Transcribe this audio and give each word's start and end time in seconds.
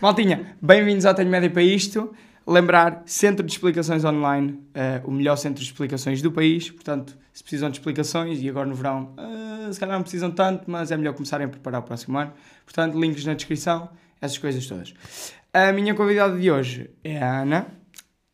Maltinha, 0.00 0.56
bem-vindos 0.60 1.06
ao 1.06 1.14
Tenho 1.14 1.30
Média 1.30 1.48
para 1.48 1.62
isto. 1.62 2.14
Lembrar, 2.46 3.02
Centro 3.06 3.44
de 3.44 3.52
Explicações 3.52 4.04
Online, 4.04 4.60
eh, 4.74 5.00
o 5.04 5.10
melhor 5.10 5.36
centro 5.36 5.62
de 5.62 5.70
explicações 5.70 6.20
do 6.20 6.30
país. 6.30 6.70
Portanto, 6.70 7.16
se 7.32 7.42
precisam 7.42 7.70
de 7.70 7.78
explicações, 7.78 8.42
e 8.42 8.48
agora 8.48 8.66
no 8.66 8.74
verão, 8.74 9.14
eh, 9.16 9.72
se 9.72 9.80
calhar 9.80 9.96
não 9.96 10.02
precisam 10.02 10.30
tanto, 10.30 10.70
mas 10.70 10.90
é 10.90 10.96
melhor 10.96 11.14
começarem 11.14 11.46
a 11.46 11.48
preparar 11.48 11.80
o 11.80 11.84
próximo 11.84 12.18
ano. 12.18 12.32
Portanto, 12.64 13.00
links 13.00 13.24
na 13.24 13.34
descrição, 13.34 13.88
essas 14.20 14.36
coisas 14.36 14.66
todas. 14.66 14.94
A 15.52 15.72
minha 15.72 15.94
convidada 15.94 16.38
de 16.38 16.50
hoje 16.50 16.90
é 17.02 17.22
a 17.22 17.42
Ana 17.42 17.66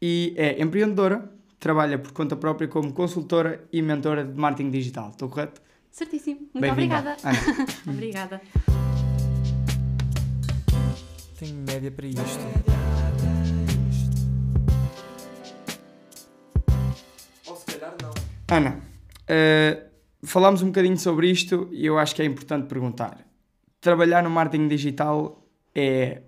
e 0.03 0.35
é 0.37 0.61
empreendedora, 0.61 1.31
trabalha 1.61 1.99
por 1.99 2.13
conta 2.13 2.35
própria 2.35 2.67
como 2.67 2.93
consultora 2.93 3.65
e 3.73 3.81
mentora 3.81 4.25
de 4.25 4.39
marketing 4.39 4.71
digital. 4.71 5.11
Estou 5.11 5.29
correto? 5.29 5.61
Certíssimo. 5.91 6.49
Muito 6.55 6.73
obrigada. 6.73 7.17
Obrigada. 7.87 8.41
Tenho 11.41 11.57
média 11.57 11.91
para 11.91 12.07
isto. 12.07 12.21
Ou 17.47 17.57
se 17.57 17.65
calhar 17.65 17.95
não. 18.03 18.11
Ana, 18.55 18.79
eh, 19.27 19.85
falámos 20.23 20.61
um 20.61 20.67
bocadinho 20.67 20.99
sobre 20.99 21.31
isto 21.31 21.67
e 21.73 21.87
eu 21.87 21.99
acho 21.99 22.15
que 22.15 22.21
é 22.21 22.27
importante 22.27 22.67
perguntar. 22.67 23.27
Trabalhar 23.81 24.23
no 24.23 24.29
marketing 24.29 24.69
digital 24.69 25.43
é 25.75 26.21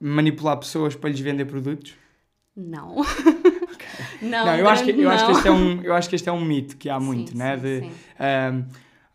manipular 0.00 0.56
pessoas 0.56 0.96
para 0.96 1.10
lhes 1.10 1.20
vender 1.20 1.44
produtos? 1.44 1.94
Não. 2.56 2.96
não, 4.20 4.46
Não, 4.46 4.56
eu, 4.56 4.68
acho 4.68 4.82
que, 4.82 4.90
eu, 4.90 5.10
acho 5.10 5.26
que 5.26 5.30
não. 5.32 5.38
este 5.38 5.46
é 5.46 5.52
um, 5.52 5.82
eu 5.82 5.94
acho 5.94 6.08
que 6.08 6.16
este 6.16 6.28
é 6.28 6.32
um 6.32 6.44
mito 6.44 6.76
que 6.76 6.90
há 6.90 6.98
Sim, 6.98 7.06
muito, 7.06 7.30
sim, 7.30 7.38
né? 7.38 7.56
De, 7.56 7.80
sim. 7.82 7.92
ahm, 8.18 8.64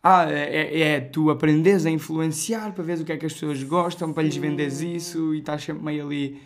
ah, 0.08 0.26
é, 0.30 0.80
é 0.80 1.00
tu 1.00 1.30
aprendes 1.30 1.84
a 1.86 1.90
influenciar 1.90 2.72
para 2.72 2.84
ver 2.84 2.98
o 3.00 3.04
que 3.04 3.12
é 3.12 3.16
que 3.16 3.26
as 3.26 3.32
pessoas 3.32 3.62
gostam, 3.62 4.12
para 4.12 4.22
lhes 4.22 4.36
venderes 4.36 4.80
isso 4.80 5.34
e 5.34 5.38
estás 5.38 5.62
sempre 5.62 5.84
meio 5.84 6.04
ali. 6.06 6.40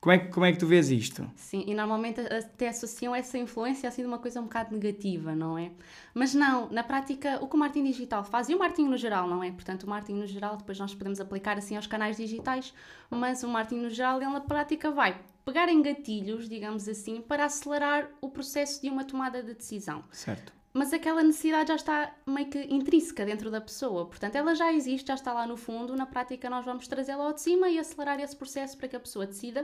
Como 0.00 0.12
é, 0.12 0.18
que- 0.18 0.28
como 0.28 0.44
é 0.44 0.52
que 0.52 0.58
tu 0.58 0.66
vês 0.66 0.90
isto? 0.90 1.26
Sim, 1.34 1.64
e 1.66 1.74
normalmente 1.74 2.20
até 2.20 2.68
associam 2.68 3.14
essa 3.14 3.38
influência 3.38 3.88
assim 3.88 4.02
de 4.02 4.08
uma 4.08 4.18
coisa 4.18 4.38
um 4.38 4.44
bocado 4.44 4.74
negativa, 4.74 5.34
não 5.34 5.56
é? 5.56 5.70
Mas 6.12 6.34
não, 6.34 6.68
na 6.68 6.82
prática, 6.82 7.38
o 7.42 7.48
que 7.48 7.56
o 7.56 7.58
marketing 7.58 7.86
digital 7.90 8.22
faz, 8.22 8.50
e 8.50 8.54
o 8.54 8.58
marketing 8.58 8.88
no 8.90 8.98
geral, 8.98 9.26
não 9.26 9.42
é? 9.42 9.50
Portanto, 9.50 9.84
o 9.84 9.88
marketing 9.88 10.18
no 10.20 10.26
geral, 10.26 10.58
depois 10.58 10.78
nós 10.78 10.94
podemos 10.94 11.20
aplicar 11.20 11.56
assim 11.56 11.74
aos 11.76 11.86
canais 11.86 12.18
digitais, 12.18 12.74
mas 13.10 13.42
o 13.42 13.48
marketing 13.48 13.80
no 13.84 13.88
geral, 13.88 14.20
ele 14.20 14.30
na 14.30 14.40
prática 14.42 14.90
vai 14.90 15.18
pegar 15.42 15.70
em 15.70 15.80
gatilhos, 15.80 16.50
digamos 16.50 16.86
assim, 16.86 17.22
para 17.22 17.46
acelerar 17.46 18.10
o 18.20 18.28
processo 18.28 18.82
de 18.82 18.90
uma 18.90 19.04
tomada 19.04 19.42
de 19.42 19.54
decisão. 19.54 20.04
Certo. 20.10 20.52
Mas 20.76 20.92
aquela 20.92 21.22
necessidade 21.22 21.68
já 21.68 21.76
está 21.76 22.12
meio 22.26 22.48
que 22.48 22.58
intrínseca 22.64 23.24
dentro 23.24 23.48
da 23.48 23.60
pessoa. 23.60 24.06
Portanto, 24.06 24.34
ela 24.34 24.56
já 24.56 24.72
existe, 24.72 25.06
já 25.06 25.14
está 25.14 25.32
lá 25.32 25.46
no 25.46 25.56
fundo. 25.56 25.94
Na 25.94 26.04
prática, 26.04 26.50
nós 26.50 26.64
vamos 26.64 26.88
trazê-la 26.88 27.24
ao 27.26 27.32
de 27.32 27.40
cima 27.40 27.68
e 27.68 27.78
acelerar 27.78 28.18
esse 28.20 28.34
processo 28.34 28.76
para 28.76 28.88
que 28.88 28.96
a 28.96 29.00
pessoa 29.00 29.24
decida, 29.24 29.62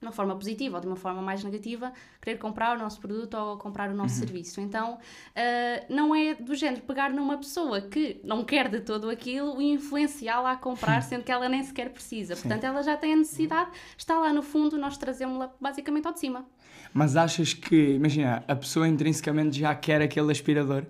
de 0.00 0.06
uma 0.06 0.10
forma 0.10 0.34
positiva 0.34 0.78
ou 0.78 0.80
de 0.80 0.88
uma 0.88 0.96
forma 0.96 1.22
mais 1.22 1.44
negativa, 1.44 1.92
querer 2.20 2.38
comprar 2.38 2.76
o 2.76 2.78
nosso 2.80 2.98
produto 3.00 3.34
ou 3.34 3.56
comprar 3.56 3.86
o 3.88 3.92
Uhum. 3.92 3.98
nosso 3.98 4.16
serviço. 4.16 4.60
Então, 4.60 4.98
ah, 5.36 5.84
não 5.88 6.12
é 6.12 6.34
do 6.34 6.56
género 6.56 6.82
pegar 6.82 7.10
numa 7.12 7.38
pessoa 7.38 7.80
que 7.80 8.20
não 8.24 8.42
quer 8.44 8.68
de 8.68 8.80
todo 8.80 9.08
aquilo 9.08 9.62
e 9.62 9.70
influenciá-la 9.70 10.50
a 10.50 10.56
comprar, 10.56 11.02
sendo 11.04 11.22
que 11.22 11.30
ela 11.30 11.48
nem 11.48 11.62
sequer 11.62 11.92
precisa. 11.92 12.34
Sim. 12.34 12.42
Portanto, 12.42 12.64
ela 12.64 12.82
já 12.82 12.96
tem 12.96 13.12
a 13.12 13.16
necessidade, 13.16 13.70
está 13.96 14.18
lá 14.18 14.32
no 14.32 14.42
fundo, 14.42 14.76
nós 14.76 14.98
trazemos-la 14.98 15.54
basicamente 15.60 16.04
ao 16.08 16.12
de 16.12 16.18
cima. 16.18 16.44
Mas 16.92 17.16
achas 17.16 17.54
que, 17.54 17.94
imagina, 17.94 18.44
a 18.46 18.54
pessoa 18.56 18.86
intrinsecamente 18.88 19.58
já 19.58 19.74
quer 19.74 20.02
aquele 20.02 20.30
aspirador? 20.30 20.84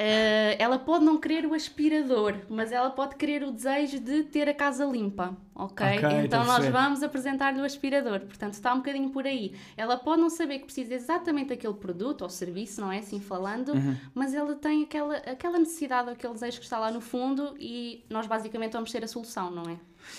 Uh, 0.00 0.56
ela 0.58 0.78
pode 0.78 1.04
não 1.04 1.18
querer 1.18 1.44
o 1.44 1.52
aspirador, 1.52 2.34
mas 2.48 2.72
ela 2.72 2.88
pode 2.88 3.16
querer 3.16 3.42
o 3.42 3.50
desejo 3.52 4.00
de 4.00 4.22
ter 4.22 4.48
a 4.48 4.54
casa 4.54 4.82
limpa, 4.86 5.36
ok? 5.54 5.86
Ok, 5.86 5.94
estou 5.96 6.08
a 6.08 6.24
então 6.24 6.44
nós 6.46 6.66
vamos 6.68 7.02
apresentar-lhe 7.02 7.60
o 7.60 7.64
aspirador, 7.64 8.20
portanto 8.20 8.54
está 8.54 8.72
um 8.72 8.78
bocadinho 8.78 9.10
por 9.10 9.26
aí. 9.26 9.52
Ela 9.76 9.98
pode 9.98 10.22
não 10.22 10.30
saber 10.30 10.60
que 10.60 10.64
precisa 10.64 10.94
exatamente 10.94 11.48
daquele 11.50 11.74
produto 11.74 12.22
ou 12.22 12.30
serviço, 12.30 12.80
não 12.80 12.90
é 12.90 13.00
assim 13.00 13.20
falando, 13.20 13.74
Uhum. 13.74 13.94
mas 14.14 14.32
ela 14.32 14.54
tem 14.54 14.84
aquela, 14.84 15.16
aquela 15.18 15.58
necessidade, 15.58 16.08
aquele 16.08 16.32
desejo 16.32 16.56
que 16.60 16.64
está 16.64 16.78
lá 16.78 16.90
no 16.90 17.02
fundo 17.02 17.54
e 17.60 18.02
nós 18.08 18.26
basicamente 18.26 18.72
vamos 18.72 18.90
ser 18.90 19.04
a 19.04 19.06
solução, 19.06 19.50
não 19.50 19.64
é? 19.70 19.76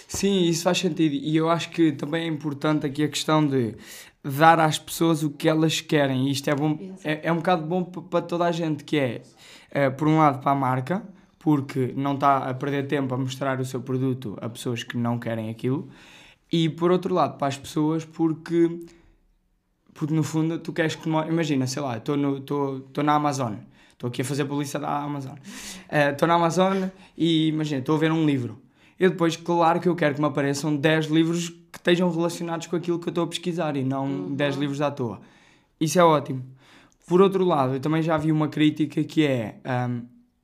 Sim, 0.08 0.44
isso 0.44 0.62
faz 0.62 0.78
sentido. 0.78 1.16
E 1.16 1.36
eu 1.36 1.50
acho 1.50 1.72
que 1.72 1.92
também 1.92 2.26
é 2.26 2.28
importante 2.28 2.86
aqui 2.86 3.04
a 3.04 3.08
questão 3.08 3.44
de 3.46 3.76
dar 4.24 4.60
às 4.60 4.78
pessoas 4.78 5.24
o 5.24 5.30
que 5.32 5.48
elas 5.50 5.82
querem. 5.82 6.28
E 6.28 6.32
isto 6.32 6.50
é 6.50 6.56
bom, 6.56 6.78
é, 7.04 7.28
é 7.28 7.32
um 7.32 7.38
bocado 7.38 7.66
bom 7.66 7.84
para 7.84 8.22
toda 8.22 8.46
a 8.46 8.52
gente, 8.52 8.84
que 8.84 8.98
é, 8.98 9.22
eh, 9.72 9.90
por 9.90 10.08
um 10.08 10.18
lado, 10.18 10.40
para 10.42 10.52
a 10.52 10.56
marca, 10.56 11.04
porque 11.40 11.94
não 11.96 12.14
está 12.14 12.38
a 12.50 12.54
perder 12.54 12.88
tempo 12.88 13.14
a 13.14 13.18
mostrar 13.18 13.60
o 13.60 13.66
seu 13.66 13.82
produto 13.82 14.38
a 14.42 14.48
pessoas 14.50 14.84
que 14.84 14.96
não 14.98 15.18
querem 15.18 15.50
aquilo, 15.50 15.90
e 16.52 16.70
por 16.70 16.92
outro 16.92 17.14
lado, 17.14 17.38
para 17.38 17.48
as 17.48 17.58
pessoas, 17.58 18.06
porque, 18.06 18.80
porque 19.94 20.14
no 20.14 20.24
fundo 20.24 20.60
tu 20.60 20.74
queres 20.74 20.96
que. 20.96 21.10
Imagina, 21.10 21.66
sei 21.66 21.82
lá, 21.82 21.98
estou 21.98 22.18
na 22.18 23.14
Amazon. 23.16 23.56
Estou 23.94 24.08
aqui 24.10 24.24
a 24.24 24.26
fazer 24.26 24.46
publicidade 24.46 24.86
à 24.86 25.04
Amazon. 25.04 25.36
Eh, 25.88 26.12
Estou 26.12 26.28
na 26.28 26.34
Amazon 26.34 26.90
e 27.16 27.48
imagina, 27.50 27.80
estou 27.82 27.96
a 27.96 28.00
ver 28.00 28.12
um 28.12 28.26
livro. 28.26 28.60
Eu 29.00 29.12
depois, 29.12 29.38
claro 29.38 29.80
que 29.80 29.88
eu 29.88 29.96
quero 29.96 30.16
que 30.16 30.22
me 30.22 30.28
apareçam 30.28 30.76
10 30.76 31.06
livros 31.06 31.54
estejam 31.82 32.10
relacionados 32.12 32.68
com 32.68 32.76
aquilo 32.76 33.00
que 33.00 33.08
eu 33.08 33.12
estou 33.12 33.24
a 33.24 33.28
pesquisar 33.28 33.76
e 33.76 33.84
não 33.84 34.34
10 34.34 34.56
livros 34.56 34.82
à 34.82 34.92
toa. 34.92 35.20
Isso 35.80 36.00
é 36.00 36.04
ótimo. 36.04 36.46
Por 37.08 37.22
outro 37.22 37.44
lado, 37.44 37.74
eu 37.74 37.80
também 37.80 38.02
já 38.02 38.16
vi 38.18 38.32
uma 38.32 38.48
crítica 38.48 39.04
que 39.04 39.26
é 39.26 39.60
ahm, 39.66 40.04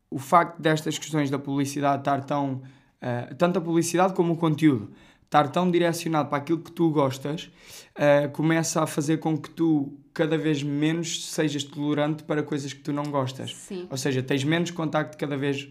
o 0.09 0.17
facto 0.17 0.59
destas 0.59 0.97
questões 0.97 1.29
da 1.29 1.39
publicidade 1.39 2.01
estar 2.01 2.23
tão. 2.23 2.61
ah, 3.01 3.33
tanto 3.37 3.59
a 3.59 3.61
publicidade 3.61 4.13
como 4.13 4.33
o 4.33 4.37
conteúdo 4.37 4.91
estar 5.23 5.49
tão 5.49 5.69
direcionado 5.69 6.29
para 6.29 6.37
aquilo 6.37 6.59
que 6.59 6.71
tu 6.71 6.89
gostas, 6.89 7.51
ah, 7.95 8.27
começa 8.29 8.81
a 8.81 8.87
fazer 8.87 9.17
com 9.17 9.37
que 9.37 9.49
tu 9.49 9.97
cada 10.13 10.37
vez 10.37 10.63
menos 10.63 11.27
sejas 11.27 11.63
tolerante 11.63 12.23
para 12.23 12.41
coisas 12.41 12.73
que 12.73 12.79
tu 12.79 12.91
não 12.91 13.03
gostas. 13.03 13.53
Sim. 13.53 13.87
Ou 13.89 13.97
seja, 13.97 14.23
tens 14.23 14.43
menos 14.43 14.71
contacto 14.71 15.15
cada 15.15 15.37
vez, 15.37 15.69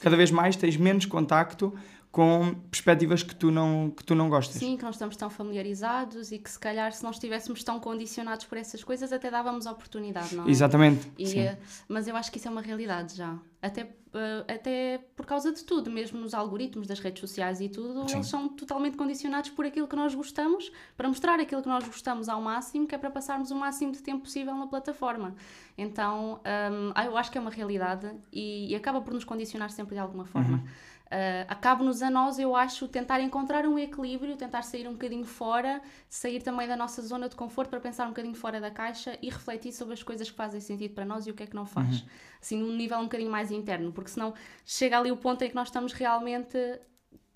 cada 0.00 0.16
vez 0.16 0.32
mais 0.32 0.56
tens 0.56 0.76
menos 0.76 1.06
contacto 1.06 1.72
com 2.16 2.54
perspectivas 2.70 3.22
que 3.22 3.36
tu 3.36 3.50
não, 3.50 3.90
que 3.94 4.02
tu 4.02 4.14
não 4.14 4.30
gostas. 4.30 4.56
Sim, 4.56 4.74
que 4.78 4.82
não 4.82 4.90
estamos 4.90 5.14
tão 5.16 5.28
familiarizados 5.28 6.32
e 6.32 6.38
que 6.38 6.50
se 6.50 6.58
calhar 6.58 6.90
se 6.90 7.04
não 7.04 7.10
estivéssemos 7.10 7.62
tão 7.62 7.78
condicionados 7.78 8.46
por 8.46 8.56
essas 8.56 8.82
coisas 8.82 9.12
até 9.12 9.30
dávamos 9.30 9.66
oportunidade, 9.66 10.34
não 10.34 10.46
é? 10.46 10.50
Exatamente. 10.50 11.12
E, 11.18 11.26
sim. 11.26 11.40
eh, 11.40 11.58
mas 11.86 12.08
eu 12.08 12.16
acho 12.16 12.32
que 12.32 12.38
isso 12.38 12.48
é 12.48 12.50
uma 12.50 12.62
realidade 12.62 13.14
já. 13.14 13.38
Até, 13.60 13.94
eh, 14.14 14.44
até 14.48 14.98
por 15.14 15.26
causa 15.26 15.52
de 15.52 15.62
tudo, 15.62 15.90
mesmo 15.90 16.18
nos 16.18 16.32
algoritmos 16.32 16.86
das 16.86 17.00
redes 17.00 17.20
sociais 17.20 17.60
e 17.60 17.68
tudo, 17.68 18.08
Sim. 18.08 18.14
eles 18.14 18.28
são 18.28 18.48
totalmente 18.48 18.96
condicionados 18.96 19.50
por 19.50 19.66
aquilo 19.66 19.86
que 19.86 19.96
nós 19.96 20.14
gostamos, 20.14 20.72
para 20.96 21.08
mostrar 21.08 21.38
aquilo 21.38 21.60
que 21.60 21.68
nós 21.68 21.86
gostamos 21.86 22.30
ao 22.30 22.40
máximo, 22.40 22.86
que 22.86 22.94
é 22.94 22.98
para 22.98 23.10
passarmos 23.10 23.50
o 23.50 23.54
máximo 23.54 23.92
de 23.92 24.02
tempo 24.02 24.22
possível 24.22 24.54
na 24.54 24.66
plataforma. 24.66 25.34
Então, 25.76 26.40
hum, 26.72 26.92
ah, 26.94 27.04
eu 27.04 27.14
acho 27.18 27.30
que 27.30 27.36
é 27.36 27.40
uma 27.42 27.50
realidade 27.50 28.10
e, 28.32 28.72
e 28.72 28.74
acaba 28.74 29.02
por 29.02 29.12
nos 29.12 29.24
condicionar 29.24 29.68
sempre 29.68 29.96
de 29.96 30.00
alguma 30.00 30.24
forma. 30.24 30.64
Uh, 31.06 31.46
Acabe-nos 31.46 32.02
a 32.02 32.10
nós, 32.10 32.36
eu 32.38 32.56
acho, 32.56 32.88
tentar 32.88 33.20
encontrar 33.20 33.64
um 33.64 33.78
equilíbrio, 33.78 34.36
tentar 34.36 34.62
sair 34.62 34.88
um 34.88 34.92
bocadinho 34.92 35.24
fora, 35.24 35.80
sair 36.08 36.42
também 36.42 36.66
da 36.66 36.76
nossa 36.76 37.00
zona 37.00 37.28
de 37.28 37.36
conforto 37.36 37.70
para 37.70 37.78
pensar 37.78 38.06
um 38.06 38.08
bocadinho 38.08 38.34
fora 38.34 38.60
da 38.60 38.72
caixa 38.72 39.16
e 39.22 39.30
refletir 39.30 39.72
sobre 39.72 39.94
as 39.94 40.02
coisas 40.02 40.28
que 40.28 40.36
fazem 40.36 40.60
sentido 40.60 40.94
para 40.94 41.04
nós 41.04 41.26
e 41.26 41.30
o 41.30 41.34
que 41.34 41.44
é 41.44 41.46
que 41.46 41.54
não 41.54 41.64
faz. 41.64 42.04
Assim, 42.42 42.58
num 42.58 42.74
nível 42.74 42.98
um 42.98 43.04
bocadinho 43.04 43.30
mais 43.30 43.52
interno, 43.52 43.92
porque 43.92 44.10
senão 44.10 44.34
chega 44.64 44.98
ali 44.98 45.12
o 45.12 45.16
ponto 45.16 45.42
em 45.42 45.48
que 45.48 45.54
nós 45.54 45.68
estamos 45.68 45.92
realmente 45.92 46.58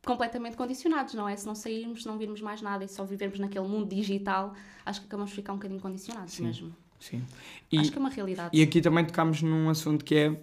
completamente 0.04 0.56
condicionados, 0.56 1.14
não 1.14 1.28
é? 1.28 1.36
Se 1.36 1.46
não 1.46 1.54
sairmos, 1.54 2.02
se 2.02 2.08
não 2.08 2.18
virmos 2.18 2.40
mais 2.40 2.60
nada 2.60 2.84
e 2.84 2.88
só 2.88 3.04
vivermos 3.04 3.38
naquele 3.38 3.68
mundo 3.68 3.88
digital, 3.94 4.54
acho 4.84 5.00
que 5.00 5.06
acabamos 5.06 5.30
de 5.30 5.36
ficar 5.36 5.52
um 5.52 5.56
bocadinho 5.56 5.80
condicionados 5.80 6.34
Sim. 6.34 6.44
mesmo. 6.44 6.74
Sim. 6.98 7.24
E, 7.70 7.78
Acho 7.78 7.92
que 7.92 7.98
é 7.98 8.00
uma 8.00 8.10
realidade. 8.10 8.50
e 8.52 8.62
aqui 8.62 8.80
também 8.80 9.04
tocámos 9.04 9.42
num 9.42 9.70
assunto 9.70 10.04
que 10.04 10.14
é 10.14 10.40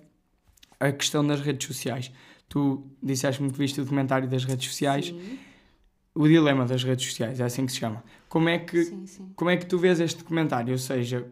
a 0.79 0.91
questão 0.91 1.25
das 1.25 1.39
redes 1.41 1.67
sociais. 1.67 2.11
Tu 2.49 2.83
disseste-me 3.03 3.51
que 3.51 3.57
viste 3.57 3.79
o 3.81 3.83
documentário 3.83 4.27
das 4.27 4.45
redes 4.45 4.67
sociais, 4.67 5.07
Sim, 5.07 5.39
o 6.15 6.27
dilema 6.27 6.65
das 6.65 6.83
redes 6.83 7.05
sociais, 7.05 7.39
é 7.39 7.43
assim 7.43 7.65
que 7.65 7.71
se 7.71 7.79
chama. 7.79 8.03
Como 8.29 8.49
é 8.49 8.57
que, 8.57 8.83
sim, 8.83 9.05
sim. 9.05 9.31
como 9.35 9.49
é 9.49 9.57
que 9.57 9.65
tu 9.65 9.77
vês 9.77 9.99
este 9.99 10.19
documentário? 10.19 10.71
Ou 10.71 10.77
seja, 10.77 11.27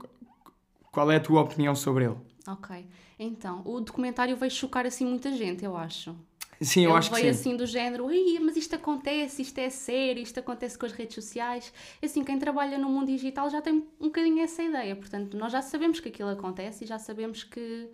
qual 0.91 1.09
é 1.11 1.15
a 1.15 1.19
tua 1.19 1.41
opinião 1.41 1.73
sobre 1.75 2.05
ele? 2.05 2.17
Ok. 2.47 2.85
Então, 3.17 3.61
o 3.65 3.79
documentário 3.79 4.35
veio 4.35 4.51
chocar 4.51 4.85
assim 4.85 5.05
muita 5.05 5.31
gente, 5.31 5.63
eu 5.63 5.75
acho. 5.75 6.15
Sim, 6.61 6.85
eu 6.85 6.91
Ele 6.91 6.99
acho 6.99 7.09
que 7.09 7.15
veio 7.19 7.33
sim. 7.33 7.39
assim 7.39 7.57
do 7.57 7.65
género, 7.65 8.07
mas 8.41 8.55
isto 8.55 8.75
acontece, 8.75 9.41
isto 9.41 9.57
é 9.57 9.69
sério, 9.69 10.21
isto 10.21 10.39
acontece 10.39 10.77
com 10.77 10.85
as 10.85 10.93
redes 10.93 11.15
sociais. 11.15 11.73
Assim, 12.01 12.23
quem 12.23 12.39
trabalha 12.39 12.77
no 12.77 12.89
mundo 12.89 13.07
digital 13.07 13.49
já 13.49 13.61
tem 13.61 13.73
um 13.99 14.05
bocadinho 14.05 14.41
essa 14.41 14.63
ideia. 14.63 14.95
Portanto, 14.95 15.35
nós 15.35 15.51
já 15.51 15.61
sabemos 15.61 15.99
que 15.99 16.09
aquilo 16.09 16.29
acontece 16.29 16.85
e 16.85 16.87
já 16.87 16.97
sabemos 16.97 17.43
que, 17.43 17.89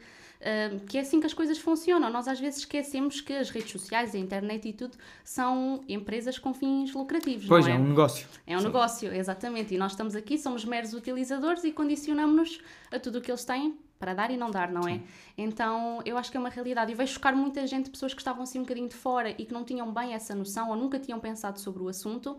que 0.87 0.97
é 0.97 1.01
assim 1.01 1.19
que 1.19 1.25
as 1.25 1.33
coisas 1.33 1.57
funcionam. 1.57 2.09
Nós 2.09 2.27
às 2.27 2.39
vezes 2.39 2.59
esquecemos 2.59 3.21
que 3.21 3.33
as 3.33 3.49
redes 3.49 3.71
sociais, 3.71 4.15
a 4.15 4.17
internet 4.17 4.67
e 4.67 4.73
tudo 4.73 4.97
são 5.23 5.81
empresas 5.87 6.39
com 6.39 6.53
fins 6.53 6.93
lucrativos, 6.93 7.45
Pois 7.47 7.65
não 7.65 7.73
é, 7.73 7.75
é? 7.75 7.79
um 7.79 7.87
negócio. 7.87 8.27
É 8.47 8.55
um 8.55 8.59
Sim. 8.59 8.65
negócio, 8.65 9.13
exatamente. 9.13 9.75
E 9.75 9.77
nós 9.77 9.91
estamos 9.91 10.15
aqui, 10.15 10.37
somos 10.37 10.65
meros 10.65 10.93
utilizadores 10.93 11.63
e 11.63 11.71
condicionamos-nos 11.71 12.59
a 12.91 12.99
tudo 12.99 13.19
o 13.19 13.21
que 13.21 13.31
eles 13.31 13.45
têm 13.45 13.77
para 13.99 14.15
dar 14.15 14.31
e 14.31 14.35
não 14.35 14.49
dar, 14.49 14.71
não 14.71 14.89
é? 14.89 14.99
Então 15.37 16.01
eu 16.03 16.17
acho 16.17 16.31
que 16.31 16.35
é 16.35 16.39
uma 16.39 16.49
realidade. 16.49 16.91
E 16.91 16.95
vejo 16.95 17.13
chocar 17.13 17.35
muita 17.35 17.67
gente, 17.67 17.91
pessoas 17.91 18.15
que 18.15 18.19
estavam 18.19 18.41
assim 18.41 18.57
um 18.57 18.63
bocadinho 18.63 18.89
de 18.89 18.95
fora 18.95 19.29
e 19.29 19.45
que 19.45 19.53
não 19.53 19.63
tinham 19.63 19.93
bem 19.93 20.15
essa 20.15 20.33
noção 20.33 20.69
ou 20.71 20.75
nunca 20.75 20.97
tinham 20.97 21.19
pensado 21.19 21.59
sobre 21.59 21.83
o 21.83 21.87
assunto, 21.87 22.35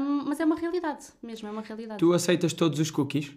hum, 0.00 0.22
mas 0.26 0.38
é 0.38 0.44
uma 0.44 0.54
realidade 0.54 1.06
mesmo, 1.20 1.48
é 1.48 1.50
uma 1.50 1.62
realidade. 1.62 1.98
Tu 1.98 2.12
aceitas 2.12 2.52
todos 2.52 2.78
os 2.78 2.88
cookies? 2.88 3.32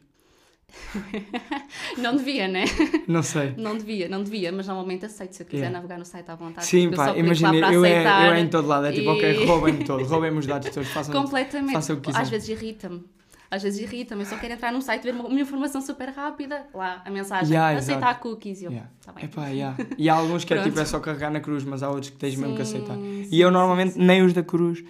Não 1.98 2.16
devia, 2.16 2.48
né? 2.48 2.66
Não 3.08 3.22
sei. 3.24 3.54
Não 3.58 3.78
devia, 3.78 4.08
não 4.10 4.24
devia, 4.24 4.52
mas 4.52 4.68
normalmente 4.68 5.06
aceito 5.06 5.34
se 5.36 5.44
eu 5.44 5.48
quiser 5.48 5.58
Yeah. 5.66 5.78
navegar 5.78 5.98
no 5.98 6.06
site 6.06 6.30
à 6.30 6.36
vontade. 6.36 6.66
Sim, 6.68 6.90
pá, 6.92 7.16
imagina, 7.18 7.56
eu 7.72 7.84
é, 7.86 8.04
eu 8.04 8.34
é 8.34 8.40
em 8.42 8.48
todo 8.48 8.68
lado, 8.68 8.86
é 8.88 8.92
tipo, 8.92 9.10
e- 9.10 9.14
ok, 9.14 9.46
roubem-me 9.46 9.84
todo, 9.86 10.04
roubem-me 10.06 10.40
os 10.40 10.46
dados 10.46 10.70
todos, 10.70 10.90
façam 10.90 11.14
Completamente. 11.22 11.74
façam 11.74 11.96
o 11.96 12.00
que 12.00 12.06
quiserem. 12.08 12.24
Às 12.24 12.30
vezes 12.30 12.50
irrita-me. 12.50 13.04
Às 13.52 13.62
vezes 13.64 13.80
irrita-me. 13.80 14.22
Eu 14.24 14.26
só 14.26 14.38
quero 14.38 14.54
entrar 14.54 14.72
num 14.74 14.82
site 14.82 15.04
ver 15.04 15.14
uma, 15.14 15.26
uma 15.26 15.40
informação 15.40 15.80
super 15.80 16.10
rápida. 16.10 16.66
Lá, 16.74 17.02
a 17.06 17.12
mensagem. 17.12 17.54
Yeah, 17.54 17.78
aceitar 17.78 18.02
exato. 18.10 18.20
cookies. 18.22 18.62
E 18.62 18.66
Eu, 18.66 18.72
Yeah. 18.72 18.90
tá 19.06 19.12
bem. 19.14 19.26
Epá, 19.26 19.48
yeah. 19.48 19.78
E 19.98 20.10
há 20.10 20.16
alguns 20.16 20.44
que 20.44 20.54
é 20.54 20.62
tipo, 20.64 20.80
é 20.80 20.86
só 20.86 21.00
carregar 21.00 21.30
na 21.32 21.40
cruz, 21.40 21.64
mas 21.64 21.84
há 21.84 21.90
outros 21.90 22.10
que 22.10 22.18
tens 22.18 22.36
mesmo 22.36 22.56
que 22.56 22.66
Sim, 22.66 22.78
aceitar. 22.78 22.96
sim, 22.96 23.28
E 23.32 23.40
eu 23.40 23.48
sim, 23.50 23.54
normalmente 23.54 23.94
sim. 23.94 24.04
nem 24.04 24.24
os 24.24 24.34
da 24.34 24.42
cruz 24.44 24.84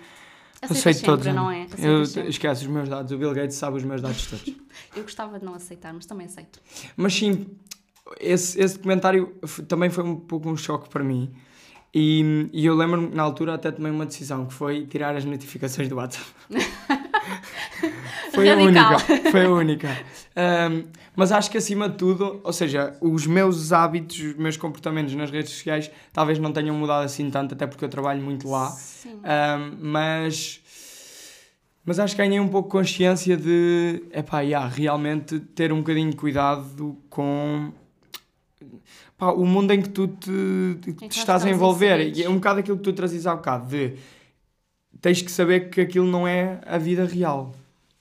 Aceitas 0.66 0.78
aceito 0.80 0.96
sempre, 0.98 1.12
todos. 1.12 1.26
não 1.28 1.48
Ana. 1.50 1.58
é? 1.58 1.68
Eu 1.80 2.06
sempre. 2.06 2.30
esqueço 2.30 2.62
os 2.62 2.68
meus 2.68 2.90
dados, 2.90 3.12
o 3.12 3.18
Bill 3.18 3.34
Gates 3.34 3.56
sabe 3.58 3.78
os 3.78 3.84
meus 3.84 4.02
dados 4.02 4.26
todos. 4.28 4.54
Eu 4.96 5.04
gostava 5.04 5.40
de 5.40 5.46
não 5.46 5.54
aceitar, 5.56 5.94
mas 5.94 6.06
também 6.06 6.26
aceito. 6.28 6.60
Mas 6.96 7.14
sim, 7.14 7.48
esse, 8.20 8.60
esse 8.60 8.76
documentário 8.76 9.36
também 9.68 9.90
foi 9.90 10.04
um 10.04 10.16
pouco 10.16 10.50
um 10.50 10.58
choque 10.58 10.90
para 10.90 11.04
mim. 11.04 11.32
E, 11.94 12.50
e 12.52 12.66
eu 12.66 12.76
lembro-me 12.76 13.16
na 13.16 13.24
altura 13.24 13.54
até 13.54 13.72
tomei 13.72 13.90
uma 13.92 14.06
decisão 14.06 14.46
que 14.46 14.54
foi 14.54 14.86
tirar 14.86 15.16
as 15.16 15.24
notificações 15.24 15.88
do 15.88 15.96
WhatsApp. 15.96 16.26
foi 18.36 18.50
a 18.50 18.56
única, 18.56 19.00
foi 19.32 19.46
a 19.46 19.50
única. 19.50 19.98
Ahm, 20.36 20.84
mas 21.16 21.32
acho 21.32 21.50
que 21.50 21.58
acima 21.58 21.88
de 21.88 21.96
tudo, 21.96 22.42
ou 22.44 22.52
seja, 22.52 22.96
os 23.00 23.26
meus 23.26 23.72
hábitos, 23.72 24.20
os 24.20 24.36
meus 24.36 24.58
comportamentos 24.58 25.16
nas 25.16 25.32
redes 25.32 25.52
sociais 25.52 25.90
talvez 26.12 26.38
não 26.40 26.52
tenham 26.52 26.76
mudado 26.76 27.06
assim 27.06 27.30
tanto, 27.30 27.54
até 27.54 27.66
porque 27.66 27.86
eu 27.86 27.90
trabalho 27.90 28.22
muito 28.22 28.50
lá. 28.50 28.70
Sim. 28.70 29.22
Ahm, 29.24 29.78
mas, 29.80 30.62
mas 31.86 32.00
acho 32.00 32.16
que 32.16 32.22
ganhei 32.22 32.40
um 32.40 32.50
pouco 32.50 32.70
consciência 32.70 33.38
de 33.38 34.04
epá, 34.12 34.42
yeah, 34.42 34.68
realmente 34.68 35.40
ter 35.40 35.72
um 35.72 35.78
bocadinho 35.78 36.12
de 36.12 36.18
cuidado 36.18 36.98
com 37.10 37.72
pá, 39.18 39.32
o 39.32 39.46
mundo 39.46 39.72
em 39.72 39.82
que 39.82 39.90
tu 39.90 40.08
te, 40.08 40.78
te 40.98 41.18
estás 41.18 41.46
a 41.46 41.50
envolver. 41.50 42.14
E 42.16 42.24
é 42.24 42.30
um 42.30 42.36
bocado 42.36 42.60
aquilo 42.60 42.78
que 42.78 42.84
tu 42.84 42.94
trazias 42.94 43.26
há 43.26 43.36
bocado, 43.36 43.68
de 43.68 43.94
tens 45.02 45.22
que 45.22 45.32
saber 45.32 45.70
que 45.70 45.82
aquilo 45.82 46.08
não 46.08 46.28
é 46.28 46.60
a 46.66 46.78
vida 46.78 47.06
real. 47.06 47.54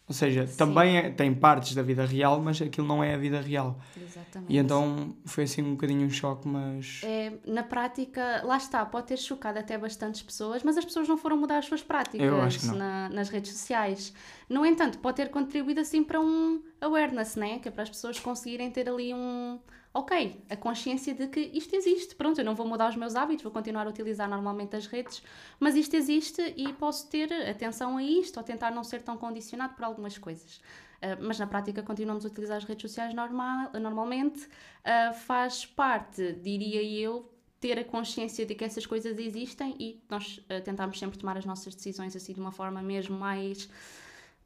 Ou 0.07 0.15
seja, 0.15 0.47
Sim. 0.47 0.57
também 0.59 0.99
é- 0.99 1.11
tem 1.11 1.33
partes 1.35 1.75
da 1.75 1.83
vida 1.83 2.05
real, 2.05 2.39
mas 2.41 2.61
aquilo 2.61 2.87
não 2.87 3.03
é 3.03 3.15
a 3.15 3.17
vida 3.17 3.41
real. 3.41 3.79
Exatamente. 3.97 4.53
E 4.53 4.59
então 4.59 5.17
foi 5.25 5.45
assim 5.45 5.63
um 5.63 5.71
bocadinho 5.73 6.07
um 6.07 6.11
choque, 6.11 6.47
mas. 6.47 7.01
É, 7.03 7.33
na 7.47 7.63
prática, 7.63 8.43
lá 8.45 8.59
está, 8.59 8.85
pode 8.85 9.07
ter 9.07 9.17
chocado 9.17 9.59
até 9.59 9.79
bastantes 9.79 10.21
pessoas, 10.23 10.63
mas 10.63 10.77
as 10.77 10.85
pessoas 10.85 11.09
não 11.09 11.17
foram 11.17 11.39
mudar 11.39 11.57
as 11.59 11.65
suas 11.65 11.83
práticas 11.83 12.63
na- 12.75 13.09
nas 13.09 13.31
redes 13.31 13.53
sociais. 13.53 14.13
No 14.49 14.67
entanto, 14.67 14.99
pode 14.99 15.17
ter 15.17 15.31
contribuído 15.31 15.81
assim 15.81 16.05
para 16.05 16.21
um 16.21 16.63
awareness, 16.83 17.35
né? 17.37 17.59
que 17.59 17.69
é 17.69 17.71
para 17.71 17.83
as 17.85 17.89
pessoas 17.89 18.21
conseguirem 18.21 18.71
ter 18.71 18.87
ali 18.89 19.15
um. 19.15 19.59
Ok, 19.97 20.43
a 20.51 20.57
consciência 20.57 21.15
de 21.15 21.29
que 21.29 21.39
isto 21.55 21.77
existe. 21.77 22.17
Pronto, 22.17 22.41
eu 22.41 22.45
não 22.45 22.57
vou 22.57 22.67
mudar 22.67 22.91
os 22.91 22.97
meus 22.97 23.15
hábitos, 23.15 23.45
vou 23.45 23.53
continuar 23.53 23.87
a 23.87 23.91
utilizar 23.91 24.29
normalmente 24.29 24.75
as 24.75 24.89
redes, 24.89 25.23
mas 25.61 25.77
isto 25.77 25.95
existe 25.95 26.43
e 26.57 26.73
posso 26.73 27.09
ter 27.09 27.33
atenção 27.49 27.97
a 27.97 28.03
isto 28.03 28.37
ou 28.37 28.43
tentar 28.43 28.73
não 28.73 28.83
ser 28.83 29.03
tão 29.03 29.17
condicionado 29.17 29.75
por 29.75 29.85
algumas 29.85 30.19
coisas. 30.19 30.57
Uh, 30.57 31.23
mas 31.23 31.39
na 31.39 31.47
prática 31.47 31.81
continuamos 31.81 32.25
a 32.25 32.29
utilizar 32.29 32.57
as 32.57 32.65
redes 32.65 32.83
sociais 32.83 33.15
normal, 33.15 33.71
normalmente. 33.81 34.47
Uh, 34.47 35.15
faz 35.15 35.65
parte, 35.65 36.33
diria 36.43 36.83
eu, 36.83 37.33
ter 37.61 37.79
a 37.79 37.85
consciência 37.85 38.45
de 38.45 38.53
que 38.53 38.65
essas 38.65 38.85
coisas 38.85 39.17
existem 39.17 39.77
e 39.79 40.03
nós 40.11 40.39
uh, 40.39 40.61
tentarmos 40.65 40.99
sempre 40.99 41.17
tomar 41.17 41.39
as 41.39 41.45
nossas 41.45 41.73
decisões 41.73 42.17
assim 42.17 42.33
de 42.33 42.41
uma 42.41 42.51
forma 42.51 42.83
mesmo 42.83 43.17
mais 43.17 43.71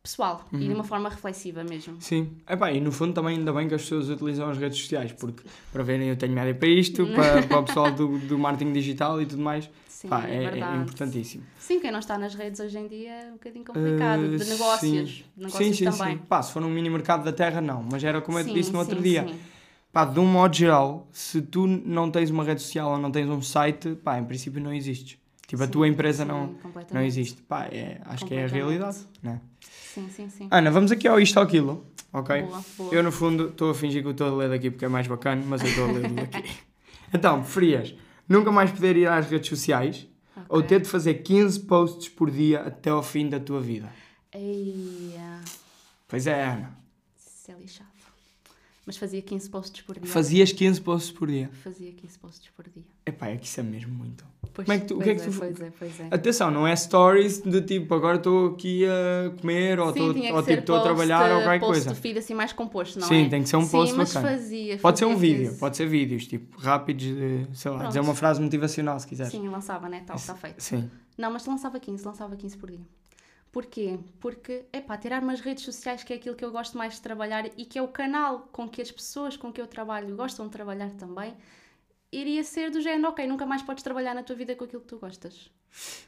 pessoal 0.09 0.43
e 0.53 0.59
de 0.59 0.73
uma 0.73 0.85
forma 0.85 1.09
reflexiva 1.11 1.63
mesmo. 1.63 1.97
Sim, 2.01 2.31
Epá, 2.49 2.73
e 2.73 2.81
no 2.81 2.91
fundo 2.91 3.13
também 3.13 3.37
ainda 3.37 3.53
bem 3.53 3.69
que 3.69 3.75
as 3.75 3.83
pessoas 3.83 4.09
utilizam 4.09 4.49
as 4.49 4.57
redes 4.57 4.79
sociais, 4.79 5.13
porque 5.13 5.43
para 5.71 5.83
verem 5.83 6.09
eu 6.09 6.17
tenho 6.17 6.33
média 6.33 6.55
para 6.55 6.69
isto, 6.69 7.07
para, 7.09 7.43
para 7.43 7.59
o 7.59 7.63
pessoal 7.65 7.93
do, 7.93 8.19
do 8.19 8.39
marketing 8.39 8.73
digital 8.73 9.21
e 9.21 9.27
tudo 9.27 9.43
mais, 9.43 9.69
Sim, 9.87 10.09
pá, 10.09 10.27
é, 10.27 10.45
é, 10.45 10.59
é 10.61 10.77
importantíssimo. 10.77 11.45
Sim, 11.59 11.81
quem 11.81 11.91
não 11.91 11.99
está 11.99 12.17
nas 12.17 12.35
redes 12.35 12.59
hoje 12.61 12.79
em 12.79 12.89
dia 12.89 13.11
é 13.11 13.29
um 13.29 13.33
bocadinho 13.33 13.65
complicado. 13.65 14.21
Uh, 14.21 14.39
de 14.39 14.45
negócios, 14.45 15.11
sim. 15.11 15.25
negócios 15.37 15.67
sim, 15.67 15.73
sim, 15.73 15.85
também. 15.99 16.17
sim. 16.17 16.23
Pá, 16.27 16.43
se 16.43 16.53
for 16.53 16.63
um 16.63 16.71
mini 16.71 16.89
mercado 16.89 17.25
da 17.25 17.33
terra, 17.33 17.61
não, 17.61 17.83
mas 17.83 18.03
era 18.03 18.21
como 18.21 18.39
eu 18.39 18.45
te 18.45 18.49
Sim, 18.49 18.55
disse 18.55 18.73
no 18.73 18.79
outro 18.79 19.01
dia. 19.03 19.27
sim. 19.29 19.39
Pá, 19.93 20.05
de 20.05 20.21
um 20.21 20.27
modo 20.27 20.55
geral, 20.55 21.09
se 21.11 21.41
tu 21.43 21.67
não 21.67 22.11
tens 22.11 22.31
uma 22.31 22.45
rede 22.45 22.63
social 22.63 22.93
ou 22.93 22.99
não 22.99 23.11
tens 23.11 23.29
um 23.29 23.41
site, 23.41 23.95
pá, 23.97 24.19
em 24.19 24.25
princípio 24.25 24.61
não 24.61 24.73
existes. 24.73 25.19
Tipo, 25.49 25.62
a 25.62 25.67
Sim, 25.67 25.73
tua 25.73 25.89
empresa 25.89 26.23
sim, 26.25 26.29
não, 26.29 26.55
não 26.93 27.03
existe. 27.03 27.43
Pá, 27.43 27.65
é, 27.73 28.00
acho 28.05 28.25
que 28.27 28.35
é 28.35 28.45
a 28.45 28.47
realidade, 28.47 28.99
né? 29.23 29.41
Sim, 29.95 30.09
sim, 30.15 30.29
sim. 30.29 30.47
Ana, 30.50 30.71
vamos 30.71 30.93
aqui 30.93 31.09
ao 31.09 31.19
isto 31.19 31.37
ou 31.39 31.43
aquilo, 31.43 31.87
ok? 32.12 32.43
Boa, 32.43 32.65
boa. 32.77 32.95
Eu, 32.95 33.03
no 33.03 33.11
fundo, 33.11 33.49
estou 33.49 33.71
a 33.71 33.75
fingir 33.75 34.03
que 34.05 34.11
estou 34.11 34.29
a 34.29 34.37
ler 34.37 34.50
daqui 34.50 34.71
porque 34.71 34.85
é 34.85 34.89
mais 34.89 35.06
bacana, 35.06 35.43
mas 35.47 35.62
eu 35.62 35.69
estou 35.71 35.89
a 35.89 35.93
ler 35.93 36.11
daqui. 36.12 36.45
Então, 37.11 37.41
preferias 37.43 37.95
nunca 38.29 38.53
mais 38.53 38.71
poder 38.71 38.95
ir 38.95 39.09
às 39.09 39.27
redes 39.31 39.49
sociais 39.49 40.06
ou 40.50 40.59
Ok. 40.59 40.69
ter 40.69 40.81
de 40.83 40.89
fazer 40.91 41.15
15 41.23 41.61
posts 41.61 42.11
por 42.11 42.31
dia 42.31 42.61
até 42.61 42.91
ao 42.91 43.03
fim 43.03 43.27
da 43.31 43.41
tua 43.41 43.62
vida? 43.62 43.91
Eia, 44.31 45.41
Pois 46.06 46.27
é, 46.27 46.45
Ana. 46.45 46.77
isso 47.19 47.50
é 47.50 47.55
lixado. 47.55 47.89
Mas 48.85 48.99
fazia 48.99 49.23
15 49.23 49.49
posts 49.49 49.81
por 49.83 49.99
dia. 49.99 50.06
Fazias 50.12 50.53
15 50.53 50.81
posts 50.83 51.11
por 51.11 51.29
dia. 51.29 51.50
Fazia 51.65 51.91
15 51.93 52.19
posts 52.19 52.50
por 52.55 52.67
dia. 52.69 52.85
Epá, 53.06 53.29
é 53.29 53.37
que 53.39 53.47
isso 53.47 53.59
é 53.61 53.62
mesmo 53.62 53.95
muito. 53.95 54.23
Pois, 54.59 54.67
Como 54.67 54.77
é 54.77 54.81
que 54.81 54.87
tu- 54.89 54.95
o 54.95 54.97
pois 54.97 55.05
que 55.07 55.11
é 55.11 55.25
que 55.25 55.31
tu- 55.31 55.39
Pois 55.39 55.61
é, 55.61 55.73
pois 55.79 56.01
é. 56.01 56.09
Atenção, 56.11 56.51
não 56.51 56.67
é 56.67 56.75
stories 56.75 57.41
de 57.43 57.63
tipo, 57.63 57.95
agora 57.95 58.17
estou 58.17 58.49
aqui 58.55 58.85
a 58.85 59.31
comer 59.41 59.79
ou 59.79 59.93
Sim, 59.93 60.11
estou 60.11 60.35
ou, 60.37 60.43
tipo, 60.43 60.59
estou 60.59 60.77
a 60.77 60.81
trabalhar 60.81 61.31
ou 61.31 61.43
qualquer 61.43 61.61
post 61.61 61.85
coisa. 61.85 61.95
feed 61.95 62.19
assim 62.19 62.35
mais 62.35 62.53
composto, 62.53 62.99
não 62.99 63.07
Sim, 63.07 63.27
é? 63.27 63.29
tem 63.29 63.43
que 63.45 63.49
ser 63.49 63.57
um 63.57 63.63
Sim, 63.63 63.71
post 63.71 63.95
mas 63.95 64.13
bacana. 64.13 64.35
fazia. 64.37 64.79
Pode 64.79 64.99
ser 64.99 65.05
um 65.05 65.17
vídeo, 65.17 65.55
pode 65.61 65.77
ser 65.77 65.87
vídeos, 65.87 66.27
tipo, 66.27 66.59
rápidos, 66.61 67.05
de, 67.05 67.47
sei 67.55 67.71
lá, 67.71 67.77
Pronto. 67.79 67.89
dizer 67.91 68.01
uma 68.01 68.17
frase 68.17 68.41
motivacional 68.43 68.99
se 68.99 69.07
quiseres. 69.07 69.31
Sim, 69.31 69.47
lançava, 69.49 69.89
né? 69.89 70.03
Tal, 70.05 70.17
está 70.17 70.35
feito. 70.35 70.61
Sim. 70.61 70.91
Não, 71.17 71.31
mas 71.31 71.47
lançava 71.47 71.79
15, 71.79 72.05
lançava 72.05 72.35
15 72.35 72.57
por 72.57 72.69
dia. 72.69 72.81
Porquê? 73.53 73.99
Porque, 74.21 74.65
é 74.73 74.81
pá, 74.81 74.97
tirar 74.97 75.23
umas 75.23 75.41
redes 75.41 75.63
sociais 75.65 76.03
que 76.03 76.13
é 76.13 76.17
aquilo 76.17 76.35
que 76.35 76.45
eu 76.45 76.51
gosto 76.51 76.77
mais 76.77 76.95
de 76.95 77.01
trabalhar 77.01 77.47
e 77.57 77.65
que 77.65 77.79
é 77.79 77.83
o 77.83 77.89
canal 77.89 78.49
com 78.53 78.69
que 78.69 78.83
as 78.83 78.91
pessoas 78.91 79.37
com 79.37 79.53
que 79.53 79.61
eu 79.61 79.69
trabalho 79.69 80.17
gostam 80.17 80.47
de 80.47 80.53
trabalhar 80.53 80.91
também, 80.91 81.33
iria 82.13 82.43
ser 82.43 82.71
do 82.71 82.81
género, 82.81 83.09
ok, 83.09 83.27
nunca 83.27 83.45
mais 83.47 83.63
podes 83.63 83.83
trabalhar 83.83 84.15
na 84.15 84.23
tua 84.23 84.35
vida 84.37 84.55
com 84.57 84.65
aquilo 84.65 84.81
que 84.83 84.89
tu 84.89 84.99
gostas. 84.99 85.51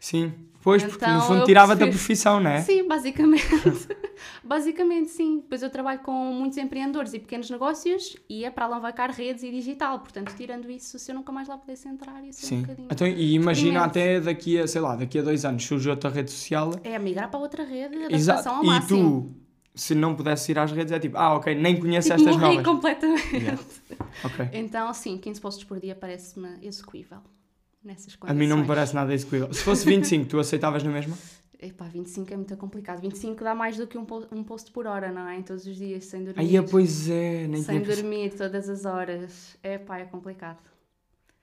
Sim, 0.01 0.33
pois, 0.63 0.83
porque 0.83 1.05
no 1.05 1.13
Então, 1.17 1.27
fundo 1.27 1.41
eu 1.41 1.45
tirava-te 1.45 1.83
a 1.85 1.87
profissão, 1.89 2.41
não 2.41 2.51
é? 2.51 2.63
Sim, 2.63 2.89
basicamente. 2.89 3.45
basicamente, 4.43 5.11
sim. 5.11 5.41
Depois 5.41 5.63
eu 5.63 5.71
trabalho 5.71 6.01
com 6.01 6.13
muitos 6.33 6.57
empreendedores 6.59 7.13
e 7.13 7.19
pequenos 7.19 7.51
negócios 7.51 8.17
e 8.29 8.45
é 8.45 8.51
para 8.51 8.65
alavancar 8.65 9.11
redes 9.11 9.43
e 9.43 9.51
digital. 9.51 10.01
Portanto, 10.01 10.35
tirando 10.37 10.71
isso, 10.71 10.99
se 10.99 11.11
eu 11.11 11.15
nunca 11.15 11.31
mais 11.31 11.49
lá 11.49 11.59
pudesse 11.59 11.89
entrar, 11.89 12.25
ia 12.25 12.33
ser 12.33 12.47
um 12.47 12.49
Sim. 12.49 12.61
bocadinho. 12.63 12.89
Então, 12.91 13.07
e 13.07 13.35
imagina 13.35 13.85
até 13.85 14.19
daqui 14.21 14.59
a, 14.59 14.67
sei 14.67 14.81
lá, 14.81 14.97
daqui 14.97 15.19
a 15.19 15.23
dois 15.23 15.45
anos 15.45 15.63
surge 15.65 15.89
outra 15.91 16.09
rede 16.11 16.31
social. 16.31 16.73
É 16.83 16.99
migrar 16.99 17.31
para 17.31 17.41
outra 17.41 17.63
rede, 17.65 17.97
adaptação 17.97 18.17
Exato. 18.19 18.49
ao 18.49 18.65
E 18.65 18.67
máximo. 18.67 19.23
tu, 19.35 19.50
se 19.81 19.95
não 19.95 20.15
pudesses 20.15 20.49
ir 20.49 20.59
às 20.59 20.71
redes, 20.73 20.93
é 20.93 20.99
tipo, 20.99 21.17
ah, 21.17 21.35
ok, 21.35 21.55
nem 21.55 21.79
conheço 21.81 22.09
Tipo, 22.09 22.21
estas 22.21 22.37
morri 22.37 22.57
novas. 22.57 22.65
completamente. 22.67 23.37
Yeah. 23.37 23.63
Ok. 24.25 24.49
Então, 24.53 24.93
sim, 24.93 25.17
15 25.19 25.41
posts 25.41 25.65
por 25.65 25.81
dia 25.81 25.95
parece-me 25.95 26.59
execuível 26.67 27.19
nessas 27.83 28.13
A 28.15 28.19
condições. 28.19 28.39
mim 28.39 28.47
não 28.47 28.59
me 28.59 28.67
parece 28.67 28.95
nada 28.95 29.15
execuível. 29.15 29.53
Se 29.55 29.63
fosse 29.63 29.85
25, 29.87 30.27
tu 30.29 30.39
aceitavas 30.39 30.83
na 30.83 30.91
mesma? 30.91 31.17
Epá, 31.63 31.87
25 31.87 32.33
é 32.33 32.37
muito 32.37 32.57
complicado. 32.57 33.01
25 33.01 33.43
dá 33.45 33.55
mais 33.55 33.77
do 33.77 33.87
que 33.87 33.97
um, 33.97 34.05
po- 34.05 34.27
um 34.33 34.43
post 34.43 34.71
por 34.73 34.87
hora, 34.87 35.11
não 35.13 35.29
é? 35.29 35.37
Em 35.39 35.43
todos 35.43 35.65
os 35.67 35.77
dias, 35.77 36.05
sem 36.07 36.25
dormir. 36.25 36.41
Aí, 36.41 36.63
pois 36.69 37.09
é, 37.09 37.47
nem 37.47 37.63
sem 37.63 37.81
dormir 37.83 38.31
todas 38.37 38.69
as 38.69 38.85
horas. 38.85 39.57
Epá, 39.63 39.99
é 39.99 40.05
complicado. 40.05 40.59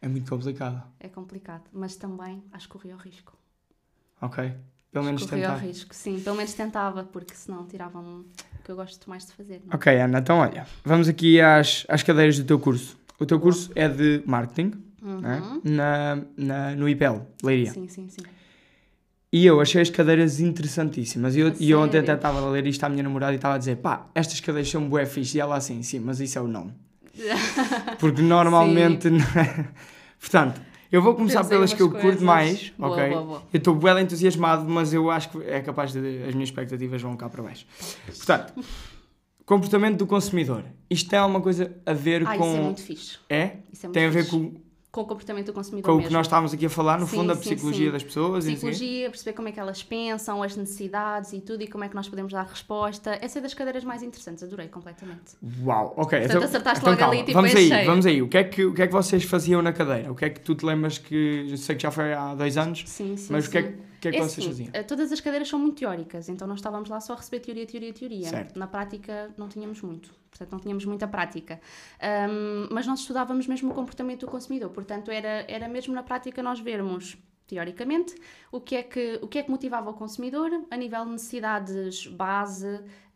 É 0.02 0.08
muito 0.08 0.30
complicado. 0.30 0.84
É 1.00 1.08
complicado. 1.08 1.64
Mas 1.72 1.96
também 1.96 2.44
acho 2.52 2.68
que 2.68 2.74
corria 2.74 2.96
o 2.96 3.00
risco. 3.00 3.36
Ok. 4.22 4.54
Pelo 4.92 5.06
menos 5.06 5.24
corria 5.26 5.50
o 5.50 5.54
tentar. 5.54 5.66
risco, 5.66 5.94
sim. 5.94 6.20
Pelo 6.20 6.36
menos 6.36 6.54
tentava, 6.54 7.04
porque 7.04 7.36
senão 7.36 7.66
tiravam 7.66 8.26
o 8.60 8.64
que 8.64 8.72
eu 8.72 8.76
gosto 8.76 9.10
mais 9.10 9.26
de 9.26 9.34
fazer. 9.34 9.62
não 9.66 9.74
é? 9.74 9.76
Ok, 9.76 9.96
Ana, 10.00 10.20
então 10.20 10.38
olha, 10.40 10.66
vamos 10.84 11.08
aqui 11.08 11.40
às, 11.42 11.86
às 11.88 12.04
cadeiras 12.04 12.38
do 12.40 12.46
teu 12.46 12.60
curso. 12.60 12.98
O 13.20 13.26
teu 13.26 13.40
curso 13.40 13.72
é 13.76 13.88
de 13.88 14.22
marketing 14.26 14.74
né? 15.02 15.40
Uhum. 15.42 15.62
na, 15.64 16.22
na, 16.38 16.76
no 16.76 16.88
IPL, 16.90 17.22
Leiria. 17.44 17.72
Sim, 17.72 17.88
sim, 17.88 18.08
sim. 18.10 18.22
E 19.32 19.46
eu 19.46 19.60
achei 19.60 19.82
as 19.82 19.90
cadeiras 19.90 20.40
interessantíssimas. 20.40 21.36
E 21.36 21.42
eu, 21.42 21.54
e 21.60 21.70
eu 21.72 21.82
ontem 21.82 22.00
até 22.00 22.14
estava 22.14 22.40
a 22.40 22.50
ler 22.50 22.66
isto 22.66 22.84
à 22.84 22.90
minha 22.90 23.04
namorada 23.04 23.34
e 23.34 23.36
estava 23.36 23.56
a 23.56 23.58
dizer: 23.58 23.76
pá, 23.78 24.08
estas 24.16 24.40
cadeiras 24.40 24.70
são 24.70 24.88
bué 24.88 25.06
fixe. 25.06 25.38
E 25.38 25.42
ela 25.42 25.58
assim, 25.58 25.84
sim, 25.84 26.00
mas 26.00 26.20
isso 26.20 26.38
é 26.40 26.42
o 26.42 26.48
nome. 26.48 26.74
Porque 28.00 28.22
normalmente. 28.22 29.08
é. 29.10 29.66
Portanto, 30.20 30.62
eu 30.92 31.02
vou 31.02 31.16
começar 31.16 31.40
Temos 31.44 31.50
pelas 31.50 31.74
que 31.74 31.82
eu 31.82 31.88
umas 31.88 32.02
curto 32.02 32.18
coisas. 32.18 32.24
mais, 32.24 32.74
Boa, 32.78 32.92
ok? 32.94 33.10
boa, 33.10 33.22
boa. 33.24 33.44
Eu 33.54 33.58
estou 33.58 33.76
bué 33.76 34.02
entusiasmado, 34.02 34.70
mas 34.70 34.94
eu 34.94 35.10
acho 35.12 35.30
que 35.30 35.38
é 35.44 35.60
capaz 35.62 35.92
de. 35.94 36.00
As 36.24 36.34
minhas 36.34 36.50
expectativas 36.50 37.02
vão 37.02 37.16
cá 37.18 37.28
para 37.30 37.44
baixo. 37.44 37.66
Portanto, 38.06 38.54
Comportamento 39.46 39.98
do 40.00 40.06
consumidor. 40.06 40.66
Isto 40.90 41.10
tem 41.10 41.18
alguma 41.20 41.40
coisa 41.40 41.74
a 41.86 41.94
ver 41.94 42.28
Ah, 42.28 42.38
com. 42.38 42.44
isso 42.46 42.58
é 42.58 42.62
muito 42.62 42.82
fixe. 42.82 43.18
É? 43.30 43.52
Isso 43.72 43.86
é 43.86 43.88
muito 43.88 43.94
Tem 43.94 44.06
a 44.06 44.10
ver 44.10 44.24
fixe. 44.26 44.32
com, 44.38 44.54
com 44.92 45.02
o 45.02 45.06
comportamento 45.06 45.48
do 45.48 45.54
consumidor 45.54 45.84
com 45.86 45.92
o 45.92 45.96
mesmo. 45.98 46.08
que 46.08 46.14
nós 46.14 46.26
estávamos 46.26 46.54
aqui 46.54 46.66
a 46.66 46.70
falar, 46.70 46.98
no 47.00 47.06
Sim, 47.06 47.18
fundo, 47.18 47.32
a 47.32 47.36
sim, 47.36 47.42
psicologia 47.42 47.86
sim. 47.88 47.92
das 47.92 48.04
pessoas 48.04 48.46
o. 48.48 48.52
Psicologia, 48.54 49.10
perceber 49.10 49.34
como 49.36 49.48
é 49.48 49.52
que 49.52 49.60
elas 49.60 49.84
pensam, 49.84 50.42
as 50.42 50.56
necessidades 50.56 51.34
e 51.34 51.42
tudo, 51.42 51.62
e 51.62 51.68
como 51.68 51.84
é 51.84 51.90
que 51.90 51.96
nós 51.96 52.08
podemos 52.10 52.32
dar 52.34 52.44
resposta. 52.46 53.18
Essa 53.22 53.40
é 53.40 53.42
das 53.42 53.54
cadeiras 53.54 53.84
mais 53.84 54.02
interessantes, 54.02 54.44
adorei 54.44 54.68
completamente. 54.70 55.36
Uau, 55.64 55.94
ok. 55.98 56.20
Portanto, 56.20 56.44
acertaste 56.46 56.80
então 56.80 56.92
logo 56.94 57.00
calma, 57.00 57.14
ali, 57.14 57.24
tipo, 57.24 57.34
vamos 57.34 57.54
é 57.54 57.58
aí, 57.58 57.68
cheio. 57.68 57.86
vamos 57.86 58.06
aí. 58.06 58.22
O 58.22 58.28
que, 58.28 58.38
é 58.38 58.44
que, 58.44 58.66
o 58.66 58.74
que 58.74 58.82
é 58.82 58.88
que 58.88 58.94
vocês 58.94 59.24
faziam 59.24 59.62
na 59.62 59.74
cadeira? 59.74 60.12
O 60.12 60.16
que 60.16 60.26
é 60.26 60.30
que 60.30 60.40
tu 60.40 60.56
te 60.56 60.66
lembras 60.66 60.98
que. 60.98 61.54
Sei 61.58 61.76
que 61.76 61.84
já 61.84 61.92
foi 61.92 62.14
há 62.14 62.34
dois 62.34 62.58
anos, 62.58 62.84
Sim, 62.88 63.16
sim. 63.18 63.32
mas 63.32 63.46
o 63.48 63.52
que 63.52 63.58
é, 63.58 63.62
sim. 63.64 63.68
que- 63.74 63.74
o 63.98 64.00
que, 64.00 64.08
é 64.08 64.12
que 64.12 64.18
É 64.18 64.22
vocês 64.22 64.38
assim, 64.38 64.48
faziam? 64.48 64.70
eh, 64.74 64.84
Todas 64.84 65.12
as 65.12 65.20
cadeiras 65.20 65.48
são 65.50 65.58
muito 65.60 65.80
teóricas, 65.80 66.30
então 66.30 66.48
nós 66.48 66.60
estávamos 66.60 66.88
lá 66.88 67.00
só 67.00 67.14
a 67.14 67.16
receber 67.18 67.40
teoria, 67.40 67.66
teoria, 67.66 67.92
teoria. 67.94 68.30
Certo. 68.30 68.58
Na 68.58 68.68
prática 68.68 69.32
não 69.38 69.50
tínhamos 69.50 69.82
muito, 69.82 70.12
portanto 70.38 70.52
não 70.52 70.60
tínhamos 70.60 70.86
muita 70.86 71.08
prática. 71.08 71.60
Ahm, 72.00 72.68
mas 72.72 72.86
nós 72.86 73.00
estudávamos 73.00 73.48
mesmo 73.48 73.72
o 73.72 73.74
comportamento 73.74 74.26
do 74.26 74.32
consumidor, 74.32 74.70
portanto 74.70 75.12
era, 75.12 75.46
era 75.48 75.68
mesmo 75.68 75.94
na 75.94 76.04
prática 76.04 76.44
nós 76.44 76.60
vermos, 76.60 77.18
teoricamente, 77.48 78.14
o 78.52 78.60
que, 78.60 78.76
é 78.76 78.84
que, 78.84 79.20
o 79.22 79.28
que 79.28 79.40
é 79.40 79.44
que 79.44 79.50
motivava 79.50 79.90
o 79.90 79.94
consumidor 79.94 80.50
a 80.70 80.76
nível 80.78 81.06
de 81.06 81.12
necessidades 81.12 82.06
base, 82.08 82.68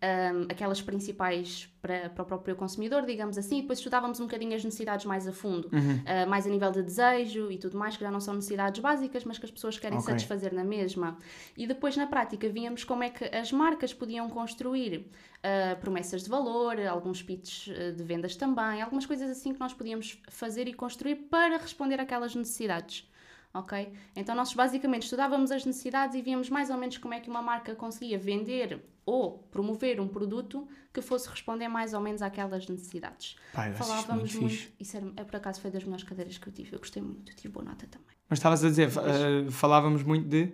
ahm, 0.01 0.47
aquelas 0.49 0.81
principais 0.81 1.69
para, 1.81 2.09
para 2.09 2.23
o 2.23 2.25
próprio 2.25 2.55
consumidor, 2.55 3.05
digamos 3.05 3.37
assim, 3.37 3.59
e 3.59 3.61
depois 3.61 3.79
estudávamos 3.79 4.19
um 4.19 4.23
bocadinho 4.25 4.55
as 4.55 4.63
necessidades 4.63 5.05
mais 5.05 5.27
a 5.27 5.31
fundo, 5.33 5.69
Uhum. 5.71 6.01
ah, 6.05 6.25
mais 6.25 6.47
a 6.47 6.49
nível 6.49 6.71
de 6.71 6.81
desejo 6.81 7.51
e 7.51 7.57
tudo 7.57 7.77
mais, 7.77 7.97
que 7.97 8.03
já 8.03 8.09
não 8.11 8.19
são 8.21 8.33
necessidades 8.33 8.79
básicas, 8.81 9.23
mas 9.25 9.37
que 9.37 9.45
as 9.45 9.51
pessoas 9.51 9.77
querem 9.77 9.97
Ok. 9.97 10.07
satisfazer 10.07 10.53
na 10.53 10.63
mesma. 10.63 11.17
E 11.57 11.67
depois, 11.67 11.95
na 11.97 12.07
prática, 12.07 12.47
víamos 12.49 12.83
como 12.83 13.03
é 13.03 13.09
que 13.09 13.25
as 13.35 13.51
marcas 13.51 13.93
podiam 13.93 14.29
construir 14.29 15.07
ah, 15.43 15.75
promessas 15.75 16.23
de 16.23 16.29
valor, 16.29 16.79
alguns 16.87 17.21
pitches 17.21 17.73
ah, 17.75 17.91
de 17.91 18.03
vendas 18.03 18.35
também, 18.35 18.81
algumas 18.81 19.05
coisas 19.05 19.29
assim 19.29 19.53
que 19.53 19.59
nós 19.59 19.73
podíamos 19.73 20.19
fazer 20.29 20.67
e 20.67 20.73
construir 20.73 21.15
para 21.29 21.57
responder 21.57 21.99
àquelas 21.99 22.33
necessidades. 22.33 23.07
Ok? 23.53 23.91
Então, 24.15 24.33
nós 24.33 24.53
basicamente 24.53 25.03
estudávamos 25.03 25.51
as 25.51 25.65
necessidades 25.65 26.15
e 26.15 26.21
víamos 26.21 26.49
mais 26.49 26.69
ou 26.69 26.77
menos 26.77 26.97
como 26.97 27.13
é 27.13 27.19
que 27.19 27.29
uma 27.29 27.41
marca 27.41 27.75
conseguia 27.75 28.17
vender 28.17 28.81
ou 29.05 29.39
promover 29.51 29.99
um 29.99 30.07
produto 30.07 30.67
que 30.93 31.01
fosse 31.01 31.27
responder 31.27 31.67
mais 31.67 31.93
ou 31.93 31.99
menos 31.99 32.21
àquelas 32.21 32.67
necessidades. 32.67 33.35
Pai, 33.53 33.73
Falávamos 33.73 34.33
muito 34.35 34.41
muito. 34.41 34.71
Isso 34.79 34.95
era, 34.95 35.05
é, 35.17 35.23
por 35.25 35.35
acaso 35.35 35.59
foi 35.59 35.69
das 35.71 35.83
melhores 35.83 36.03
cadeiras 36.05 36.37
que 36.37 36.47
eu 36.47 36.53
tive. 36.53 36.73
Eu 36.73 36.79
gostei 36.79 37.01
muito, 37.03 37.35
tive 37.35 37.49
boa 37.49 37.65
nota 37.65 37.85
também. 37.87 38.07
Mas 38.29 38.39
estavas 38.39 38.63
a 38.63 38.69
dizer, 38.69 38.87
eh, 38.87 39.51
falávamos 39.51 40.03
muito 40.03 40.29
de. 40.29 40.53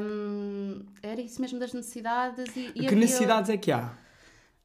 Hum, 0.00 0.84
era 1.02 1.20
isso 1.20 1.40
mesmo 1.40 1.58
das 1.58 1.72
necessidades 1.72 2.54
e, 2.56 2.60
e 2.68 2.72
que 2.74 2.86
havia- 2.86 2.98
necessidades 2.98 3.50
é 3.50 3.56
que 3.56 3.72
há? 3.72 3.92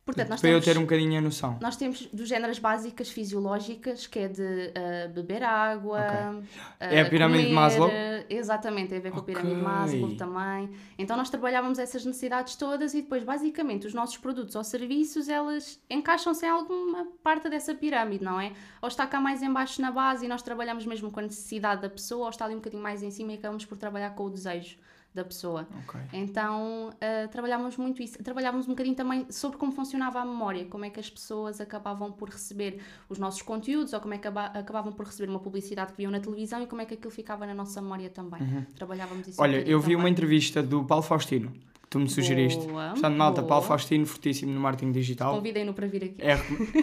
Portanto, 0.06 0.30
nós 0.30 0.42
para 0.42 0.50
eu 0.50 0.60
temos, 0.60 0.66
ter 0.66 0.78
um 0.78 0.82
bocadinho 0.82 1.18
a 1.18 1.22
noção. 1.22 1.58
nós 1.62 1.78
temos 1.78 2.08
dos 2.08 2.28
géneros 2.28 2.60
básicas 2.60 3.10
fisiológicas, 3.10 4.06
que 4.06 4.20
é 4.20 4.28
de 4.28 4.74
ah, 4.76 5.08
beber 5.08 5.42
água. 5.44 6.00
Ok. 6.00 6.48
ah, 6.80 6.86
É 6.94 7.02
a 7.02 7.10
pirâmide 7.10 7.44
de 7.44 7.50
comer, 7.50 7.56
Maslow? 7.56 7.90
Exatamente, 8.30 8.90
tem 8.90 8.98
a 8.98 9.02
ver 9.02 9.12
com 9.12 9.20
a 9.20 9.24
pirâmide 9.24 9.56
de. 9.56 9.62
Maslow 9.62 10.16
também. 10.18 10.70
Então 10.98 11.16
nós 11.16 11.30
trabalhávamos 11.30 11.80
essas 11.80 12.04
necessidades 12.04 12.56
todas 12.58 12.94
e 12.94 13.02
depois, 13.02 13.24
basicamente, 13.24 13.88
os 13.88 13.94
nossos 13.94 14.18
produtos 14.18 14.56
ou 14.56 14.64
serviços, 14.64 15.30
elas 15.30 15.80
encaixam-se 15.90 16.46
em 16.46 16.50
alguma 16.50 17.08
parte 17.24 17.50
dessa 17.50 17.74
pirâmide, 17.74 18.26
não 18.26 18.40
é? 18.42 18.52
Ou 18.82 18.90
está 18.90 19.08
cá 19.08 19.22
mais 19.22 19.42
em 19.42 19.52
baixo 19.52 19.82
na 19.82 19.90
base 19.90 20.26
e 20.26 20.28
nós 20.28 20.42
trabalhamos 20.42 20.86
mesmo 20.86 21.12
com 21.12 21.22
a 21.22 21.24
necessidade 21.24 21.82
da 21.82 21.90
pessoa, 21.90 22.26
ou 22.26 22.30
está 22.30 22.44
ali 22.44 22.56
um 22.56 22.58
bocadinho 22.58 22.84
mais 22.84 23.02
em 23.02 23.10
cima 23.10 23.32
e 23.32 23.36
acabamos 23.36 23.64
por 23.64 23.78
trabalhar 23.78 24.10
com 24.10 24.26
o 24.26 24.30
desejo 24.30 24.78
da 25.14 25.24
pessoa. 25.24 25.68
Ok. 25.88 26.00
Então, 26.12 26.90
uh, 26.90 27.28
trabalhávamos 27.30 27.78
muito 27.78 28.02
isso. 28.02 28.22
Trabalhávamos 28.24 28.66
um 28.68 28.72
bocadinho 28.72 28.96
também 28.96 29.26
sobre 29.30 29.58
como 29.58 29.72
funcionava 29.72 30.20
a 30.20 30.26
memória, 30.26 30.66
como 30.66 30.86
é 30.86 30.90
que 30.90 31.00
as 31.00 31.10
pessoas 31.10 31.62
acabavam 31.62 32.12
por 32.12 32.30
receber 32.30 32.80
os 33.08 33.20
nossos 33.20 33.42
conteúdos 33.42 33.94
ou 33.94 34.00
como 34.00 34.14
é 34.14 34.18
que 34.18 34.28
acaba- 34.28 34.48
acabavam 34.58 34.92
por 34.92 35.06
receber 35.06 35.30
uma 35.30 35.40
publicidade 35.40 35.92
que 35.92 35.98
viam 35.98 36.12
na 36.12 36.20
televisão 36.20 36.62
e 36.64 36.68
como 36.68 36.82
é 36.82 36.86
que 36.86 36.96
aquilo 36.96 37.12
ficava 37.12 37.46
na 37.46 37.54
nossa 37.54 37.82
memória 37.82 38.10
também. 38.10 38.66
Trabalhávamos 38.76 39.28
isso 39.28 39.40
um 39.40 39.44
Uhum. 39.44 39.50
Olha, 39.50 39.58
bocadinho 39.60 39.76
eu 39.76 39.80
vi 39.80 39.96
uma 39.96 40.02
também. 40.02 40.12
entrevista 40.14 40.64
do 40.64 40.84
Paulo 40.84 41.04
Faustino, 41.04 41.52
que 41.52 41.88
tu 41.90 42.00
me 42.00 42.10
sugeriste. 42.10 42.66
Boa, 42.66 42.90
Portanto, 42.92 43.16
malta, 43.16 43.42
boa. 43.42 43.50
Paulo 43.50 43.64
Faustino, 43.66 44.06
fortíssimo 44.08 44.52
no 44.52 44.60
marketing 44.60 44.92
digital. 44.92 45.36
Convidei-no 45.36 45.74
para 45.74 45.86
vir 45.88 46.04
aqui. 46.06 46.16
É, 46.20 46.34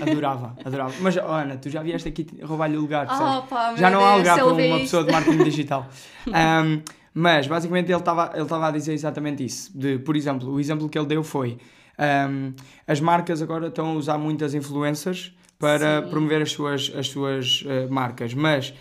adorava, 0.02 0.56
adorava. 0.64 0.94
Mas, 1.00 1.16
Ana, 1.16 1.56
tu 1.56 1.68
já 1.68 1.82
vieste 1.82 2.08
aqui 2.08 2.26
roubar-lhe 2.42 2.76
o 2.76 2.80
lugar? 2.80 3.06
Oh, 3.10 3.42
pá, 3.48 3.74
já 3.76 3.90
não 3.90 4.04
há 4.04 4.10
Deus, 4.12 4.18
lugar 4.18 4.34
se 4.34 4.40
para 4.44 4.52
uma 4.52 4.62
isto. 4.62 4.78
pessoa 4.82 5.04
de 5.04 5.12
marketing 5.12 5.42
digital. 5.44 5.86
Ahm, 6.32 6.82
mas, 7.12 7.46
basicamente, 7.46 7.90
ele 7.90 7.98
estava 7.98 8.30
ele 8.34 8.42
estava 8.42 8.68
a 8.68 8.70
dizer 8.70 8.92
exatamente 8.92 9.44
isso. 9.44 9.76
De, 9.76 9.98
por 9.98 10.16
exemplo, 10.16 10.50
o 10.50 10.60
exemplo 10.60 10.88
que 10.88 10.98
ele 10.98 11.06
deu 11.06 11.22
foi: 11.22 11.58
ahm, 11.98 12.52
as 12.86 13.00
marcas 13.00 13.42
agora 13.42 13.68
estão 13.68 13.90
a 13.90 13.94
usar 13.94 14.18
muitas 14.18 14.54
influencers 14.54 15.34
para 15.58 16.02
Sim. 16.02 16.10
promover 16.10 16.42
as 16.42 16.52
suas, 16.52 16.92
as 16.96 17.08
suas 17.08 17.64
eh, 17.66 17.86
marcas, 17.88 18.32
mas 18.32 18.72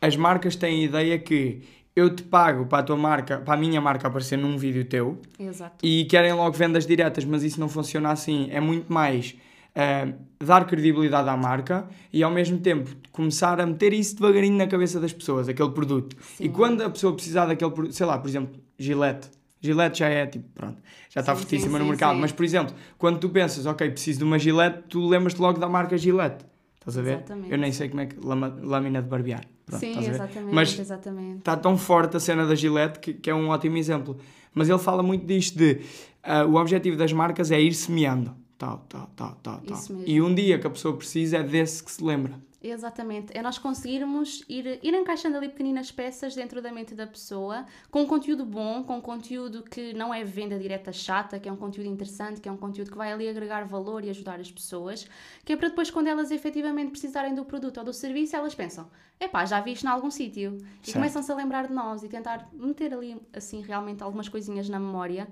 as 0.00 0.16
marcas 0.16 0.54
têm 0.54 0.82
a 0.82 0.84
ideia 0.84 1.18
que 1.18 1.62
eu 1.94 2.14
te 2.14 2.22
pago 2.22 2.66
para 2.66 2.78
a 2.78 2.82
tua 2.82 2.96
marca, 2.96 3.38
para 3.38 3.54
a 3.54 3.56
minha 3.56 3.80
marca 3.80 4.06
aparecer 4.06 4.38
num 4.38 4.56
vídeo 4.56 4.84
teu 4.84 5.18
Exato. 5.38 5.84
e 5.84 6.04
querem 6.04 6.32
logo 6.32 6.52
vendas 6.56 6.86
diretas, 6.86 7.24
mas 7.24 7.42
isso 7.42 7.58
não 7.58 7.68
funciona 7.68 8.10
assim. 8.10 8.48
É 8.52 8.60
muito 8.60 8.92
mais 8.92 9.34
ah, 9.74 10.08
dar 10.38 10.66
credibilidade 10.66 11.28
à 11.28 11.36
marca 11.36 11.88
e 12.12 12.22
ao 12.22 12.30
mesmo 12.30 12.58
tempo 12.58 12.90
começar 13.12 13.60
a 13.60 13.66
meter 13.66 13.92
isso 13.92 14.16
devagarinho 14.16 14.56
na 14.56 14.66
cabeça 14.66 14.98
das 15.00 15.12
pessoas, 15.12 15.48
aquele 15.48 15.70
produto. 15.70 16.16
E 16.38 16.44
Sim. 16.44 16.48
quando 16.50 16.82
a 16.82 16.90
pessoa 16.90 17.14
precisar 17.14 17.46
daquele 17.46 17.70
produto, 17.70 17.92
sei 17.94 18.06
lá, 18.06 18.18
por 18.18 18.28
exemplo, 18.28 18.60
Gillette. 18.78 19.28
Gillette 19.62 19.98
já 19.98 20.08
é 20.08 20.24
tipo, 20.26 20.48
pronto, 20.54 20.78
já 21.10 21.20
está 21.20 21.34
Sim, 21.34 21.42
fortíssima 21.42 21.76
sim, 21.78 21.84
no 21.84 21.90
mercado. 21.90 22.18
Mas, 22.18 22.32
por 22.32 22.44
exemplo, 22.44 22.74
quando 22.96 23.18
tu 23.18 23.28
pensas, 23.28 23.66
ok, 23.66 23.90
preciso 23.90 24.20
de 24.20 24.24
uma 24.24 24.38
Gillette, 24.38 24.84
tu 24.88 25.06
lembras-te 25.06 25.38
logo 25.40 25.58
da 25.58 25.68
marca 25.68 25.98
Gillette. 25.98 26.46
Estás 26.78 26.96
a 26.96 27.02
ver? 27.02 27.16
Exatamente. 27.16 27.52
Eu 27.52 27.58
nem 27.58 27.70
sei 27.72 27.90
como 27.90 28.00
é 28.00 28.06
que. 28.06 28.16
lama- 28.24 28.58
Lâmina 28.62 29.02
de 29.02 29.08
barbear. 29.08 29.42
Pronto, 29.66 29.80
Sim, 29.80 29.98
exatamente. 29.98 30.54
Mas 30.54 30.78
exatamente. 30.78 31.38
está 31.40 31.54
tão 31.58 31.76
forte 31.76 32.16
a 32.16 32.20
cena 32.20 32.46
da 32.46 32.54
Gillette 32.54 32.98
que, 33.00 33.12
que 33.12 33.28
é 33.28 33.34
um 33.34 33.48
ótimo 33.50 33.76
exemplo. 33.76 34.16
Mas 34.54 34.68
ele 34.70 34.78
fala 34.78 35.02
muito 35.02 35.26
disto 35.26 35.58
de 35.58 35.80
ah, 36.22 36.46
o 36.46 36.54
objetivo 36.54 36.96
das 36.96 37.12
marcas 37.12 37.50
é 37.50 37.60
ir 37.60 37.74
semeando. 37.74 38.34
Tal, 38.60 38.84
tal, 38.90 39.10
tal, 39.16 39.34
tal, 39.42 39.60
tal. 39.62 39.78
E 40.06 40.20
um 40.20 40.34
dia 40.34 40.58
que 40.58 40.66
a 40.66 40.70
pessoa 40.70 40.94
precisa 40.94 41.38
é 41.38 41.42
desse 41.42 41.82
que 41.82 41.90
se 41.90 42.04
lembra. 42.04 42.38
Exatamente. 42.62 43.36
É 43.36 43.40
nós 43.40 43.56
conseguirmos 43.56 44.44
ir, 44.46 44.78
ir 44.82 44.94
encaixando 44.94 45.38
ali 45.38 45.48
pequeninas 45.48 45.90
peças 45.90 46.34
dentro 46.34 46.60
da 46.60 46.70
mente 46.70 46.94
da 46.94 47.06
pessoa, 47.06 47.64
com 47.90 48.02
um 48.02 48.06
conteúdo 48.06 48.44
bom, 48.44 48.84
com 48.84 48.98
um 48.98 49.00
conteúdo 49.00 49.62
que 49.62 49.94
não 49.94 50.12
é 50.12 50.22
venda 50.24 50.58
direta 50.58 50.92
chata, 50.92 51.40
que 51.40 51.48
é 51.48 51.52
um 51.52 51.56
conteúdo 51.56 51.88
interessante, 51.88 52.38
que 52.38 52.48
é 52.48 52.52
um 52.52 52.58
conteúdo 52.58 52.90
que 52.90 52.98
vai 52.98 53.12
ali 53.12 53.28
agregar 53.28 53.64
valor 53.64 54.04
e 54.04 54.10
ajudar 54.10 54.38
as 54.38 54.50
pessoas, 54.50 55.08
que 55.42 55.54
é 55.54 55.56
para 55.56 55.68
depois, 55.68 55.90
quando 55.90 56.08
elas 56.08 56.30
efetivamente 56.30 56.90
precisarem 56.90 57.34
do 57.34 57.46
produto 57.46 57.78
ou 57.78 57.84
do 57.84 57.94
serviço, 57.94 58.36
elas 58.36 58.54
pensam, 58.54 58.90
epá, 59.20 59.44
já 59.44 59.60
vi 59.60 59.72
isto 59.72 59.84
em 59.84 59.88
algum 59.88 60.10
sítio. 60.10 60.58
E 60.86 60.92
começam-se 60.92 61.30
a 61.30 61.34
lembrar 61.34 61.66
de 61.66 61.74
nós 61.74 62.02
e 62.02 62.08
tentar 62.08 62.48
meter 62.52 62.94
ali, 62.94 63.20
assim, 63.34 63.60
realmente 63.60 64.02
algumas 64.02 64.28
coisinhas 64.28 64.68
na 64.68 64.78
memória, 64.78 65.28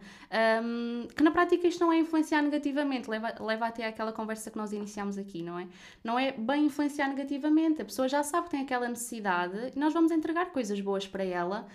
hum, 0.62 1.08
que 1.14 1.22
na 1.22 1.30
prática 1.30 1.66
isto 1.66 1.80
não 1.80 1.92
é 1.92 1.98
influenciar 1.98 2.42
negativamente, 2.42 3.08
leva, 3.08 3.34
leva 3.40 3.66
até 3.66 3.86
àquela 3.86 4.12
conversa 4.12 4.50
que 4.50 4.58
nós 4.58 4.72
iniciámos 4.72 5.16
aqui, 5.16 5.42
não 5.42 5.58
é? 5.58 5.66
Não 6.04 6.18
é 6.18 6.32
bem 6.32 6.66
influenciar 6.66 7.08
negativamente, 7.08 7.17
a 7.80 7.84
pessoa 7.84 8.08
já 8.08 8.22
sabe 8.22 8.44
que 8.44 8.50
tem 8.50 8.62
aquela 8.62 8.88
necessidade 8.88 9.72
e 9.74 9.78
nós 9.78 9.92
vamos 9.92 10.10
entregar 10.10 10.46
coisas 10.46 10.80
boas 10.80 11.06
para 11.06 11.24
ela, 11.24 11.66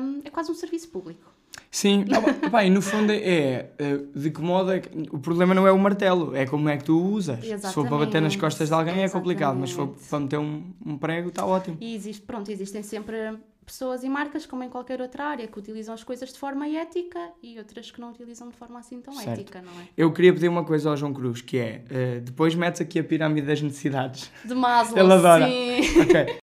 hum, 0.00 0.20
é 0.24 0.30
quase 0.30 0.50
um 0.50 0.54
serviço 0.54 0.88
público. 0.88 1.36
Sim, 1.70 2.04
ah, 2.52 2.64
e 2.64 2.70
no 2.70 2.80
fundo 2.80 3.12
é, 3.12 3.70
é, 3.78 3.96
de 4.14 4.30
que 4.30 4.40
modo 4.40 4.72
é 4.72 4.80
que, 4.80 4.88
o 5.10 5.18
problema 5.18 5.54
não 5.54 5.66
é 5.66 5.72
o 5.72 5.78
martelo, 5.78 6.34
é 6.34 6.46
como 6.46 6.68
é 6.68 6.76
que 6.76 6.84
tu 6.84 6.98
o 6.98 7.12
usas. 7.12 7.44
Se 7.44 7.72
for 7.72 7.86
para 7.86 7.98
bater 7.98 8.20
nas 8.20 8.32
Exatamente, 8.32 8.38
costas 8.38 8.68
de 8.68 8.74
alguém 8.74 9.02
é 9.02 9.08
complicado, 9.08 9.58
mas 9.58 9.70
se 9.70 9.76
for 9.76 9.94
exatamente. 9.94 10.08
para 10.08 10.20
meter 10.20 10.38
um, 10.38 10.92
um 10.94 10.98
prego 10.98 11.28
está 11.28 11.44
ótimo. 11.44 11.76
E 11.80 11.94
existe, 11.94 12.22
pronto, 12.22 12.50
existem 12.50 12.82
sempre 12.82 13.36
pessoas 13.66 14.04
e 14.04 14.08
marcas, 14.08 14.46
como 14.46 14.62
em 14.62 14.70
qualquer 14.70 15.00
outra 15.02 15.24
área, 15.24 15.46
que 15.46 15.58
utilizam 15.58 15.92
as 15.92 16.04
coisas 16.04 16.32
de 16.32 16.38
forma 16.38 16.68
ética 16.68 17.18
e 17.42 17.58
outras 17.58 17.90
que 17.90 18.00
não 18.00 18.10
utilizam 18.12 18.48
de 18.48 18.56
forma 18.56 18.78
assim 18.78 19.00
tão 19.00 19.12
Certo. 19.14 19.28
ética, 19.40 19.60
não 19.60 19.72
é? 19.80 19.88
Eu 19.96 20.12
queria 20.12 20.32
pedir 20.32 20.48
uma 20.48 20.64
coisa 20.64 20.88
ao 20.88 20.96
João 20.96 21.12
Cruz, 21.12 21.42
que 21.42 21.58
é, 21.58 21.84
eh, 21.90 22.20
depois 22.20 22.54
metes 22.54 22.80
aqui 22.80 22.98
a 23.00 23.04
pirâmide 23.04 23.46
das 23.46 23.60
necessidades. 23.60 24.30
De 24.44 24.54
Maslow, 24.54 24.98
Ele 25.04 25.12
adora. 25.12 25.46
sim. 25.46 25.80
Ok. 26.02 26.38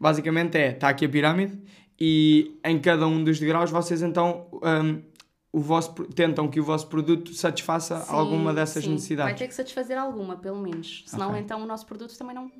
Basicamente 0.00 0.56
é, 0.56 0.70
está 0.70 0.88
aqui 0.88 1.04
a 1.04 1.08
pirâmide 1.08 1.60
e 2.00 2.58
em 2.64 2.78
cada 2.78 3.06
um 3.06 3.22
dos 3.22 3.38
degraus 3.38 3.70
vocês 3.70 4.00
então 4.00 4.46
hum, 4.54 5.02
o 5.52 5.60
vosso, 5.60 5.92
tentam 6.14 6.48
que 6.48 6.58
o 6.60 6.64
vosso 6.64 6.86
produto 6.86 7.34
satisfaça 7.34 7.98
Sim, 8.00 8.14
alguma 8.14 8.54
dessas 8.54 8.82
sim. 8.84 8.88
Vai 8.90 8.94
necessidades. 8.94 9.38
ter 9.38 9.48
que 9.48 9.54
satisfazer 9.54 9.98
alguma, 9.98 10.36
pelo 10.36 10.58
menos. 10.58 11.02
Senão, 11.06 11.30
Ok. 11.30 11.40
então, 11.42 11.60
o 11.62 11.66
nosso 11.66 11.84
produto 11.86 12.16
também 12.16 12.34
não, 12.34 12.50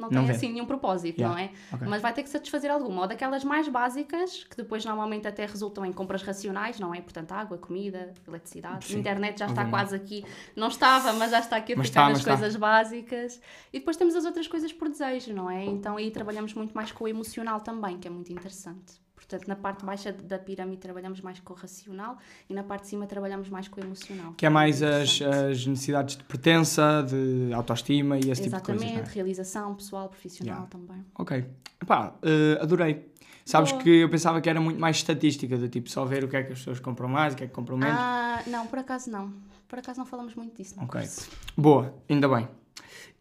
não 0.00 0.08
Não 0.08 0.22
tem 0.22 0.26
vende. 0.26 0.36
assim 0.36 0.52
nenhum 0.52 0.66
propósito, 0.66 1.18
Yeah. 1.18 1.34
não 1.36 1.44
é? 1.44 1.50
Ok. 1.72 1.86
Mas 1.88 2.00
vai 2.02 2.12
ter 2.12 2.22
que 2.22 2.28
satisfazer 2.30 2.70
alguma. 2.70 3.02
Ou 3.02 3.08
daquelas 3.08 3.44
mais 3.44 3.68
básicas, 3.68 4.44
que 4.44 4.56
depois 4.56 4.84
normalmente 4.84 5.28
até 5.28 5.44
resultam 5.46 5.84
em 5.84 5.92
compras 5.92 6.22
racionais, 6.22 6.80
não 6.80 6.94
é? 6.94 7.00
Portanto, 7.00 7.32
água, 7.32 7.58
comida, 7.58 8.12
eletricidade. 8.26 8.86
Sim, 8.86 8.98
internet 8.98 9.38
já 9.38 9.46
está 9.46 9.64
quase 9.66 9.94
aqui. 9.94 10.24
Não 10.56 10.68
estava, 10.68 11.12
mas 11.12 11.30
já 11.30 11.40
está 11.40 11.56
aqui 11.56 11.74
a 11.74 11.76
Mas 11.76 11.88
ficar 11.88 12.00
está, 12.00 12.08
nas 12.08 12.12
mas 12.12 12.20
está. 12.20 12.36
coisas 12.36 12.56
básicas. 12.56 13.40
E 13.72 13.78
depois 13.78 13.96
temos 13.96 14.14
as 14.16 14.24
outras 14.24 14.46
coisas 14.48 14.72
por 14.72 14.88
desejo, 14.88 15.32
não 15.34 15.50
é? 15.50 15.64
Então 15.64 15.96
aí 15.96 16.10
trabalhamos 16.10 16.54
muito 16.54 16.72
mais 16.74 16.90
com 16.92 17.04
o 17.04 17.08
emocional 17.08 17.60
também, 17.60 17.98
que 17.98 18.08
é 18.08 18.10
muito 18.10 18.32
interessante. 18.32 19.00
Portanto, 19.20 19.46
na 19.46 19.54
parte 19.54 19.84
baixa 19.84 20.12
da 20.12 20.38
pirâmide 20.38 20.78
trabalhamos 20.78 21.20
mais 21.20 21.38
com 21.40 21.52
o 21.52 21.56
racional 21.56 22.16
e 22.48 22.54
na 22.54 22.64
parte 22.64 22.82
de 22.84 22.88
cima 22.88 23.06
trabalhamos 23.06 23.50
mais 23.50 23.68
com 23.68 23.78
o 23.80 23.84
emocional. 23.84 24.32
Que 24.32 24.46
é 24.46 24.48
mais 24.48 24.82
as, 24.82 25.16
Interessante. 25.20 25.52
as 25.52 25.66
necessidades 25.66 26.16
de 26.16 26.24
pertença, 26.24 27.04
de 27.06 27.52
autoestima 27.52 28.16
e 28.16 28.30
esse 28.30 28.42
tipo 28.42 28.56
de 28.56 28.62
coisas. 28.62 28.82
Exatamente, 28.82 29.10
é? 29.10 29.14
realização 29.14 29.74
pessoal, 29.74 30.08
profissional 30.08 30.50
Yeah. 30.50 30.70
também. 30.70 31.04
Ok. 31.16 31.44
Pá, 31.86 32.14
eh, 32.22 32.58
adorei. 32.60 33.08
Sabes 33.44 33.72
Boa. 33.72 33.82
que 33.82 33.90
eu 33.90 34.08
pensava 34.08 34.40
que 34.40 34.48
era 34.48 34.60
muito 34.60 34.80
mais 34.80 34.96
estatística, 34.96 35.56
do 35.56 35.68
tipo 35.68 35.90
só 35.90 36.04
ver 36.04 36.24
o 36.24 36.28
que 36.28 36.36
é 36.36 36.42
que 36.42 36.52
as 36.52 36.58
pessoas 36.58 36.80
compram 36.80 37.08
mais, 37.08 37.34
o 37.34 37.36
que 37.36 37.44
é 37.44 37.46
que 37.46 37.52
compram 37.52 37.76
menos. 37.76 37.96
Ah, 37.98 38.42
não, 38.46 38.66
por 38.66 38.78
acaso 38.78 39.10
não. 39.10 39.32
Por 39.68 39.78
acaso 39.78 39.98
não 39.98 40.06
falamos 40.06 40.34
muito 40.34 40.56
disso. 40.56 40.74
Ok. 40.80 41.00
curso. 41.00 41.28
Boa, 41.56 41.94
ainda 42.08 42.28
bem. 42.28 42.48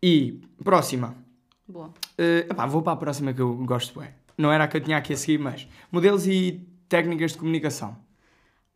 E 0.01 0.39
próxima. 0.63 1.15
Boa. 1.67 1.93
Eh, 2.17 2.47
epá, 2.49 2.65
vou 2.65 2.81
para 2.81 2.93
a 2.93 2.95
próxima 2.95 3.33
que 3.33 3.41
eu 3.41 3.53
gosto 3.65 3.99
bem. 3.99 4.09
Não 4.39 4.51
era 4.51 4.63
a 4.63 4.67
que 4.67 4.77
eu 4.77 4.81
tinha 4.81 4.98
aqui 4.98 5.13
a 5.13 5.17
seguir, 5.17 5.38
mas 5.38 5.67
modelos 5.91 6.25
e 6.25 6.65
técnicas 6.88 7.34
de 7.34 7.38
comunicação. 7.38 7.98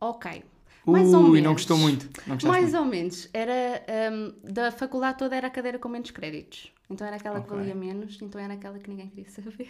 Ok. 0.00 0.44
Mais 0.86 1.14
ou 1.14 1.22
menos. 1.22 1.42
não 1.42 1.52
gostou 1.54 1.78
muito. 1.78 2.10
Não 2.26 2.36
Mais 2.50 2.64
muito. 2.72 2.76
ou 2.78 2.84
menos. 2.84 3.28
Era, 3.32 3.82
hum, 4.12 4.34
da 4.44 4.70
faculdade 4.70 5.16
toda 5.18 5.34
era 5.34 5.46
a 5.46 5.50
cadeira 5.50 5.78
com 5.78 5.88
menos 5.88 6.10
créditos. 6.10 6.70
Então 6.90 7.06
era 7.06 7.16
aquela 7.16 7.40
que 7.40 7.46
Ok. 7.46 7.56
valia 7.56 7.74
menos, 7.74 8.18
então 8.20 8.38
era 8.40 8.52
aquela 8.52 8.78
que 8.78 8.90
ninguém 8.90 9.08
queria 9.08 9.30
saber. 9.30 9.68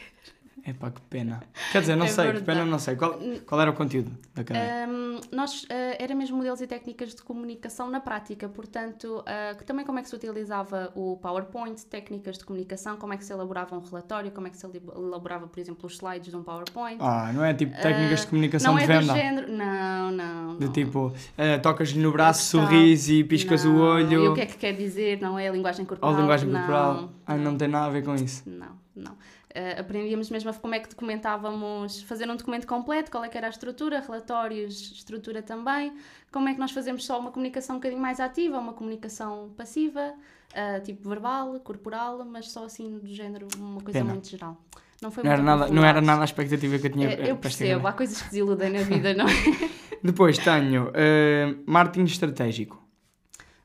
Epá, 0.66 0.90
que 0.90 1.00
pena. 1.10 1.42
Quer 1.72 1.80
dizer, 1.80 1.96
não 1.96 2.06
É 2.06 2.08
sei, 2.08 2.26
que 2.26 2.32
verdade. 2.32 2.46
pena, 2.58 2.64
não 2.70 2.78
sei. 2.78 2.96
Qual, 2.96 3.18
qual 3.46 3.60
era 3.60 3.70
o 3.70 3.74
conteúdo 3.74 4.10
da 4.34 4.44
cadeira? 4.44 4.86
Hum, 4.88 5.20
nós, 5.32 5.66
eh, 5.68 6.02
era 6.02 6.14
mesmo 6.14 6.36
modelos 6.38 6.60
e 6.60 6.66
técnicas 6.66 7.14
de 7.14 7.22
comunicação 7.22 7.90
na 7.90 8.00
prática, 8.00 8.48
portanto, 8.48 9.22
eh, 9.26 9.54
que 9.58 9.64
também 9.64 9.84
como 9.84 9.98
é 9.98 10.02
que 10.02 10.08
se 10.08 10.14
utilizava 10.16 10.90
o 10.94 11.16
PowerPoint, 11.18 11.84
técnicas 11.86 12.38
de 12.38 12.44
comunicação, 12.44 12.96
como 12.96 13.12
é 13.12 13.16
que 13.16 13.24
se 13.24 13.32
elaborava 13.32 13.76
um 13.76 13.80
relatório, 13.80 14.30
como 14.30 14.46
é 14.46 14.50
que 14.50 14.56
se 14.56 14.64
elaborava, 14.64 15.46
por 15.48 15.58
exemplo, 15.60 15.86
os 15.86 15.94
slides 15.94 16.30
de 16.30 16.36
um 16.36 16.42
PowerPoint. 16.42 16.98
Ah, 17.00 17.30
não 17.34 17.44
é 17.44 17.52
tipo 17.52 17.76
técnicas 17.80 18.20
de 18.22 18.26
comunicação 18.28 18.72
não 18.72 18.78
de 18.78 18.84
é 18.84 18.86
venda? 18.86 19.12
do 19.12 19.18
género. 19.18 19.52
Não, 19.52 20.10
não. 20.12 20.56
De 20.56 20.64
não. 20.66 20.72
tipo, 20.72 21.12
eh, 21.36 21.58
tocas-lhe 21.58 22.00
no 22.00 22.10
braço, 22.12 22.42
sorris 22.44 23.08
e 23.10 23.22
piscas 23.24 23.64
o 23.64 23.68
Não. 23.72 23.80
olho. 23.80 24.24
E 24.24 24.28
o 24.28 24.34
que 24.34 24.40
é 24.40 24.46
que 24.46 24.56
quer 24.56 24.72
dizer? 24.72 25.20
Não 25.20 25.38
é 25.38 25.48
a 25.48 25.52
linguagem 25.52 25.82
Ou 25.82 25.86
corporal? 25.88 26.16
linguagem 26.16 26.48
não, 26.48 26.58
corporal. 26.60 27.10
Ah, 27.26 27.36
não 27.36 27.56
tem 27.56 27.68
nada 27.68 27.86
a 27.86 27.90
ver 27.90 28.02
com 28.04 28.14
isso. 28.14 28.42
Não, 28.48 28.78
não. 28.96 29.16
Eh, 29.54 29.78
aprendíamos 29.78 30.30
mesmo 30.30 30.50
a 30.50 30.52
como 30.52 30.74
é 30.74 30.80
que 30.80 30.88
documentávamos, 30.88 32.02
fazer 32.02 32.28
um 32.28 32.34
documento 32.34 32.66
completo, 32.66 33.08
qual 33.08 33.24
é 33.24 33.28
que 33.28 33.38
era 33.38 33.46
a 33.46 33.50
estrutura, 33.50 34.00
relatórios, 34.00 34.90
estrutura 34.90 35.42
também, 35.42 35.92
como 36.32 36.48
é 36.48 36.54
que 36.54 36.58
nós 36.58 36.72
fazemos 36.72 37.06
só 37.06 37.20
uma 37.20 37.30
comunicação 37.30 37.76
um 37.76 37.78
bocadinho 37.78 38.02
mais 38.02 38.18
ativa, 38.18 38.58
uma 38.58 38.72
comunicação 38.72 39.52
passiva, 39.56 40.12
eh, 40.52 40.80
tipo 40.80 41.08
verbal, 41.08 41.60
corporal, 41.60 42.24
mas 42.24 42.50
só 42.50 42.64
assim 42.64 42.98
do 42.98 43.14
género, 43.14 43.46
uma 43.56 43.80
coisa 43.80 44.00
Pena. 44.00 44.12
muito 44.12 44.28
geral. 44.28 44.60
Não 45.00 45.12
foi 45.12 45.22
Não 45.22 45.30
era, 45.30 45.42
nada, 45.42 45.68
não 45.68 45.84
era 45.84 46.00
nada 46.00 46.22
a 46.22 46.24
expectativa 46.24 46.76
que 46.76 46.86
eu 46.88 46.90
tinha 46.90 47.10
Eh, 47.10 47.20
Eu 47.20 47.22
esta 47.22 47.36
percebo, 47.36 47.86
há 47.86 47.92
coisas 47.92 48.20
que 48.20 48.30
desiludem 48.30 48.70
na 48.70 48.82
vida, 48.82 49.14
não 49.14 49.26
é? 49.28 49.30
Depois 50.02 50.36
tenho 50.36 50.90
eh, 50.94 51.54
marketing 51.64 52.06
estratégico. 52.06 52.82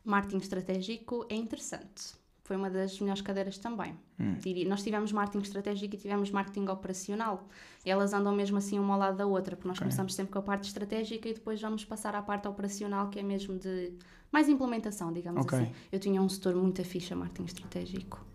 Marketing 0.06 0.38
estratégico 0.38 1.26
é 1.30 1.36
interessante. 1.36 2.19
Foi 2.50 2.56
uma 2.58 2.68
das 2.72 3.00
melhores 3.00 3.22
cadeiras 3.22 3.60
também. 3.60 3.96
Hum. 4.20 4.34
Nós 4.66 4.82
tivemos 4.82 5.12
marketing 5.12 5.44
estratégico 5.44 5.94
e 5.94 5.98
tivemos 6.00 6.32
marketing 6.32 6.68
operacional. 6.68 7.48
Elas 7.86 8.12
andam 8.12 8.34
mesmo 8.34 8.58
assim 8.58 8.80
uma 8.80 8.96
ao 8.96 9.00
lado 9.00 9.18
da 9.18 9.28
outra, 9.28 9.56
porque 9.56 9.68
nós 9.68 9.78
Ok. 9.78 9.86
começamos 9.86 10.16
sempre 10.16 10.34
com 10.34 10.40
a 10.40 10.42
parte 10.42 10.64
estratégica 10.66 11.30
e 11.30 11.34
depois 11.36 11.62
vamos 11.62 11.86
passar 11.86 12.16
à 12.16 12.24
parte 12.24 12.48
operacional, 12.48 13.12
que 13.12 13.20
é 13.20 13.22
mesmo 13.24 13.60
de 13.60 13.94
mais 14.32 14.50
implementação, 14.50 15.14
digamos 15.14 15.44
Ok. 15.46 15.60
assim. 15.60 15.72
Eu 15.92 16.00
tinha 16.00 16.20
um 16.20 16.28
setor 16.28 16.56
muito 16.56 16.84
fixe 16.84 17.14
a 17.14 17.16
marketing 17.16 17.46
estratégico, 17.46 18.26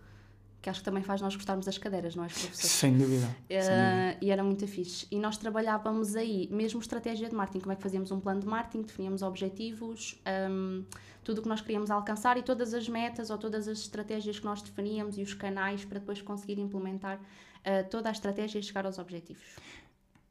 que 0.63 0.71
acho 0.71 0.79
que 0.79 0.85
também 0.85 1.03
faz 1.03 1.21
nós 1.21 1.35
gostarmos 1.35 1.67
das 1.67 1.77
cadeiras, 1.77 2.15
não 2.15 2.23
é, 2.23 2.29
os 2.29 2.35
professores? 2.35 2.71
Sem 2.71 2.97
dúvida. 2.97 3.27
Eh, 3.49 3.61
Sem 3.63 3.75
dúvida. 3.75 4.19
e 4.23 4.31
era 4.31 4.45
muito 4.45 4.65
fixe. 4.69 5.09
E 5.11 5.19
nós 5.19 5.37
trabalhávamos 5.39 6.15
aí, 6.15 6.49
mesmo 6.53 6.79
estratégia 6.79 7.29
de 7.29 7.35
marketing, 7.35 7.59
como 7.63 7.73
é 7.73 7.75
que 7.77 7.83
fazíamos 7.83 8.13
um 8.13 8.21
plano 8.21 8.39
de 8.41 8.47
marketing, 8.47 8.83
definíamos 8.85 9.23
objetivos, 9.23 10.23
hum, 10.49 10.85
tudo 11.25 11.39
o 11.39 11.43
que 11.43 11.49
nós 11.49 11.61
queríamos 11.61 11.91
alcançar 11.91 12.37
e 12.37 12.43
todas 12.43 12.75
as 12.75 12.89
metas 12.89 13.31
ou 13.31 13.39
todas 13.39 13.67
as 13.67 13.79
estratégias 13.79 14.39
que 14.39 14.45
nós 14.45 14.63
definíamos 14.63 15.17
e 15.19 15.23
os 15.23 15.35
canais 15.35 15.85
para 15.85 15.99
depois 15.99 16.21
conseguir 16.21 16.61
implementar 16.61 17.19
eh, 17.65 17.83
toda 17.83 18.11
a 18.11 18.13
estratégia 18.13 18.59
e 18.59 18.63
chegar 18.63 18.85
aos 18.85 18.99
objetivos. 18.99 19.57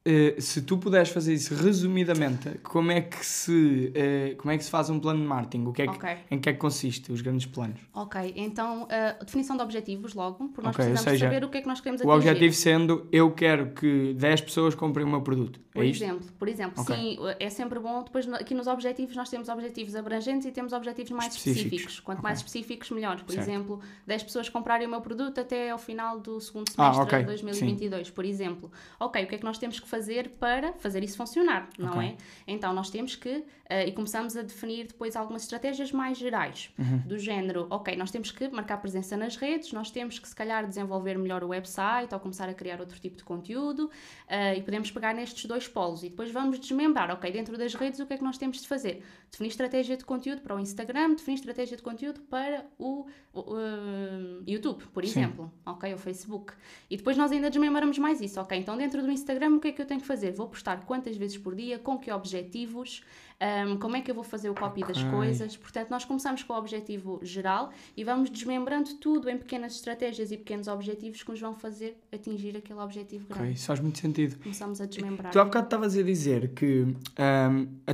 Eh, 0.06 0.36
se 0.38 0.62
tu 0.64 0.78
puderes 0.78 1.08
fazer 1.08 1.34
isso 1.34 1.56
resumidamente, 1.56 2.58
como 2.62 2.92
é 2.92 3.00
que 3.00 3.26
se, 3.26 3.90
eh, 3.96 4.36
como 4.38 4.52
é 4.52 4.58
que 4.58 4.64
se 4.66 4.70
faz 4.70 4.90
um 4.90 5.00
plano 5.00 5.22
de 5.22 5.26
marketing? 5.26 5.64
O 5.66 5.72
que 5.72 5.84
é 5.84 5.88
que, 5.88 5.94
Ok. 5.96 6.10
Em 6.30 6.40
que 6.40 6.50
é 6.50 6.54
que 6.54 6.60
consiste 6.60 7.10
os 7.10 7.22
grandes 7.22 7.46
planos? 7.46 7.80
Ok, 7.94 8.34
então 8.36 8.86
a 8.90 9.24
definição 9.24 9.56
de 9.56 9.64
objetivos 9.64 10.14
logo, 10.14 10.50
porque 10.50 10.62
nós 10.62 10.76
Ok, 10.76 10.84
ou 10.86 10.92
precisamos 10.92 11.20
seja, 11.22 11.26
saber 11.34 11.46
o 11.46 11.50
que 11.50 11.58
é 11.60 11.62
que 11.62 11.68
nós 11.70 11.80
queremos 11.80 12.02
O 12.02 12.12
atingir. 12.12 12.30
objetivo 12.32 12.54
sendo, 12.54 13.08
eu 13.14 13.32
quero 13.32 13.72
que 13.72 14.14
10 14.16 14.42
pessoas 14.42 14.76
comprem 14.76 15.06
o 15.06 15.10
meu 15.10 15.22
produto. 15.22 15.62
Por 15.72 15.84
é 15.84 15.88
isto? 15.88 16.04
exemplo, 16.04 16.28
por 16.38 16.48
exemplo, 16.50 16.82
Ok. 16.84 16.96
sim, 16.96 17.18
é 17.40 17.50
sempre 17.50 17.80
bom. 17.80 18.04
Depois, 18.04 18.28
aqui 18.34 18.54
nos 18.54 18.68
objetivos, 18.68 19.16
nós 19.16 19.30
temos 19.30 19.48
objetivos 19.50 19.96
abrangentes 19.96 20.46
e 20.46 20.52
temos 20.52 20.72
objetivos 20.74 21.12
mais 21.12 21.34
Específicos. 21.34 21.64
específicos. 21.64 22.00
Quanto 22.02 22.22
mais 22.22 22.40
específicos, 22.40 22.92
melhor. 22.92 23.24
Por 23.24 23.34
Certo. 23.34 23.50
exemplo, 23.50 23.80
10 24.06 24.22
pessoas 24.24 24.50
comprarem 24.50 24.86
o 24.86 24.90
meu 24.90 25.00
produto 25.02 25.40
até 25.40 25.70
ao 25.72 25.80
final 25.80 26.20
do 26.20 26.40
segundo 26.42 26.68
Ah, 26.78 26.92
semestre 26.94 27.04
ok, 27.04 27.20
de 27.20 27.26
2022, 27.26 28.12
por 28.12 28.26
exemplo. 28.26 28.70
Ok, 29.00 29.24
o 29.24 29.28
que 29.28 29.36
é 29.36 29.38
que 29.40 29.44
nós 29.46 29.58
temos 29.58 29.80
que 29.80 29.88
fazer 29.94 30.30
para 30.40 30.74
fazer 30.74 31.04
isso 31.04 31.18
funcionar, 31.18 31.70
não 31.78 31.98
Ok. 31.98 32.08
é? 32.08 32.16
Então, 32.48 32.74
nós 32.74 32.90
temos 32.90 33.16
que, 33.16 33.44
eh, 33.70 33.88
e 33.88 33.92
começamos 33.92 34.36
a 34.36 34.42
definir 34.42 34.88
depois 34.88 35.16
algumas 35.16 35.44
estratégias 35.44 35.92
mais 35.92 36.18
gerais, 36.18 36.70
Uhum. 36.78 37.00
do 37.00 37.18
género, 37.18 37.68
ok, 37.70 37.96
nós 37.96 38.12
temos 38.12 38.32
que 38.32 38.48
marcar 38.50 38.78
presença 38.78 39.16
nas 39.16 39.36
redes, 39.36 39.72
nós 39.72 39.90
temos 39.92 40.20
que, 40.20 40.28
se 40.28 40.36
calhar, 40.36 40.68
desenvolver 40.68 41.18
melhor 41.18 41.44
o 41.44 41.48
website 41.50 42.14
ou 42.14 42.20
começar 42.20 42.50
a 42.50 42.54
criar 42.54 42.80
outro 42.80 43.00
tipo 43.00 43.16
de 43.18 43.24
conteúdo, 43.24 43.90
eh, 44.28 44.58
e 44.58 44.62
podemos 44.62 44.92
pegar 44.92 45.14
nestes 45.14 45.46
dois 45.46 45.68
polos 45.68 46.04
e 46.04 46.10
depois 46.10 46.30
vamos 46.32 46.60
desmembrar, 46.60 47.10
ok, 47.12 47.32
dentro 47.32 47.58
das 47.58 47.74
redes 47.74 48.00
o 48.00 48.06
que 48.06 48.14
é 48.14 48.18
que 48.18 48.24
nós 48.24 48.38
temos 48.38 48.62
de 48.62 48.68
fazer? 48.68 49.04
Definir 49.32 49.50
estratégia 49.50 49.98
de 49.98 50.04
conteúdo 50.06 50.42
para 50.42 50.56
o 50.56 50.60
Instagram, 50.60 51.16
definir 51.16 51.36
estratégia 51.36 51.78
de 51.78 51.84
conteúdo 51.84 52.22
para 52.22 52.66
o, 52.78 53.06
o, 53.34 53.58
eh, 53.58 54.44
YouTube, 54.48 54.84
por 54.94 55.04
Sim. 55.06 55.10
exemplo, 55.22 55.52
ok, 55.66 55.94
o 55.94 55.98
Facebook. 55.98 56.54
E 56.90 56.98
depois 56.98 57.16
nós 57.18 57.32
ainda 57.32 57.50
desmembramos 57.50 57.98
mais 57.98 58.22
isso, 58.22 58.40
ok, 58.40 58.58
então 58.58 58.78
dentro 58.78 59.02
do 59.02 59.12
Instagram 59.12 59.56
o 59.56 59.60
que 59.60 59.70
é 59.70 59.72
que 59.72 59.82
eu 59.82 59.86
tenho 59.86 60.02
que 60.02 60.08
fazer? 60.08 60.32
Vou 60.32 60.48
postar 60.48 60.86
quantas 60.86 61.16
vezes 61.18 61.38
por 61.38 61.56
dia, 61.56 61.80
com 61.80 61.98
que 61.98 62.12
objetivos, 62.12 63.04
Ahm, 63.40 63.78
como 63.78 63.96
é 63.98 64.02
que 64.02 64.10
eu 64.10 64.16
vou 64.16 64.24
fazer 64.24 64.50
o 64.50 64.54
copy 64.54 64.82
das 64.82 64.98
Ok. 64.98 65.10
coisas? 65.12 65.58
Portanto, 65.58 65.90
nós 65.90 66.06
começamos 66.06 66.44
com 66.44 66.54
o 66.54 66.58
objetivo 66.58 67.20
geral 67.24 67.72
e 67.98 68.04
vamos 68.04 68.30
desmembrando 68.30 68.94
tudo 68.96 69.30
em 69.30 69.38
pequenas 69.38 69.76
estratégias 69.76 70.32
e 70.32 70.38
pequenos 70.38 70.68
objetivos 70.68 71.22
que 71.24 71.30
nos 71.32 71.40
vão 71.42 71.54
fazer 71.54 71.98
atingir 72.12 72.56
aquele 72.56 72.80
objetivo 72.80 73.28
grande. 73.28 73.54
isso 73.54 73.66
faz 73.68 73.80
muito 73.80 73.98
sentido. 74.00 74.38
Começamos 74.42 74.80
a 74.80 74.86
desmembrar. 74.86 75.32
Tu 75.32 75.40
há 75.40 75.44
bocado 75.46 75.66
estavas 75.66 75.98
a 75.98 76.02
dizer 76.04 76.50
que 76.54 76.96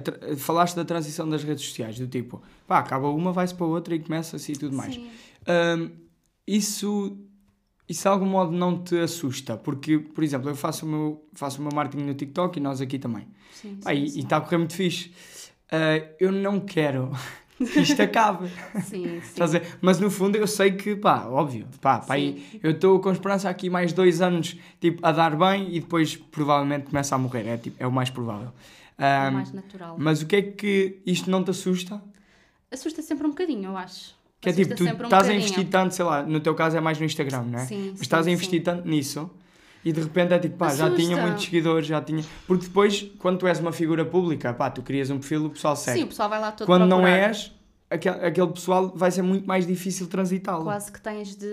tra- 0.04 0.36
falaste 0.38 0.76
da 0.76 0.86
transição 0.86 1.28
das 1.30 1.44
redes 1.44 1.66
sociais, 1.66 1.98
do 1.98 2.08
tipo, 2.08 2.42
pá, 2.68 2.80
acaba 2.80 3.10
uma, 3.10 3.32
vai-se 3.32 3.56
para 3.56 3.66
outra 3.66 3.96
e 3.96 4.00
começa-se 4.00 4.52
e 4.52 4.56
tudo 4.58 4.76
mais. 4.76 5.00
Ahm, 5.48 5.90
isso, 6.46 7.18
isso 7.90 8.04
de 8.04 8.08
algum 8.08 8.26
modo 8.26 8.52
não 8.52 8.82
te 8.84 8.98
assusta? 9.00 9.58
Porque, 9.58 9.98
por 10.00 10.24
exemplo, 10.24 10.50
eu 10.50 10.56
faço 10.56 10.86
o 10.86 10.90
meu, 10.90 11.26
faço 11.34 11.60
o 11.60 11.64
meu 11.64 11.72
marketing 11.74 12.04
no 12.04 12.14
TikTok 12.14 12.58
e 12.58 12.62
nós 12.62 12.80
aqui 12.82 13.00
também. 13.00 13.28
Sim, 13.52 13.78
Pá, 13.84 13.92
sim, 13.92 14.04
e 14.04 14.10
sim. 14.10 14.20
está 14.20 14.38
a 14.38 14.42
correr 14.42 14.58
muito 14.58 14.74
fixe. 14.76 15.12
Ah, 15.72 16.02
eu 16.20 16.32
não 16.32 16.60
quero 16.60 17.12
que 17.58 17.80
isto 17.82 18.02
acabe. 18.02 18.50
Sim, 18.84 19.20
sim. 19.22 19.42
A 19.42 19.46
dizer? 19.46 19.78
Mas 19.82 20.00
no 20.00 20.10
fundo 20.10 20.38
eu 20.38 20.48
sei 20.48 20.72
que, 20.72 20.96
pá, 20.96 21.26
óbvio, 21.28 21.68
pá, 21.82 22.00
pá, 22.00 22.14
aí 22.14 22.46
Sim. 22.52 22.60
eu 22.64 22.72
estou 22.72 23.00
com 23.00 23.12
esperança 23.12 23.50
aqui 23.50 23.70
mais 23.70 23.92
dois 23.94 24.22
anos 24.22 24.56
tipo, 24.80 25.06
a 25.06 25.12
dar 25.12 25.36
bem 25.36 25.68
e 25.76 25.80
depois 25.80 26.16
provavelmente 26.16 26.86
começa 26.88 27.16
a 27.16 27.18
morrer. 27.18 27.46
É, 27.48 27.58
tipo, 27.58 27.76
é 27.82 27.88
o 27.88 27.92
mais 27.92 28.10
provável. 28.10 28.52
É 28.98 29.28
Ahm, 29.28 29.34
mais 29.34 29.52
natural. 29.54 29.96
mas 29.98 30.22
o 30.22 30.26
que 30.28 30.36
é 30.36 30.42
que 30.42 31.02
isto 31.06 31.30
não 31.30 31.44
te 31.44 31.52
assusta? 31.52 32.02
Assusta 32.72 33.02
sempre 33.02 33.26
um 33.26 33.32
bocadinho, 33.32 33.66
eu 33.72 33.78
acho. 33.78 34.16
Que 34.42 34.50
é 34.50 34.52
Assusta 34.52 34.76
tipo, 34.76 34.96
tu 34.96 35.02
um 35.02 35.04
estás 35.04 35.28
a 35.28 35.34
investir 35.34 35.68
tanto, 35.68 35.94
sei 35.94 36.06
lá, 36.06 36.24
no 36.24 36.40
teu 36.40 36.56
caso 36.56 36.78
é 36.78 36.80
mais 36.80 36.98
no 36.98 37.06
Instagram, 37.06 37.44
não 37.44 37.60
é? 37.60 37.66
Sim, 37.66 37.90
Mas 37.90 38.00
sim, 38.00 38.04
estás 38.04 38.26
a 38.28 38.32
investir 38.32 38.60
sim. 38.60 38.64
tanto 38.64 38.88
nisso 38.88 39.30
e 39.84 39.94
de 39.94 40.02
repente 40.02 40.34
é 40.34 40.40
tipo, 40.40 40.58
pá, 40.58 40.70
já 40.76 40.90
tinha 40.90 41.10
Assusta. 41.10 41.22
muitos 41.22 41.44
seguidores, 41.46 41.88
já 41.88 42.02
tinha. 42.02 42.24
Porque 42.46 42.66
depois, 42.66 43.10
quando 43.18 43.40
tu 43.40 43.48
és 43.48 43.60
uma 43.60 43.72
figura 43.72 44.06
pública, 44.06 44.54
pá, 44.54 44.70
tu 44.70 44.82
crias 44.82 45.10
um 45.10 45.20
perfil, 45.20 45.46
o 45.46 45.50
pessoal 45.50 45.76
segue. 45.76 46.00
Sim, 46.00 46.04
o 46.06 46.08
pessoal 46.08 46.30
vai 46.30 46.40
lá 46.40 46.52
todo 46.52 46.66
quando 46.66 46.86
não 46.86 46.98
procurar. 46.98 47.30
és, 47.30 47.52
aquele, 47.90 48.26
aquele 48.26 48.48
pessoal 48.48 48.92
vai 48.96 49.12
ser 49.12 49.22
muito 49.22 49.48
mais 49.48 49.66
difícil 49.66 50.08
transitá-lo. 50.08 50.64
Quase 50.64 50.92
que 50.92 51.02
tens 51.02 51.36
de. 51.36 51.48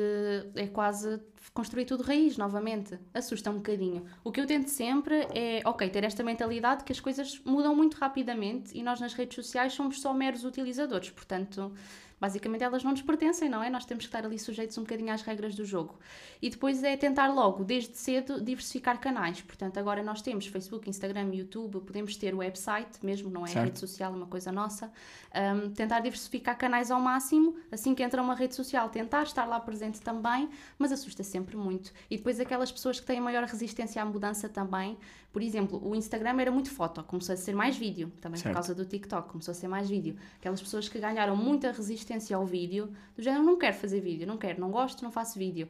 É 0.57 0.66
quase 0.66 1.20
construir 1.55 1.85
tudo 1.85 2.03
raiz 2.03 2.37
novamente. 2.37 2.99
Assusta 3.14 3.49
um 3.51 3.55
bocadinho. 3.55 4.05
O 4.25 4.33
que 4.33 4.40
eu 4.40 4.46
tento 4.46 4.68
sempre 4.68 5.27
é, 5.33 5.62
ok, 5.64 5.88
ter 5.88 6.03
esta 6.05 6.22
mentalidade 6.25 6.85
que 6.85 6.92
as 6.92 7.01
coisas 7.01 7.40
mudam 7.44 7.75
muito 7.75 7.94
rapidamente 7.94 8.77
e 8.77 8.83
nós 8.83 9.01
nas 9.01 9.14
redes 9.14 9.37
sociais 9.37 9.72
somos 9.72 10.01
só 10.01 10.12
meros 10.12 10.44
utilizadores. 10.44 11.11
Portanto, 11.11 11.72
basicamente 12.20 12.62
elas 12.62 12.83
não 12.85 12.90
nos 12.90 13.02
pertencem, 13.02 13.48
não 13.48 13.62
é? 13.62 13.70
Nós 13.70 13.85
temos 13.85 14.05
que 14.05 14.09
estar 14.09 14.24
ali 14.26 14.38
sujeitos 14.38 14.76
um 14.76 14.83
bocadinho 14.83 15.12
às 15.12 15.22
regras 15.22 15.55
do 15.55 15.64
jogo. 15.64 15.98
E 16.42 16.50
depois 16.50 16.83
é 16.83 16.96
tentar 16.96 17.29
logo, 17.29 17.64
desde 17.64 17.96
cedo, 17.96 18.40
diversificar 18.42 19.00
canais. 19.00 19.40
Portanto, 19.40 19.79
agora 19.79 20.02
nós 20.02 20.20
temos 20.20 20.46
Facebook, 20.46 20.88
Instagram, 20.90 21.33
YouTube, 21.35 21.81
podemos 21.81 22.16
ter 22.16 22.35
website 22.35 22.98
mesmo, 23.02 23.31
não 23.31 23.44
é 23.44 23.48
Certo. 23.48 23.64
rede 23.66 23.79
social, 23.79 24.12
é 24.12 24.16
uma 24.16 24.26
coisa 24.26 24.52
nossa. 24.52 24.92
Um, 25.35 25.70
tentar 25.70 26.00
diversificar 26.00 26.57
canais 26.59 26.90
ao 26.90 27.00
máximo, 27.00 27.57
assim 27.72 27.94
que 27.94 28.02
entra 28.02 28.20
uma 28.20 28.35
rede 28.35 28.55
social, 28.55 28.88
tentar 28.90 29.22
estar 29.22 29.44
lá 29.46 29.59
presente 29.61 30.00
também, 30.00 30.48
mas 30.79 30.92
assusta 30.92 31.22
sempre 31.22 31.37
sempre 31.46 31.57
muito. 31.57 31.92
E 32.11 32.16
depois 32.16 32.40
aquelas 32.40 32.72
pessoas 32.72 32.98
que 32.98 33.07
têm 33.07 33.20
maior 33.20 33.44
resistência 33.44 34.00
à 34.02 34.05
mudança 34.05 34.48
também. 34.48 34.96
Por 35.33 35.42
exemplo, 35.42 35.79
o 35.87 35.94
Instagram 35.94 36.40
era 36.40 36.50
muito 36.50 36.70
foto, 36.70 37.05
começou 37.05 37.35
a 37.35 37.37
ser 37.37 37.55
mais 37.55 37.76
vídeo, 37.76 38.11
também 38.22 38.40
Certo. 38.40 38.48
por 38.48 38.55
causa 38.55 38.74
do 38.74 38.85
TikTok, 38.87 39.29
começou 39.29 39.52
a 39.52 39.55
ser 39.55 39.68
mais 39.68 39.87
vídeo. 39.88 40.16
Aquelas 40.38 40.62
pessoas 40.62 40.88
que 40.88 40.98
ganharam 40.98 41.37
muita 41.37 41.70
resistência 41.70 42.05
ao 42.34 42.44
vídeo, 42.46 42.90
do 43.16 43.22
género, 43.22 43.42
não 43.44 43.56
quero 43.58 43.76
fazer 43.76 44.00
vídeo, 44.00 44.26
não 44.26 44.36
quero, 44.36 44.60
não 44.60 44.70
gosto, 44.70 45.02
não 45.02 45.10
faço 45.10 45.38
vídeo. 45.38 45.68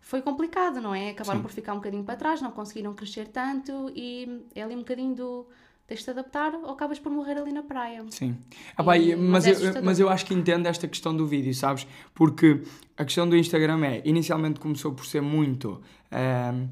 Foi 0.00 0.22
complicado, 0.22 0.80
não 0.80 0.94
é? 0.94 1.10
Acabaram 1.10 1.40
Sim. 1.40 1.42
por 1.42 1.50
ficar 1.52 1.72
um 1.72 1.76
bocadinho 1.76 2.04
para 2.04 2.16
trás, 2.16 2.40
não 2.40 2.50
conseguiram 2.52 2.94
crescer 2.94 3.28
tanto 3.28 3.90
e 3.94 4.42
é 4.54 4.62
ali 4.62 4.74
um 4.74 4.78
bocadinho 4.80 5.14
do 5.14 5.46
tens 5.86 5.98
de 6.00 6.04
te 6.04 6.10
adaptar 6.10 6.52
ou 6.54 6.70
acabas 6.70 6.98
por 6.98 7.10
morrer 7.12 7.38
ali 7.38 7.52
na 7.52 7.62
praia. 7.62 8.04
Sim. 8.10 8.36
Ah, 8.76 8.96
E- 8.98 9.14
mas 9.16 9.46
mas, 9.46 9.46
é 9.62 9.78
eu, 9.78 9.82
mas 9.84 9.98
eu 10.00 10.08
acho 10.08 10.26
que 10.26 10.34
entendo 10.34 10.66
esta 10.66 10.86
questão 10.88 11.16
do 11.16 11.26
vídeo, 11.26 11.54
sabes? 11.54 11.86
Porque 12.14 12.62
a 12.96 13.04
questão 13.04 13.28
do 13.28 13.36
Instagram 13.36 13.84
é, 13.84 14.02
inicialmente 14.04 14.58
começou 14.60 14.92
por 14.92 15.06
ser 15.06 15.22
muito 15.22 15.80
ahm, 16.10 16.66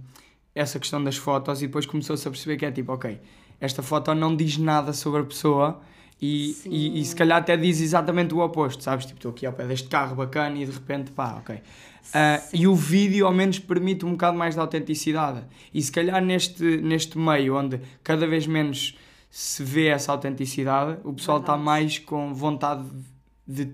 essa 0.55 0.79
questão 0.81 1.03
das 1.03 1.17
fotos 1.17 1.63
e 1.63 1.67
depois 1.67 1.87
começou-se 1.87 2.27
a 2.27 2.31
perceber 2.31 2.57
que 2.57 2.67
é 2.67 2.73
tipo, 2.73 2.93
ok, 2.93 3.21
esta 3.61 3.83
foto 3.83 4.13
não 4.15 4.35
diz 4.35 4.59
nada 4.59 4.93
sobre 4.93 5.21
a 5.23 5.25
pessoa 5.25 5.81
e, 6.21 6.57
e, 6.67 7.01
e 7.01 7.05
se 7.05 7.15
calhar 7.15 7.39
até 7.39 7.57
diz 7.57 7.81
exatamente 7.81 8.35
o 8.35 8.39
oposto, 8.39 8.83
sabes? 8.83 9.05
Tipo, 9.05 9.19
estou 9.19 9.31
aqui 9.31 9.47
ao 9.47 9.53
pé 9.53 9.67
deste 9.67 9.89
carro 9.89 10.17
bacana 10.17 10.57
e 10.59 10.65
de 10.65 10.73
repente, 10.73 11.11
pá, 11.11 11.37
ok. 11.39 11.61
Sim. 12.03 12.19
e 12.53 12.67
o 12.67 12.75
vídeo 12.75 13.27
ao 13.27 13.33
menos 13.33 13.59
permite 13.59 14.05
um 14.05 14.11
bocado 14.13 14.37
mais 14.37 14.55
de 14.55 14.61
autenticidade. 14.61 15.43
E 15.73 15.81
se 15.83 15.91
calhar 15.91 16.23
neste, 16.23 16.63
neste 16.63 17.19
meio 17.19 17.57
onde 17.57 17.81
cada 18.03 18.27
vez 18.27 18.47
menos 18.47 18.97
se 19.31 19.65
vê 19.65 19.87
essa 19.87 20.13
autenticidade, 20.13 20.99
o 21.03 21.13
pessoal 21.13 21.41
está 21.41 21.57
mais 21.57 21.99
com 21.99 22.33
vontade 22.33 22.85
de 22.85 23.14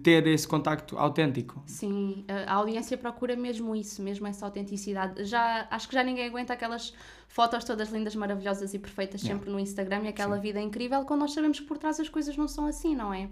ter 0.03 0.27
esse 0.27 0.49
contacto 0.49 0.99
autêntico. 0.99 1.63
Sim, 1.67 2.25
a 2.47 2.55
audiência 2.55 2.99
procura 2.99 3.37
mesmo 3.37 3.75
isso, 3.77 4.03
mesmo 4.03 4.27
essa 4.27 4.45
autenticidade. 4.45 5.25
Já, 5.25 5.69
acho 5.71 5.89
que 5.89 5.95
já 5.95 6.03
ninguém 6.03 6.27
aguenta 6.27 6.53
aquelas 6.55 6.93
fotos 7.29 7.63
todas 7.63 7.91
lindas, 7.91 8.17
maravilhosas 8.17 8.75
e 8.75 8.79
perfeitas 8.79 9.23
Yeah. 9.23 9.39
sempre 9.39 9.53
no 9.53 9.61
Instagram 9.61 10.03
e 10.05 10.09
aquela 10.09 10.39
vida 10.39 10.61
incrível 10.61 11.05
quando 11.05 11.21
nós 11.21 11.33
sabemos 11.33 11.61
que 11.61 11.67
por 11.67 11.79
trás 11.79 12.01
as 12.01 12.09
coisas 12.09 12.37
não 12.37 12.49
são 12.49 12.67
assim, 12.67 12.97
não 12.97 13.15
é? 13.15 13.29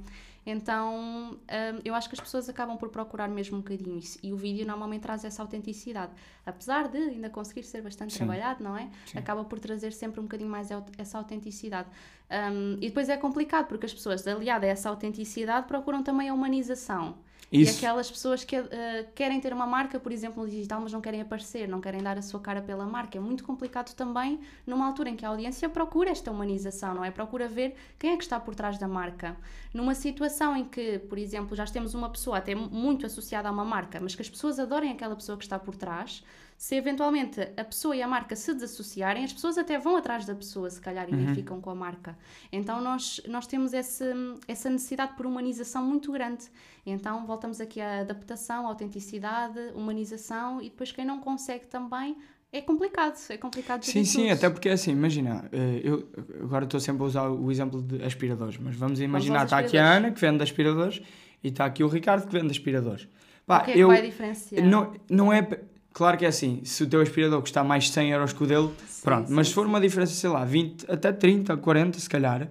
Então, 0.46 1.32
hum, 1.32 1.80
eu 1.84 1.94
acho 1.94 2.08
que 2.08 2.14
as 2.14 2.20
pessoas 2.20 2.48
acabam 2.48 2.76
por 2.76 2.88
procurar 2.88 3.28
mesmo 3.28 3.58
um 3.58 3.60
bocadinho 3.60 3.98
isso. 3.98 4.18
E 4.22 4.32
o 4.32 4.36
vídeo 4.36 4.66
normalmente 4.66 5.02
traz 5.02 5.24
essa 5.24 5.42
autenticidade. 5.42 6.12
Apesar 6.46 6.88
de 6.88 6.98
ainda 6.98 7.28
conseguir 7.28 7.62
ser 7.64 7.82
bastante 7.82 8.12
Sim. 8.12 8.18
trabalhado, 8.18 8.64
não 8.64 8.76
é? 8.76 8.88
Sim. 9.06 9.18
Acaba 9.18 9.44
por 9.44 9.58
trazer 9.58 9.92
sempre 9.92 10.20
um 10.20 10.24
bocadinho 10.24 10.50
mais 10.50 10.68
essa 10.96 11.18
autenticidade. 11.18 11.88
Hum, 12.30 12.78
e 12.80 12.88
depois 12.88 13.08
é 13.08 13.16
complicado, 13.16 13.66
porque 13.66 13.86
as 13.86 13.92
pessoas, 13.92 14.26
aliada 14.26 14.66
a 14.66 14.68
essa 14.70 14.88
autenticidade, 14.88 15.66
procuram 15.66 16.02
também 16.02 16.28
a 16.28 16.34
humanização. 16.34 17.16
E 17.50 17.62
Isso. 17.62 17.78
aquelas 17.78 18.10
pessoas 18.10 18.44
que 18.44 18.56
eh, 18.56 19.06
querem 19.14 19.40
ter 19.40 19.54
uma 19.54 19.66
marca, 19.66 19.98
por 19.98 20.12
exemplo, 20.12 20.42
no 20.42 20.48
digital, 20.48 20.82
mas 20.82 20.92
não 20.92 21.00
querem 21.00 21.22
aparecer, 21.22 21.66
não 21.66 21.80
querem 21.80 22.02
dar 22.02 22.18
a 22.18 22.22
sua 22.22 22.38
cara 22.38 22.60
pela 22.60 22.84
marca. 22.84 23.16
É 23.16 23.20
muito 23.20 23.42
complicado 23.42 23.94
também 23.94 24.38
numa 24.66 24.86
altura 24.86 25.08
em 25.08 25.16
que 25.16 25.24
a 25.24 25.30
audiência 25.30 25.66
procura 25.68 26.10
esta 26.10 26.30
humanização, 26.30 26.94
não 26.94 27.02
é? 27.02 27.10
Procura 27.10 27.48
ver 27.48 27.74
quem 27.98 28.12
é 28.12 28.16
que 28.18 28.22
está 28.22 28.38
por 28.38 28.54
trás 28.54 28.76
da 28.78 28.86
marca. 28.86 29.34
Numa 29.72 29.94
situação 29.94 30.54
em 30.54 30.64
que, 30.64 30.98
por 30.98 31.16
exemplo, 31.16 31.56
já 31.56 31.64
temos 31.64 31.94
uma 31.94 32.10
pessoa 32.10 32.36
até 32.36 32.54
muito 32.54 33.06
associada 33.06 33.48
a 33.48 33.52
uma 33.52 33.64
marca, 33.64 33.98
mas 33.98 34.14
que 34.14 34.20
as 34.20 34.28
pessoas 34.28 34.58
adorem 34.58 34.92
aquela 34.92 35.16
pessoa 35.16 35.38
que 35.38 35.44
está 35.44 35.58
por 35.58 35.74
trás, 35.74 36.22
se 36.58 36.74
eventualmente 36.74 37.40
a 37.56 37.62
pessoa 37.62 37.94
e 37.94 38.02
a 38.02 38.08
marca 38.08 38.34
se 38.34 38.52
desassociarem, 38.52 39.24
as 39.24 39.32
pessoas 39.32 39.56
até 39.56 39.78
vão 39.78 39.96
atrás 39.96 40.26
da 40.26 40.34
pessoa, 40.34 40.68
se 40.68 40.80
calhar, 40.80 41.08
e 41.08 41.14
nem 41.14 41.32
ficam 41.32 41.60
com 41.60 41.70
a 41.70 41.74
marca. 41.74 42.18
Então 42.50 42.80
nós, 42.82 43.20
nós 43.28 43.46
temos 43.46 43.72
esse, 43.72 44.04
essa 44.48 44.68
necessidade 44.68 45.12
por 45.16 45.24
humanização 45.24 45.84
muito 45.84 46.10
grande. 46.10 46.46
Então 46.84 47.24
voltamos 47.24 47.60
aqui 47.60 47.80
à 47.80 48.00
adaptação, 48.00 48.66
autenticidade, 48.66 49.56
humanização 49.72 50.60
e 50.60 50.64
depois 50.64 50.90
quem 50.90 51.04
não 51.04 51.20
consegue 51.20 51.64
também 51.66 52.16
é 52.50 52.60
complicado, 52.60 53.14
é 53.28 53.36
complicado 53.36 53.84
Sim, 53.84 54.04
sim, 54.04 54.22
tudo. 54.22 54.32
até 54.32 54.50
porque 54.50 54.70
assim, 54.70 54.90
imagina, 54.90 55.48
eh, 55.52 55.82
eu 55.84 56.08
agora 56.42 56.64
estou 56.64 56.80
sempre 56.80 57.02
a 57.02 57.06
usar 57.06 57.28
o 57.28 57.50
exemplo 57.52 57.80
de 57.80 58.02
aspiradores, 58.02 58.56
mas 58.56 58.74
vamos 58.74 59.00
imaginar, 59.00 59.44
está 59.44 59.58
aqui 59.58 59.78
a. 59.78 59.96
Ana 59.96 60.10
que 60.10 60.20
vende 60.20 60.42
aspiradores 60.42 61.00
e 61.44 61.48
está 61.48 61.66
aqui 61.66 61.84
o 61.84 61.88
Ricardo 61.88 62.26
que 62.26 62.32
vende 62.32 62.50
aspiradores. 62.50 63.06
Pá, 63.46 63.60
o 63.60 63.64
que 63.64 63.70
é 63.70 63.74
que 63.74 63.80
eu, 63.80 63.88
vai 63.88 64.02
diferenciar? 64.02 64.64
não, 64.64 64.92
não 65.08 65.32
é. 65.32 65.46
Claro 65.92 66.16
que 66.16 66.24
é 66.24 66.28
assim, 66.28 66.60
se 66.64 66.82
o 66.84 66.86
teu 66.88 67.00
aspirador 67.00 67.40
custa 67.40 67.64
mais 67.64 67.90
100 67.90 68.10
euros 68.10 68.32
que 68.32 68.42
o 68.42 68.46
dele, 68.46 68.70
Sim, 68.86 69.02
pronto, 69.02 69.28
sim, 69.28 69.34
mas 69.34 69.48
se 69.48 69.54
for 69.54 69.66
uma 69.66 69.80
diferença, 69.80 70.12
sei 70.12 70.30
lá, 70.30 70.44
20, 70.44 70.88
até 70.90 71.12
30, 71.12 71.56
40, 71.56 71.98
se 71.98 72.08
calhar, 72.08 72.48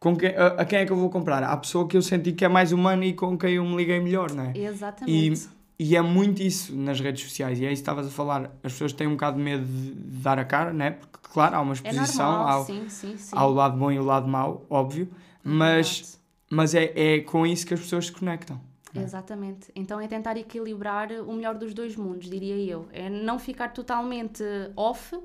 com 0.00 0.16
quem, 0.16 0.30
a, 0.34 0.46
a 0.48 0.64
quem 0.64 0.78
é 0.78 0.86
que 0.86 0.92
eu 0.92 0.96
vou 0.96 1.10
comprar? 1.10 1.42
À 1.42 1.56
pessoa 1.56 1.86
que 1.86 1.96
eu 1.96 2.02
senti 2.02 2.32
que 2.32 2.44
é 2.44 2.48
mais 2.48 2.72
humana 2.72 3.04
e 3.04 3.12
com 3.12 3.36
quem 3.36 3.54
eu 3.54 3.64
me 3.64 3.76
liguei 3.76 4.00
melhor, 4.00 4.32
não 4.32 4.44
é? 4.44 4.56
Exatamente. 4.56 5.48
E 5.80 5.94
é 5.96 6.02
muito 6.02 6.42
isso 6.42 6.74
nas 6.74 6.98
redes 7.00 7.22
sociais, 7.22 7.60
e 7.60 7.64
é 7.64 7.72
isso 7.72 7.82
que 7.82 7.90
estavas 7.90 8.06
a 8.06 8.10
falar. 8.10 8.44
As 8.64 8.72
pessoas 8.72 8.92
têm 8.92 9.06
um 9.06 9.12
bocado 9.12 9.36
de 9.36 9.42
medo 9.42 9.64
de 9.64 9.92
dar 10.22 10.38
a 10.38 10.44
cara, 10.44 10.72
né? 10.72 10.92
Porque, 10.92 11.18
claro, 11.32 11.54
há 11.56 11.60
uma 11.60 11.70
É 11.72 11.74
exposição, 11.74 12.26
normal, 12.32 12.48
há, 12.48 12.60
o- 12.60 12.64
sim, 12.64 12.88
sim, 12.88 13.16
sim. 13.16 13.36
lado 13.36 13.76
bom 13.78 13.92
e 13.92 13.98
o 13.98 14.02
lado 14.04 14.26
mau, 14.26 14.66
óbvio, 14.70 15.08
mas, 15.44 15.88
Verdade. 16.00 16.18
mas 16.50 16.74
é, 16.74 16.92
é 17.16 17.20
com 17.20 17.46
isso 17.46 17.64
que 17.66 17.74
as 17.74 17.80
pessoas 17.80 18.06
se 18.06 18.12
conectam. 18.12 18.60
É? 18.98 19.02
Exatamente. 19.02 19.70
Então 19.74 20.00
é 20.00 20.06
tentar 20.06 20.36
equilibrar 20.36 21.10
o 21.12 21.32
melhor 21.32 21.54
dos 21.54 21.72
dois 21.74 21.96
mundos, 21.96 22.28
diria 22.28 22.56
eu. 22.56 22.88
É 22.92 23.08
não 23.08 23.38
ficar 23.38 23.72
totalmente 23.72 24.42
off, 24.76 25.18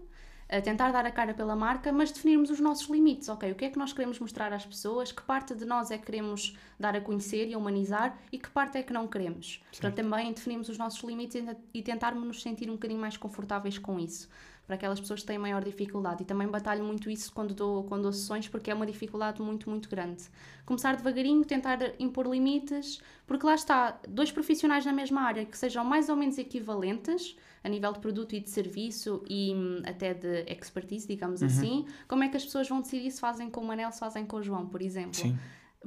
a 0.49 0.61
tentar 0.61 0.91
dar 0.91 1.05
a 1.05 1.11
cara 1.11 1.33
pela 1.33 1.55
marca, 1.55 1.91
mas 1.91 2.11
definirmos 2.11 2.49
os 2.49 2.59
nossos 2.59 2.87
limites. 2.87 3.27
Ok, 3.27 3.51
o 3.51 3.55
que 3.55 3.65
é 3.65 3.69
que 3.69 3.77
nós 3.77 3.91
queremos 3.91 4.19
mostrar 4.19 4.53
às 4.53 4.65
pessoas, 4.65 5.11
que 5.11 5.21
parte 5.21 5.55
de 5.55 5.65
nós 5.65 5.89
é 5.89 5.97
que 5.97 6.05
queremos 6.05 6.55
dar 6.79 6.95
a 6.95 7.01
conhecer 7.01 7.47
e 7.47 7.53
a 7.53 7.57
humanizar 7.57 8.17
e 8.31 8.37
que 8.37 8.49
parte 8.49 8.77
é 8.77 8.83
que 8.83 8.93
não 8.93 9.07
queremos. 9.07 9.63
Para 9.79 9.91
também 9.91 10.31
definirmos 10.31 10.69
os 10.69 10.77
nossos 10.77 11.01
limites 11.03 11.43
e 11.73 11.81
tentarmos 11.81 12.23
nos 12.23 12.41
sentir 12.41 12.69
um 12.69 12.73
bocadinho 12.73 12.99
mais 12.99 13.17
confortáveis 13.17 13.77
com 13.77 13.99
isso. 13.99 14.29
Para 14.65 14.75
aquelas 14.75 14.99
pessoas 14.99 15.19
que 15.21 15.27
têm 15.27 15.37
maior 15.37 15.61
dificuldade. 15.63 16.23
E 16.23 16.25
também 16.25 16.47
batalho 16.47 16.83
muito 16.85 17.09
isso 17.09 17.31
quando 17.33 17.53
dou, 17.53 17.83
quando 17.83 18.03
dou 18.03 18.13
sessões, 18.13 18.47
porque 18.47 18.71
é 18.71 18.73
uma 18.73 18.85
dificuldade 18.85 19.41
muito, 19.41 19.69
muito 19.69 19.89
grande. 19.89 20.23
Começar 20.65 20.95
devagarinho, 20.95 21.43
tentar 21.43 21.79
impor 21.99 22.27
limites, 22.27 23.01
porque 23.27 23.45
lá 23.45 23.55
está, 23.55 23.99
dois 24.07 24.31
profissionais 24.31 24.85
na 24.85 24.93
mesma 24.93 25.21
área 25.21 25.43
que 25.45 25.57
sejam 25.57 25.83
mais 25.83 26.07
ou 26.07 26.15
menos 26.15 26.37
equivalentes 26.37 27.35
a 27.61 27.67
nível 27.67 27.91
de 27.93 27.99
produto 27.99 28.35
e 28.35 28.39
de 28.39 28.49
serviço 28.49 29.21
e 29.29 29.53
hum, 29.53 29.81
até 29.85 30.13
de 30.13 30.43
expertise, 30.47 31.07
digamos 31.07 31.41
Uhum. 31.41 31.47
assim, 31.47 31.85
como 32.07 32.23
é 32.23 32.29
que 32.29 32.37
as 32.37 32.45
pessoas 32.45 32.67
vão 32.69 32.79
decidir 32.81 33.11
se 33.11 33.19
fazem 33.19 33.49
com 33.49 33.61
o 33.61 33.65
Manel, 33.65 33.91
se 33.91 33.99
fazem 33.99 34.25
com 34.25 34.37
o 34.37 34.43
João, 34.43 34.65
por 34.67 34.81
exemplo? 34.81 35.15
Sim. 35.15 35.37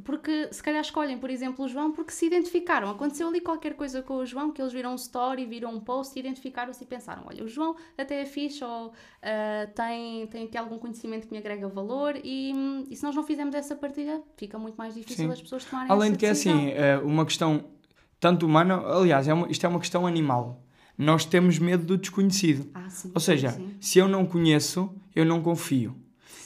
Porque 0.04 0.48
se 0.52 0.62
calhar 0.62 0.80
escolhem, 0.82 1.18
por 1.18 1.30
exemplo, 1.30 1.64
o 1.64 1.68
João 1.68 1.90
porque 1.90 2.12
se 2.12 2.26
identificaram. 2.26 2.90
Aconteceu 2.90 3.28
ali 3.28 3.40
qualquer 3.40 3.74
coisa 3.74 4.02
com 4.02 4.16
o 4.16 4.26
João, 4.26 4.52
que 4.52 4.60
eles 4.60 4.72
viram 4.72 4.92
um 4.92 4.96
story, 4.96 5.46
viram 5.46 5.74
um 5.74 5.80
post, 5.80 6.18
identificaram-se 6.18 6.84
e 6.84 6.86
pensaram: 6.86 7.22
olha, 7.26 7.42
o 7.42 7.48
João 7.48 7.74
até 7.96 8.20
é 8.20 8.26
fixe 8.26 8.62
ou 8.62 8.92
ah, 9.22 9.66
tem, 9.74 10.26
tem 10.26 10.44
aqui 10.44 10.58
algum 10.58 10.78
conhecimento 10.78 11.26
que 11.26 11.32
me 11.32 11.38
agrega 11.38 11.66
valor. 11.68 12.14
E, 12.22 12.52
e 12.90 12.94
se 12.96 13.02
nós 13.02 13.14
não 13.16 13.24
fizermos 13.24 13.54
essa 13.54 13.74
partilha, 13.74 14.22
fica 14.36 14.58
muito 14.58 14.76
mais 14.76 14.94
difícil 14.94 15.24
Sim. 15.26 15.32
as 15.32 15.40
pessoas 15.40 15.64
tomarem 15.64 15.90
Além 15.90 16.12
de 16.12 16.18
que 16.18 16.26
é 16.26 16.30
decisão. 16.30 16.56
assim, 16.58 17.04
uma 17.04 17.24
questão 17.24 17.64
tanto 18.20 18.44
humana, 18.46 18.76
aliás, 18.86 19.26
é 19.28 19.34
uma- 19.34 19.50
isto 19.50 19.64
é 19.64 19.68
uma 19.68 19.80
questão 19.80 20.06
animal. 20.06 20.62
Nós 20.98 21.24
temos 21.26 21.58
medo 21.58 21.84
do 21.84 21.98
desconhecido. 21.98 22.70
Ah, 22.74 22.88
sim, 22.88 23.12
Ou 23.14 23.20
seja, 23.20 23.50
sim, 23.50 23.76
se 23.80 23.98
eu 23.98 24.08
não 24.08 24.24
conheço, 24.24 24.94
eu 25.14 25.24
não 25.24 25.42
confio. 25.42 25.94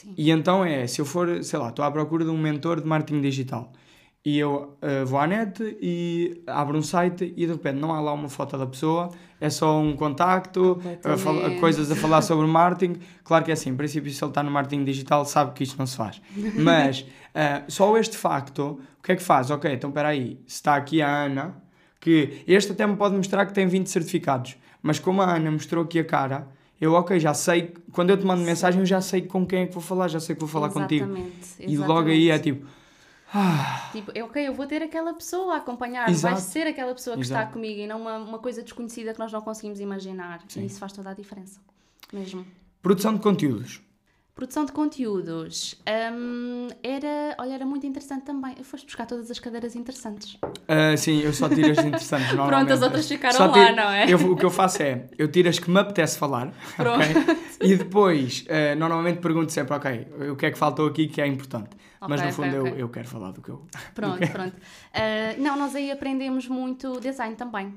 Sim. 0.03 0.15
E 0.17 0.31
então 0.31 0.65
é, 0.65 0.87
se 0.87 1.01
eu 1.01 1.05
for, 1.05 1.43
sei 1.43 1.59
lá, 1.59 1.69
estou 1.71 1.85
à 1.85 1.91
procura 1.91 2.25
de 2.25 2.31
um 2.31 2.39
mentor 2.39 2.81
de 2.81 2.87
marketing 2.87 3.21
digital 3.21 3.73
e 4.23 4.39
eu 4.39 4.77
eh, 4.83 5.03
vou 5.05 5.19
à 5.19 5.27
net 5.27 5.63
e 5.81 6.43
abro 6.47 6.77
um 6.77 6.83
site 6.83 7.33
e 7.37 7.47
de 7.47 7.53
repente 7.53 7.77
não 7.79 7.91
há 7.95 8.01
lá 8.03 8.13
uma 8.13 8.29
foto 8.29 8.59
da 8.59 8.67
pessoa, 8.67 9.09
é 9.41 9.49
só 9.49 9.81
um 9.81 9.97
contacto, 9.97 10.79
a 11.03 11.17
fal- 11.17 11.33
Completamente. 11.35 11.61
coisas 11.61 11.91
a 11.91 11.97
falar 11.97 12.21
sobre 12.21 12.47
marketing. 12.47 13.01
Claro 13.25 13.45
que 13.47 13.51
é 13.51 13.55
assim, 13.55 13.71
em 13.71 13.77
princípio, 13.77 14.11
se 14.13 14.23
ele 14.23 14.31
está 14.31 14.43
no 14.43 14.51
marketing 14.51 14.85
digital, 14.85 15.25
sabe 15.25 15.53
que 15.55 15.63
isto 15.65 15.79
não 15.79 15.87
se 15.87 15.97
faz. 15.97 16.21
Mas 16.55 17.07
eh, 17.35 17.63
só 17.69 17.97
este 17.97 18.17
facto, 18.19 18.79
o 18.99 19.03
que 19.03 19.13
é 19.13 19.17
que 19.17 19.23
faz? 19.23 19.51
Ok, 19.51 19.73
então 19.73 19.89
espera 19.89 20.09
aí, 20.09 20.39
se 20.47 20.57
está 20.57 20.77
aqui 20.77 21.01
a 21.01 21.09
Ana, 21.25 21.55
que 21.99 22.43
este 22.47 22.73
até 22.73 22.87
me 22.87 22.97
pode 22.97 23.17
mostrar 23.17 23.47
que 23.47 23.55
tem 23.55 23.67
20 23.67 23.87
certificados, 23.87 24.55
mas 24.83 24.99
como 24.99 25.23
a 25.23 25.35
Ana 25.35 25.51
mostrou 25.51 25.85
aqui 25.85 25.99
a 25.99 26.05
cara, 26.05 26.47
eu, 26.81 26.93
ok, 26.95 27.21
já 27.21 27.35
sei, 27.35 27.75
quando 27.93 28.11
eu 28.11 28.17
te 28.17 28.25
mando 28.25 28.43
mensagem, 28.43 28.81
eu 28.81 28.87
já 28.87 29.01
sei 29.01 29.23
com 29.23 29.47
quem 29.47 29.63
é 29.63 29.67
que 29.67 29.75
vou 29.75 29.83
falar, 29.83 30.09
já 30.09 30.19
sei 30.21 30.35
que 30.35 30.41
vou 30.41 30.49
falar 30.49 30.71
contigo. 30.71 31.05
Exatamente, 31.05 31.55
E 31.61 31.77
logo 31.77 32.09
aí 32.09 32.31
é 32.31 32.35
exatamente. 32.35 32.43
tipo, 32.61 32.67
ah, 33.33 33.89
Tipo, 33.93 34.11
ok, 34.25 34.49
eu 34.49 34.55
vou 34.55 34.67
ter 34.67 34.83
aquela 34.83 35.13
pessoa 35.15 35.55
a 35.55 35.57
acompanhar, 35.59 36.09
Exato. 36.09 36.35
vai 36.35 36.43
ser 36.43 36.67
aquela 36.67 36.93
pessoa 36.95 37.17
que 37.17 37.23
está 37.23 37.41
Exato. 37.43 37.53
comigo 37.53 37.81
e 37.81 37.87
não 37.87 38.01
uma, 38.01 38.17
uma 38.19 38.39
coisa 38.39 38.63
desconhecida 38.63 39.13
que 39.13 39.19
nós 39.19 39.31
não 39.33 39.41
conseguimos 39.41 39.79
imaginar. 39.81 40.41
Sim. 40.49 40.63
E 40.63 40.67
isso 40.67 40.79
faz 40.81 40.93
toda 40.93 41.11
a 41.11 41.15
diferença, 41.15 41.61
mesmo. 42.13 42.45
produção 42.83 43.15
de 43.15 43.21
conteúdos. 43.21 43.81
Produção 44.35 44.65
de 44.65 44.73
conteúdos. 44.73 45.75
hum, 46.15 46.69
era, 46.83 47.35
olha, 47.39 47.55
era 47.55 47.67
muito 47.67 47.87
interessante 47.87 48.25
também. 48.25 48.55
Eu 48.57 48.65
foste 48.65 48.87
buscar 48.87 49.05
todas 49.07 49.31
as 49.31 49.39
cadeiras 49.39 49.77
interessantes. 49.77 50.39
Ah, 50.67 50.97
sim, 50.97 51.21
eu 51.21 51.33
só 51.33 51.49
tiro 51.49 51.71
as 51.71 51.79
interessantes. 51.85 52.31
Pronto, 52.33 52.73
as 52.73 52.81
outras 52.81 53.07
ficaram 53.07 53.37
Só 53.37 53.47
lá, 53.47 53.53
tiro- 53.53 53.77
não 53.77 53.91
é? 53.91 54.11
eu- 54.11 54.33
o 54.33 54.37
que 54.37 54.45
eu 54.45 54.51
faço 54.51 54.83
é, 54.83 55.07
eu 55.19 55.29
tiro 55.31 55.49
as 55.49 55.59
que 55.59 55.71
me 55.71 55.79
apetece 55.79 56.17
falar, 56.19 56.53
Pronto. 56.77 57.01
ok? 57.03 57.37
E 57.61 57.77
depois, 57.77 58.45
eh, 58.49 58.75
normalmente 58.77 59.19
pergunto 59.21 59.53
sempre, 59.53 59.75
ok, 59.75 60.07
o 60.33 60.37
que 60.37 60.47
é 60.47 60.51
que 60.51 60.57
faltou 60.59 60.87
aqui 60.87 61.07
que 61.09 61.21
é 61.21 61.27
importante? 61.27 61.77
Mas 62.01 62.21
Ok, 62.21 62.27
no 62.31 62.33
fundo 62.33 62.57
ok, 62.57 62.73
eu, 62.73 62.79
eu 62.79 62.89
quero 62.89 63.09
falar 63.09 63.33
do 63.33 63.43
que 63.43 63.51
eu. 63.51 63.67
Pronto, 63.95 64.27
pronto. 64.33 64.57
Ah, 64.95 65.35
não, 65.39 65.57
nós 65.59 65.75
aí 65.75 65.91
aprendemos 65.91 66.49
muito 66.49 66.99
design 67.01 67.37
também. 67.37 67.75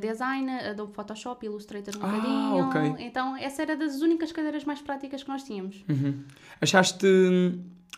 Design, 0.00 0.50
Adobe 0.50 0.92
Photoshop, 0.94 1.44
Illustrator 1.44 1.94
um 1.96 2.00
Ah, 2.02 2.06
bocadinho. 2.06 2.68
ok. 2.94 3.06
Então, 3.06 3.36
essa 3.36 3.62
era 3.62 3.76
das 3.76 4.00
únicas 4.00 4.32
cadeiras 4.32 4.64
mais 4.64 4.80
práticas 4.80 5.22
que 5.22 5.28
nós 5.28 5.42
tínhamos. 5.42 5.84
Uhum. 5.88 6.24
Achaste, 6.60 7.06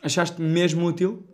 achaste 0.03 0.41
mesmo 0.41 0.87
útil? 0.87 1.25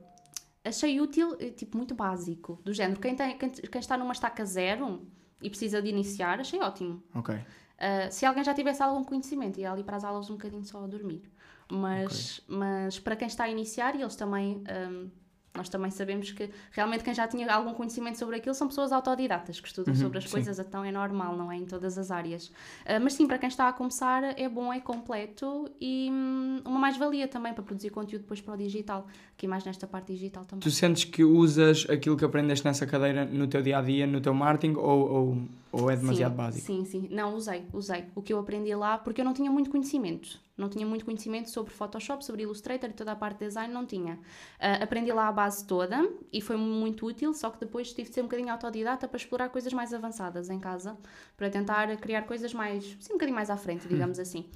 Achei 0.65 1.01
útil, 1.01 1.37
eh, 1.39 1.51
tipo, 1.51 1.77
muito 1.77 1.95
básico. 1.95 2.59
Do 2.65 2.73
género, 2.73 2.99
quem, 3.01 3.15
tem, 3.15 3.37
quem, 3.37 3.51
quem 3.51 3.79
está 3.81 3.97
numa 3.99 4.13
estaca 4.13 4.45
zero 4.45 5.07
e 5.43 5.49
precisa 5.51 5.83
de 5.83 5.89
iniciar, 5.89 6.41
achei 6.41 6.59
ótimo. 6.61 7.03
Ok. 7.15 7.35
Ah, 7.79 8.11
se 8.11 8.25
alguém 8.25 8.43
já 8.43 8.55
tivesse 8.55 8.83
algum 8.83 9.05
conhecimento, 9.05 9.61
ia 9.61 9.71
ali 9.71 9.85
para 9.85 9.97
as 9.99 10.05
aulas 10.05 10.31
um 10.31 10.35
bocadinho 10.35 10.65
só 10.65 10.83
a 10.85 10.87
dormir. 10.87 11.23
Mas, 11.71 12.41
mas 12.47 12.99
para 12.99 13.17
quem 13.17 13.27
está 13.29 13.45
a 13.45 13.49
iniciar, 13.49 13.95
e 13.97 14.01
eles 14.03 14.17
também, 14.17 14.63
ahm, 14.69 15.09
nós 15.57 15.69
também 15.69 15.91
sabemos 15.91 16.33
que 16.33 16.51
realmente 16.73 17.05
quem 17.05 17.15
já 17.15 17.29
tinha 17.29 17.49
algum 17.53 17.73
conhecimento 17.75 18.19
sobre 18.19 18.37
aquilo 18.37 18.55
são 18.55 18.67
pessoas 18.67 18.91
autodidatas 18.91 19.61
que 19.61 19.69
estudam 19.69 19.95
Uhum, 19.95 20.01
sobre 20.01 20.19
as 20.19 20.25
sim. 20.25 20.31
coisas, 20.31 20.59
então 20.59 20.85
é 20.85 20.91
normal, 20.91 21.37
não 21.37 21.51
é? 21.51 21.57
Em 21.57 21.65
todas 21.65 21.97
as 21.97 22.11
áreas. 22.11 22.51
Ah, 22.85 22.99
mas 22.99 23.13
sim, 23.13 23.27
para 23.27 23.39
quem 23.39 23.49
está 23.49 23.69
a 23.69 23.73
começar, 23.73 24.23
é 24.39 24.49
bom, 24.49 24.73
é 24.73 24.81
completo 24.81 25.71
e 25.81 26.09
hum, 26.11 26.61
uma 26.65 26.81
mais-valia 26.81 27.29
também 27.29 27.55
para 27.55 27.63
produzir 27.63 27.91
conteúdo 27.91 28.23
depois 28.23 28.41
para 28.41 28.55
o 28.55 28.57
digital, 28.57 29.07
aqui 29.37 29.47
mais 29.47 29.65
nesta 29.65 29.87
parte 29.87 30.13
digital 30.13 30.45
também. 30.45 30.61
Tu 30.61 30.71
sentes 30.73 31.05
que 31.05 31.23
usas 31.23 31.87
aquilo 31.89 32.17
que 32.17 32.25
aprendeste 32.25 32.65
nessa 32.67 32.85
cadeira 32.85 33.25
no 33.25 33.47
teu 33.47 33.63
dia 33.63 33.79
a 33.79 33.83
dia, 33.83 34.09
no 34.09 34.21
teu 34.21 34.35
marketing, 34.35 34.75
ou, 34.75 35.13
ou, 35.13 35.39
ou 35.71 35.89
é 35.91 35.97
demasiado 35.97 36.33
sim, 36.33 36.37
básico? 36.37 36.67
Sim, 36.67 36.85
sim. 36.85 37.09
Não, 37.13 37.33
usei, 37.35 37.65
usei. 37.73 38.07
O 38.17 38.23
que 38.23 38.33
eu 38.33 38.41
aprendi 38.41 38.75
lá, 38.75 38.99
porque 38.99 39.21
eu 39.21 39.25
não 39.25 39.33
tinha 39.33 39.51
muito 39.53 39.71
conhecimento. 39.71 40.43
Não 40.57 40.69
tinha 40.69 40.87
muito 40.87 41.05
conhecimento 41.05 41.51
sobre 41.51 41.73
Photoshop, 41.73 42.25
sobre 42.25 42.43
Illustrator 42.43 42.89
e 42.89 42.93
toda 42.93 43.13
a 43.13 43.17
parte 43.17 43.39
de 43.39 43.47
design, 43.47 43.73
não 43.73 43.85
tinha. 43.85 44.19
Ah, 44.61 44.85
aprendi 44.85 45.13
lá 45.13 45.29
a 45.29 45.33
base 45.33 45.67
toda 45.67 46.09
e 46.33 46.41
foi 46.41 46.57
muito 46.57 47.07
útil, 47.07 47.35
só 47.35 47.51
que 47.51 47.59
depois 47.59 47.93
tive 47.93 48.09
de 48.09 48.15
ser 48.15 48.21
um 48.21 48.25
bocadinho 48.25 48.53
autodidata 48.53 49.09
para 49.09 49.17
explorar 49.17 49.49
coisas 49.49 49.73
mais 49.73 49.93
avançadas 49.93 50.51
em 50.51 50.61
casa, 50.61 50.97
para 51.37 51.51
tentar 51.51 51.97
criar 51.97 52.23
coisas 52.23 52.55
mais, 52.55 52.85
sim, 53.01 53.13
um 53.13 53.17
bocadinho 53.17 53.35
mais 53.35 53.51
à 53.51 53.57
frente, 53.57 53.89
digamos 53.89 54.19
assim. 54.19 54.49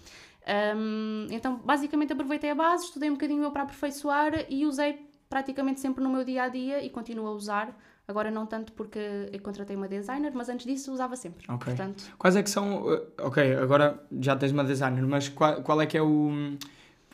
Ahm, 0.46 1.26
então, 1.30 1.56
basicamente, 1.56 2.12
aproveitei 2.12 2.50
a 2.50 2.54
base, 2.54 2.84
estudei 2.84 3.10
um 3.10 3.14
bocadinho 3.14 3.42
eu 3.42 3.50
para 3.50 3.64
aperfeiçoar 3.64 4.46
e 4.48 4.64
usei 4.64 5.08
praticamente 5.28 5.78
sempre 5.80 6.02
no 6.02 6.08
meu 6.08 6.24
dia 6.24 6.44
a 6.44 6.48
dia 6.48 6.82
e 6.82 6.88
continuo 6.88 7.26
a 7.26 7.32
usar. 7.32 7.76
Agora 8.08 8.30
não 8.30 8.46
tanto 8.46 8.72
porque 8.72 8.98
eu 9.30 9.40
contratei 9.42 9.76
uma 9.76 9.86
designer, 9.86 10.32
mas 10.34 10.48
antes 10.48 10.64
disso 10.64 10.90
usava 10.92 11.14
sempre. 11.14 11.44
Ok. 11.46 11.66
Portanto, 11.66 12.10
Quais 12.18 12.34
é 12.36 12.42
que 12.42 12.48
são. 12.48 12.86
uh, 12.86 13.06
Ok, 13.20 13.54
agora 13.56 14.02
já 14.18 14.34
tens 14.34 14.50
uma 14.50 14.64
designer, 14.64 15.06
mas 15.06 15.28
qual, 15.28 15.62
qual 15.62 15.80
é 15.82 15.86
que 15.86 15.96
é 15.98 16.02
o. 16.02 16.30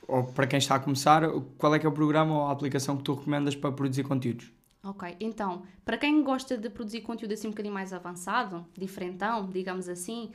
Ou 0.07 0.25
para 0.25 0.47
quem 0.47 0.59
está 0.59 0.77
a 0.77 0.79
começar, 0.81 1.23
qual 1.59 1.75
é 1.75 1.79
que 1.79 1.87
é 1.87 1.89
o 1.89 1.93
programa 1.93 2.35
ou 2.37 2.47
a 2.47 2.53
aplicação 2.53 2.97
que 2.97 3.03
tu 3.03 3.15
recomendas 3.15 3.57
para 3.57 3.73
produzir 3.73 4.05
conteúdos? 4.05 4.53
Ok, 4.85 5.17
então, 5.19 5.63
para 5.83 5.97
quem 5.97 6.23
gosta 6.23 6.59
de 6.59 6.69
produzir 6.69 7.01
conteúdo 7.01 7.33
assim 7.33 7.47
um 7.49 7.51
bocadinho 7.53 7.73
mais 7.73 7.91
avançado, 7.93 8.67
diferentão, 8.77 9.49
digamos 9.51 9.89
assim, 9.89 10.31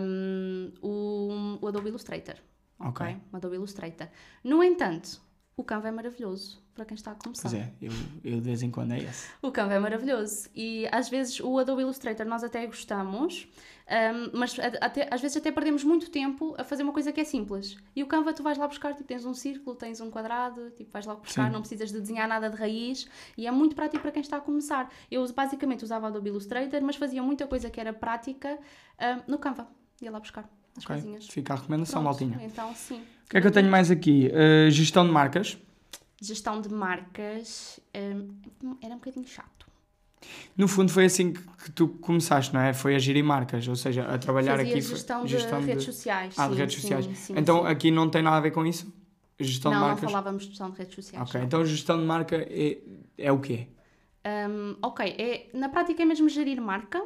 hum, 0.00 0.72
o, 0.80 1.58
o 1.60 1.68
Adobe 1.68 1.88
Illustrator. 1.90 2.36
Ok, 2.80 3.06
Ok. 3.06 3.16
o 3.30 3.36
Adobe 3.36 3.56
Illustrator. 3.56 4.08
No 4.42 4.62
entanto, 4.64 5.20
o 5.54 5.62
Canva 5.62 5.88
é 5.88 5.90
maravilhoso 5.90 6.63
para 6.74 6.84
quem 6.84 6.94
está 6.94 7.12
a 7.12 7.14
começar. 7.14 7.48
Pois 7.48 7.54
é, 7.54 7.72
eu, 7.80 7.92
eu 8.24 8.36
de 8.40 8.40
vez 8.40 8.62
em 8.62 8.70
quando 8.70 8.92
é 8.92 8.98
esse. 8.98 9.28
O 9.40 9.50
Canva 9.52 9.74
é 9.74 9.78
maravilhoso 9.78 10.48
e 10.54 10.86
às 10.90 11.08
vezes 11.08 11.38
o 11.40 11.58
Adobe 11.58 11.82
Illustrator 11.82 12.26
nós 12.26 12.42
até 12.42 12.66
gostamos, 12.66 13.46
hum, 13.88 14.30
mas 14.34 14.58
até- 14.80 15.08
às 15.10 15.20
vezes 15.20 15.36
até 15.36 15.52
perdemos 15.52 15.84
muito 15.84 16.10
tempo 16.10 16.54
a 16.58 16.64
fazer 16.64 16.82
uma 16.82 16.92
coisa 16.92 17.12
que 17.12 17.20
é 17.20 17.24
simples. 17.24 17.76
E 17.94 18.02
o 18.02 18.06
Canva 18.06 18.32
tu 18.32 18.42
vais 18.42 18.58
lá 18.58 18.66
buscar, 18.66 18.92
tipo, 18.92 19.04
tens 19.04 19.24
um 19.24 19.34
círculo, 19.34 19.76
tens 19.76 20.00
um 20.00 20.10
quadrado, 20.10 20.70
tipo, 20.72 20.90
vais 20.90 21.06
lá 21.06 21.14
buscar, 21.14 21.46
Sim. 21.46 21.52
não 21.52 21.60
precisas 21.60 21.92
de 21.92 22.00
desenhar 22.00 22.26
nada 22.28 22.50
de 22.50 22.56
raiz 22.56 23.06
e 23.38 23.46
é 23.46 23.50
muito 23.50 23.76
prático 23.76 24.02
para 24.02 24.10
quem 24.12 24.20
está 24.22 24.38
a 24.38 24.40
começar. 24.40 24.90
Eu 25.10 25.24
basicamente 25.32 25.84
usava 25.84 26.06
o 26.06 26.08
Adobe 26.08 26.28
Illustrator, 26.30 26.82
mas 26.82 26.96
fazia 26.96 27.22
muita 27.22 27.46
coisa 27.46 27.70
que 27.70 27.80
era 27.80 27.92
prática 27.92 28.58
hum, 29.00 29.22
no 29.28 29.38
Canva. 29.38 29.68
Ia 30.02 30.10
lá 30.10 30.18
buscar 30.18 30.48
as 30.76 30.82
Ok, 30.84 30.96
coisinhas. 30.96 31.28
fica 31.28 31.52
a 31.54 31.56
recomendação, 31.56 32.02
Pronto, 32.02 32.20
maltinha. 32.26 32.44
Então, 32.44 32.74
sim. 32.74 33.00
O 33.26 33.30
que 33.30 33.36
é 33.36 33.40
que 33.40 33.46
eu 33.46 33.52
tenho 33.52 33.70
mais 33.70 33.90
aqui? 33.92 34.28
Uh, 34.34 34.70
gestão 34.70 35.06
de 35.06 35.12
marcas. 35.12 35.56
Gestão 36.26 36.60
de 36.60 36.68
marcas 36.72 37.78
hum, 37.94 38.76
era 38.82 38.94
um 38.94 38.98
bocadinho 38.98 39.26
chato. 39.26 39.66
No 40.56 40.66
fundo 40.66 40.90
foi 40.90 41.04
assim 41.04 41.32
que, 41.32 41.40
que 41.42 41.70
tu 41.72 41.88
começaste, 41.88 42.54
não 42.54 42.60
é? 42.60 42.72
Foi 42.72 42.94
a 42.94 42.98
gerir 42.98 43.22
marcas, 43.24 43.66
ou 43.68 43.76
seja, 43.76 44.04
a 44.04 44.16
trabalhar 44.18 44.56
Fazia 44.56 44.72
aqui. 44.72 44.82
foi- 44.82 44.96
gestão 44.96 45.60
de 45.60 45.66
redes 45.66 45.84
sociais. 45.84 46.34
Ah, 46.38 46.48
de 46.48 46.54
sim, 46.54 46.60
redes 46.60 46.74
sim, 46.76 46.80
sociais. 46.80 47.18
sim, 47.18 47.34
então 47.36 47.66
aqui 47.66 47.90
não 47.90 48.08
tem 48.08 48.22
nada 48.22 48.36
a 48.36 48.40
ver 48.40 48.50
com 48.52 48.64
isso? 48.64 48.92
Gestão 49.38 49.72
não, 49.72 49.78
de 49.78 49.82
não 49.82 49.88
marcas? 49.88 50.10
falávamos 50.10 50.42
de 50.44 50.48
gestão 50.50 50.70
de 50.70 50.78
redes 50.78 50.94
sociais. 50.94 51.28
Ok, 51.28 51.38
não. 51.40 51.46
então 51.46 51.64
gestão 51.66 51.98
de 51.98 52.04
marca 52.04 52.36
é, 52.36 52.78
é 53.18 53.32
o 53.32 53.38
quê? 53.40 53.68
Hum, 54.26 54.76
ok, 54.80 55.04
é, 55.18 55.50
na 55.52 55.68
prática 55.68 56.02
é 56.02 56.06
mesmo 56.06 56.28
gerir 56.28 56.60
marca. 56.60 57.02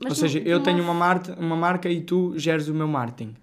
mas 0.00 0.10
ou 0.10 0.14
seja, 0.14 0.40
de 0.40 0.48
eu 0.48 0.58
uma- 0.58 0.64
tenho 0.64 0.82
uma, 0.82 0.94
marca, 0.94 1.34
uma 1.38 1.56
marca 1.56 1.88
e 1.90 2.00
tu 2.00 2.38
geres 2.38 2.68
o 2.68 2.74
meu 2.74 2.88
marketing. 2.88 3.34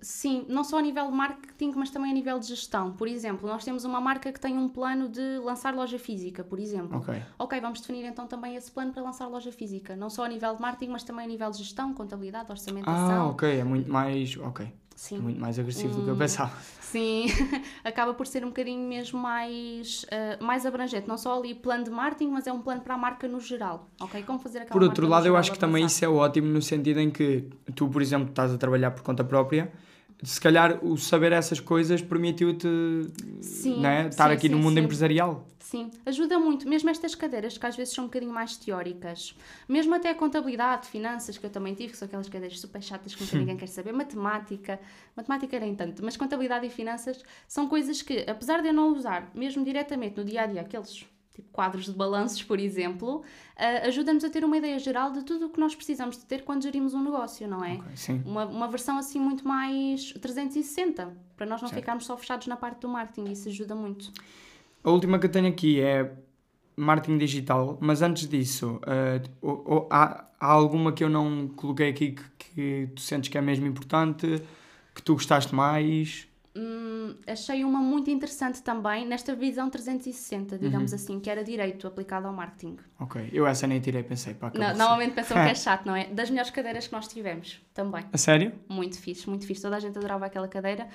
Sim, 0.00 0.44
não 0.48 0.62
só 0.62 0.78
a 0.78 0.82
nível 0.82 1.06
de 1.06 1.16
marketing, 1.16 1.72
mas 1.76 1.90
também 1.90 2.10
a 2.10 2.14
nível 2.14 2.38
de 2.38 2.46
gestão. 2.46 2.92
Por 2.92 3.08
exemplo, 3.08 3.48
nós 3.48 3.64
temos 3.64 3.84
uma 3.84 4.00
marca 4.00 4.30
que 4.32 4.38
tem 4.38 4.56
um 4.56 4.68
plano 4.68 5.08
de 5.08 5.38
lançar 5.38 5.74
loja 5.74 5.98
física, 5.98 6.44
por 6.44 6.58
exemplo. 6.58 6.98
Ok. 6.98 7.22
Ok, 7.38 7.60
vamos 7.60 7.80
definir 7.80 8.04
então 8.04 8.26
também 8.26 8.54
esse 8.54 8.70
plano 8.70 8.92
para 8.92 9.02
lançar 9.02 9.26
loja 9.26 9.50
física. 9.50 9.96
Não 9.96 10.10
só 10.10 10.24
a 10.24 10.28
nível 10.28 10.54
de 10.54 10.60
marketing, 10.60 10.92
mas 10.92 11.02
também 11.02 11.24
a 11.24 11.28
nível 11.28 11.50
de 11.50 11.58
gestão, 11.58 11.92
contabilidade, 11.94 12.50
orçamentação. 12.50 13.26
Ah, 13.26 13.30
ok, 13.30 13.58
é 13.58 13.64
muito 13.64 13.90
mais. 13.90 14.36
Ok. 14.36 14.70
Sim. 14.94 15.18
Muito 15.18 15.40
mais 15.40 15.58
agressivo 15.58 15.94
do 15.96 16.02
que 16.02 16.08
eu 16.10 16.14
Hum, 16.14 16.18
pensava. 16.18 16.52
Sim, 16.80 17.26
acaba 17.84 18.14
por 18.14 18.26
ser 18.26 18.44
um 18.44 18.48
bocadinho 18.48 18.86
mesmo 18.88 19.18
mais, 19.20 20.06
eh, 20.10 20.38
mais 20.40 20.64
abrangente. 20.64 21.08
Não 21.08 21.18
só 21.18 21.38
ali 21.38 21.54
plano 21.54 21.84
de 21.84 21.90
marketing, 21.90 22.30
mas 22.30 22.46
é 22.46 22.52
um 22.52 22.60
plano 22.62 22.80
para 22.80 22.94
a 22.94 22.98
marca 22.98 23.26
no 23.26 23.40
geral. 23.40 23.88
Ok? 24.00 24.22
Como 24.22 24.38
fazer 24.38 24.58
aquela 24.58 24.78
Por 24.78 24.82
outro 24.86 25.06
lado, 25.08 25.26
eu 25.26 25.36
acho 25.36 25.50
que 25.52 25.58
também 25.58 25.82
avançar. 25.82 25.96
isso 25.96 26.04
é 26.04 26.08
ótimo 26.08 26.46
no 26.46 26.62
sentido 26.62 27.00
em 27.00 27.10
que 27.10 27.48
tu, 27.74 27.88
por 27.88 28.00
exemplo, 28.00 28.28
estás 28.28 28.52
a 28.52 28.58
trabalhar 28.58 28.92
por 28.92 29.02
conta 29.02 29.24
própria, 29.24 29.72
se 30.22 30.40
calhar 30.40 30.84
o 30.84 30.96
saber 30.96 31.32
essas 31.32 31.60
coisas 31.60 32.00
permitiu-te 32.00 32.66
né, 33.78 34.08
estar 34.08 34.28
sim, 34.28 34.34
aqui 34.34 34.48
no 34.48 34.56
sim, 34.56 34.62
mundo 34.62 34.74
sim. 34.74 34.84
empresarial. 34.84 35.46
Sim, 35.58 35.90
ajuda 36.06 36.38
muito, 36.38 36.68
mesmo 36.68 36.90
estas 36.90 37.14
cadeiras 37.14 37.58
que 37.58 37.66
às 37.66 37.74
vezes 37.74 37.94
são 37.94 38.04
um 38.04 38.06
bocadinho 38.06 38.32
mais 38.32 38.56
teóricas, 38.56 39.34
mesmo 39.68 39.94
até 39.94 40.10
a 40.10 40.14
contabilidade, 40.14 40.86
finanças, 40.88 41.38
que 41.38 41.44
eu 41.44 41.50
também 41.50 41.74
tive, 41.74 41.92
que 41.92 41.96
são 41.96 42.06
aquelas 42.06 42.28
cadeiras 42.28 42.60
super 42.60 42.82
chatas 42.82 43.14
que 43.14 43.22
nunca 43.24 43.36
ninguém 43.38 43.56
quer 43.56 43.68
saber, 43.68 43.92
matemática, 43.92 44.78
matemática 45.16 45.58
nem 45.58 45.74
tanto, 45.74 46.04
mas 46.04 46.16
contabilidade 46.16 46.66
e 46.66 46.70
finanças 46.70 47.22
são 47.48 47.66
coisas 47.66 48.02
que, 48.02 48.24
apesar 48.28 48.60
de 48.62 48.68
eu 48.68 48.74
não 48.74 48.92
usar, 48.92 49.30
mesmo 49.34 49.64
diretamente 49.64 50.16
no 50.16 50.24
dia 50.24 50.42
a 50.42 50.46
dia, 50.46 50.60
aqueles 50.60 51.06
tipo 51.34 51.48
quadros 51.50 51.86
de 51.86 51.92
balanços, 51.92 52.42
por 52.42 52.58
exemplo, 52.60 53.22
ah, 53.56 53.86
ajuda-nos 53.88 54.22
a 54.24 54.30
ter 54.30 54.44
uma 54.44 54.56
ideia 54.56 54.78
geral 54.78 55.10
de 55.12 55.22
tudo 55.24 55.46
o 55.46 55.50
que 55.50 55.58
nós 55.60 55.74
precisamos 55.74 56.16
de 56.16 56.24
ter 56.24 56.42
quando 56.44 56.62
gerimos 56.62 56.94
um 56.94 57.02
negócio, 57.02 57.46
não 57.48 57.64
é? 57.64 57.74
Ok, 57.74 57.86
sim. 57.96 58.22
Uma, 58.24 58.44
uma 58.46 58.68
versão 58.68 58.96
assim 58.96 59.18
muito 59.18 59.46
mais 59.46 60.12
360, 60.12 61.12
para 61.36 61.44
nós 61.46 61.60
não 61.60 61.68
Certo. 61.68 61.80
ficarmos 61.80 62.06
só 62.06 62.16
fechados 62.16 62.46
na 62.46 62.56
parte 62.56 62.80
do 62.80 62.88
marketing, 62.88 63.30
isso 63.32 63.48
ajuda 63.48 63.74
muito. 63.74 64.12
A 64.82 64.90
última 64.90 65.18
que 65.18 65.26
eu 65.26 65.30
tenho 65.30 65.48
aqui 65.48 65.80
é 65.80 66.12
marketing 66.76 67.18
digital, 67.18 67.78
mas 67.80 68.02
antes 68.02 68.28
disso, 68.28 68.80
eh, 68.86 69.22
o- 69.40 69.76
o- 69.76 69.88
há, 69.90 70.24
há 70.38 70.46
alguma 70.52 70.92
que 70.92 71.02
eu 71.02 71.08
não 71.08 71.48
coloquei 71.48 71.88
aqui 71.88 72.12
que, 72.12 72.24
que 72.54 72.88
tu 72.94 73.00
sentes 73.00 73.28
que 73.28 73.38
é 73.38 73.40
mesmo 73.40 73.66
importante, 73.66 74.42
que 74.94 75.02
tu 75.02 75.14
gostaste 75.14 75.54
mais? 75.54 76.28
Hum, 76.56 77.16
achei 77.26 77.64
uma 77.64 77.80
muito 77.80 78.08
interessante 78.10 78.62
também 78.62 79.04
nesta 79.04 79.34
visão 79.34 79.68
360, 79.68 80.56
digamos 80.56 80.92
Uhum. 80.92 80.96
assim, 80.96 81.20
que 81.20 81.28
era 81.28 81.42
direito 81.42 81.84
aplicado 81.86 82.28
ao 82.28 82.32
marketing. 82.32 82.76
Ok, 83.00 83.28
eu 83.32 83.44
essa 83.44 83.66
nem 83.66 83.80
tirei, 83.80 84.04
pensei, 84.04 84.34
pá, 84.34 84.46
No- 84.46 84.52
acabou-se. 84.60 84.78
normalmente 84.78 85.14
pensam 85.14 85.36
que 85.36 85.48
é 85.50 85.54
chato, 85.56 85.84
não 85.84 85.96
é? 85.96 86.06
Das 86.06 86.30
melhores 86.30 86.50
cadeiras 86.50 86.86
que 86.86 86.92
nós 86.92 87.08
tivemos 87.08 87.60
também. 87.74 88.04
A 88.12 88.16
sério? 88.16 88.52
Muito 88.68 89.00
fixe, 89.00 89.28
muito 89.28 89.46
fixe. 89.46 89.62
Toda 89.62 89.76
a 89.76 89.80
gente 89.80 89.98
adorava 89.98 90.26
aquela 90.26 90.46
cadeira. 90.46 90.86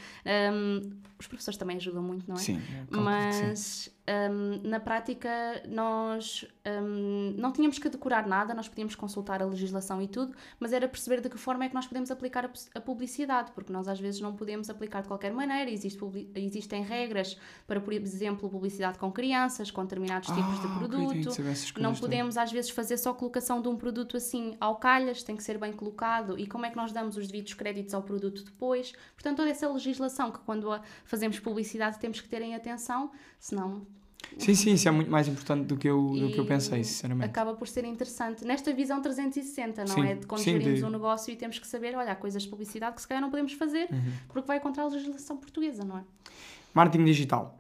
Hum, 0.54 0.92
os 1.20 1.28
professores 1.28 1.58
também 1.58 1.76
ajudam 1.76 2.02
muito, 2.02 2.26
não 2.26 2.36
é? 2.36 2.40
Sim, 2.40 2.62
que 2.62 2.96
sim. 2.96 3.02
Mas 3.02 3.90
hum, 4.32 4.62
na 4.64 4.80
prática 4.80 5.30
nós 5.68 6.46
hum, 6.66 7.36
não 7.38 7.52
tínhamos 7.52 7.78
que 7.78 7.88
decorar 7.90 8.28
nada, 8.28 8.54
nós 8.54 8.68
podíamos 8.68 8.96
consultar 8.96 9.42
a 9.42 9.46
legislação 9.46 10.02
e 10.02 10.08
tudo, 10.08 10.36
mas 10.60 10.74
era 10.74 10.88
perceber 10.88 11.22
de 11.22 11.30
que 11.30 11.38
forma 11.38 11.66
é 11.66 11.70
que 11.70 11.76
nós 11.76 11.86
podemos 11.88 12.10
aplicar 12.12 12.46
a, 12.46 12.50
pu- 12.50 12.60
a 12.76 12.82
publicidade, 12.82 13.52
porque 13.52 13.72
nós 13.72 13.88
às 13.88 14.00
vezes 14.00 14.20
não 14.22 14.36
podemos 14.36 14.70
aplicar 14.70 15.02
de 15.02 15.08
qualquer 15.08 15.32
maneira, 15.34 15.70
existe 15.70 16.00
existem 16.36 16.84
regras 16.84 17.38
para, 17.68 17.80
por 17.80 17.94
exemplo, 17.94 18.50
publicidade 18.50 18.98
com 18.98 19.12
crianças, 19.12 19.70
com 19.70 19.84
determinados 19.84 20.30
tipos 20.30 20.60
de 20.62 20.68
Ah, 20.68 20.78
produto. 20.78 21.42
Não 21.78 21.84
todas. 21.92 22.00
podemos 22.00 22.38
às 22.38 22.52
vezes 22.52 22.70
fazer 22.72 22.98
só 22.98 23.14
colocação 23.14 23.62
de 23.62 23.68
um 23.68 23.76
produto 23.76 24.18
assim 24.18 24.56
ao 24.60 24.78
calhas, 24.78 25.22
tem 25.24 25.36
que 25.36 25.44
ser 25.44 25.58
bem 25.58 25.72
colocado 25.74 26.38
e 26.40 26.48
como 26.48 26.66
é 26.66 26.70
que 26.70 26.76
nós 26.78 26.92
damos 26.92 27.18
os 27.18 27.28
devidos 27.28 27.54
créditos 27.54 27.94
ao 27.94 28.02
produto 28.02 28.44
depois. 28.44 28.94
Portanto, 29.14 29.38
toda 29.38 29.50
essa 29.50 29.68
legislação 29.72 30.32
que 30.32 30.40
quando 30.40 30.72
a 30.72 30.82
fazemos 31.04 31.40
publicidade 31.40 32.00
temos 32.00 32.22
que 32.22 32.28
ter 32.30 32.42
em 32.42 32.56
atenção, 32.56 33.12
senão 33.40 33.86
Sim, 34.38 34.54
sim, 34.56 34.74
isso 34.74 34.88
é 34.88 34.92
muito 34.92 35.10
mais 35.12 35.28
importante 35.28 35.66
do 35.66 35.76
que 35.76 35.88
eu, 35.90 36.02
do 36.02 36.30
que 36.32 36.40
eu 36.40 36.46
pensei, 36.46 36.84
sinceramente. 36.84 37.26
Acaba 37.30 37.54
por 37.56 37.68
ser 37.68 37.84
interessante 37.84 38.46
nesta 38.46 38.74
visão 38.74 39.02
360, 39.02 39.84
não 39.86 39.96
Sim, 39.96 40.06
é? 40.06 40.16
De 40.16 40.26
quando 40.26 40.42
sim, 40.42 40.52
gerimos 40.54 40.80
de- 40.80 40.86
um 40.86 40.90
negócio 40.90 41.32
e 41.32 41.36
temos 41.36 41.60
que 41.60 41.68
saber, 41.68 41.96
olha, 41.96 42.12
há 42.12 42.16
coisas 42.16 42.44
de 42.44 42.48
publicidade 42.50 42.96
que 42.96 43.02
se 43.02 43.08
calhar 43.08 43.22
não 43.22 43.30
podemos 43.30 43.54
fazer 43.54 43.88
Uhum. 43.92 44.12
porque 44.30 44.48
vai 44.48 44.60
contra 44.60 44.84
a 44.84 44.88
legislação 44.88 45.36
portuguesa, 45.36 45.84
não 45.84 45.98
é? 45.98 46.04
Marketing 46.74 47.04
digital. 47.06 47.59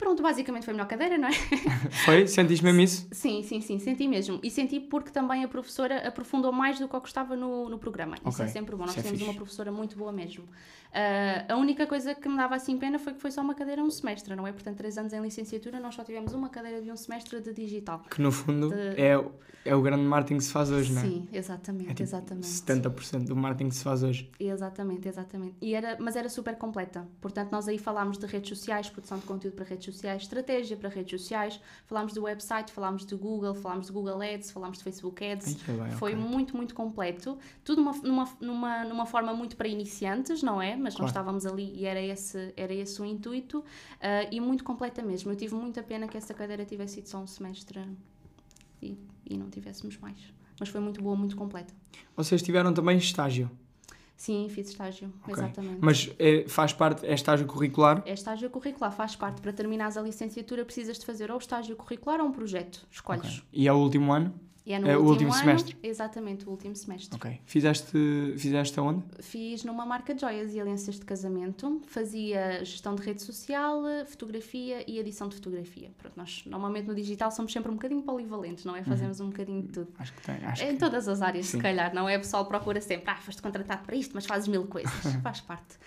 Pronto, 0.00 0.22
basicamente 0.22 0.64
foi 0.64 0.72
a 0.72 0.76
melhor 0.76 0.88
cadeira, 0.88 1.18
não 1.18 1.28
é? 1.28 1.32
Foi? 2.06 2.26
Sentiste 2.26 2.64
mesmo 2.64 2.80
isso? 2.80 3.06
Sim, 3.12 3.42
sim, 3.42 3.60
sim, 3.60 3.78
senti 3.78 4.08
mesmo. 4.08 4.40
E 4.42 4.50
senti 4.50 4.80
porque 4.80 5.10
também 5.10 5.44
a 5.44 5.48
professora 5.48 6.08
aprofundou 6.08 6.50
mais 6.52 6.78
do 6.78 6.88
que 6.88 6.96
eu 6.96 7.00
gostava 7.00 7.36
no, 7.36 7.68
no 7.68 7.78
programa. 7.78 8.16
Isso 8.16 8.28
Ok, 8.40 8.44
é 8.46 8.48
sempre 8.48 8.74
bom. 8.74 8.84
Nós 8.86 8.92
isso 8.92 9.00
é 9.00 9.02
temos 9.02 9.18
fixe. 9.18 9.30
uma 9.30 9.36
professora 9.36 9.70
muito 9.70 9.96
boa 9.98 10.10
mesmo. 10.10 10.44
Ah, 10.92 11.52
a 11.52 11.56
única 11.56 11.86
coisa 11.86 12.14
que 12.14 12.28
me 12.30 12.36
dava 12.38 12.54
assim 12.54 12.78
pena 12.78 12.98
foi 12.98 13.12
que 13.12 13.20
foi 13.20 13.30
só 13.30 13.42
uma 13.42 13.54
cadeira 13.54 13.82
um 13.82 13.90
semestre, 13.90 14.34
não 14.34 14.46
é? 14.46 14.52
Portanto, 14.52 14.76
três 14.78 14.96
anos 14.96 15.12
em 15.12 15.20
licenciatura, 15.20 15.78
nós 15.78 15.94
só 15.94 16.02
tivemos 16.02 16.32
uma 16.32 16.48
cadeira 16.48 16.80
de 16.80 16.90
um 16.90 16.96
semestre 16.96 17.38
de 17.40 17.52
digital. 17.52 18.02
Que 18.10 18.22
no 18.22 18.32
fundo 18.32 18.70
De- 18.70 19.00
é, 19.00 19.22
é 19.66 19.74
o 19.74 19.82
grande 19.82 20.02
marketing 20.04 20.38
que 20.38 20.44
se 20.44 20.52
faz 20.52 20.70
hoje, 20.70 20.92
não 20.94 21.02
é? 21.02 21.04
Sim, 21.04 21.28
exatamente, 21.32 21.84
É 21.90 21.94
tipo 21.94 22.02
exatamente. 22.02 22.46
70% 22.46 23.24
do 23.26 23.36
marketing 23.36 23.68
que 23.68 23.76
se 23.76 23.84
faz 23.84 24.02
hoje. 24.02 24.30
Exatamente, 24.40 25.06
exatamente. 25.06 25.54
E 25.60 25.74
era, 25.74 25.96
mas 26.00 26.16
era 26.16 26.28
super 26.30 26.56
completa. 26.56 27.06
Portanto, 27.20 27.52
nós 27.52 27.68
aí 27.68 27.78
falámos 27.78 28.16
de 28.18 28.26
redes 28.26 28.48
sociais, 28.48 28.88
produção 28.88 29.18
de 29.18 29.26
conteúdo 29.26 29.54
para 29.54 29.66
redes 29.66 29.84
sociais, 29.94 30.22
estratégia 30.22 30.76
para 30.76 30.88
redes 30.88 31.20
sociais, 31.20 31.60
falámos 31.86 32.12
do 32.12 32.22
website, 32.22 32.72
falámos 32.72 33.04
do 33.04 33.16
Google, 33.18 33.54
falámos 33.54 33.86
de 33.86 33.92
Google 33.92 34.20
Ads, 34.22 34.50
falámos 34.50 34.78
de 34.78 34.84
Facebook 34.84 35.24
Ads. 35.24 35.54
Bem, 35.54 35.90
Foi 35.92 36.14
ok. 36.14 36.24
muito, 36.24 36.56
muito 36.56 36.74
completo. 36.74 37.38
Tudo 37.64 37.82
numa, 37.82 37.92
numa, 38.02 38.28
numa, 38.40 38.84
numa 38.84 39.06
forma 39.06 39.32
muito 39.34 39.56
para 39.56 39.68
iniciantes, 39.68 40.42
não 40.42 40.60
é? 40.60 40.76
Mas 40.76 40.94
Claro. 40.94 41.02
nós 41.02 41.10
estávamos 41.10 41.46
ali 41.46 41.72
e 41.76 41.84
era 41.86 42.00
esse, 42.00 42.52
era 42.56 42.72
esse 42.74 43.00
o 43.00 43.04
intuito. 43.04 43.64
ah, 44.00 44.26
e 44.30 44.40
muito 44.40 44.64
completa 44.64 45.02
mesmo. 45.02 45.30
Eu 45.32 45.36
tive 45.36 45.54
muita 45.54 45.82
pena 45.82 46.06
que 46.08 46.16
essa 46.16 46.32
cadeira 46.34 46.64
tivesse 46.64 46.94
sido 46.96 47.06
só 47.08 47.18
um 47.18 47.26
semestre 47.26 47.80
e, 48.82 48.96
e 49.26 49.36
não 49.36 49.50
tivéssemos 49.50 49.96
mais. 49.98 50.18
Mas 50.58 50.68
foi 50.68 50.80
muito 50.80 51.02
boa, 51.02 51.16
muito 51.16 51.36
completa. 51.36 51.72
Vocês 52.16 52.42
tiveram 52.42 52.72
também 52.74 52.98
estágio. 52.98 53.50
Sim, 54.20 54.50
fiz 54.50 54.68
estágio, 54.68 55.10
Ok. 55.22 55.32
exatamente. 55.32 55.78
Mas 55.80 56.10
é, 56.18 56.44
faz 56.46 56.74
parte, 56.74 57.06
é 57.06 57.14
estágio 57.14 57.46
curricular? 57.46 58.02
É 58.04 58.12
estágio 58.12 58.50
curricular, 58.50 58.92
faz 58.92 59.16
parte. 59.16 59.40
Para 59.40 59.50
terminares 59.50 59.96
a 59.96 60.02
licenciatura, 60.02 60.62
precisas 60.62 60.98
de 60.98 61.06
fazer 61.06 61.30
ou 61.30 61.38
estágio 61.38 61.74
curricular 61.74 62.20
ou 62.20 62.26
um 62.26 62.30
projeto. 62.30 62.86
Escolhes. 62.90 63.38
Ok. 63.38 63.44
E 63.50 63.66
é 63.66 63.72
o 63.72 63.78
último 63.78 64.12
ano? 64.12 64.34
E 64.64 64.72
é 64.72 64.78
no 64.78 64.86
É 64.86 64.96
o 64.96 65.00
último, 65.00 65.10
último 65.10 65.32
ano, 65.32 65.40
semestre? 65.40 65.76
Exatamente, 65.82 66.46
o 66.46 66.50
último 66.50 66.76
semestre. 66.76 67.16
Ok. 67.16 67.40
Fizeste, 67.44 68.34
fizeste 68.36 68.78
aonde? 68.78 69.02
Fiz 69.20 69.64
numa 69.64 69.86
marca 69.86 70.14
de 70.14 70.20
joias 70.20 70.54
e 70.54 70.60
alianças 70.60 70.96
de 70.96 71.04
casamento. 71.04 71.80
Fazia 71.86 72.64
gestão 72.64 72.94
de 72.94 73.02
rede 73.02 73.22
social, 73.22 73.82
fotografia 74.06 74.84
e 74.86 74.98
edição 74.98 75.28
de 75.28 75.36
fotografia. 75.36 75.90
Pronto, 75.98 76.14
nós 76.16 76.42
normalmente 76.46 76.86
no 76.86 76.94
digital 76.94 77.30
somos 77.30 77.52
sempre 77.52 77.70
um 77.70 77.74
bocadinho 77.74 78.02
polivalentes, 78.02 78.64
não 78.64 78.76
é? 78.76 78.82
Fazemos 78.82 79.20
um 79.20 79.30
bocadinho 79.30 79.62
de 79.62 79.68
tudo. 79.68 79.92
Acho 79.98 80.12
que 80.12 80.22
tem. 80.22 80.36
Uhum. 80.36 80.48
Acho 80.48 80.64
Em 80.64 80.72
que... 80.72 80.78
todas 80.78 81.08
as 81.08 81.22
áreas, 81.22 81.46
Sim. 81.46 81.56
se 81.56 81.62
calhar, 81.62 81.94
não 81.94 82.08
é? 82.08 82.16
O 82.16 82.20
pessoal 82.20 82.44
procura 82.44 82.80
sempre, 82.80 83.10
ah, 83.10 83.16
foste 83.16 83.40
contratado 83.40 83.84
para 83.84 83.96
isto, 83.96 84.12
mas 84.14 84.26
fazes 84.26 84.48
mil 84.48 84.66
coisas. 84.66 84.92
Faz 85.22 85.40
parte. 85.40 85.78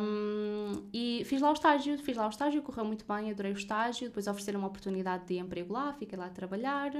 Um, 0.00 0.82
e 0.92 1.22
fiz 1.26 1.40
lá 1.40 1.50
o 1.50 1.52
estágio, 1.52 1.98
fiz 1.98 2.16
lá 2.16 2.26
o 2.26 2.30
estágio, 2.30 2.62
correu 2.62 2.84
muito 2.84 3.04
bem, 3.04 3.30
adorei 3.30 3.52
o 3.52 3.56
estágio. 3.56 4.08
Depois 4.08 4.26
ofereceram 4.26 4.58
uma 4.58 4.68
oportunidade 4.68 5.26
de 5.26 5.38
emprego 5.38 5.72
lá, 5.72 5.92
fiquei 5.92 6.18
lá 6.18 6.26
a 6.26 6.30
trabalhar. 6.30 6.90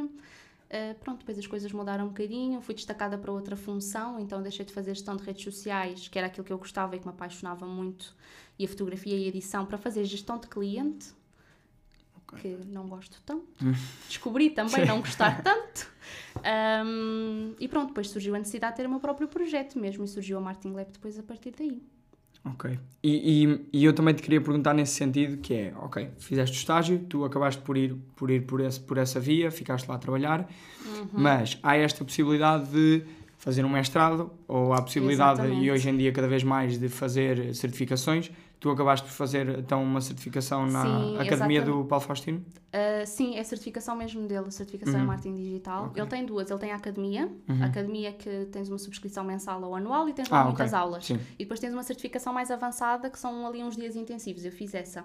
Uh, 0.69 0.95
pronto, 1.01 1.21
depois 1.21 1.39
as 1.39 1.47
coisas 1.47 1.73
mudaram 1.73 2.05
um 2.05 2.09
bocadinho, 2.09 2.61
fui 2.61 2.75
destacada 2.75 3.17
para 3.17 3.33
outra 3.33 3.57
função, 3.57 4.21
então 4.21 4.43
deixei 4.43 4.67
de 4.67 4.73
fazer 4.73 4.95
gestão 4.95 5.17
de 5.17 5.23
redes 5.23 5.43
sociais, 5.43 6.09
que 6.09 6.19
era 6.19 6.27
aquilo 6.27 6.45
que 6.45 6.53
eu 6.53 6.59
gostava 6.59 6.95
e 6.95 6.99
que 6.99 7.07
me 7.07 7.11
apaixonava 7.11 7.67
muito, 7.67 8.15
e 8.59 8.67
a 8.67 8.69
fotografia 8.69 9.17
e 9.17 9.25
a 9.25 9.29
edição, 9.29 9.65
para 9.65 9.79
fazer 9.79 10.05
gestão 10.05 10.39
de 10.39 10.47
cliente, 10.47 11.15
Ok. 12.17 12.39
que 12.43 12.49
não 12.67 12.87
gosto 12.87 13.19
tanto. 13.25 13.49
Descobri 14.09 14.51
também 14.51 14.85
não 14.85 15.01
gostar 15.01 15.43
tanto. 15.43 15.91
Um, 16.85 17.55
e 17.59 17.67
pronto, 17.67 17.89
depois 17.89 18.11
surgiu 18.11 18.35
a 18.35 18.39
necessidade 18.39 18.75
de 18.75 18.77
ter 18.83 18.87
o 18.87 18.91
meu 18.91 19.01
próprio 19.01 19.27
projeto 19.27 19.79
mesmo, 19.79 20.05
e 20.05 20.09
surgiu 20.09 20.37
a 20.37 20.41
Martin 20.41 20.73
Lab 20.73 20.93
depois 20.93 21.19
a 21.19 21.23
partir 21.23 21.55
daí. 21.59 21.83
Ok. 22.45 22.79
E, 23.03 23.45
e, 23.45 23.61
e 23.73 23.85
eu 23.85 23.93
também 23.93 24.15
te 24.15 24.23
queria 24.23 24.41
perguntar 24.41 24.73
nesse 24.75 24.93
sentido, 24.95 25.37
que 25.39 25.55
é, 25.55 25.73
ok, 25.81 26.09
fizeste 26.19 26.57
o 26.57 26.59
estágio, 26.59 26.99
tu 27.09 27.25
acabaste 27.25 27.61
por 27.63 27.77
ir 27.77 27.95
por, 28.17 28.31
ir 28.31 28.43
por, 28.43 28.61
esse, 28.61 28.81
por 28.81 28.97
essa 28.99 29.21
via, 29.21 29.51
ficaste 29.51 29.87
lá 29.89 29.95
a 29.97 29.99
trabalhar, 29.99 30.49
Uhum. 30.87 31.09
mas 31.13 31.59
há 31.63 31.77
esta 31.77 32.05
possibilidade 32.05 32.71
de 32.71 33.03
fazer 33.37 33.65
um 33.65 33.69
mestrado, 33.69 34.31
ou 34.49 34.73
há 34.73 34.79
a 34.79 34.83
possibilidade, 34.83 35.41
Exatamente. 35.41 35.65
e 35.65 35.71
hoje 35.71 35.89
em 35.91 35.97
dia 35.97 36.11
cada 36.13 36.27
vez 36.27 36.43
mais, 36.43 36.79
de 36.79 36.89
fazer 36.89 37.55
certificações. 37.55 38.31
Tu 38.61 38.69
acabaste 38.69 39.07
por 39.07 39.13
fazer 39.13 39.49
então 39.59 39.81
uma 39.85 40.01
certificação 40.01 40.67
na 40.67 40.83
Sim, 40.83 41.15
Academia 41.15 41.61
exatamente. 41.61 41.65
do 41.65 41.85
Paulo 41.85 42.05
Faustino? 42.05 42.39
Uh, 42.39 43.07
sim, 43.07 43.37
é 43.37 43.41
a 43.41 43.45
certificação 43.45 43.95
mesmo 43.95 44.27
dele, 44.27 44.47
a 44.49 44.51
certificação 44.51 44.97
Uhum. 44.97 45.05
em 45.05 45.07
marketing 45.07 45.35
digital. 45.37 45.85
Ok. 45.87 46.03
Ele 46.03 46.11
tem 46.11 46.27
duas, 46.27 46.51
ele 46.51 46.59
tem 46.59 46.73
a 46.73 46.77
academia, 46.77 47.31
Uhum. 47.49 47.63
a 47.63 47.67
academia 47.67 48.13
que 48.13 48.47
tens 48.51 48.69
uma 48.69 48.79
subscrição 48.79 49.23
mensal 49.23 49.63
ou 49.63 49.77
anual 49.77 50.09
e 50.09 50.13
tens 50.13 50.27
Ah, 50.33 50.35
lá 50.35 50.41
ok. 50.43 50.49
muitas 50.55 50.75
aulas. 50.75 51.07
Sim. 51.07 51.21
E 51.39 51.45
depois 51.45 51.61
tens 51.61 51.73
uma 51.73 51.85
certificação 51.85 52.33
mais 52.33 52.51
avançada, 52.51 53.09
que 53.09 53.19
são 53.19 53.47
ali 53.47 53.63
uns 53.63 53.77
dias 53.77 53.95
intensivos. 53.95 54.45
Eu 54.45 54.51
fiz 54.51 54.75
essa. 54.75 55.05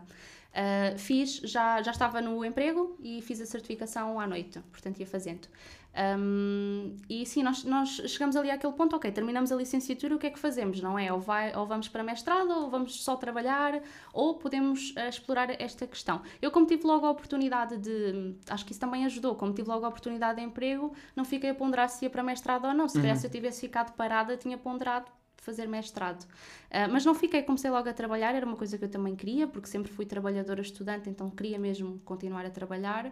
Uh, 0.53 0.95
fiz, 0.99 1.37
já, 1.37 1.81
já 1.81 1.89
estava 1.89 2.21
no 2.21 2.45
emprego 2.45 2.95
e 2.99 3.23
fiz 3.23 3.41
a 3.41 3.45
certificação 3.45 4.19
à 4.19 4.27
noite, 4.27 4.59
portanto 4.71 4.99
ia 4.99 5.07
fazendo. 5.07 5.47
Um, 5.95 6.95
e 7.09 7.25
sim, 7.25 7.41
nós, 7.41 7.63
nós 7.63 7.89
chegamos 7.89 8.35
ali 8.35 8.51
àquele 8.51 8.73
ponto, 8.73 8.95
ok, 8.95 9.11
terminamos 9.11 9.51
a 9.51 9.55
licenciatura, 9.55 10.15
o 10.15 10.19
que 10.19 10.27
é 10.27 10.29
que 10.29 10.37
fazemos, 10.37 10.79
não 10.79 10.97
é? 10.97 11.11
Ou, 11.11 11.19
vai, 11.19 11.55
ou 11.55 11.65
vamos 11.65 11.87
para 11.87 12.03
mestrado, 12.03 12.51
ou 12.51 12.69
vamos 12.69 13.03
só 13.03 13.15
trabalhar, 13.15 13.81
ou 14.13 14.35
podemos 14.35 14.91
uh, 14.91 15.09
explorar 15.09 15.49
esta 15.59 15.87
questão. 15.87 16.21
Eu, 16.39 16.51
como 16.51 16.67
tive 16.67 16.85
logo 16.85 17.05
a 17.07 17.09
oportunidade 17.09 17.77
de, 17.77 18.35
acho 18.47 18.63
que 18.63 18.73
isso 18.73 18.81
também 18.81 19.05
ajudou, 19.05 19.35
como 19.35 19.53
tive 19.53 19.67
logo 19.67 19.85
a 19.85 19.89
oportunidade 19.89 20.39
de 20.39 20.45
emprego, 20.45 20.93
não 21.15 21.25
fiquei 21.25 21.49
a 21.49 21.55
ponderar 21.55 21.89
se 21.89 22.05
ia 22.05 22.11
para 22.11 22.21
mestrado 22.21 22.65
ou 22.65 22.73
não. 22.75 22.87
Se 22.87 23.01
calhar 23.01 23.17
se 23.17 23.25
eu 23.25 23.31
tivesse 23.31 23.61
ficado 23.61 23.95
parada, 23.95 24.37
tinha 24.37 24.57
ponderado 24.57 25.11
fazer 25.43 25.67
mestrado. 25.67 26.23
Uh, 26.23 26.91
mas 26.91 27.05
não 27.05 27.13
fiquei, 27.13 27.43
comecei 27.43 27.69
logo 27.69 27.87
a 27.87 27.93
trabalhar, 27.93 28.33
era 28.33 28.45
uma 28.45 28.55
coisa 28.55 28.77
que 28.77 28.85
eu 28.85 28.89
também 28.89 29.15
queria, 29.15 29.47
porque 29.47 29.67
sempre 29.67 29.91
fui 29.91 30.05
trabalhadora 30.05 30.61
estudante, 30.61 31.09
então 31.09 31.29
queria 31.29 31.59
mesmo 31.59 31.99
continuar 32.05 32.45
a 32.45 32.49
trabalhar. 32.49 33.11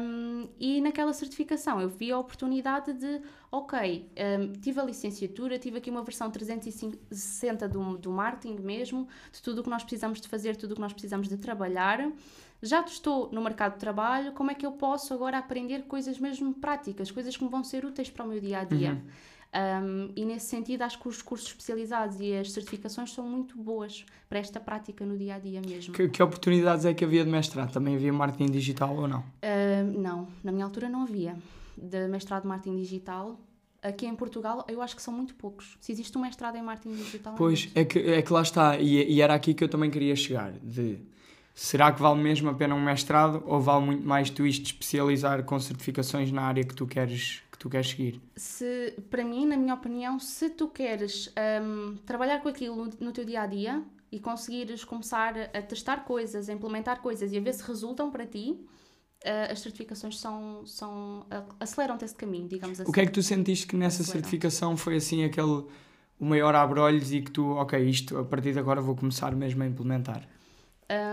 Um, 0.00 0.48
e 0.58 0.80
naquela 0.80 1.12
certificação 1.12 1.80
eu 1.80 1.88
vi 1.88 2.12
a 2.12 2.18
oportunidade 2.18 2.92
de, 2.92 3.22
ok, 3.50 4.10
um, 4.40 4.52
tive 4.60 4.80
a 4.80 4.84
licenciatura, 4.84 5.58
tive 5.58 5.78
aqui 5.78 5.90
uma 5.90 6.02
versão 6.02 6.30
360 6.30 7.68
do, 7.68 7.96
do 7.96 8.10
marketing 8.10 8.60
mesmo, 8.60 9.08
de 9.32 9.40
tudo 9.40 9.60
o 9.60 9.64
que 9.64 9.70
nós 9.70 9.82
precisamos 9.82 10.20
de 10.20 10.28
fazer, 10.28 10.56
tudo 10.56 10.72
o 10.72 10.74
que 10.74 10.80
nós 10.80 10.92
precisamos 10.92 11.28
de 11.28 11.36
trabalhar. 11.36 12.10
Já 12.62 12.80
estou 12.80 13.30
no 13.30 13.42
mercado 13.42 13.74
de 13.74 13.78
trabalho, 13.78 14.32
como 14.32 14.50
é 14.50 14.54
que 14.54 14.64
eu 14.64 14.72
posso 14.72 15.12
agora 15.12 15.36
aprender 15.36 15.82
coisas 15.82 16.18
mesmo 16.18 16.54
práticas, 16.54 17.10
coisas 17.10 17.36
que 17.36 17.44
me 17.44 17.50
vão 17.50 17.62
ser 17.62 17.84
úteis 17.84 18.08
para 18.08 18.24
o 18.24 18.28
meu 18.28 18.40
dia 18.40 18.60
a 18.60 18.64
dia? 18.64 19.02
Um, 19.54 20.10
e 20.16 20.24
nesse 20.24 20.46
sentido, 20.46 20.82
acho 20.82 20.98
que 20.98 21.06
os 21.06 21.22
cursos 21.22 21.48
especializados 21.48 22.20
e 22.20 22.34
as 22.34 22.50
certificações 22.50 23.12
são 23.12 23.24
muito 23.24 23.56
boas 23.56 24.04
para 24.28 24.40
esta 24.40 24.58
prática 24.58 25.06
no 25.06 25.16
dia 25.16 25.36
a 25.36 25.38
dia 25.38 25.60
mesmo. 25.64 25.94
Que, 25.94 26.08
que 26.08 26.20
oportunidades 26.20 26.84
é 26.84 26.92
que 26.92 27.04
havia 27.04 27.24
de 27.24 27.30
mestrado? 27.30 27.72
Também 27.72 27.94
havia 27.94 28.12
marketing 28.12 28.50
digital 28.50 28.96
ou 28.96 29.06
não? 29.06 29.20
Uh, 29.20 30.00
não, 30.00 30.26
na 30.42 30.50
minha 30.50 30.64
altura 30.64 30.88
não 30.88 31.02
havia 31.02 31.36
de 31.76 32.08
mestrado 32.08 32.42
de 32.42 32.48
marketing 32.48 32.76
digital. 32.76 33.38
Aqui 33.80 34.06
em 34.06 34.16
Portugal, 34.16 34.64
eu 34.66 34.80
acho 34.82 34.96
que 34.96 35.02
são 35.02 35.14
muito 35.14 35.34
poucos. 35.34 35.76
Se 35.80 35.92
existe 35.92 36.16
um 36.18 36.22
mestrado 36.22 36.56
em 36.56 36.62
marketing 36.62 36.96
digital. 36.96 37.34
é 37.34 37.36
Pois, 37.36 37.66
muito. 37.66 37.78
é 37.78 37.84
que, 37.84 37.98
é 37.98 38.22
que 38.22 38.32
lá 38.32 38.42
está, 38.42 38.78
e, 38.78 39.12
e 39.12 39.20
era 39.20 39.34
aqui 39.34 39.54
que 39.54 39.62
eu 39.62 39.68
também 39.68 39.90
queria 39.90 40.16
chegar, 40.16 40.52
de 40.52 40.98
será 41.54 41.92
que 41.92 42.02
vale 42.02 42.20
mesmo 42.20 42.50
a 42.50 42.54
pena 42.54 42.74
um 42.74 42.82
mestrado 42.82 43.42
ou 43.46 43.60
vale 43.60 43.86
muito 43.86 44.04
mais 44.04 44.28
tu 44.28 44.44
isto 44.44 44.66
especializar 44.66 45.44
com 45.44 45.58
certificações 45.60 46.32
na 46.32 46.42
área 46.42 46.64
que 46.64 46.74
tu 46.74 46.86
queres, 46.86 47.42
que 47.42 47.43
tu 47.64 47.70
queres 47.70 47.88
seguir? 47.88 48.20
se, 48.36 48.94
para 49.08 49.24
mim, 49.24 49.46
na 49.46 49.56
minha 49.56 49.72
opinião, 49.72 50.18
se 50.18 50.50
tu 50.50 50.68
queres 50.68 51.32
um, 51.62 51.96
trabalhar 52.04 52.42
com 52.42 52.48
aquilo 52.48 52.90
no, 53.00 53.10
teu 53.10 53.24
dia 53.24 53.40
a 53.40 53.46
dia 53.46 53.82
e 54.12 54.20
conseguires 54.20 54.84
começar 54.84 55.34
a 55.54 55.62
testar 55.62 56.04
coisas, 56.04 56.50
a 56.50 56.52
implementar 56.52 57.00
coisas 57.00 57.32
e 57.32 57.38
a 57.38 57.40
ver 57.40 57.54
se 57.54 57.66
resultam 57.66 58.10
para 58.10 58.26
ti, 58.26 58.50
uh, 58.50 59.50
as 59.50 59.60
certificações 59.60 60.18
são, 60.18 60.66
são 60.66 61.26
aceleram-te 61.58 62.04
esse 62.04 62.14
caminho, 62.14 62.46
digamos 62.46 62.78
assim. 62.78 62.90
O 62.90 62.92
que 62.92 63.00
é 63.00 63.06
que 63.06 63.12
tu 63.12 63.22
sentiste 63.22 63.66
que 63.66 63.76
nessa 63.76 64.04
certificação 64.04 64.76
foi 64.76 64.96
assim 64.96 65.24
aquele 65.24 65.64
o 66.20 66.24
maior 66.26 66.54
abrolhos 66.54 67.12
e 67.14 67.22
que 67.22 67.30
tu, 67.30 67.46
ok, 67.52 67.82
isto 67.82 68.18
a 68.18 68.24
partir 68.24 68.52
de 68.52 68.58
agora 68.58 68.82
vou 68.82 68.94
começar 68.94 69.34
mesmo 69.34 69.62
a 69.62 69.66
implementar? 69.66 70.28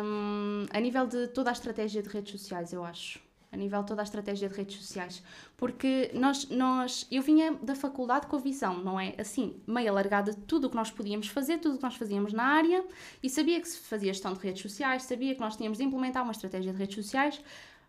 Um, 0.04 0.66
a 0.70 0.80
nível 0.82 1.08
de 1.08 1.28
toda 1.28 1.50
a 1.50 1.54
estratégia 1.54 2.04
de 2.04 2.10
redes 2.10 2.34
sociais, 2.34 2.74
eu 2.74 2.84
acho. 2.84 3.20
A 3.52 3.58
nível 3.58 3.84
toda 3.84 4.02
a 4.02 4.04
estratégia 4.04 4.48
de 4.48 4.56
redes 4.56 4.78
sociais. 4.78 5.22
Porque 5.58 6.10
nós, 6.14 6.48
nós, 6.50 7.06
eu 7.12 7.22
vinha 7.22 7.54
da 7.62 7.76
faculdade 7.76 8.28
com 8.28 8.38
a 8.38 8.40
visão, 8.40 8.82
não 8.82 8.98
é? 8.98 9.14
Assim, 9.18 9.62
meio 9.68 9.90
alargada 9.90 10.32
de 10.32 10.40
tudo 10.44 10.68
o 10.68 10.70
que 10.70 10.76
nós 10.76 10.90
podíamos 10.90 11.28
fazer, 11.28 11.58
tudo 11.58 11.76
o 11.76 11.78
que 11.78 11.84
nós 11.84 11.96
fazíamos 11.96 12.32
na 12.32 12.44
área, 12.44 12.84
e 13.22 13.30
sabia 13.30 13.60
que 13.60 13.68
se 13.68 13.80
fazia 13.80 14.14
gestão 14.14 14.34
de 14.34 14.40
redes 14.40 14.62
sociais, 14.62 15.04
sabia 15.04 15.36
que 15.36 15.42
nós 15.42 15.58
tínhamos 15.58 15.78
de 15.78 15.84
implementar 15.84 16.24
uma 16.24 16.32
estratégia 16.32 16.72
de 16.72 16.78
redes 16.80 16.96
sociais, 16.96 17.42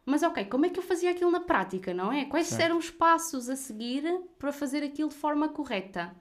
mas 0.05 0.23
ok, 0.25 0.45
como 0.47 0.67
é 0.67 0.69
que 0.69 0.79
eu 0.79 0.83
fazia 0.83 1.13
aquilo 1.13 1.31
na 1.31 1.41
prática, 1.41 1.95
não 1.95 2.13
é? 2.13 2.25
Quais 2.25 2.49
Certo. 2.49 2.63
eram 2.63 2.79
os 2.79 2.91
passos 2.91 3.49
a 3.49 3.55
seguir 3.55 4.03
para 4.39 4.53
fazer 4.53 4.83
aquilo 4.83 5.09
de 5.09 5.15
forma 5.15 5.49
correta? 5.49 6.13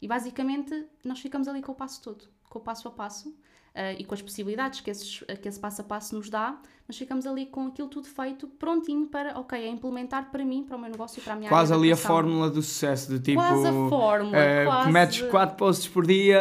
E 0.00 0.06
basicamente 0.06 0.86
nós 1.04 1.20
ficamos 1.20 1.48
ali 1.48 1.62
com 1.62 1.72
o 1.72 1.74
passo 1.74 2.02
todo, 2.02 2.28
com 2.48 2.58
o 2.58 2.62
passo 2.62 2.86
a 2.88 2.90
passo. 2.90 3.34
Ah, 3.74 3.92
e 3.92 4.04
com 4.04 4.14
as 4.14 4.22
possibilidades 4.22 4.80
que, 4.80 4.90
esses, 4.90 5.22
que 5.40 5.48
esse 5.48 5.58
passo 5.60 5.80
a 5.80 5.84
passo 5.84 6.14
nos 6.14 6.28
dá, 6.28 6.58
nós 6.88 6.98
ficamos 6.98 7.24
ali 7.24 7.46
com 7.46 7.68
aquilo 7.68 7.86
tudo 7.86 8.08
feito, 8.08 8.48
prontinho 8.48 9.06
para, 9.06 9.38
ok, 9.38 9.56
é 9.56 9.68
implementar 9.68 10.28
para 10.32 10.44
mim, 10.44 10.64
para 10.64 10.76
o 10.76 10.80
meu 10.80 10.90
negócio 10.90 11.20
e 11.20 11.22
para 11.22 11.34
a 11.34 11.36
minha 11.36 11.48
Quase 11.48 11.72
área 11.72 11.80
de 11.80 11.88
ali 11.88 11.92
a 11.92 11.96
fórmula 11.96 12.50
do 12.50 12.60
sucesso, 12.62 13.12
do 13.12 13.20
tipo. 13.20 13.40
Quase 13.40 13.68
a 13.68 13.72
fórmula, 13.88 14.36
eh, 14.36 14.64
quase. 14.64 14.90
Metes 14.90 15.22
4 15.22 15.56
posts 15.56 15.86
por 15.86 16.04
dia. 16.04 16.40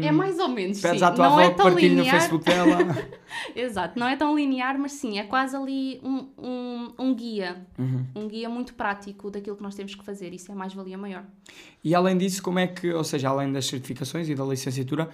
eh, 0.00 0.06
É 0.06 0.12
mais 0.12 0.38
ou 0.38 0.48
menos, 0.48 0.80
Pedes 0.80 1.00
sim. 1.00 1.04
à 1.04 1.10
tua 1.10 1.26
não 1.26 1.32
avó 1.32 1.40
é 1.40 1.50
tão 1.50 1.66
partilhe 1.66 1.96
no 1.96 2.02
linear. 2.02 2.20
Facebook 2.20 2.44
dela. 2.44 2.78
Exato, 3.56 3.98
não 3.98 4.06
é 4.06 4.14
tão 4.16 4.36
linear, 4.36 4.78
mas 4.78 4.92
sim, 4.92 5.18
é 5.18 5.24
quase 5.24 5.56
ali 5.56 6.00
um, 6.04 6.28
um, 6.38 6.92
um 6.96 7.14
guia. 7.14 7.66
Uhum. 7.76 8.06
Um 8.14 8.28
guia 8.28 8.48
muito 8.48 8.74
prático 8.74 9.28
daquilo 9.28 9.56
que 9.56 9.62
nós 9.64 9.74
temos 9.74 9.96
que 9.96 10.04
fazer. 10.04 10.32
Isso 10.32 10.52
é 10.52 10.54
mais 10.54 10.72
valia 10.72 10.96
maior. 10.96 11.24
E 11.82 11.96
além 11.96 12.16
disso, 12.16 12.40
como 12.44 12.60
é 12.60 12.68
que, 12.68 12.92
ou 12.92 13.02
seja, 13.02 13.28
além 13.28 13.52
das 13.52 13.66
certificações 13.66 14.28
e 14.28 14.36
da 14.36 14.44
licenciatura, 14.44 15.08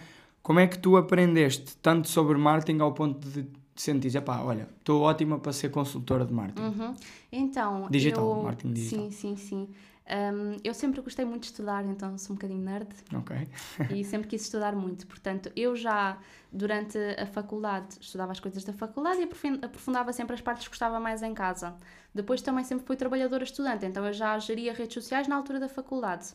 como 0.46 0.60
é 0.60 0.66
que 0.68 0.78
tu 0.78 0.96
aprendeste 0.96 1.76
tanto 1.78 2.06
sobre 2.06 2.38
marketing 2.38 2.78
ao 2.78 2.92
ponto 2.92 3.28
de 3.28 3.48
sentir, 3.74 4.14
epá, 4.16 4.42
olha, 4.42 4.68
estou 4.78 5.02
ótima 5.02 5.40
para 5.40 5.52
ser 5.52 5.70
consultora 5.72 6.24
de 6.24 6.32
marketing. 6.32 6.68
Uhum. 6.68 6.94
Então, 7.32 7.88
Digital, 7.90 8.36
eu... 8.36 8.42
marketing 8.44 8.72
digital. 8.72 9.04
Sim, 9.06 9.10
sim, 9.10 9.36
sim. 9.36 9.68
Um, 10.08 10.56
eu 10.62 10.72
sempre 10.72 11.00
gostei 11.00 11.24
muito 11.24 11.40
de 11.40 11.46
estudar, 11.48 11.84
então 11.84 12.16
sou 12.16 12.34
um 12.34 12.36
bocadinho 12.36 12.62
nerd 12.62 12.86
Ok. 13.12 13.36
e 13.90 14.04
sempre 14.04 14.28
quis 14.28 14.42
estudar 14.42 14.72
muito. 14.76 15.04
Portanto, 15.08 15.50
eu 15.56 15.74
já 15.74 16.16
durante 16.52 16.96
a 16.96 17.26
faculdade 17.26 17.96
estudava 18.00 18.30
as 18.30 18.38
coisas 18.38 18.62
da 18.62 18.72
faculdade 18.72 19.18
e 19.18 19.24
aprofun- 19.24 19.58
aprofundava 19.60 20.12
sempre 20.12 20.34
as 20.34 20.40
partes 20.40 20.62
que 20.68 20.70
gostava 20.70 21.00
mais 21.00 21.24
em 21.24 21.34
casa. 21.34 21.74
Depois 22.14 22.40
também 22.40 22.62
sempre 22.62 22.86
fui 22.86 22.94
trabalhadora 22.94 23.42
estudante, 23.42 23.84
então 23.84 24.06
eu 24.06 24.12
já 24.12 24.38
geria 24.38 24.72
redes 24.72 24.94
sociais 24.94 25.26
na 25.26 25.34
altura 25.34 25.58
da 25.58 25.68
faculdade. 25.68 26.28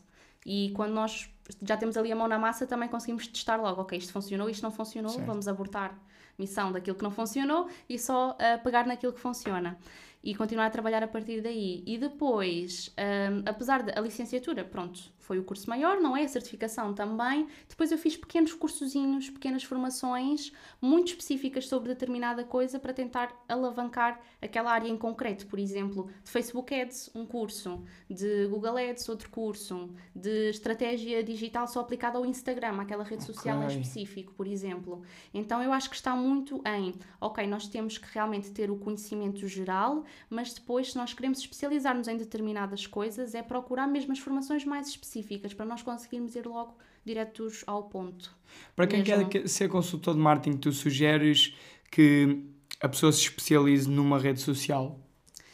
E 0.45 0.71
quando 0.75 0.93
nós 0.93 1.29
já 1.61 1.77
temos 1.77 1.97
ali 1.97 2.11
a 2.11 2.15
mão 2.15 2.27
na 2.27 2.39
massa, 2.39 2.65
também 2.65 2.89
conseguimos 2.89 3.27
testar 3.27 3.57
logo, 3.57 3.81
ok, 3.81 3.97
isto 3.97 4.11
funcionou, 4.11 4.49
isto 4.49 4.63
não 4.63 4.71
funcionou, 4.71 5.19
vamos 5.19 5.47
abortar 5.47 5.97
missão 6.37 6.71
daquilo 6.71 6.95
que 6.95 7.03
não 7.03 7.11
funcionou 7.11 7.69
e 7.87 7.99
só 7.99 8.35
ah, 8.39 8.57
pegar 8.57 8.87
naquilo 8.87 9.13
que 9.13 9.19
funciona. 9.19 9.77
E 10.23 10.35
continuar 10.35 10.67
a 10.67 10.69
trabalhar 10.69 11.01
a 11.01 11.07
partir 11.07 11.41
daí. 11.41 11.83
E 11.85 11.97
depois, 11.97 12.93
hum, 12.97 13.43
apesar 13.45 13.81
da 13.81 13.99
licenciatura, 13.99 14.63
pronto, 14.63 15.11
foi 15.17 15.39
o 15.39 15.43
curso 15.43 15.69
maior, 15.69 15.99
não 15.99 16.15
é? 16.15 16.23
A 16.23 16.27
certificação 16.27 16.93
também. 16.93 17.47
Depois 17.67 17.91
eu 17.91 17.97
fiz 17.97 18.15
pequenos 18.17 18.53
cursozinhos, 18.53 19.29
pequenas 19.29 19.63
formações, 19.63 20.51
muito 20.81 21.07
específicas 21.07 21.67
sobre 21.67 21.89
determinada 21.89 22.43
coisa 22.43 22.79
para 22.79 22.93
tentar 22.93 23.33
alavancar 23.47 24.19
aquela 24.41 24.71
área 24.71 24.87
em 24.87 24.97
concreto. 24.97 25.47
Por 25.47 25.57
exemplo, 25.57 26.09
de 26.23 26.29
Facebook 26.29 26.73
Ads, 26.73 27.09
um 27.15 27.25
curso, 27.25 27.83
de 28.09 28.45
Google 28.47 28.77
Ads, 28.77 29.07
outro 29.09 29.29
curso, 29.29 29.89
de 30.15 30.49
estratégia 30.49 31.23
digital 31.23 31.67
só 31.67 31.79
aplicada 31.79 32.17
ao 32.17 32.25
Instagram, 32.25 32.79
aquela 32.81 33.03
rede 33.03 33.23
social 33.23 33.61
em 33.61 33.65
Ok. 33.65 33.77
específico, 33.79 34.33
por 34.33 34.45
exemplo. 34.45 35.01
Então 35.33 35.63
eu 35.63 35.71
acho 35.73 35.89
que 35.89 35.95
está 35.95 36.15
muito 36.15 36.61
em, 36.65 36.93
ok, 37.19 37.47
nós 37.47 37.67
temos 37.67 37.97
que 37.97 38.07
realmente 38.13 38.51
ter 38.51 38.69
o 38.69 38.77
conhecimento 38.77 39.47
geral, 39.47 40.03
mas 40.29 40.53
depois, 40.53 40.91
se 40.91 40.97
nós 40.97 41.13
queremos 41.13 41.39
especializar-nos 41.39 42.07
em 42.07 42.17
determinadas 42.17 42.85
coisas, 42.87 43.33
é 43.35 43.41
procurar 43.41 43.87
mesmo 43.87 44.11
as 44.11 44.19
formações 44.19 44.63
mais 44.65 44.87
específicas 44.87 45.53
para 45.53 45.65
nós 45.65 45.81
conseguirmos 45.81 46.35
ir 46.35 46.45
logo 46.45 46.77
diretos 47.03 47.63
ao 47.65 47.83
ponto. 47.83 48.33
Para 48.75 48.87
quem 48.87 49.03
Mesmo. 49.03 49.27
quer 49.29 49.41
que- 49.43 49.47
ser 49.47 49.67
consultor 49.69 50.13
de 50.13 50.19
marketing, 50.19 50.57
tu 50.57 50.71
sugeres 50.71 51.55
que 51.91 52.43
a 52.79 52.87
pessoa 52.87 53.11
se 53.11 53.21
especialize 53.21 53.89
numa 53.89 54.17
rede 54.19 54.39
social 54.39 54.99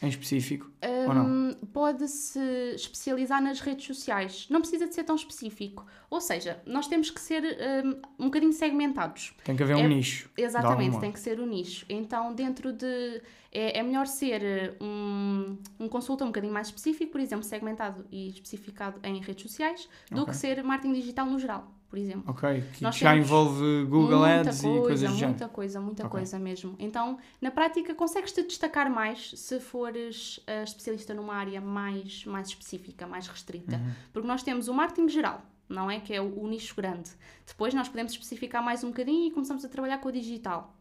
em 0.02 0.08
específico? 0.08 0.70
Ou 1.08 1.14
não? 1.14 1.26
Hum, 1.26 1.54
Pode-se 1.72 2.38
especializar 2.74 3.42
nas 3.42 3.60
redes 3.60 3.86
sociais, 3.86 4.46
não 4.50 4.60
precisa 4.60 4.86
de 4.86 4.94
ser 4.94 5.04
tão 5.04 5.16
específico. 5.16 5.84
Ou 6.10 6.20
seja, 6.20 6.60
nós 6.66 6.86
temos 6.86 7.10
que 7.10 7.20
ser 7.20 7.42
hum, 7.84 8.00
um 8.18 8.24
bocadinho 8.26 8.52
segmentados. 8.52 9.34
Tem 9.44 9.56
que 9.56 9.62
haver 9.62 9.76
um 9.76 9.80
É- 9.80 9.88
nicho. 9.88 10.30
Exatamente, 10.36 10.98
tem 11.00 11.10
que 11.12 11.20
ser 11.20 11.40
o 11.40 11.46
nicho. 11.46 11.84
Então, 11.88 12.34
dentro 12.34 12.72
de. 12.72 13.22
É, 13.50 13.78
é 13.78 13.82
melhor 13.82 14.06
ser 14.06 14.76
um, 14.80 15.56
um 15.80 15.88
consultor 15.88 16.26
um 16.26 16.30
bocadinho 16.30 16.52
mais 16.52 16.66
específico, 16.68 17.10
por 17.12 17.20
exemplo, 17.20 17.42
segmentado 17.44 18.04
e 18.12 18.28
especificado 18.28 19.00
em 19.02 19.20
redes 19.22 19.42
sociais, 19.42 19.88
do 20.10 20.20
Ok. 20.22 20.32
que 20.32 20.36
ser 20.38 20.62
marketing 20.62 20.92
digital 20.92 21.24
no 21.26 21.38
geral, 21.38 21.72
por 21.88 21.98
exemplo. 21.98 22.24
Ok, 22.26 22.62
que 22.74 22.82
Nós 22.82 22.96
já 22.96 23.16
envolve 23.16 23.84
Google 23.84 24.18
muita 24.18 24.40
Ads 24.40 24.60
coisa, 24.60 24.78
e 24.78 24.80
coisas 24.82 25.10
do. 25.10 25.24
Muita 25.26 25.48
coisa, 25.48 25.80
muita 25.80 26.02
Ok. 26.06 26.10
coisa 26.10 26.38
mesmo. 26.38 26.76
Então, 26.78 27.18
na 27.40 27.50
prática, 27.50 27.94
consegues-te 27.94 28.42
destacar 28.42 28.90
mais 28.90 29.30
se 29.30 29.58
fores 29.58 30.40
eh, 30.46 30.62
especialista 30.64 31.14
numa 31.14 31.34
área 31.34 31.60
mais, 31.60 32.24
mais 32.26 32.48
específica, 32.48 33.06
mais 33.06 33.26
restrita. 33.26 33.76
Uhum. 33.76 33.92
Porque 34.12 34.28
nós 34.28 34.42
temos 34.42 34.68
o 34.68 34.74
marketing 34.74 35.08
geral, 35.08 35.42
não 35.68 35.90
é? 35.90 35.98
Que 36.00 36.14
é 36.14 36.20
o, 36.20 36.38
o 36.40 36.46
nicho 36.46 36.74
grande. 36.76 37.10
Depois 37.46 37.72
nós 37.72 37.88
podemos 37.88 38.12
especificar 38.12 38.62
mais 38.62 38.84
um 38.84 38.88
bocadinho 38.88 39.28
e 39.28 39.30
começamos 39.30 39.64
a 39.64 39.68
trabalhar 39.68 39.98
com 39.98 40.08
o 40.08 40.12
digital. 40.12 40.74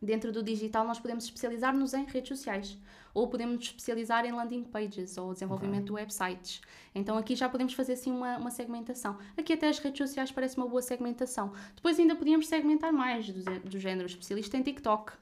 Dentro 0.00 0.30
do 0.30 0.42
digital, 0.42 0.86
nós 0.86 0.98
podemos 0.98 1.24
especializar-nos 1.24 1.94
em 1.94 2.04
redes 2.04 2.28
sociais 2.38 2.76
ou 3.14 3.28
podemos 3.28 3.56
nos 3.56 3.64
especializar 3.66 4.26
em 4.26 4.32
landing 4.32 4.62
pages 4.64 5.16
ou 5.16 5.32
desenvolvimento 5.32 5.86
de 5.86 5.92
websites. 5.92 6.60
Então 6.94 7.16
aqui 7.16 7.34
já 7.34 7.48
podemos 7.48 7.72
fazer 7.72 7.94
assim 7.94 8.10
uma, 8.10 8.36
uma 8.36 8.50
segmentação. 8.50 9.16
Aqui 9.38 9.54
até 9.54 9.68
as 9.70 9.78
redes 9.78 9.98
sociais 10.06 10.30
parece 10.30 10.56
uma 10.58 10.68
boa 10.68 10.82
segmentação. 10.82 11.50
Depois 11.74 11.98
ainda 11.98 12.14
podíamos 12.14 12.46
segmentar 12.46 12.92
mais 12.92 13.26
do, 13.30 13.42
do 13.60 13.78
género 13.78 14.06
especialista 14.06 14.56
em 14.58 14.62
TikTok, 14.62 15.12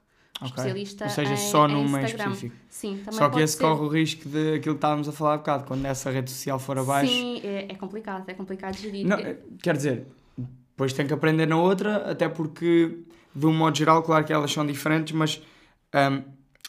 Ok. 0.41 0.49
especialista 0.49 1.05
Ou 1.05 1.11
seja, 1.11 1.33
em, 1.35 1.37
só 1.37 1.69
em 1.69 1.73
numa 1.73 2.01
em 2.01 2.05
Instagram. 2.05 2.33
específico. 2.33 2.57
Sim, 2.69 2.97
também 3.05 3.13
Só 3.19 3.31
que 3.31 3.39
esse 3.41 3.53
ser. 3.57 3.63
corre 3.63 3.81
o 3.81 3.89
risco 3.89 4.29
de 4.29 4.55
aquilo 4.55 4.75
que 4.75 4.79
estávamos 4.79 5.09
a 5.09 5.13
falar 5.13 5.35
há 5.35 5.39
bocado, 5.39 5.65
quando 5.65 5.85
essa 5.87 6.11
rede 6.11 6.29
social 6.33 6.59
for 6.59 6.77
abaixo. 6.77 7.13
Sim, 7.13 7.41
é, 7.45 7.67
é 7.71 7.75
complicado, 7.77 8.29
é 8.29 8.35
complicado 8.35 8.75
de 8.75 8.83
gerir. 8.83 9.07
Não, 9.07 9.17
eh, 9.21 9.39
quer 9.63 9.77
dizer, 9.77 10.09
depois 10.37 10.93
tem 10.93 11.07
que 11.07 11.15
aprender 11.15 11.47
na 11.47 11.57
outra, 11.57 12.11
até 12.11 12.29
porque, 12.29 13.05
de 13.35 13.47
um 13.47 13.53
modo 13.53 13.77
geral, 13.77 14.03
claro 14.03 14.25
que 14.25 14.33
elas 14.33 14.53
são 14.53 14.65
diferentes, 14.67 15.13
mas 15.15 15.43
hum, 15.95 16.23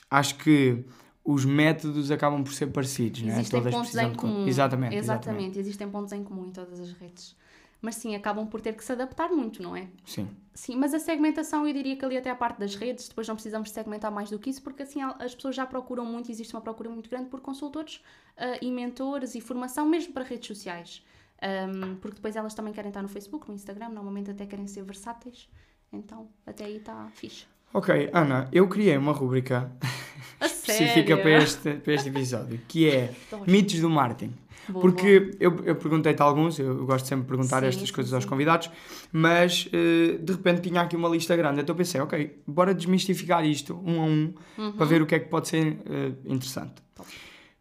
acho 0.10 0.36
que 0.38 0.84
os 1.24 1.44
métodos 1.46 2.12
acabam 2.12 2.44
por 2.44 2.54
ser 2.54 2.68
parecidos, 2.68 3.22
não 3.24 3.30
é? 3.30 3.34
Existem 3.40 3.60
Todas 3.60 3.74
pontos 3.76 3.96
em 3.96 4.10
de- 4.12 4.16
comum. 4.16 4.48
Exatamente, 4.48 4.96
exatamente. 4.96 4.96
exatamente. 4.98 5.60
Existem 5.60 5.90
pontos 5.90 6.12
em 6.14 6.24
comum 6.24 6.46
em 6.48 6.52
todas 6.52 6.80
as 6.80 6.92
redes. 6.94 7.36
Mas 7.82 7.96
sim, 7.96 8.16
acabam 8.16 8.48
por 8.48 8.62
ter 8.62 8.74
que 8.74 8.84
se 8.84 8.92
adaptar 8.92 9.30
muito, 9.30 9.62
não 9.62 9.76
é? 9.76 9.88
Sim. 10.06 10.28
Sim, 10.54 10.78
mas 10.78 10.94
a 10.94 11.00
segmentação 11.00 11.68
eu 11.68 11.74
diria 11.74 11.96
que 11.96 12.06
ali 12.06 12.18
até 12.18 12.30
a 12.32 12.36
parte 12.36 12.58
das 12.60 12.74
redes, 12.76 13.08
depois 13.10 13.28
não 13.28 13.36
precisamos 13.36 13.70
segmentar 13.72 14.12
mais 14.12 14.30
do 14.30 14.40
que 14.40 14.50
isso, 14.50 14.62
porque 14.64 14.84
assim 14.84 15.02
as 15.20 15.36
pessoas 15.36 15.56
já 15.56 15.66
procuram 15.66 16.06
muito, 16.06 16.32
existe 16.32 16.56
uma 16.56 16.62
procura 16.62 16.90
muito 16.90 17.10
grande 17.10 17.30
por 17.30 17.42
consultores 17.42 18.02
ah, 18.38 18.58
e 18.62 18.72
mentores 18.72 19.36
e 19.36 19.42
formação 19.42 19.86
mesmo 19.88 20.14
para 20.14 20.24
redes 20.24 20.48
sociais. 20.48 21.04
Ahm, 21.42 21.96
porque 22.02 22.16
depois 22.16 22.36
elas 22.36 22.54
também 22.54 22.72
querem 22.74 22.90
estar 22.90 23.02
no 23.02 23.10
Facebook, 23.10 23.48
no 23.50 23.54
Instagram, 23.56 23.90
normalmente 23.90 24.32
até 24.32 24.46
querem 24.46 24.66
ser 24.68 24.84
versáteis. 24.84 25.50
Então, 25.96 26.28
até 26.46 26.66
aí 26.66 26.78
está 26.78 27.08
fixe. 27.16 27.46
Ok, 27.74 28.10
Ana, 28.14 28.48
eu 28.52 28.68
criei 28.68 28.96
uma 28.98 29.12
rúbrica 29.12 29.72
específica 30.42 31.18
para 31.18 31.32
este, 31.44 31.74
para 31.76 31.94
este 31.94 32.10
episódio, 32.10 32.60
que 32.68 32.90
é 32.90 33.14
mitos 33.48 33.80
do 33.80 33.90
marketing. 33.90 34.34
Boa, 34.68 34.82
Porque 34.82 35.32
eu, 35.40 35.64
eu 35.64 35.76
perguntei-te 35.76 36.20
alguns, 36.24 36.58
eu 36.58 36.86
gosto 36.88 37.06
sempre 37.06 37.26
de 37.26 37.28
perguntar 37.30 37.62
Sim, 37.62 37.68
estas 37.68 37.88
sim, 37.90 37.94
coisas 37.94 38.12
aos 38.14 38.24
sim. 38.24 38.30
convidados, 38.30 38.72
mas 39.12 39.70
eh, 39.72 40.18
de 40.20 40.32
repente 40.34 40.62
tinha 40.62 40.82
aqui 40.82 40.96
uma 40.96 41.08
lista 41.08 41.36
grande, 41.36 41.62
então 41.62 41.76
pensei, 41.76 42.02
ok, 42.02 42.42
bora 42.48 42.74
desmistificar 42.74 43.46
isto 43.46 43.80
um 43.86 44.02
a 44.02 44.06
um 44.06 44.34
Uhum. 44.58 44.72
para 44.72 44.86
ver 44.88 45.02
o 45.04 45.06
que 45.06 45.14
é 45.14 45.20
que 45.20 45.30
pode 45.30 45.50
ser 45.50 45.78
eh, 45.86 46.14
interessante. 46.26 46.74
Top. 46.96 47.08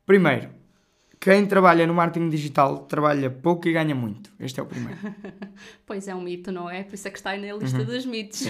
Primeiro, 0.07 0.49
quem 1.25 1.47
trabalha 1.47 1.87
no 1.87 1.95
marketing 1.95 2.29
digital 2.29 2.81
trabalha 2.81 3.31
pouco 3.31 3.67
e 3.67 3.73
ganha 3.73 3.95
muito. 3.95 4.31
Este 4.39 4.61
é 4.61 4.63
o 4.63 4.67
primeiro. 4.67 4.99
Pois 5.87 6.07
é 6.07 6.15
um 6.15 6.21
mito, 6.21 6.53
não 6.53 6.69
é? 6.69 6.83
Por 6.83 6.95
isso 6.95 7.09
é 7.09 7.11
que 7.11 7.17
está 7.17 7.31
aí 7.31 7.41
na 7.41 7.57
lista 7.57 7.83
dos 7.83 8.05
mitos. 8.05 8.43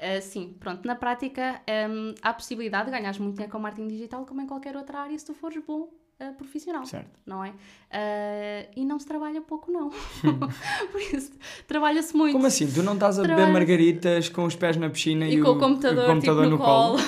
Ah, 0.00 0.18
sim, 0.22 0.56
pronto. 0.58 0.84
Na 0.84 0.96
prática, 0.96 1.60
hum, 1.88 2.12
há 2.20 2.30
a 2.30 2.34
possibilidade 2.34 2.86
de 2.86 2.90
ganhares 2.90 3.18
muito 3.18 3.34
dinheiro 3.34 3.52
com 3.52 3.60
marketing 3.60 3.86
digital, 3.86 4.26
como 4.26 4.40
em 4.40 4.46
qualquer 4.46 4.76
outra 4.76 4.98
área, 4.98 5.16
se 5.16 5.24
tu 5.24 5.34
fores 5.34 5.62
bom 5.64 5.88
ah, 6.18 6.32
profissional. 6.36 6.84
certo. 6.84 7.10
Não 7.24 7.44
é? 7.44 7.52
Ah, 7.92 8.68
e 8.74 8.84
não 8.84 8.98
se 8.98 9.06
trabalha 9.06 9.40
pouco, 9.40 9.70
não. 9.70 9.90
Por 10.90 11.00
isso, 11.00 11.30
trabalha-se 11.68 12.16
muito. 12.16 12.32
Como 12.32 12.46
assim? 12.46 12.66
Tu 12.66 12.82
não 12.82 12.94
estás 12.94 13.20
a 13.20 13.22
beber 13.22 13.52
margaritas 13.52 14.28
com 14.28 14.44
os 14.46 14.56
pés 14.56 14.76
na 14.76 14.90
piscina 14.90 15.26
e, 15.26 15.36
E 15.36 15.40
com 15.40 15.50
o 15.50 15.58
computador, 15.60 16.06
computador 16.06 16.44
tipo, 16.44 16.56
no, 16.56 16.58
no 16.58 16.64
colo. 16.64 16.98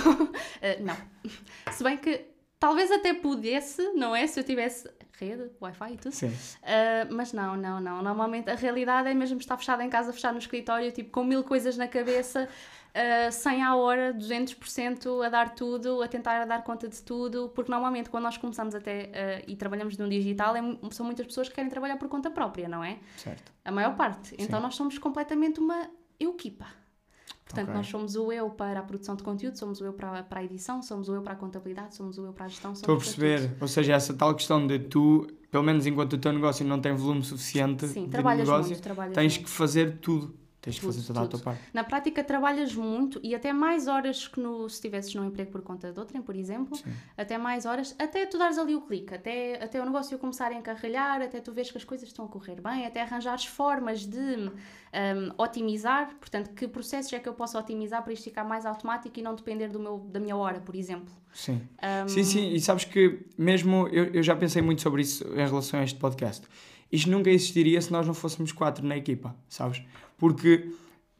Ah, 0.62 0.76
não. 0.80 0.96
Se 1.72 1.82
bem 1.82 1.96
que 1.96 2.31
talvez 2.62 2.92
até 2.92 3.12
pudesse, 3.12 3.82
não 3.94 4.14
é? 4.14 4.24
Se 4.24 4.38
eu 4.38 4.44
tivesse 4.44 4.88
rede, 5.18 5.50
Wi-Fi 5.60 5.94
e 5.94 5.96
tudo. 5.96 6.12
Sim. 6.12 6.28
Uh, 6.28 7.12
mas 7.12 7.32
não, 7.32 7.56
não, 7.56 7.80
não. 7.80 8.00
Normalmente 8.00 8.48
a 8.48 8.54
realidade 8.54 9.08
é 9.08 9.14
mesmo 9.14 9.36
estar 9.40 9.56
fechado 9.56 9.82
em 9.82 9.90
casa, 9.90 10.12
fechado 10.12 10.34
no 10.34 10.38
escritório, 10.38 10.92
tipo 10.92 11.10
com 11.10 11.24
mil 11.24 11.42
coisas 11.42 11.76
na 11.76 11.88
cabeça, 11.88 12.48
uh, 13.28 13.32
100 13.32 13.64
à 13.64 13.74
hora, 13.74 14.14
200% 14.14 15.26
a 15.26 15.28
dar 15.28 15.56
tudo, 15.56 16.02
a 16.02 16.06
tentar 16.06 16.44
dar 16.44 16.62
conta 16.62 16.88
de 16.88 17.02
tudo, 17.02 17.50
porque 17.52 17.68
normalmente 17.68 18.08
quando 18.08 18.22
nós 18.22 18.36
começamos 18.36 18.76
até 18.76 19.06
uh, 19.06 19.50
e 19.50 19.56
trabalhamos 19.56 19.98
no 19.98 20.08
digital, 20.08 20.54
é 20.54 20.60
são 20.92 21.04
muitas 21.04 21.26
pessoas 21.26 21.48
que 21.48 21.56
querem 21.56 21.68
trabalhar 21.68 21.96
por 21.96 22.08
conta 22.08 22.30
própria, 22.30 22.68
não 22.68 22.84
é? 22.84 22.98
Certo. 23.16 23.52
A 23.64 23.72
maior 23.72 23.96
parte. 23.96 24.36
Então 24.38 24.60
Sim. 24.60 24.62
nós 24.62 24.76
somos 24.76 24.98
completamente 24.98 25.58
uma 25.58 25.90
equipa. 26.20 26.81
Portanto, 27.52 27.68
Ok. 27.68 27.74
nós 27.74 27.86
somos 27.86 28.16
o 28.16 28.32
eu 28.32 28.48
para 28.50 28.80
a 28.80 28.82
produção 28.82 29.14
de 29.14 29.22
conteúdo, 29.22 29.58
somos 29.58 29.80
o 29.80 29.84
eu 29.84 29.92
para, 29.92 30.22
para 30.22 30.40
a 30.40 30.44
edição, 30.44 30.82
somos 30.82 31.08
o 31.08 31.14
eu 31.14 31.22
para 31.22 31.34
a 31.34 31.36
contabilidade, 31.36 31.94
somos 31.94 32.16
o 32.18 32.24
eu 32.24 32.32
para 32.32 32.46
a 32.46 32.48
gestão. 32.48 32.72
Estou 32.72 32.94
a 32.94 32.98
perceber. 32.98 33.56
Ou 33.60 33.68
seja, 33.68 33.92
essa 33.94 34.14
tal 34.14 34.34
questão 34.34 34.66
de 34.66 34.78
tu, 34.78 35.26
pelo 35.50 35.62
menos 35.62 35.86
enquanto 35.86 36.14
o 36.14 36.18
teu 36.18 36.32
negócio 36.32 36.64
não 36.66 36.80
tem 36.80 36.94
volume 36.94 37.22
suficiente. 37.22 37.86
Sim, 37.86 38.04
de 38.04 38.10
trabalhas 38.10 38.48
negócio, 38.48 38.70
muito, 38.70 38.82
trabalhas 38.82 39.14
tens 39.14 39.34
muito. 39.34 39.44
que 39.44 39.50
fazer 39.50 39.98
tudo. 40.00 40.34
Tens 40.62 40.78
que 40.78 40.86
fazer 40.86 41.02
toda 41.02 41.22
a 41.22 41.26
tua 41.26 41.40
parte. 41.40 41.60
Na 41.74 41.82
prática 41.82 42.22
trabalhas 42.22 42.72
muito 42.72 43.18
e 43.20 43.34
até 43.34 43.52
mais 43.52 43.88
horas 43.88 44.28
que 44.28 44.38
no, 44.38 44.68
se 44.68 44.76
estivesses 44.76 45.12
num 45.12 45.24
emprego 45.24 45.50
por 45.50 45.60
conta 45.60 45.92
de 45.92 45.98
outrem, 45.98 46.22
por 46.22 46.36
exemplo, 46.36 46.76
Sim. 46.76 46.92
até 47.18 47.36
mais 47.36 47.66
horas, 47.66 47.96
até 47.98 48.24
tu 48.26 48.38
dares 48.38 48.58
ali 48.58 48.76
o 48.76 48.80
clique, 48.82 49.12
até, 49.12 49.60
até 49.60 49.82
o 49.82 49.84
negócio 49.84 50.16
começar 50.20 50.52
a 50.52 50.54
encarrilhar, 50.54 51.20
até 51.20 51.40
tu 51.40 51.52
vês 51.52 51.68
que 51.68 51.78
as 51.78 51.82
coisas 51.82 52.06
estão 52.06 52.26
a 52.26 52.28
correr 52.28 52.60
bem, 52.60 52.86
até 52.86 53.02
arranjares 53.02 53.44
formas 53.44 54.06
de 54.06 54.18
hum, 54.18 54.52
otimizar, 55.36 56.14
portanto, 56.20 56.50
que 56.54 56.68
processos 56.68 57.12
é 57.12 57.18
que 57.18 57.28
eu 57.28 57.34
posso 57.34 57.58
otimizar 57.58 58.04
para 58.04 58.12
isto 58.12 58.22
ficar 58.22 58.44
mais 58.44 58.64
automático 58.64 59.18
e 59.18 59.22
não 59.22 59.34
depender 59.34 59.66
do 59.66 59.80
meu, 59.80 59.98
da 59.98 60.20
minha 60.20 60.36
hora, 60.36 60.60
por 60.60 60.76
exemplo. 60.76 61.12
Sim. 61.34 61.60
Hum, 61.82 62.08
Sim, 62.08 62.22
sim, 62.22 62.52
e 62.52 62.60
sabes 62.60 62.84
que 62.84 63.26
mesmo 63.36 63.88
eu, 63.88 64.04
eu 64.14 64.22
já 64.22 64.36
pensei 64.36 64.62
muito 64.62 64.80
sobre 64.80 65.02
isso 65.02 65.26
em 65.26 65.44
relação 65.44 65.80
a 65.80 65.82
este 65.82 65.98
podcast. 65.98 66.46
Isto 66.92 67.10
nunca 67.10 67.30
existiria 67.30 67.80
se 67.80 67.90
nós 67.90 68.06
não 68.06 68.12
fôssemos 68.12 68.52
quatro 68.52 68.86
na 68.86 68.96
equipa, 68.96 69.34
sabes? 69.48 69.82
Porque, 70.22 70.70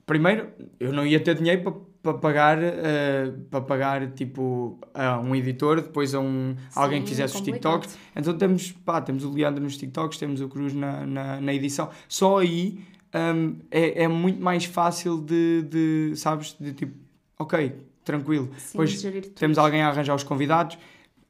primeiro, 0.07 0.47
eu 0.79 0.93
não 0.93 1.05
ia 1.05 1.19
ter 1.19 1.35
dinheiro 1.35 1.63
para 1.65 1.73
para 2.03 2.15
pagar, 2.15 2.59
eh, 2.61 3.33
para 3.49 3.61
pagar 3.61 4.11
tipo 4.11 4.77
a 4.93 5.21
um 5.21 5.37
editor, 5.37 5.81
depois 5.81 6.13
a 6.17 6.19
um, 6.19 6.57
alguém 6.75 7.01
que 7.01 7.09
Sim, 7.09 7.15
fizesse 7.15 7.35
os 7.35 7.41
complicado. 7.41 7.83
TikToks. 7.83 7.99
Então 8.17 8.37
temos, 8.37 8.73
pá, 8.73 9.01
temos 9.01 9.23
o 9.23 9.31
Leandro 9.31 9.63
nos 9.63 9.77
TikToks, 9.77 10.19
temos 10.19 10.41
o 10.41 10.49
Cruz 10.49 10.75
na, 10.75 11.07
na, 11.07 11.41
na 11.41 11.55
edição. 11.55 11.91
Só 12.09 12.39
aí 12.39 12.81
hum, 13.15 13.57
é, 13.71 14.03
é 14.03 14.09
muito 14.09 14.43
mais 14.43 14.65
fácil 14.65 15.21
de, 15.21 15.63
de, 15.63 16.17
sabes, 16.17 16.57
de 16.59 16.73
tipo, 16.73 16.93
ok, 17.39 17.73
tranquilo. 18.05 18.51
Sim, 18.59 18.71
Depois 18.73 19.03
temos 19.37 19.57
alguém 19.57 19.83
a 19.83 19.89
arranjar 19.89 20.17
os 20.17 20.25
convidados. 20.25 20.77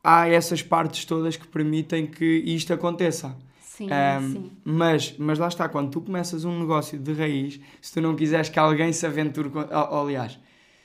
Há 0.02 0.26
essas 0.26 0.62
partes 0.62 1.04
todas 1.04 1.36
que 1.36 1.46
permitem 1.46 2.06
que 2.06 2.24
isto 2.24 2.72
aconteça. 2.72 3.36
Sim, 3.74 3.88
Um, 3.90 4.32
sim. 4.32 4.52
Mas, 4.64 5.16
mas 5.16 5.38
lá 5.38 5.48
está, 5.48 5.66
quando 5.66 5.90
tu 5.90 6.02
começas 6.02 6.44
um 6.44 6.60
negócio 6.60 6.98
de 6.98 7.14
raiz, 7.14 7.58
se 7.80 7.94
tu 7.94 8.02
não 8.02 8.14
quiseres 8.14 8.50
que 8.50 8.58
alguém 8.58 8.92
se 8.92 9.06
aventure 9.06 9.48
com... 9.48 9.60
oh, 9.60 10.00
aliás, 10.02 10.38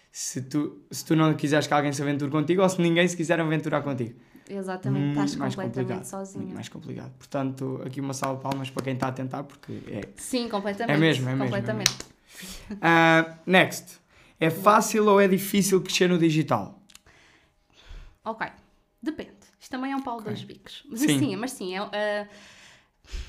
se 0.10 0.42
tu, 0.42 0.82
se 0.90 1.04
tu 1.06 1.14
não 1.14 1.34
quiseres 1.34 1.68
que 1.68 1.74
alguém 1.74 1.92
se 1.92 2.02
aventure 2.02 2.32
contigo 2.32 2.62
ou 2.62 2.70
se 2.70 2.82
ninguém 2.82 3.06
se 3.06 3.18
quiser 3.18 3.42
aventurar 3.42 3.82
contigo. 3.82 4.18
Exatamente, 4.50 5.10
estás 5.10 5.36
mais 5.36 5.54
completamente 5.54 6.08
sozinho. 6.08 6.44
Muito 6.46 6.56
mais 6.56 6.70
complicado. 6.70 7.12
Portanto, 7.18 7.82
aqui 7.86 8.00
uma 8.00 8.14
salva 8.14 8.38
de 8.38 8.44
palmas 8.44 8.70
para 8.70 8.84
quem 8.86 8.94
está 8.94 9.10
a 9.10 9.12
tentar, 9.12 9.44
porque 9.44 9.74
é. 9.88 10.02
Sim, 10.16 10.48
completamente. 10.48 10.96
É 10.96 10.98
mesmo, 10.98 11.28
é 11.28 11.32
mesmo, 11.32 11.44
é 11.44 11.46
completamente. 11.46 11.92
Ah, 12.82 13.38
next. 13.46 14.00
É 14.40 14.50
fácil 14.50 15.06
ou 15.10 15.20
é 15.20 15.28
difícil 15.28 15.82
crescer 15.82 16.08
no 16.08 16.18
digital? 16.18 16.82
Ok, 18.24 18.48
depende. 19.02 19.32
Isto 19.60 19.72
também 19.72 19.92
é 19.92 19.96
um 19.96 20.02
pau 20.02 20.22
de 20.22 20.22
Ok. 20.22 20.34
dois 20.34 20.44
bicos. 20.46 20.84
Mas 20.90 21.02
Sim. 21.02 21.20
sim, 21.20 21.36
mas 21.36 21.52
sim, 21.52 21.76
é, 21.76 21.80
ah, 21.80 22.28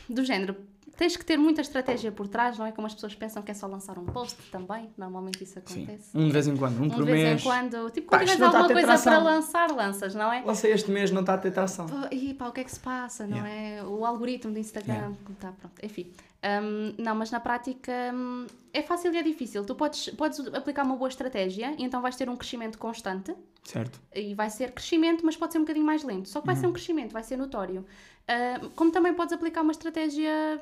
do 0.09 0.25
género. 0.25 0.57
Tens 0.97 1.17
que 1.17 1.25
ter 1.25 1.37
muita 1.37 1.61
estratégia 1.61 2.11
por 2.11 2.27
trás, 2.27 2.59
não 2.59 2.67
é? 2.67 2.73
Como 2.73 2.85
as 2.85 2.93
pessoas 2.93 3.15
pensam 3.15 3.41
que 3.41 3.53
é 3.53 3.55
só 3.55 3.69
lançar 3.69 3.97
um 4.01 4.05
post 4.05 4.37
também. 4.51 4.91
Normalmente 4.99 5.45
isso 5.45 5.61
Sim. 5.65 5.85
acontece. 5.85 6.11
Um 6.13 6.27
de 6.27 6.33
vez 6.33 6.49
em 6.49 6.57
quando, 6.57 6.81
um, 6.81 6.87
Um 6.87 6.91
por 6.91 7.05
de 7.05 7.13
vez 7.13 7.23
mês. 7.23 7.41
em 7.41 7.45
quando. 7.45 7.91
Tipo, 7.91 8.11
Pá, 8.11 8.19
quando 8.19 8.29
tiveres 8.31 8.43
alguma 8.55 8.67
coisa 8.73 8.87
para 8.89 8.99
tração. 8.99 9.23
lançar, 9.25 9.71
lanças, 9.71 10.15
não 10.17 10.33
é? 10.33 10.43
Lancei 10.45 10.73
este 10.73 10.91
mês, 10.91 11.13
não 11.13 11.21
está 11.21 11.35
a 11.35 11.39
ter 11.39 11.53
tração. 11.53 11.87
E 12.11 12.35
pá, 12.35 12.49
o 12.49 12.53
que 12.53 12.63
é 12.63 12.65
que 12.65 12.73
se 12.73 12.81
passa, 12.81 13.29
não 13.29 13.37
Yeah. 13.47 13.79
é? 13.81 13.85
O 13.85 14.05
algoritmo 14.05 14.53
do 14.53 14.59
Instagram, 14.59 14.95
Yeah. 14.95 15.17
tá, 15.39 15.53
pronto, 15.53 15.75
enfim. 15.85 16.13
Hum, 16.43 16.95
não, 16.99 17.15
mas 17.15 17.31
na 17.31 17.39
prática 17.41 17.93
hum, 18.15 18.47
é 18.73 18.83
fácil 18.83 19.13
e 19.13 19.19
é 19.19 19.23
difícil. 19.23 19.65
Tu 19.65 19.75
podes, 19.77 20.09
podes 20.11 20.41
aplicar 20.53 20.85
uma 20.85 20.97
boa 20.97 21.09
estratégia 21.09 21.75
e 21.79 21.85
então 21.85 22.03
vais 22.03 22.17
ter 22.17 22.29
um 22.29 22.37
crescimento 22.37 22.77
constante 22.79 23.35
Certo. 23.63 24.01
e 24.15 24.35
vai 24.35 24.51
ser 24.51 24.73
crescimento, 24.73 25.25
mas 25.25 25.37
pode 25.37 25.53
ser 25.53 25.59
um 25.59 25.63
bocadinho 25.63 25.87
mais 25.87 26.03
lento. 26.03 26.29
Só 26.29 26.41
que 26.41 26.47
vai 26.47 26.55
Uhum. 26.57 26.61
ser 26.61 26.67
um 26.69 26.73
crescimento, 26.73 27.13
vai 27.13 27.23
ser 27.23 27.37
notório. 27.37 27.85
Ah, 28.29 28.61
como 28.77 28.93
também 28.93 29.15
podes 29.15 29.33
aplicar 29.33 29.63
uma 29.63 29.73
estratégia 29.73 30.61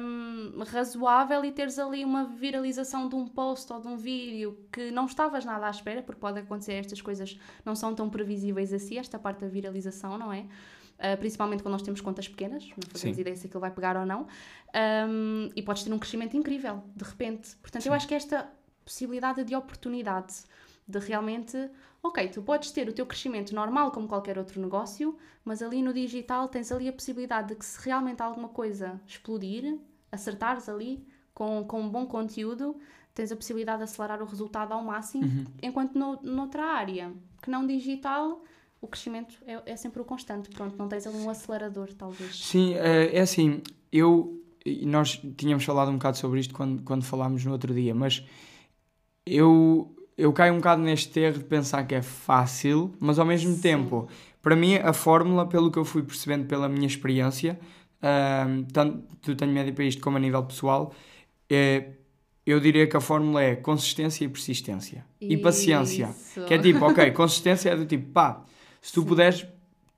hum, 0.00 0.62
razoável 0.68 1.44
e 1.44 1.50
teres 1.50 1.78
ali 1.78 2.04
uma 2.04 2.24
viralização 2.24 3.08
de 3.08 3.16
um 3.16 3.26
post 3.26 3.72
ou 3.72 3.80
de 3.80 3.88
um 3.88 3.96
vídeo 3.96 4.66
que 4.72 4.90
não 4.92 5.06
estavas 5.06 5.44
nada 5.44 5.66
à 5.66 5.70
espera, 5.70 6.00
porque 6.02 6.20
pode 6.20 6.38
acontecer 6.38 6.74
estas 6.74 7.02
coisas 7.02 7.38
não 7.64 7.74
são 7.74 7.94
tão 7.94 8.08
previsíveis 8.08 8.72
assim, 8.72 8.98
esta 8.98 9.18
parte 9.18 9.40
da 9.40 9.48
viralização, 9.48 10.16
não 10.16 10.32
é? 10.32 10.46
Ah, 10.98 11.16
principalmente 11.16 11.62
quando 11.62 11.72
nós 11.72 11.82
temos 11.82 12.00
contas 12.00 12.26
pequenas, 12.28 12.64
não 12.68 12.88
fazemos 12.90 13.16
Sim. 13.16 13.20
ideia 13.20 13.36
se 13.36 13.46
aquilo 13.46 13.60
vai 13.60 13.70
pegar 13.70 13.96
ou 13.96 14.06
não, 14.06 14.26
Hum, 15.08 15.48
e 15.56 15.62
podes 15.62 15.82
ter 15.82 15.92
um 15.92 15.98
crescimento 15.98 16.36
incrível, 16.36 16.82
de 16.94 17.04
repente. 17.04 17.56
Portanto, 17.56 17.86
eu 17.86 17.94
acho 17.94 18.06
que 18.06 18.14
esta 18.14 18.46
possibilidade 18.84 19.42
de 19.42 19.56
oportunidade, 19.56 20.34
de 20.86 20.98
realmente, 20.98 21.70
ok, 22.08 22.28
tu 22.28 22.42
podes 22.42 22.70
ter 22.70 22.88
o 22.88 22.92
teu 22.92 23.06
crescimento 23.06 23.54
normal 23.54 23.90
como 23.90 24.06
qualquer 24.08 24.38
outro 24.38 24.60
negócio, 24.60 25.16
mas 25.44 25.62
ali 25.62 25.82
no 25.82 25.92
digital 25.92 26.48
tens 26.48 26.70
ali 26.72 26.88
a 26.88 26.92
possibilidade 26.92 27.48
de 27.48 27.54
que 27.54 27.64
se 27.64 27.84
realmente 27.84 28.22
alguma 28.22 28.48
coisa 28.48 29.00
explodir, 29.06 29.78
acertares 30.10 30.68
ali 30.68 31.04
com, 31.34 31.64
com 31.64 31.80
um 31.80 31.88
bom 31.88 32.06
conteúdo, 32.06 32.76
tens 33.14 33.30
a 33.32 33.36
possibilidade 33.36 33.78
de 33.78 33.84
acelerar 33.84 34.22
o 34.22 34.26
resultado 34.26 34.72
ao 34.72 34.82
máximo, 34.82 35.24
Uhum. 35.24 35.44
enquanto 35.62 35.94
no, 35.98 36.18
noutra 36.22 36.64
área 36.64 37.12
que 37.42 37.50
não 37.50 37.66
digital, 37.66 38.42
o 38.80 38.86
crescimento 38.86 39.36
é, 39.46 39.72
é 39.72 39.76
sempre 39.76 40.00
o 40.02 40.04
constante. 40.04 40.50
Pronto, 40.50 40.76
não 40.76 40.88
tens 40.88 41.06
ali 41.06 41.16
um 41.16 41.30
acelerador, 41.30 41.92
talvez. 41.94 42.44
Sim, 42.44 42.74
é 42.74 43.16
é 43.16 43.20
assim, 43.20 43.62
eu 43.92 44.42
nós 44.82 45.22
tínhamos 45.36 45.64
falado 45.64 45.90
um 45.90 45.94
bocado 45.94 46.16
sobre 46.16 46.40
isto 46.40 46.52
quando, 46.52 46.82
quando 46.82 47.04
falámos 47.04 47.44
no 47.44 47.52
outro 47.52 47.72
dia, 47.72 47.94
mas 47.94 48.24
eu, 49.24 49.95
eu 50.16 50.32
caio 50.32 50.54
um 50.54 50.56
bocado 50.56 50.80
neste 50.82 51.20
erro 51.20 51.38
de 51.38 51.44
pensar 51.44 51.84
que 51.84 51.94
é 51.94 52.02
fácil, 52.02 52.92
mas 52.98 53.18
ao 53.18 53.26
mesmo 53.26 53.54
Sim. 53.54 53.60
tempo, 53.60 54.08
para 54.40 54.56
mim, 54.56 54.76
a 54.76 54.92
fórmula, 54.92 55.46
pelo 55.46 55.70
que 55.70 55.78
eu 55.78 55.84
fui 55.84 56.02
percebendo 56.02 56.46
pela 56.46 56.68
minha 56.68 56.86
experiência, 56.86 57.58
ahm, 58.00 58.62
tanto 58.72 59.34
tenho 59.34 59.52
média 59.52 59.72
para 59.72 59.84
isto 59.84 60.00
como 60.00 60.16
a 60.16 60.20
nível 60.20 60.42
pessoal, 60.44 60.94
é, 61.50 61.90
eu 62.46 62.60
diria 62.60 62.86
que 62.86 62.96
a 62.96 63.00
fórmula 63.00 63.42
é 63.42 63.56
consistência 63.56 64.24
e 64.24 64.28
persistência. 64.28 65.04
E 65.20 65.36
paciência. 65.36 66.08
Isso. 66.10 66.44
Que 66.44 66.54
é 66.54 66.58
tipo, 66.58 66.84
ok, 66.84 67.10
consistência 67.10 67.70
é 67.70 67.76
do 67.76 67.84
tipo, 67.84 68.10
pá, 68.12 68.44
se 68.80 68.92
tu 68.92 69.02
Sim. 69.02 69.06
puderes, 69.08 69.46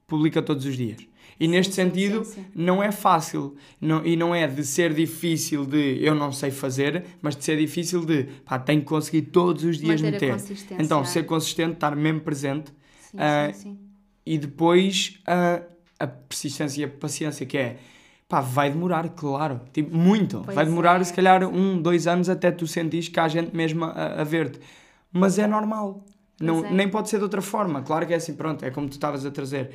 publica 0.06 0.42
todos 0.42 0.64
os 0.64 0.76
dias. 0.76 1.07
E 1.40 1.46
neste 1.46 1.74
sentido, 1.74 2.24
sim, 2.24 2.42
sim. 2.42 2.46
não 2.54 2.82
é 2.82 2.90
fácil. 2.90 3.54
Não, 3.80 4.04
e 4.04 4.16
não 4.16 4.34
é 4.34 4.46
de 4.46 4.64
ser 4.64 4.92
difícil 4.92 5.64
de 5.64 5.98
eu 6.02 6.14
não 6.14 6.32
sei 6.32 6.50
fazer, 6.50 7.04
mas 7.22 7.36
de 7.36 7.44
ser 7.44 7.56
difícil 7.58 8.04
de, 8.04 8.24
pá, 8.44 8.58
tenho 8.58 8.80
que 8.80 8.86
conseguir 8.86 9.22
todos 9.22 9.62
os 9.62 9.78
dias 9.78 10.00
Manter 10.02 10.12
meter. 10.12 10.32
consistência. 10.32 10.82
Então, 10.82 11.04
ser 11.04 11.24
consistente, 11.24 11.74
estar 11.74 11.94
mesmo 11.94 12.20
presente 12.20 12.72
Sim, 13.10 13.16
ah, 13.18 13.50
sim, 13.52 13.60
sim. 13.60 13.78
e 14.26 14.36
depois 14.36 15.20
a, 15.26 15.62
a 16.00 16.06
persistência 16.06 16.82
e 16.82 16.84
a 16.84 16.88
paciência, 16.88 17.46
que 17.46 17.56
é 17.56 17.78
pá, 18.28 18.40
vai 18.40 18.70
demorar, 18.70 19.08
claro, 19.10 19.60
tipo, 19.72 19.96
muito. 19.96 20.42
Pois 20.44 20.54
vai 20.54 20.64
demorar, 20.64 21.00
é. 21.00 21.04
se 21.04 21.14
calhar, 21.14 21.42
um, 21.48 21.80
dois 21.80 22.06
anos 22.06 22.28
até 22.28 22.50
tu 22.50 22.66
sentires 22.66 23.08
que 23.08 23.18
há 23.18 23.28
gente 23.28 23.56
mesmo 23.56 23.84
a, 23.84 24.20
a 24.20 24.24
ver-te. 24.24 24.60
Mas 25.12 25.38
é 25.38 25.46
normal. 25.46 26.04
Não, 26.40 26.64
é. 26.64 26.70
Nem 26.70 26.88
pode 26.88 27.08
ser 27.08 27.16
de 27.16 27.24
outra 27.24 27.40
forma. 27.40 27.82
Claro 27.82 28.06
que 28.06 28.12
é 28.12 28.16
assim, 28.16 28.34
pronto, 28.34 28.64
é 28.64 28.70
como 28.70 28.88
tu 28.88 28.92
estavas 28.92 29.24
a 29.24 29.30
trazer. 29.30 29.70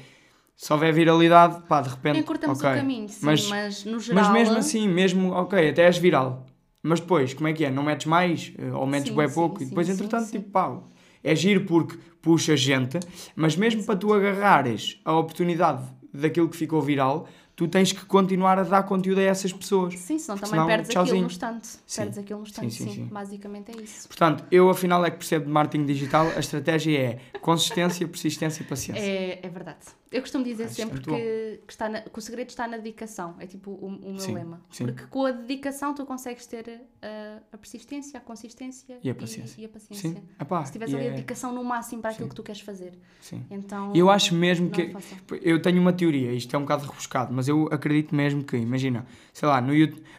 Se 0.56 0.72
houver 0.72 0.94
viralidade, 0.94 1.64
pá, 1.68 1.82
de 1.82 1.90
repente. 1.90 2.20
Encurtamos 2.20 2.60
ok. 2.60 2.70
o 2.72 2.76
caminho, 2.76 3.10
sim, 3.10 3.26
Mas- 3.26 3.48
mas, 3.50 3.86
no 3.86 4.00
geral... 4.00 4.24
Mas 4.24 4.32
mesmo 4.34 4.58
assim, 4.58 4.88
mesmo, 4.88 5.32
ok, 5.34 5.70
até 5.70 5.84
és 5.84 5.98
viral. 5.98 6.46
Mas 6.82 7.00
depois, 7.00 7.34
como 7.34 7.48
é 7.48 7.54
que 7.54 7.66
é? 7.66 7.72
Não 7.72 7.82
metes 7.84 8.06
mais? 8.06 8.54
eh, 8.58 8.72
Ou 8.74 8.86
metes 8.86 9.10
Sim, 9.10 9.16
bem 9.18 9.28
sim, 9.28 9.34
pouco? 9.34 9.58
e 9.58 9.60
sim, 9.64 9.70
depois, 9.70 9.88
sim, 9.88 9.94
entretanto, 9.94 10.30
tipo, 10.32 10.50
pá, 10.50 10.78
é 11.24 11.36
giro 11.36 11.66
porque 11.66 11.98
puxa 12.22 12.56
gente, 12.58 13.00
mas 13.36 13.56
mesmo 13.56 13.84
para 13.84 13.96
tu 13.96 14.14
agarrares 14.14 15.00
a 15.04 15.14
oportunidade 15.18 15.82
daquilo 16.14 16.48
que 16.50 16.56
ficou 16.58 16.82
viral, 16.82 17.28
tu 17.56 17.68
tens 17.68 17.92
que 17.92 18.06
continuar 18.06 18.60
a 18.60 18.64
dar 18.64 18.84
conteúdo 18.84 19.20
a 19.20 19.24
essas 19.24 19.52
pessoas. 19.54 19.98
Sim, 19.98 20.20
senão 20.20 20.38
também 20.38 20.52
senão, 20.52 20.66
perdes 20.68 20.90
tchauzinho. 20.90 21.14
aquilo 21.16 21.22
no 21.22 21.32
instante. 21.32 21.68
Sim. 21.86 22.02
Perdes 22.02 22.18
aquilo 22.18 22.40
no 22.40 22.46
instante, 22.46 22.74
Sim, 22.74 22.84
sim, 22.84 22.90
sim, 22.90 22.96
sim. 23.04 23.10
Basicamente 23.12 23.72
é 23.78 23.82
isso. 23.82 24.08
Portanto, 24.08 24.44
eu 24.52 24.70
afinal 24.70 25.06
é 25.06 25.12
que 25.12 25.18
percebo 25.18 25.46
de 25.46 25.52
marketing 25.52 25.86
digital, 25.86 26.28
a 26.36 26.40
estratégia 26.40 27.00
é 27.00 27.40
consistência, 27.40 28.08
persistência 28.08 28.62
e 28.62 28.66
paciência. 28.66 29.02
É, 29.02 29.40
é 29.42 29.50
verdade. 29.50 29.80
Eu 30.14 30.22
costumo 30.22 30.44
dizer 30.46 30.64
é 30.66 30.68
sempre 30.68 31.02
que, 31.02 31.60
que, 31.66 31.74
está 31.74 31.90
na- 31.90 32.02
que 32.02 32.18
o 32.18 32.22
segredo 32.22 32.50
está 32.50 32.68
na 32.68 32.78
dedicação. 32.78 33.36
É 33.40 33.48
tipo 33.48 33.72
o, 33.72 33.88
o 33.88 34.12
meu 34.12 34.20
Sim, 34.20 34.34
lema. 34.36 34.62
sim. 34.70 34.86
Porque 34.86 35.04
com 35.08 35.26
a 35.26 35.32
dedicação 35.32 35.94
tu 35.94 36.06
consegues 36.06 36.46
ter 36.46 36.82
a, 37.02 37.40
a 37.52 37.58
persistência, 37.58 38.18
a 38.18 38.22
consistência 38.22 38.98
E 39.04 39.10
a 39.10 39.16
paciência. 39.16 39.60
E, 39.62 39.66
a 39.66 39.70
paciência. 39.70 40.10
Sim, 40.12 40.18
Epá, 40.40 40.64
Se 40.66 40.72
tiveres 40.72 40.94
e 40.94 40.98
a 40.98 41.02
é- 41.04 41.10
dedicação 41.12 41.52
no 41.54 41.64
máximo 41.64 42.02
para 42.02 42.12
aquilo 42.12 42.30
que 42.30 42.36
tu 42.36 42.44
queres 42.44 42.62
fazer. 42.62 42.94
sim. 43.20 43.44
Então. 43.50 43.92
E 43.96 44.00
eu 44.00 44.10
acho 44.10 44.36
mesmo 44.36 44.70
que. 44.70 44.84
é 44.84 44.90
fácil. 44.92 45.18
Eu 45.42 45.62
tenho 45.62 45.82
uma 45.82 45.92
teoria, 45.92 46.32
isto 46.32 46.56
é 46.56 46.60
um 46.60 46.62
bocado 46.62 46.86
rebuscado, 46.86 47.34
mas 47.34 47.48
eu 47.48 47.68
acredito 47.72 48.14
mesmo 48.16 48.44
que, 48.44 48.56
imagina, 48.56 49.06
sei 49.34 49.48
lá, 49.48 49.60
no, 49.60 49.74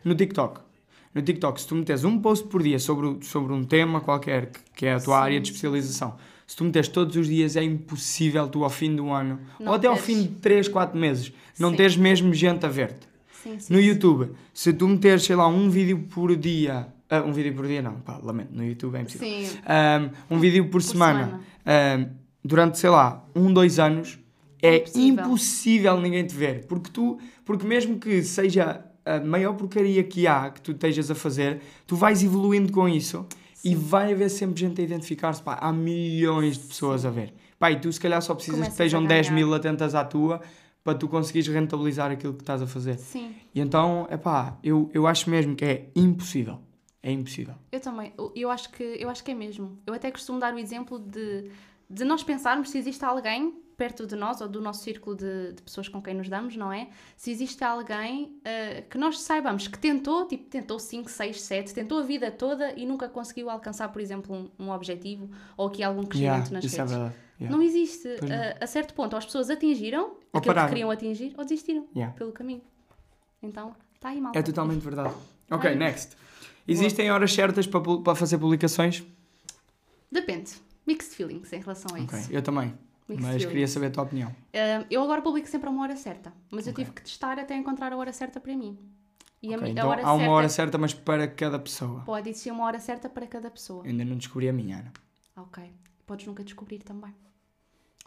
no 0.04 0.14
TikTok. 0.14 0.60
No 1.14 1.22
TikTok, 1.22 1.60
se 1.60 1.68
tu 1.68 1.76
meteres 1.76 2.02
um 2.02 2.18
post 2.20 2.48
por 2.48 2.60
dia 2.60 2.78
sobre, 2.80 3.24
sobre 3.24 3.52
um 3.52 3.62
tema 3.62 4.00
qualquer, 4.00 4.50
que, 4.50 4.58
que 4.74 4.86
é 4.86 4.94
a 4.94 5.00
tua 5.00 5.20
área 5.20 5.40
de 5.40 5.46
especialização, 5.48 6.16
se 6.46 6.56
tu 6.56 6.64
meteres 6.64 6.88
todos 6.88 7.16
os 7.16 7.26
dias, 7.26 7.56
é 7.56 7.62
impossível 7.62 8.46
tu 8.48 8.64
ao 8.64 8.70
fim 8.70 8.94
do 8.94 9.10
ano, 9.10 9.40
Não 9.58 9.68
ou 9.68 9.74
até 9.74 9.86
ao 9.86 9.94
teres. 9.94 10.06
fim 10.06 10.22
de 10.22 10.28
3, 10.40 10.68
4 10.68 10.98
meses, 10.98 11.32
não 11.58 11.70
Sim. 11.70 11.76
teres 11.76 11.96
mesmo 11.96 12.32
gente 12.34 12.64
a 12.66 12.68
ver-te. 12.68 13.06
No. 13.68 13.78
YouTube, 13.78 14.30
se 14.54 14.72
tu 14.72 14.88
meteres, 14.88 15.22
sei 15.24 15.36
lá, 15.36 15.46
um 15.46 15.68
vídeo 15.68 15.98
por 16.10 16.34
dia, 16.34 16.88
ah, 17.10 17.20
um 17.20 17.32
vídeo 17.32 17.54
por 17.54 17.66
dia 17.66 17.82
não, 17.82 17.94
pá, 18.00 18.18
lamento, 18.22 18.48
no 18.54 18.64
YouTube 18.64 18.94
é 18.96 19.00
impossível. 19.02 19.28
Sim. 19.28 19.58
Um, 20.30 20.36
um 20.36 20.38
vídeo 20.38 20.64
por, 20.64 20.70
Por 20.72 20.82
semana, 20.82 21.40
um, 21.66 22.06
durante, 22.42 22.78
sei 22.78 22.88
lá, 22.88 23.22
um, 23.36 23.52
dois 23.52 23.78
anos, 23.78 24.18
é 24.62 24.76
Impossível. 24.76 25.24
impossível 25.24 26.00
ninguém 26.00 26.26
te 26.26 26.34
ver. 26.34 26.64
Porque 26.66 26.88
tu, 26.90 27.18
porque 27.44 27.66
mesmo 27.66 27.98
que 27.98 28.22
seja 28.22 28.82
a 29.04 29.20
maior 29.20 29.52
porcaria 29.52 30.02
que 30.02 30.26
há, 30.26 30.48
que 30.48 30.62
tu 30.62 30.72
estejas 30.72 31.10
a 31.10 31.14
fazer, 31.14 31.60
tu 31.86 31.94
vais 31.96 32.22
evoluindo 32.24 32.72
com 32.72 32.88
isso 32.88 33.26
e 33.64 33.74
vai 33.74 34.12
haver 34.12 34.28
sempre 34.28 34.60
gente 34.60 34.80
a 34.80 34.84
identificar-se. 34.84 35.42
Pá, 35.42 35.54
há 35.60 35.72
milhões 35.72 36.58
de 36.58 36.66
pessoas 36.66 37.04
a 37.06 37.10
ver. 37.10 37.32
Pá, 37.58 37.70
e 37.70 37.80
tu 37.80 37.92
se 37.92 37.98
calhar 38.00 38.20
só 38.20 38.34
precisas 38.34 38.56
Começas 38.60 38.76
que 38.76 38.82
estejam 38.82 39.04
a 39.04 39.08
10 39.08 39.28
ganhar. 39.28 39.34
mil 39.34 39.54
atentas 39.54 39.94
à 39.94 40.04
tua 40.04 40.40
para 40.82 40.98
tu 40.98 41.08
conseguires 41.08 41.48
rentabilizar 41.48 42.10
aquilo 42.10 42.34
que 42.34 42.42
estás 42.42 42.60
a 42.60 42.66
fazer. 42.66 42.98
Sim, 42.98 43.34
E 43.54 43.60
então, 43.60 44.06
é 44.10 44.16
pá, 44.18 44.58
eu, 44.62 44.90
eu 44.92 45.06
acho 45.06 45.30
mesmo 45.30 45.56
que 45.56 45.64
é 45.64 45.88
impossível. 45.96 46.60
É 47.02 47.10
impossível. 47.10 47.54
eu 47.72 47.80
também. 47.80 48.12
Eu- 48.18 48.32
Eu 48.34 48.50
acho 48.50 48.70
que, 48.70 48.82
eu 48.82 49.08
acho 49.08 49.22
que 49.24 49.30
é 49.30 49.34
mesmo. 49.34 49.78
Eu 49.86 49.94
até 49.94 50.10
costumo 50.10 50.38
dar 50.38 50.52
o 50.54 50.58
exemplo 50.58 50.98
de, 50.98 51.50
de 51.88 52.04
nós 52.04 52.22
pensarmos 52.22 52.70
se 52.70 52.78
existe 52.78 53.04
alguém 53.04 53.54
perto 53.76 54.06
de 54.06 54.14
nós 54.16 54.40
ou 54.40 54.48
do 54.48 54.60
nosso 54.60 54.82
círculo 54.82 55.16
de, 55.16 55.52
de 55.52 55.62
pessoas 55.62 55.88
com 55.88 56.00
quem 56.02 56.14
nos 56.14 56.28
damos, 56.28 56.56
não 56.56 56.72
é? 56.72 56.88
Se 57.16 57.30
existe 57.30 57.62
alguém 57.64 58.38
eh, 58.44 58.82
que 58.88 58.96
nós 58.98 59.20
saibamos 59.20 59.68
que 59.68 59.78
tentou, 59.78 60.26
tipo, 60.26 60.44
tentou 60.48 60.78
5, 60.78 61.10
6, 61.10 61.40
7, 61.42 61.74
tentou 61.74 61.98
a 61.98 62.02
vida 62.02 62.30
toda 62.30 62.72
e 62.78 62.86
nunca 62.86 63.08
conseguiu 63.08 63.50
alcançar, 63.50 63.88
por 63.88 64.00
exemplo, 64.00 64.34
um, 64.58 64.64
um 64.66 64.70
objetivo 64.70 65.30
ou 65.56 65.66
aqui 65.68 65.82
algum 65.82 66.02
crescimento 66.04 66.50
Yeah, 66.50 66.50
nas 66.54 66.64
isso 66.64 66.76
é 66.76 66.78
redes. 66.78 66.92
verdade. 66.94 67.14
Yeah. 67.40 67.56
Não 67.56 67.62
existe. 67.64 68.08
Não. 68.08 68.28
A, 68.60 68.66
certo 68.66 68.94
ponto, 68.94 69.12
ou 69.14 69.18
as 69.18 69.24
pessoas 69.26 69.50
atingiram 69.50 70.02
Ou 70.04 70.16
aquilo 70.32 70.40
que 70.42 70.46
pararam. 70.48 70.68
queriam 70.68 70.90
atingir 70.90 71.34
ou 71.36 71.44
desistiram 71.44 71.86
Yeah. 71.94 72.14
pelo 72.16 72.30
caminho. 72.32 72.62
Então, 73.42 73.74
está 73.96 74.10
aí 74.10 74.20
mal. 74.20 74.32
É 74.34 74.42
totalmente 74.42 74.80
verdade. 74.82 75.12
Ok, 75.50 75.68
Ai. 75.70 75.76
next. 75.76 76.16
Existem 76.66 77.10
horas 77.10 77.32
certas 77.32 77.66
para, 77.66 77.80
para 77.80 78.14
fazer 78.14 78.38
publicações? 78.38 79.02
Depende. 80.10 80.52
Mixed 80.86 81.14
feelings 81.14 81.52
em 81.52 81.60
relação 81.60 81.96
a 81.96 82.00
Ok, 82.02 82.18
isso. 82.18 82.32
eu 82.32 82.40
também. 82.42 82.72
Mixed 83.08 83.22
Mas 83.22 83.32
feelings. 83.34 83.46
queria 83.52 83.68
saber 83.68 83.86
a 83.86 83.90
tua 83.90 84.04
opinião. 84.04 84.34
Ah, 84.54 84.84
eu 84.90 85.02
agora 85.02 85.20
publico 85.20 85.46
sempre 85.46 85.68
a 85.68 85.70
uma 85.70 85.82
hora 85.82 85.96
certa, 85.96 86.32
mas 86.50 86.66
eu 86.66 86.72
Ok. 86.72 86.84
tive 86.84 86.94
que 86.96 87.02
testar 87.02 87.38
até 87.38 87.54
encontrar 87.54 87.92
a 87.92 87.96
hora 87.96 88.12
certa 88.12 88.40
para 88.40 88.56
mim. 88.56 88.78
E 89.42 89.52
a, 89.52 89.58
Ok, 89.58 89.62
mi- 89.64 89.68
a 89.68 89.72
então 89.72 89.88
hora 89.90 90.02
há 90.02 90.12
uma 90.12 90.18
certa 90.20 90.30
hora 90.32 90.48
certa, 90.48 90.78
mas 90.78 90.94
para 90.94 91.28
cada 91.28 91.58
pessoa. 91.58 92.00
pode 92.00 92.30
existir 92.30 92.50
uma 92.50 92.64
hora 92.64 92.78
certa 92.80 93.10
para 93.10 93.26
cada 93.26 93.50
pessoa. 93.50 93.84
Ainda 93.84 94.04
não 94.06 94.16
descobri 94.16 94.48
a 94.48 94.52
minha, 94.54 94.78
Ana. 94.78 94.92
Ok. 95.36 95.62
Podes 96.06 96.26
nunca 96.26 96.42
descobrir 96.42 96.78
também. 96.78 97.14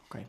Ok. 0.10 0.26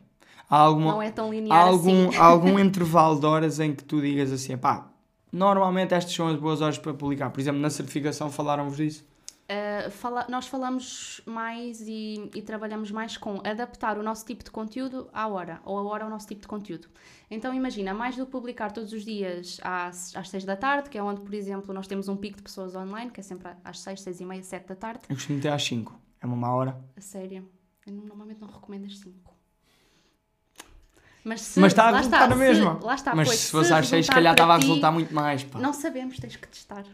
Há, 0.49 0.57
alguma, 0.57 0.91
Não 0.93 1.01
é 1.01 1.09
tão 1.11 1.27
há 1.27 1.29
linear 1.31 1.67
algum, 1.67 2.07
assim. 2.09 2.17
há 2.17 2.23
algum 2.25 2.59
intervalo 2.59 3.19
de 3.19 3.25
horas 3.25 3.59
em 3.59 3.73
que 3.73 3.83
tu 3.83 3.99
digas 4.01 4.31
assim, 4.31 4.55
pá, 4.57 4.87
normalmente 5.31 5.93
estas 5.95 6.13
são 6.13 6.27
as 6.27 6.35
boas 6.39 6.61
horas 6.61 6.77
para 6.77 6.93
publicar. 6.93 7.29
Por 7.31 7.39
exemplo, 7.39 7.59
na 7.59 7.69
certificação 7.71 8.29
falaram-vos 8.31 8.77
disso? 8.77 9.03
Uh, 9.49 9.89
fala- 9.89 10.27
nós 10.29 10.45
falamos 10.45 11.21
mais 11.25 11.81
e, 11.81 12.29
e 12.35 12.41
trabalhamos 12.43 12.91
mais 12.91 13.17
com 13.17 13.41
adaptar 13.43 13.97
o 13.97 14.03
nosso 14.03 14.23
tipo 14.23 14.43
de 14.43 14.51
conteúdo 14.51 15.09
à 15.11 15.27
hora, 15.27 15.59
ou 15.65 15.75
a 15.79 15.81
hora 15.81 16.03
ao 16.03 16.09
nosso 16.11 16.27
tipo 16.27 16.41
de 16.41 16.47
conteúdo. 16.47 16.87
Então 17.31 17.51
imagina, 17.51 17.91
mais 17.91 18.15
do 18.15 18.27
que 18.27 18.31
publicar 18.31 18.71
todos 18.71 18.93
os 18.93 19.03
dias 19.03 19.59
às, 19.63 20.15
às 20.15 20.29
6 20.29 20.45
da 20.45 20.55
tarde, 20.55 20.87
que 20.91 20.99
é 20.99 21.01
onde, 21.03 21.21
por 21.21 21.33
exemplo, 21.33 21.73
nós 21.73 21.87
temos 21.87 22.07
um 22.07 22.15
pico 22.15 22.37
de 22.37 22.43
pessoas 22.43 22.75
online, 22.75 23.09
que 23.09 23.19
é 23.21 23.23
sempre 23.23 23.49
às 23.63 23.79
6, 23.79 24.01
6 24.01 24.19
e 24.19 24.25
meia, 24.25 24.43
7 24.43 24.67
da 24.67 24.75
tarde. 24.75 25.01
Eu 25.09 25.15
costumo 25.15 25.41
ter 25.41 25.49
às 25.49 25.63
5. 25.63 25.99
É 26.21 26.27
uma 26.27 26.35
má 26.35 26.53
hora. 26.53 26.79
A 26.95 27.01
sério, 27.01 27.49
eu 27.87 27.93
normalmente 27.93 28.39
não 28.39 28.47
recomendo 28.49 28.85
as 28.85 28.99
5. 28.99 29.33
Mas, 31.23 31.41
se, 31.41 31.59
Mas 31.59 31.71
está 31.73 31.89
a 31.89 31.97
resultar 31.97 32.27
na 32.29 32.35
se- 32.35 32.39
mesma. 32.39 32.79
Lá 32.83 32.93
está, 32.95 33.15
mas 33.15 33.27
pois, 33.27 33.39
se 33.39 33.51
fosse 33.51 33.73
às 33.73 33.87
6, 33.87 34.05
se 34.05 34.11
calhar 34.11 34.33
estava 34.33 34.53
a 34.53 34.57
resultar 34.57 34.91
muito 34.91 35.13
mais, 35.13 35.43
pá. 35.43 35.59
Não 35.59 35.73
sabemos, 35.73 36.17
tens 36.17 36.35
que 36.35 36.47
testar. 36.47 36.85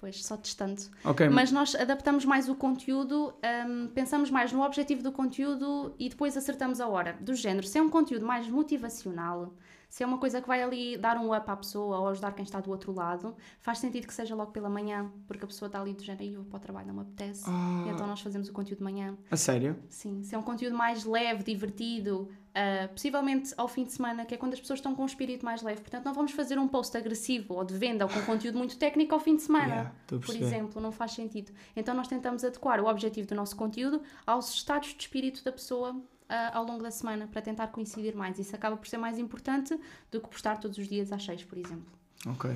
Pois, 0.00 0.24
só 0.24 0.34
testando. 0.34 0.80
Ok, 1.04 1.28
Mas 1.28 1.52
nós 1.52 1.74
adaptamos 1.74 2.24
mais 2.24 2.48
o 2.48 2.54
conteúdo, 2.54 3.34
hum, 3.68 3.88
pensamos 3.94 4.30
mais 4.30 4.50
no 4.50 4.62
objetivo 4.62 5.02
do 5.02 5.12
conteúdo 5.12 5.94
e 5.98 6.08
depois 6.08 6.34
acertamos 6.38 6.80
a 6.80 6.88
hora. 6.88 7.18
Do 7.20 7.34
género, 7.34 7.66
se 7.66 7.76
é 7.76 7.82
um 7.82 7.90
conteúdo 7.90 8.24
mais 8.24 8.48
motivacional, 8.48 9.52
se 9.90 10.02
é 10.02 10.06
uma 10.06 10.18
coisa 10.18 10.40
que 10.40 10.46
vai 10.48 10.62
ali 10.62 10.96
dar 10.96 11.18
um 11.18 11.36
up 11.36 11.50
à 11.50 11.56
pessoa 11.56 11.98
ou 11.98 12.08
ajudar 12.08 12.32
quem 12.32 12.44
está 12.44 12.60
do 12.60 12.70
outro 12.70 12.92
lado, 12.94 13.34
faz 13.60 13.78
sentido 13.78 14.06
que 14.06 14.14
seja 14.14 14.34
logo 14.34 14.52
pela 14.52 14.70
manhã, 14.70 15.10
porque 15.26 15.44
a 15.44 15.48
pessoa 15.48 15.66
está 15.66 15.80
ali 15.80 15.92
do 15.92 16.02
género, 16.02 16.24
"Ih, 16.24 16.32
eu 16.34 16.42
vou 16.42 16.50
para 16.50 16.56
o 16.58 16.60
trabalho, 16.60 16.86
não 16.86 16.94
me 16.94 17.00
apetece. 17.02 17.44
Ah. 17.46 17.84
E 17.86 17.90
então 17.90 18.06
nós 18.06 18.20
fazemos 18.20 18.48
o 18.48 18.52
conteúdo 18.52 18.78
de 18.78 18.84
manhã. 18.84 19.18
a 19.30 19.36
sério? 19.36 19.76
Sim, 19.88 20.22
se 20.22 20.34
é 20.34 20.38
um 20.38 20.42
conteúdo 20.42 20.76
mais 20.76 21.04
leve, 21.04 21.42
divertido, 21.42 22.28
ah, 22.54 22.88
possivelmente 22.88 23.54
ao 23.56 23.68
fim 23.68 23.84
de 23.84 23.92
semana, 23.92 24.24
que 24.24 24.34
é 24.34 24.36
quando 24.36 24.54
as 24.54 24.60
pessoas 24.60 24.78
estão 24.78 24.94
com 24.94 25.02
um 25.02 25.06
espírito 25.06 25.44
mais 25.44 25.62
leve. 25.62 25.80
Portanto, 25.80 26.04
não 26.04 26.12
vamos 26.12 26.32
fazer 26.32 26.58
um 26.58 26.66
post 26.66 26.96
agressivo 26.96 27.54
ou 27.54 27.64
de 27.64 27.74
venda 27.74 28.04
ou 28.04 28.10
com 28.10 28.20
conteúdo 28.22 28.58
muito 28.58 28.76
técnico 28.76 29.14
ao 29.14 29.20
fim 29.20 29.36
de 29.36 29.42
semana. 29.42 29.66
Yeah, 29.66 30.26
por 30.26 30.34
exemplo, 30.34 30.80
não 30.80 30.90
faz 30.90 31.12
sentido. 31.12 31.52
Então, 31.76 31.94
nós 31.94 32.08
tentamos 32.08 32.44
adequar 32.44 32.80
o 32.80 32.86
objetivo 32.86 33.28
do 33.28 33.34
nosso 33.34 33.54
conteúdo 33.54 34.02
aos 34.26 34.52
estados 34.52 34.88
de 34.88 35.00
espírito 35.00 35.44
da 35.44 35.52
pessoa 35.52 35.94
ah, 36.28 36.50
ao 36.54 36.64
longo 36.64 36.82
da 36.82 36.90
semana, 36.90 37.28
para 37.28 37.40
tentar 37.40 37.68
coincidir 37.68 38.16
mais. 38.16 38.38
Isso 38.38 38.54
acaba 38.54 38.76
por 38.76 38.88
ser 38.88 38.98
mais 38.98 39.18
importante 39.18 39.78
do 40.10 40.20
que 40.20 40.28
postar 40.28 40.58
todos 40.58 40.76
os 40.78 40.88
dias 40.88 41.12
às 41.12 41.24
6, 41.24 41.44
por 41.44 41.56
exemplo. 41.56 41.86
Ok. 42.26 42.50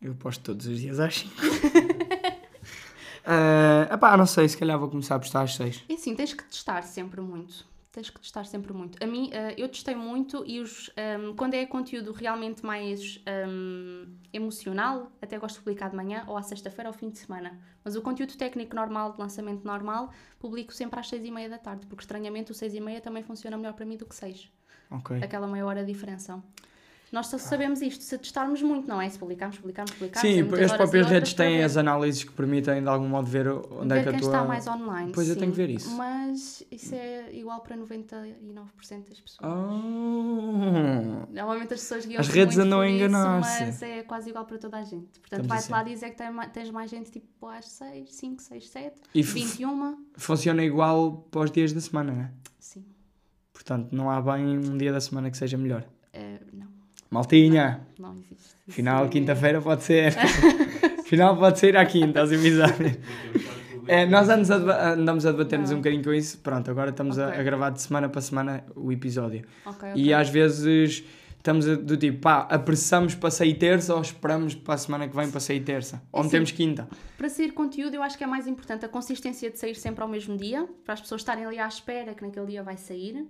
Eu 0.00 0.14
posto 0.14 0.44
todos 0.44 0.66
os 0.66 0.78
dias 0.78 1.00
às 1.00 1.16
5. 1.16 1.34
uh, 1.34 1.48
epá, 3.92 4.16
não 4.16 4.26
sei, 4.26 4.48
se 4.48 4.56
calhar 4.56 4.78
vou 4.78 4.88
começar 4.88 5.16
a 5.16 5.18
postar 5.18 5.42
às 5.42 5.56
6. 5.56 5.84
É 5.88 5.94
assim, 5.94 6.14
tens 6.14 6.32
que 6.32 6.44
testar 6.44 6.82
sempre 6.82 7.20
muito. 7.20 7.66
Tens 7.96 8.10
que 8.10 8.20
testar 8.20 8.44
sempre 8.44 8.74
muito. 8.74 9.02
A 9.02 9.06
mim, 9.06 9.30
eh, 9.32 9.54
eu 9.56 9.66
testei 9.70 9.94
muito 9.94 10.44
e 10.46 10.60
os, 10.60 10.90
ehm, 10.98 11.34
quando 11.34 11.54
é 11.54 11.64
conteúdo 11.64 12.12
realmente 12.12 12.62
mais 12.62 13.22
ehm, 13.24 14.04
emocional, 14.34 15.10
até 15.22 15.38
gosto 15.38 15.54
de 15.54 15.60
publicar 15.62 15.88
de 15.88 15.96
manhã 15.96 16.22
ou 16.26 16.36
à 16.36 16.42
sexta-feira 16.42 16.90
ou 16.90 16.92
ao 16.92 16.98
fim 16.98 17.08
de 17.08 17.16
semana. 17.16 17.58
Mas 17.82 17.96
o 17.96 18.02
conteúdo 18.02 18.36
técnico 18.36 18.76
normal, 18.76 19.12
de 19.12 19.18
lançamento 19.18 19.64
normal, 19.64 20.12
publico 20.38 20.74
sempre 20.74 21.00
às 21.00 21.08
seis 21.08 21.24
e 21.24 21.30
meia 21.30 21.48
da 21.48 21.56
tarde, 21.56 21.86
porque 21.86 22.02
estranhamente 22.02 22.52
o 22.52 22.54
seis 22.54 22.74
e 22.74 22.80
meia 22.80 23.00
também 23.00 23.22
funciona 23.22 23.56
melhor 23.56 23.72
para 23.72 23.86
mim 23.86 23.96
do 23.96 24.04
que 24.04 24.14
seis. 24.14 24.52
Ok. 24.90 25.16
Aquela 25.22 25.46
meia 25.46 25.64
hora 25.64 25.82
de 25.82 25.90
diferença. 25.90 26.44
Nós 27.12 27.28
só 27.28 27.38
sabemos 27.38 27.80
isto 27.80 28.02
se 28.02 28.18
testarmos 28.18 28.60
muito, 28.62 28.88
não 28.88 29.00
é? 29.00 29.08
Se 29.08 29.16
publicarmos, 29.18 29.56
publicarmos, 29.58 29.92
publicarmos. 29.92 30.28
Sim, 30.28 30.40
é 30.58 30.64
as 30.64 30.72
próprias 30.72 31.06
redes 31.06 31.34
têm 31.34 31.62
as 31.62 31.76
análises 31.76 32.24
que 32.24 32.32
permitem 32.32 32.82
de 32.82 32.88
algum 32.88 33.06
modo 33.08 33.26
ver 33.28 33.48
onde 33.48 33.94
ver 33.94 34.00
é 34.00 34.02
que 34.02 34.08
a 34.08 34.12
tua. 34.18 34.20
está 34.20 34.44
mais 34.44 34.66
online. 34.66 35.12
Pois, 35.12 35.28
eu 35.28 35.34
sim. 35.34 35.40
tenho 35.40 35.52
que 35.52 35.56
ver 35.56 35.70
isso. 35.70 35.90
Mas 35.96 36.64
isso 36.70 36.94
é 36.94 37.32
igual 37.32 37.60
para 37.60 37.76
99% 37.76 38.34
das 39.08 39.20
pessoas. 39.20 39.38
Oh. 39.42 41.32
Normalmente 41.32 41.74
as 41.74 41.80
pessoas 41.80 42.06
guiam 42.06 42.20
As 42.20 42.28
redes 42.28 42.58
andam 42.58 42.80
a 42.80 42.88
enganar-se. 42.88 43.64
Mas 43.64 43.82
é 43.82 44.02
quase 44.02 44.30
igual 44.30 44.44
para 44.44 44.58
toda 44.58 44.76
a 44.76 44.82
gente. 44.82 45.20
Portanto, 45.20 45.46
vai-te 45.46 45.62
assim. 45.64 45.72
lá 45.72 45.82
dizer 45.84 46.10
que 46.10 46.22
tens 46.52 46.70
mais 46.70 46.90
gente 46.90 47.10
tipo 47.10 47.46
às 47.46 47.66
6, 47.68 48.12
5, 48.14 48.42
6, 48.42 48.68
7, 48.68 49.00
E 49.14 49.20
f- 49.20 49.32
21. 49.32 50.04
Funciona 50.16 50.64
igual 50.64 51.26
para 51.30 51.42
os 51.42 51.50
dias 51.50 51.72
da 51.72 51.80
semana, 51.80 52.12
né? 52.12 52.32
Sim. 52.58 52.84
Portanto, 53.52 53.92
não 53.92 54.10
há 54.10 54.20
bem 54.20 54.58
um 54.58 54.76
dia 54.76 54.92
da 54.92 55.00
semana 55.00 55.30
que 55.30 55.36
seja 55.36 55.56
melhor. 55.56 55.84
Não, 56.12 56.45
Maltinha, 57.10 57.80
não 57.98 58.12
existe. 58.14 58.34
Isso 58.66 58.76
final 58.76 59.04
é- 59.04 59.08
quinta-feira 59.08 59.60
pode 59.60 59.82
ser. 59.84 60.12
final 61.06 61.36
pode 61.36 61.58
ser 61.58 61.76
à 61.76 61.86
quinta, 61.86 62.20
aos 62.20 62.32
episódios. 62.32 62.98
É, 63.88 64.04
nós 64.06 64.28
andamos 64.28 64.50
a, 64.50 64.92
andamos 64.94 65.26
a 65.26 65.30
debater-nos 65.30 65.70
Não. 65.70 65.76
um 65.76 65.80
bocadinho 65.80 66.02
com 66.02 66.12
isso. 66.12 66.38
Pronto, 66.38 66.68
agora 66.70 66.90
estamos 66.90 67.18
a, 67.18 67.28
Ok. 67.28 67.40
a 67.40 67.42
gravar 67.44 67.70
de 67.70 67.80
semana 67.80 68.08
para 68.08 68.20
semana 68.20 68.64
o 68.74 68.90
episódio. 68.90 69.44
Ok, 69.64 69.88
E 69.94 70.02
ok. 70.06 70.14
às 70.14 70.28
vezes 70.28 71.04
estamos 71.36 71.68
a- 71.68 71.76
do 71.76 71.96
tipo, 71.96 72.18
pá, 72.18 72.48
apressamos 72.50 73.14
para 73.14 73.30
sair 73.30 73.54
terça 73.54 73.94
ou 73.94 74.00
esperamos 74.02 74.56
para 74.56 74.74
a 74.74 74.78
semana 74.78 75.06
que 75.06 75.14
vem 75.14 75.30
para 75.30 75.38
sair 75.38 75.60
terça. 75.60 76.02
Ou 76.10 76.18
Assim, 76.20 76.28
metemos 76.30 76.50
quinta. 76.50 76.88
Para 77.16 77.28
sair 77.28 77.52
conteúdo, 77.52 77.94
eu 77.94 78.02
acho 78.02 78.18
que 78.18 78.24
é 78.24 78.26
mais 78.26 78.48
importante 78.48 78.84
a 78.84 78.88
consistência 78.88 79.48
de 79.48 79.56
sair 79.56 79.76
sempre 79.76 80.02
ao 80.02 80.08
mesmo 80.08 80.36
dia, 80.36 80.66
para 80.84 80.94
as 80.94 81.00
pessoas 81.00 81.20
estarem 81.20 81.44
ali 81.44 81.60
à 81.60 81.68
espera 81.68 82.12
que 82.14 82.24
naquele 82.24 82.46
dia 82.46 82.64
vai 82.64 82.76
sair 82.76 83.24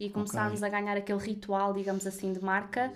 e 0.00 0.10
começarmos 0.10 0.62
a 0.62 0.68
ganhar 0.68 0.96
aquele 0.96 1.18
ritual, 1.20 1.72
digamos 1.72 2.06
assim, 2.06 2.32
de 2.32 2.42
marca. 2.42 2.92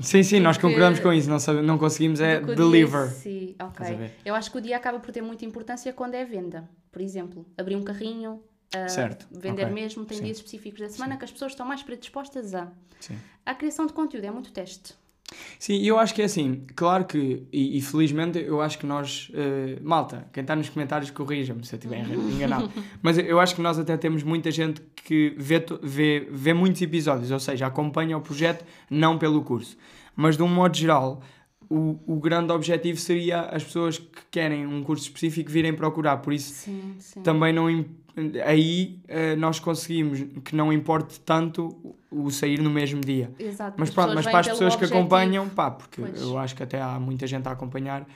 Sim, 0.00 0.22
sim, 0.22 0.40
nós 0.40 0.58
concordamos 0.58 1.00
com 1.00 1.12
isso. 1.12 1.28
Não, 1.30 1.38
sabe- 1.38 1.62
não 1.62 1.78
conseguimos 1.78 2.20
é 2.20 2.40
deliver. 2.40 3.06
em 3.06 3.10
si. 3.10 3.56
Estás 3.58 3.90
a 3.90 3.94
ok. 3.94 4.10
Eu 4.24 4.34
acho 4.34 4.50
que 4.50 4.58
o 4.58 4.60
dia 4.60 4.76
acaba 4.76 4.98
por 5.00 5.10
ter 5.12 5.22
muita 5.22 5.44
importância 5.44 5.92
quando 5.92 6.14
é 6.14 6.24
venda. 6.24 6.68
Por 6.92 7.00
exemplo, 7.00 7.46
abrir 7.56 7.76
um 7.76 7.82
carrinho, 7.82 8.42
Certo, 8.88 9.26
vender 9.30 9.62
ok. 9.64 9.74
mesmo, 9.74 10.04
tem 10.04 10.18
Sim. 10.18 10.24
dias 10.24 10.36
específicos 10.38 10.80
da 10.80 10.88
semana 10.88 11.16
que 11.16 11.24
as 11.24 11.30
pessoas 11.30 11.52
estão 11.52 11.64
mais 11.64 11.82
predispostas 11.82 12.54
a. 12.54 12.70
Sim. 13.00 13.16
A 13.46 13.54
criação 13.54 13.86
de 13.86 13.92
conteúdo 13.92 14.24
é 14.24 14.30
muito 14.30 14.52
teste. 14.52 14.94
Sim, 15.58 15.82
eu 15.82 15.98
acho 15.98 16.14
que 16.14 16.20
é 16.22 16.26
assim, 16.26 16.62
claro 16.76 17.04
que, 17.04 17.42
e, 17.52 17.78
e 17.78 17.80
felizmente 17.80 18.38
eu 18.38 18.60
acho 18.60 18.78
que 18.78 18.86
nós, 18.86 19.30
eh, 19.34 19.78
malta, 19.82 20.26
quem 20.32 20.42
está 20.42 20.54
nos 20.54 20.68
comentários 20.68 21.10
corrija-me 21.10 21.64
se 21.64 21.74
eu 21.74 21.78
estiver 21.78 22.04
enganado, 22.10 22.70
mas 23.02 23.16
eu 23.18 23.40
acho 23.40 23.54
que 23.54 23.62
nós 23.62 23.78
até 23.78 23.96
temos 23.96 24.22
muita 24.22 24.50
gente 24.50 24.82
que 24.94 25.34
vê, 25.38 25.64
vê, 25.82 26.28
vê 26.30 26.52
muitos 26.52 26.82
episódios, 26.82 27.30
ou 27.30 27.40
seja, 27.40 27.66
acompanha 27.66 28.16
o 28.16 28.20
projeto 28.20 28.64
não 28.90 29.16
pelo 29.18 29.42
curso, 29.42 29.76
mas 30.14 30.36
de 30.36 30.42
um 30.42 30.48
modo 30.48 30.76
geral, 30.76 31.22
o, 31.70 31.98
o 32.06 32.20
grande 32.20 32.52
objetivo 32.52 32.98
seria 33.00 33.40
as 33.42 33.64
pessoas 33.64 33.98
que 33.98 34.20
querem 34.30 34.66
um 34.66 34.82
curso 34.82 35.04
específico 35.04 35.50
virem 35.50 35.72
procurar, 35.74 36.18
por 36.18 36.32
isso 36.32 36.52
Sim, 36.52 36.94
sim. 36.98 37.22
também 37.22 37.52
não 37.52 37.70
im- 37.70 37.86
aí 38.44 39.00
eh, 39.08 39.34
nós 39.36 39.58
conseguimos 39.58 40.20
que 40.44 40.54
não 40.54 40.72
importe 40.72 41.18
tanto 41.20 41.94
o- 42.10 42.30
sair 42.30 42.60
no 42.60 42.70
mesmo 42.70 43.00
dia. 43.00 43.32
Exato. 43.38 43.74
Mas 43.78 43.88
as 43.88 43.94
pronto, 43.94 44.14
mas 44.14 44.24
para 44.26 44.38
as 44.40 44.48
pessoas 44.48 44.74
que 44.76 44.84
objetivo. 44.84 45.00
acompanham, 45.00 45.48
pá, 45.48 45.70
porque 45.70 46.00
Pois. 46.00 46.20
eu 46.22 46.38
acho 46.38 46.54
que 46.54 46.62
até 46.62 46.80
há 46.80 46.98
muita 47.00 47.26
gente 47.26 47.46
a 47.48 47.52
acompanhar, 47.52 48.06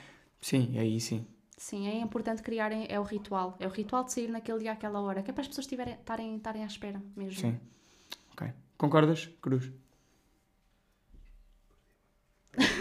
sim, 0.40 0.78
aí 0.78 1.01
sim. 1.01 1.26
Sim, 1.57 1.88
é 1.88 2.01
importante 2.01 2.40
criarem, 2.42 2.86
é 2.88 3.01
o 3.01 3.03
ritual. 3.03 3.57
É 3.59 3.66
o 3.66 3.70
ritual 3.70 4.05
de 4.05 4.12
sair 4.12 4.28
naquele 4.28 4.61
dia 4.61 4.72
àquela 4.72 5.01
hora, 5.01 5.22
que 5.22 5.30
é 5.30 5.34
para 5.34 5.40
as 5.42 5.49
pessoas 5.49 5.66
tiverem- 5.66 5.94
estarem 5.94 6.62
à 6.62 6.66
espera 6.66 7.03
mesmo. 7.16 7.40
Sim. 7.40 7.59
Ok. 8.32 8.49
Concordas, 8.76 9.28
Cruz? 9.42 9.68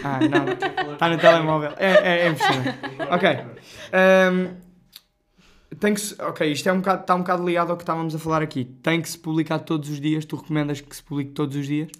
Ah, 0.04 0.20
não. 0.20 0.46
Está 0.94 1.08
no 1.08 1.18
telemóvel. 1.18 1.72
É, 1.76 1.86
é, 1.92 2.18
é 2.20 2.28
impressionante. 2.28 2.78
Ok. 3.10 3.28
Ahm, 3.92 4.56
tem 5.78 5.94
que 5.94 6.00
se, 6.00 6.20
ok, 6.22 6.50
isto 6.50 6.68
é 6.68 6.72
um 6.72 6.78
bocado, 6.78 7.02
está 7.02 7.14
um 7.14 7.18
bocado 7.20 7.44
ligado 7.46 7.70
ao 7.70 7.76
que 7.76 7.82
estávamos 7.82 8.14
a 8.14 8.18
falar 8.18 8.42
aqui. 8.42 8.64
Tem 8.82 9.00
que 9.02 9.08
se 9.08 9.18
publicar 9.18 9.58
todos 9.60 9.88
os 9.90 10.00
dias. 10.00 10.24
Tu 10.24 10.36
recomendas 10.36 10.80
que 10.80 10.94
se 10.94 11.02
publique 11.02 11.32
todos 11.32 11.56
os 11.56 11.66
dias? 11.66 11.90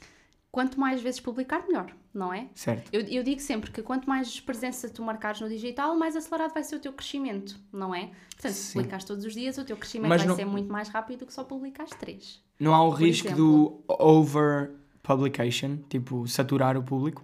Quanto 0.51 0.81
mais 0.81 1.03
vezes 1.03 1.21
publicar, 1.21 1.65
melhor, 1.69 1.93
não 2.13 2.33
é? 2.33 2.49
Certo. 2.55 2.89
Eu, 2.93 3.03
eu 3.03 3.23
digo 3.23 3.41
sempre 3.41 3.71
que 3.71 3.83
quanto 3.83 4.09
mais 4.09 4.41
presença 4.41 4.89
tu 4.89 5.03
marcares 5.03 5.41
no 5.43 5.49
digital, 5.49 5.95
mais 5.97 6.17
acelerado 6.17 6.55
vai 6.55 6.65
ser 6.65 6.77
o 6.77 6.81
teu 6.81 6.93
crescimento, 6.93 7.61
não 7.71 7.95
é? 7.95 8.11
Portanto, 8.33 8.53
se 8.55 8.63
Sim. 8.63 8.73
publicares 8.79 9.05
todos 9.05 9.25
os 9.27 9.35
dias, 9.35 9.59
o 9.59 9.65
teu 9.65 9.77
crescimento 9.77 10.09
Mas 10.09 10.23
vai 10.23 10.29
não- 10.29 10.35
ser 10.37 10.47
muito 10.47 10.73
mais 10.73 10.89
rápido 10.89 11.21
do 11.21 11.27
que 11.27 11.35
só 11.35 11.45
publicares 11.45 11.93
três. 12.01 12.43
Não 12.59 12.75
há 12.75 12.83
o 12.83 12.91
Por 12.91 13.01
risco 13.01 13.29
exemplo. 13.29 13.45
do 13.87 13.95
over 14.03 14.71
publication, 15.03 15.77
tipo 15.89 16.27
saturar 16.27 16.77
o 16.77 16.83
público? 16.83 17.23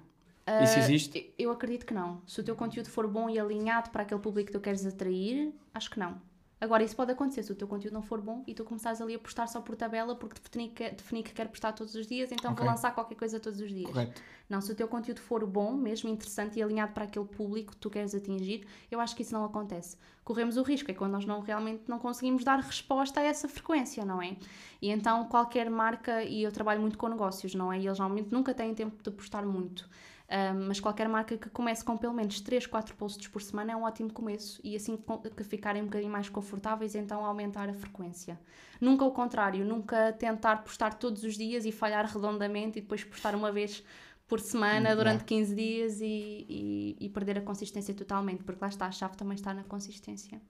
Isso 0.63 0.75
Ah, 0.77 0.81
existe? 0.81 1.33
Eu 1.39 1.51
acredito 1.51 1.87
que 1.87 1.95
não. 1.95 2.21
Se 2.27 2.39
o 2.41 2.45
teu 2.45 2.55
conteúdo 2.55 2.91
for 2.91 3.09
bom 3.09 3.31
e 3.31 3.39
alinhado 3.39 3.89
para 3.91 4.03
aquele 4.03 4.21
público 4.21 4.49
que 4.49 4.53
tu 4.53 4.61
queres 4.61 4.85
atrair, 4.85 5.51
acho 5.73 5.91
que 5.91 5.99
não. 5.99 6.21
Agora, 6.65 6.83
isso 6.83 6.97
pode 6.97 7.13
acontecer 7.13 7.43
se 7.43 7.53
o 7.53 7.55
teu 7.55 7.69
conteúdo 7.69 7.93
não 7.93 8.03
for 8.03 8.21
bom 8.23 8.43
e 8.47 8.55
tu 8.55 8.65
começares 8.65 8.99
ali 9.01 9.15
a 9.15 9.19
postar 9.19 9.47
só 9.47 9.61
por 9.61 9.77
tabela 9.77 10.17
porque 10.17 10.41
defini 10.41 10.71
que, 10.71 10.89
defini 10.91 11.23
que 11.23 11.33
quer 11.35 11.47
postar 11.49 11.73
todos 11.73 11.95
os 11.95 12.07
dias, 12.07 12.33
então 12.33 12.53
Ok. 12.53 12.65
vou 12.65 12.73
lançar 12.73 12.95
qualquer 12.95 13.17
coisa 13.17 13.39
todos 13.39 13.61
os 13.61 13.71
dias. 13.71 13.91
Correto. 13.91 14.23
Não, 14.49 14.63
se 14.63 14.73
o 14.73 14.75
teu 14.75 14.89
conteúdo 14.89 15.21
for 15.21 15.45
bom, 15.47 15.75
mesmo 15.75 16.09
interessante 16.09 16.59
e 16.59 16.63
alinhado 16.63 16.93
para 16.93 17.05
aquele 17.05 17.27
público 17.27 17.73
que 17.73 17.77
tu 17.77 17.91
queres 17.91 18.15
atingir, 18.15 18.67
eu 18.91 18.99
acho 18.99 19.15
que 19.15 19.21
isso 19.23 19.35
não 19.35 19.45
acontece. 19.45 19.99
Corremos 20.25 20.57
o 20.57 20.63
risco, 20.63 20.91
é 20.91 20.95
quando 20.95 21.13
nós 21.13 21.27
não 21.27 21.41
realmente 21.41 21.83
não 21.87 21.99
conseguimos 21.99 22.43
dar 22.45 22.59
resposta 22.59 23.21
a 23.21 23.23
essa 23.23 23.47
frequência, 23.47 24.03
não 24.07 24.23
é? 24.23 24.37
E 24.81 24.89
então 24.91 25.27
qualquer 25.27 25.69
marca, 25.69 26.23
e 26.23 26.43
eu 26.43 26.51
trabalho 26.51 26.81
muito 26.81 26.97
com 26.97 27.09
negócios, 27.09 27.55
não 27.55 27.71
é? 27.71 27.79
E 27.79 27.87
eles 27.87 27.99
normalmente 27.99 28.33
nunca 28.33 28.55
têm 28.55 28.75
tempo 28.75 29.03
de 29.03 29.11
postar 29.11 29.45
muito. 29.45 29.87
Ahm, 30.29 30.67
mas 30.69 30.81
qualquer 30.81 31.09
marca 31.09 31.37
que 31.37 31.51
comece 31.51 31.85
com 31.85 31.97
pelo 31.97 32.15
menos 32.15 32.41
3, 32.41 32.67
4 32.67 32.95
posts 32.97 33.29
por 33.29 33.43
semana 33.43 33.73
é 33.73 33.77
um 33.77 33.85
ótimo 33.85 34.11
começo 34.13 34.59
e 34.65 34.75
assim 34.75 34.99
que 35.37 35.45
ficarem 35.45 35.83
um 35.83 35.85
bocadinho 35.87 36.11
mais 36.11 36.29
confortáveis, 36.31 36.95
então 36.95 37.25
aumentar 37.25 37.69
a 37.69 37.75
frequência. 37.75 38.41
Nunca 38.81 39.05
o 39.05 39.11
contrário, 39.13 39.65
nunca 39.65 40.13
tentar 40.15 40.65
postar 40.65 40.95
todos 40.95 41.23
os 41.25 41.37
dias 41.37 41.65
e 41.67 41.73
falhar 41.73 42.07
redondamente 42.07 42.79
e 42.79 42.83
depois 42.83 43.05
postar 43.05 43.35
uma 43.35 43.53
vez 43.53 43.85
por 44.27 44.41
semana 44.41 44.93
Hum, 44.93 44.97
durante 44.97 45.21
yeah. 45.21 45.25
15 45.25 45.55
dias 45.55 46.01
e, 46.01 46.07
e- 46.49 46.97
e 47.01 47.09
perder 47.11 47.39
a 47.39 47.43
consistência 47.43 47.93
totalmente, 47.95 48.43
porque 48.43 48.61
lá 48.63 48.69
está, 48.69 48.87
a 48.87 48.91
chave 48.93 49.17
também 49.17 49.35
está 49.35 49.53
na 49.53 49.65
consistência. 49.65 50.41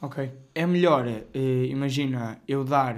Ok. 0.00 0.30
É 0.54 0.66
melhor, 0.66 1.06
eh, 1.06 1.66
imagina, 1.68 2.40
eu 2.46 2.64
dar, 2.64 2.96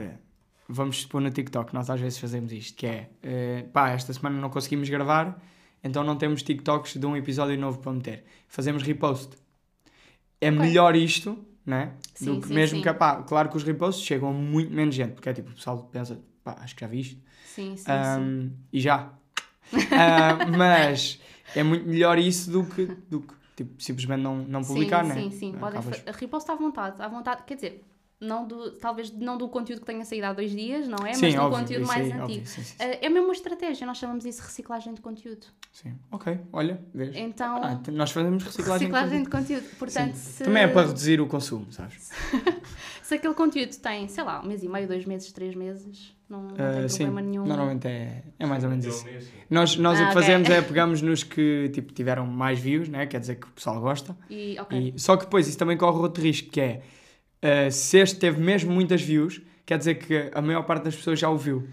vamos 0.68 1.02
supor 1.02 1.20
no 1.20 1.30
TikTok, 1.30 1.72
nós 1.74 1.88
às 1.90 2.00
vezes 2.00 2.18
fazemos 2.18 2.52
isto, 2.52 2.76
que 2.76 2.86
é, 2.86 3.10
eh, 3.22 3.66
pá, 3.72 3.90
esta 3.90 4.12
semana 4.12 4.40
não 4.40 4.50
conseguimos 4.50 4.88
gravar, 4.88 5.40
então 5.86 6.02
não 6.04 6.16
temos 6.16 6.42
TikToks 6.42 6.96
de 6.96 7.06
um 7.06 7.16
episódio 7.16 7.58
novo 7.58 7.78
para 7.78 7.92
meter. 7.92 8.24
Fazemos 8.48 8.82
repost. 8.82 9.36
É 10.40 10.48
Ok. 10.50 10.60
melhor 10.60 10.94
isto, 10.96 11.38
né? 11.64 11.92
Sim, 12.14 12.26
do 12.34 12.40
que 12.40 12.48
sim, 12.48 12.54
mesmo 12.54 12.76
sim. 12.78 12.82
que, 12.82 12.92
pá, 12.92 13.22
claro 13.22 13.48
que 13.48 13.56
os 13.56 13.62
reposts 13.64 14.04
chegam 14.04 14.28
a 14.28 14.32
muito 14.32 14.72
menos 14.72 14.94
gente, 14.94 15.12
porque 15.14 15.28
é 15.28 15.32
tipo, 15.32 15.50
o 15.50 15.54
pessoal 15.54 15.88
pensa, 15.90 16.20
pá, 16.44 16.56
acho 16.60 16.74
que 16.74 16.80
já 16.82 16.86
vi 16.86 17.00
isto. 17.00 17.20
Sim, 17.44 17.76
sim, 17.76 17.84
sim. 17.84 17.90
Ahm, 17.90 18.50
e 18.72 18.80
já. 18.80 19.12
Ah, 19.92 20.46
mas 20.56 21.18
é 21.56 21.62
muito 21.62 21.88
melhor 21.88 22.18
isso 22.18 22.50
do 22.50 22.64
que, 22.64 22.86
do 22.86 23.20
que 23.22 23.34
tipo, 23.56 23.82
simplesmente 23.82 24.20
não, 24.22 24.36
não 24.36 24.62
publicar, 24.62 25.02
sim, 25.04 25.08
né? 25.08 25.14
Sim, 25.14 25.30
sim, 25.30 25.52
podem 25.58 25.80
Acabas- 25.80 25.98
fa- 26.00 26.12
repost 26.12 26.50
à 26.50 26.54
vontade, 26.54 27.02
à 27.02 27.08
vontade, 27.08 27.42
quer 27.44 27.54
dizer, 27.56 27.84
não 28.20 28.46
do, 28.46 28.72
talvez 28.78 29.10
não 29.10 29.36
do 29.36 29.46
conteúdo 29.48 29.80
que 29.80 29.86
tenha 29.86 30.04
saído 30.04 30.26
há 30.26 30.32
dois 30.32 30.50
dias, 30.50 30.88
não 30.88 31.06
é? 31.06 31.12
Sim, 31.12 31.26
Mas 31.26 31.34
do 31.34 31.40
óbvio, 31.42 31.58
conteúdo 31.60 31.86
mais 31.86 32.06
antigo. 32.06 32.22
óbvio, 32.22 32.46
sim, 32.46 32.62
sim, 32.62 32.62
sim. 32.62 32.74
Eh, 32.78 33.06
É 33.06 33.08
mesmo 33.10 33.26
uma 33.28 33.34
estratégia, 33.34 33.86
nós 33.86 33.98
chamamos 33.98 34.24
isso 34.24 34.40
de 34.40 34.46
reciclagem 34.46 34.94
de 34.94 35.00
conteúdo. 35.02 35.46
Sim. 35.72 35.94
Ok, 36.10 36.38
olha, 36.52 36.80
vês? 36.94 37.14
Então, 37.14 37.62
Ah, 37.62 37.76
t- 37.76 37.90
nós 37.90 38.10
fazemos 38.10 38.42
reciclagem, 38.44 38.88
reciclagem 38.88 39.18
de 39.18 39.24
de 39.24 39.30
conteúdo. 39.30 39.60
conteúdo. 39.60 39.76
Portanto, 39.78 40.14
Sim. 40.14 40.30
se, 40.32 40.44
Também 40.44 40.62
é 40.62 40.68
para 40.68 40.86
reduzir 40.86 41.20
o 41.20 41.26
consumo, 41.26 41.70
sabes? 41.70 42.08
se 43.02 43.14
aquele 43.14 43.34
conteúdo 43.34 43.76
tem, 43.76 44.08
sei 44.08 44.24
lá, 44.24 44.40
um 44.42 44.46
mês 44.46 44.62
e 44.62 44.68
meio, 44.68 44.88
dois 44.88 45.04
meses, 45.04 45.30
três 45.32 45.54
meses, 45.54 46.14
não, 46.28 46.42
não 46.42 46.54
Ah, 46.58 46.72
tem 46.72 46.88
sim, 46.88 47.04
problema 47.04 47.20
nenhum. 47.20 47.44
normalmente 47.46 47.86
é, 47.86 48.22
é 48.38 48.46
mais 48.46 48.64
ou 48.64 48.70
menos 48.70 48.86
isso. 48.86 49.04
Nós, 49.50 49.76
nós 49.76 49.98
Ah, 50.00 50.04
o 50.04 50.06
que 50.06 50.12
ok. 50.12 50.22
fazemos 50.22 50.48
é 50.48 50.62
pegamos 50.62 51.02
nos 51.02 51.22
que 51.22 51.68
tipo, 51.74 51.92
tiveram 51.92 52.26
mais 52.26 52.58
views, 52.58 52.88
né? 52.88 53.06
quer 53.06 53.20
dizer 53.20 53.34
que 53.36 53.46
o 53.46 53.50
pessoal 53.50 53.78
gosta. 53.80 54.16
E, 54.30 54.56
ok. 54.58 54.94
E, 54.96 54.98
só 54.98 55.16
que 55.18 55.24
depois 55.26 55.46
isso 55.46 55.58
também 55.58 55.76
corre 55.76 55.98
outro 55.98 56.22
risco, 56.22 56.48
que 56.50 56.60
é 56.60 56.82
ah, 57.42 57.70
se 57.70 57.98
este 57.98 58.18
teve 58.18 58.40
mesmo 58.40 58.72
muitas 58.72 59.00
views, 59.02 59.40
quer 59.64 59.78
dizer 59.78 59.96
que 59.96 60.30
a 60.34 60.40
maior 60.42 60.62
parte 60.62 60.84
das 60.84 60.96
pessoas 60.96 61.18
já 61.18 61.28
o 61.28 61.36
viu. 61.36 61.68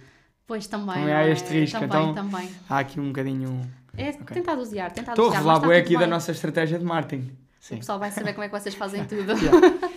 Pois 0.46 0.68
também. 0.68 0.96
Também 0.96 1.14
há 1.14 1.26
é? 1.28 1.32
este 1.32 1.50
risco, 1.54 1.80
Também, 1.80 2.10
então- 2.10 2.14
também. 2.30 2.50
Há 2.70 2.80
aqui 2.80 3.00
um 3.00 3.08
bocadinho. 3.08 3.62
É 3.96 4.12
tentar 4.12 4.56
dosear, 4.56 4.92
tentar 4.92 5.12
Estou 5.14 5.30
a 5.30 5.34
revelar 5.36 5.60
tudo 5.60 5.72
aqui 5.72 5.94
da 5.94 6.00
bem. 6.00 6.08
nossa 6.10 6.32
estratégia 6.32 6.78
de 6.80 6.84
marketing. 6.86 7.28
O 7.30 7.36
Sim. 7.60 7.78
pessoal 7.78 7.98
vai 8.00 8.12
saber 8.12 8.34
como 8.34 8.44
é 8.44 8.50
que 8.50 8.60
vocês 8.60 8.76
fazem 8.76 9.06
tudo. 9.08 9.34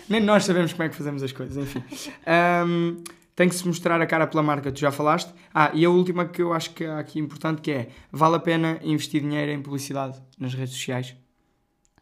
Nem 0.09 0.21
nós 0.21 0.45
sabemos 0.45 0.73
como 0.73 0.85
é 0.85 0.89
que 0.89 0.95
fazemos 0.95 1.23
as 1.23 1.33
coisas, 1.33 1.57
enfim. 1.57 1.83
Ahm, 2.27 3.03
tem 3.35 3.49
que 3.49 3.55
se 3.55 3.67
mostrar 3.67 4.01
a 4.01 4.07
cara 4.07 4.27
pela 4.27 4.43
marca, 4.43 4.71
tu 4.71 4.79
já 4.79 4.93
falaste. 4.93 5.33
Ah, 5.53 5.71
e 5.75 5.85
a 5.85 5.91
última 5.91 6.27
que 6.27 6.41
eu 6.41 6.53
acho 6.53 6.71
que 6.71 6.85
é 6.85 6.93
aqui 6.93 7.19
importante 7.19 7.61
que 7.61 7.71
é, 7.73 7.89
vale 8.13 8.37
a 8.37 8.39
pena 8.39 8.79
investir 8.83 9.21
dinheiro 9.23 9.51
em 9.51 9.61
publicidade 9.61 10.23
nas 10.39 10.55
redes 10.55 10.75
sociais? 10.75 11.17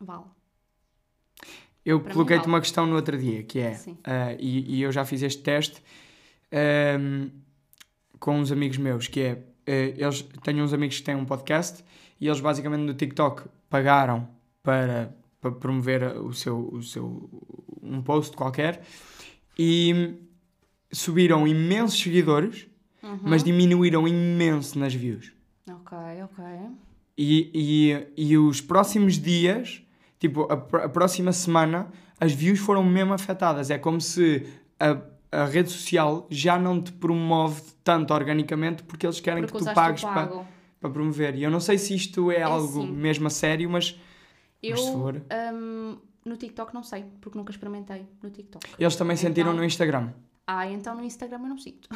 Vale. 0.01 0.25
Eu 1.85 2.01
coloquei-te 2.01 2.47
uma 2.47 2.61
questão 2.61 2.87
no 2.87 2.95
outro 2.97 3.17
dia, 3.19 3.43
que 3.43 3.59
é, 3.61 3.79
ah, 4.05 4.35
e, 4.39 4.77
e 4.77 4.83
eu 4.83 4.91
já 4.91 5.05
fiz 5.05 5.23
este 5.23 5.43
teste 5.43 5.83
ahm, 6.51 7.29
com 8.19 8.39
uns 8.39 8.51
amigos 8.51 8.79
meus, 8.79 9.07
que 9.07 9.21
é, 9.21 9.43
eh, 9.67 9.95
eles, 9.97 10.23
tenho 10.43 10.65
uns 10.65 10.73
amigos 10.73 10.99
que 10.99 11.03
têm 11.05 11.15
um 11.15 11.25
podcast 11.27 11.85
e 12.21 12.27
eles 12.27 12.41
basicamente 12.41 12.81
no 12.83 12.95
TikTok 12.95 13.43
pagaram 13.69 14.27
para, 14.63 15.15
para 15.41 15.51
promover 15.53 16.17
o 16.19 16.33
seu, 16.33 16.69
o 16.73 16.83
seu 16.83 17.29
um 17.83 18.01
post 18.03 18.35
qualquer 18.35 18.83
e 19.59 20.15
subiram 20.91 21.47
imensos 21.47 22.01
seguidores, 22.01 22.67
Uhum. 23.03 23.19
mas 23.23 23.45
diminuíram 23.45 24.09
imenso 24.09 24.79
nas 24.79 24.95
views. 24.95 25.31
Ok, 25.69 25.99
ok. 26.23 26.45
E, 27.19 27.51
e, 28.17 28.31
e 28.31 28.39
os 28.39 28.63
próximos 28.63 29.19
dias, 29.19 29.83
tipo, 30.29 30.51
a, 30.51 30.57
pr- 30.57 30.77
a 30.85 30.89
próxima 30.89 31.33
semana, 31.33 31.89
as 32.19 32.33
views 32.33 32.59
foram 32.59 32.83
mesmo 32.83 33.13
afetadas. 33.13 33.71
É 33.71 33.77
como 33.79 34.01
se 34.01 34.47
a, 34.81 34.97
a 35.43 35.45
rede 35.45 35.71
social 35.71 36.27
já 36.31 36.59
não 36.59 36.81
te 36.81 36.93
promove 36.93 37.61
tanto 37.83 38.15
organicamente 38.15 38.83
porque 38.85 39.05
eles 39.07 39.21
querem 39.21 39.43
Porque 39.45 39.59
que 39.59 39.65
tu 39.71 39.75
pagues 39.75 40.03
para 40.03 40.45
para 40.81 40.91
promover. 40.93 41.35
E 41.35 41.43
eu 41.43 41.51
não 41.51 41.61
sei 41.61 41.79
se 41.79 41.95
isto 41.95 42.31
é, 42.31 42.43
algo 42.43 42.67
assim. 42.83 42.91
mesmo 42.93 43.27
a 43.27 43.31
sério, 43.31 43.69
mas 43.71 43.99
Eu, 44.63 44.77
Mas 44.77 45.23
hum, 45.55 45.97
no 46.27 46.37
TikTok 46.37 46.75
não 46.75 46.83
sei, 46.83 47.05
porque 47.23 47.37
nunca 47.39 47.51
experimentei 47.53 48.07
no 48.23 48.29
TikTok. 48.31 48.67
eles 48.79 48.95
também 48.97 49.17
sentiram 49.17 49.49
Então- 49.51 49.59
no 49.61 49.65
Instagram. 49.65 50.11
Ah, 50.47 50.67
então 50.71 50.95
no 50.95 51.03
Instagram 51.05 51.39
eu 51.43 51.49
não 51.49 51.59
sinto. 51.59 51.89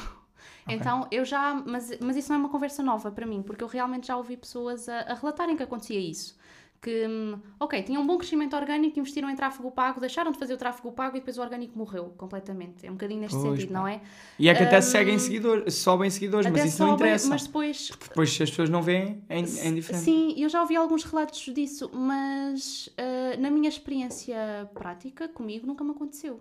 Então 0.66 1.06
eu 1.10 1.22
já. 1.24 1.54
Mas, 1.66 1.98
mas 2.00 2.16
isso 2.16 2.28
não 2.30 2.36
é 2.36 2.38
uma 2.40 2.48
conversa 2.48 2.82
nova 2.82 3.10
para 3.10 3.26
mim, 3.26 3.42
porque 3.42 3.62
eu 3.64 3.68
realmente 3.68 4.06
já 4.06 4.16
ouvi 4.16 4.36
pessoas 4.36 4.88
a, 4.88 5.00
a 5.00 5.14
relatarem 5.14 5.56
que 5.56 5.62
acontecia 5.62 5.98
isso. 6.00 6.37
Que, 6.80 7.08
hum, 7.08 7.40
ok, 7.58 7.82
tinham 7.82 8.02
um 8.02 8.06
bom 8.06 8.16
crescimento 8.16 8.54
orgânico, 8.54 9.00
investiram 9.00 9.28
em 9.28 9.34
tráfego 9.34 9.68
pago, 9.72 9.98
deixaram 9.98 10.30
de 10.30 10.38
fazer 10.38 10.54
o 10.54 10.56
tráfego 10.56 10.92
pago 10.92 11.16
e 11.16 11.18
depois 11.18 11.36
o 11.36 11.40
orgânico 11.42 11.76
morreu 11.76 12.14
completamente. 12.16 12.86
É 12.86 12.88
um 12.90 12.92
bocadinho 12.92 13.20
neste 13.20 13.36
Pois, 13.36 13.50
sentido, 13.58 13.72
pá. 13.72 13.80
não 13.80 13.88
é? 13.88 14.00
E 14.38 14.48
é 14.48 14.54
que 14.54 14.62
até 14.62 14.78
Hum, 14.78 14.82
seguem 14.82 15.18
seguidores, 15.18 15.74
sobem 15.74 16.08
seguidores, 16.08 16.48
mas 16.48 16.64
isso 16.64 16.80
não 16.80 16.90
sobem, 16.90 16.94
interessa. 17.08 17.28
Mas 17.28 17.42
depois 17.48 17.88
Porque 17.90 18.04
depois 18.08 18.30
se 18.32 18.42
as 18.44 18.50
pessoas 18.50 18.70
não 18.70 18.80
veem, 18.80 19.24
é, 19.28 19.40
in- 19.40 19.58
é 19.58 19.66
indiferente. 19.68 20.04
Sim, 20.04 20.34
eu 20.38 20.48
já 20.48 20.60
ouvi 20.60 20.76
alguns 20.76 21.02
relatos 21.02 21.40
disso, 21.52 21.90
mas 21.92 22.88
ah, 22.96 23.36
na 23.38 23.50
minha 23.50 23.68
experiência 23.68 24.70
prática, 24.72 25.26
comigo 25.28 25.66
nunca 25.66 25.82
me 25.82 25.90
aconteceu. 25.90 26.40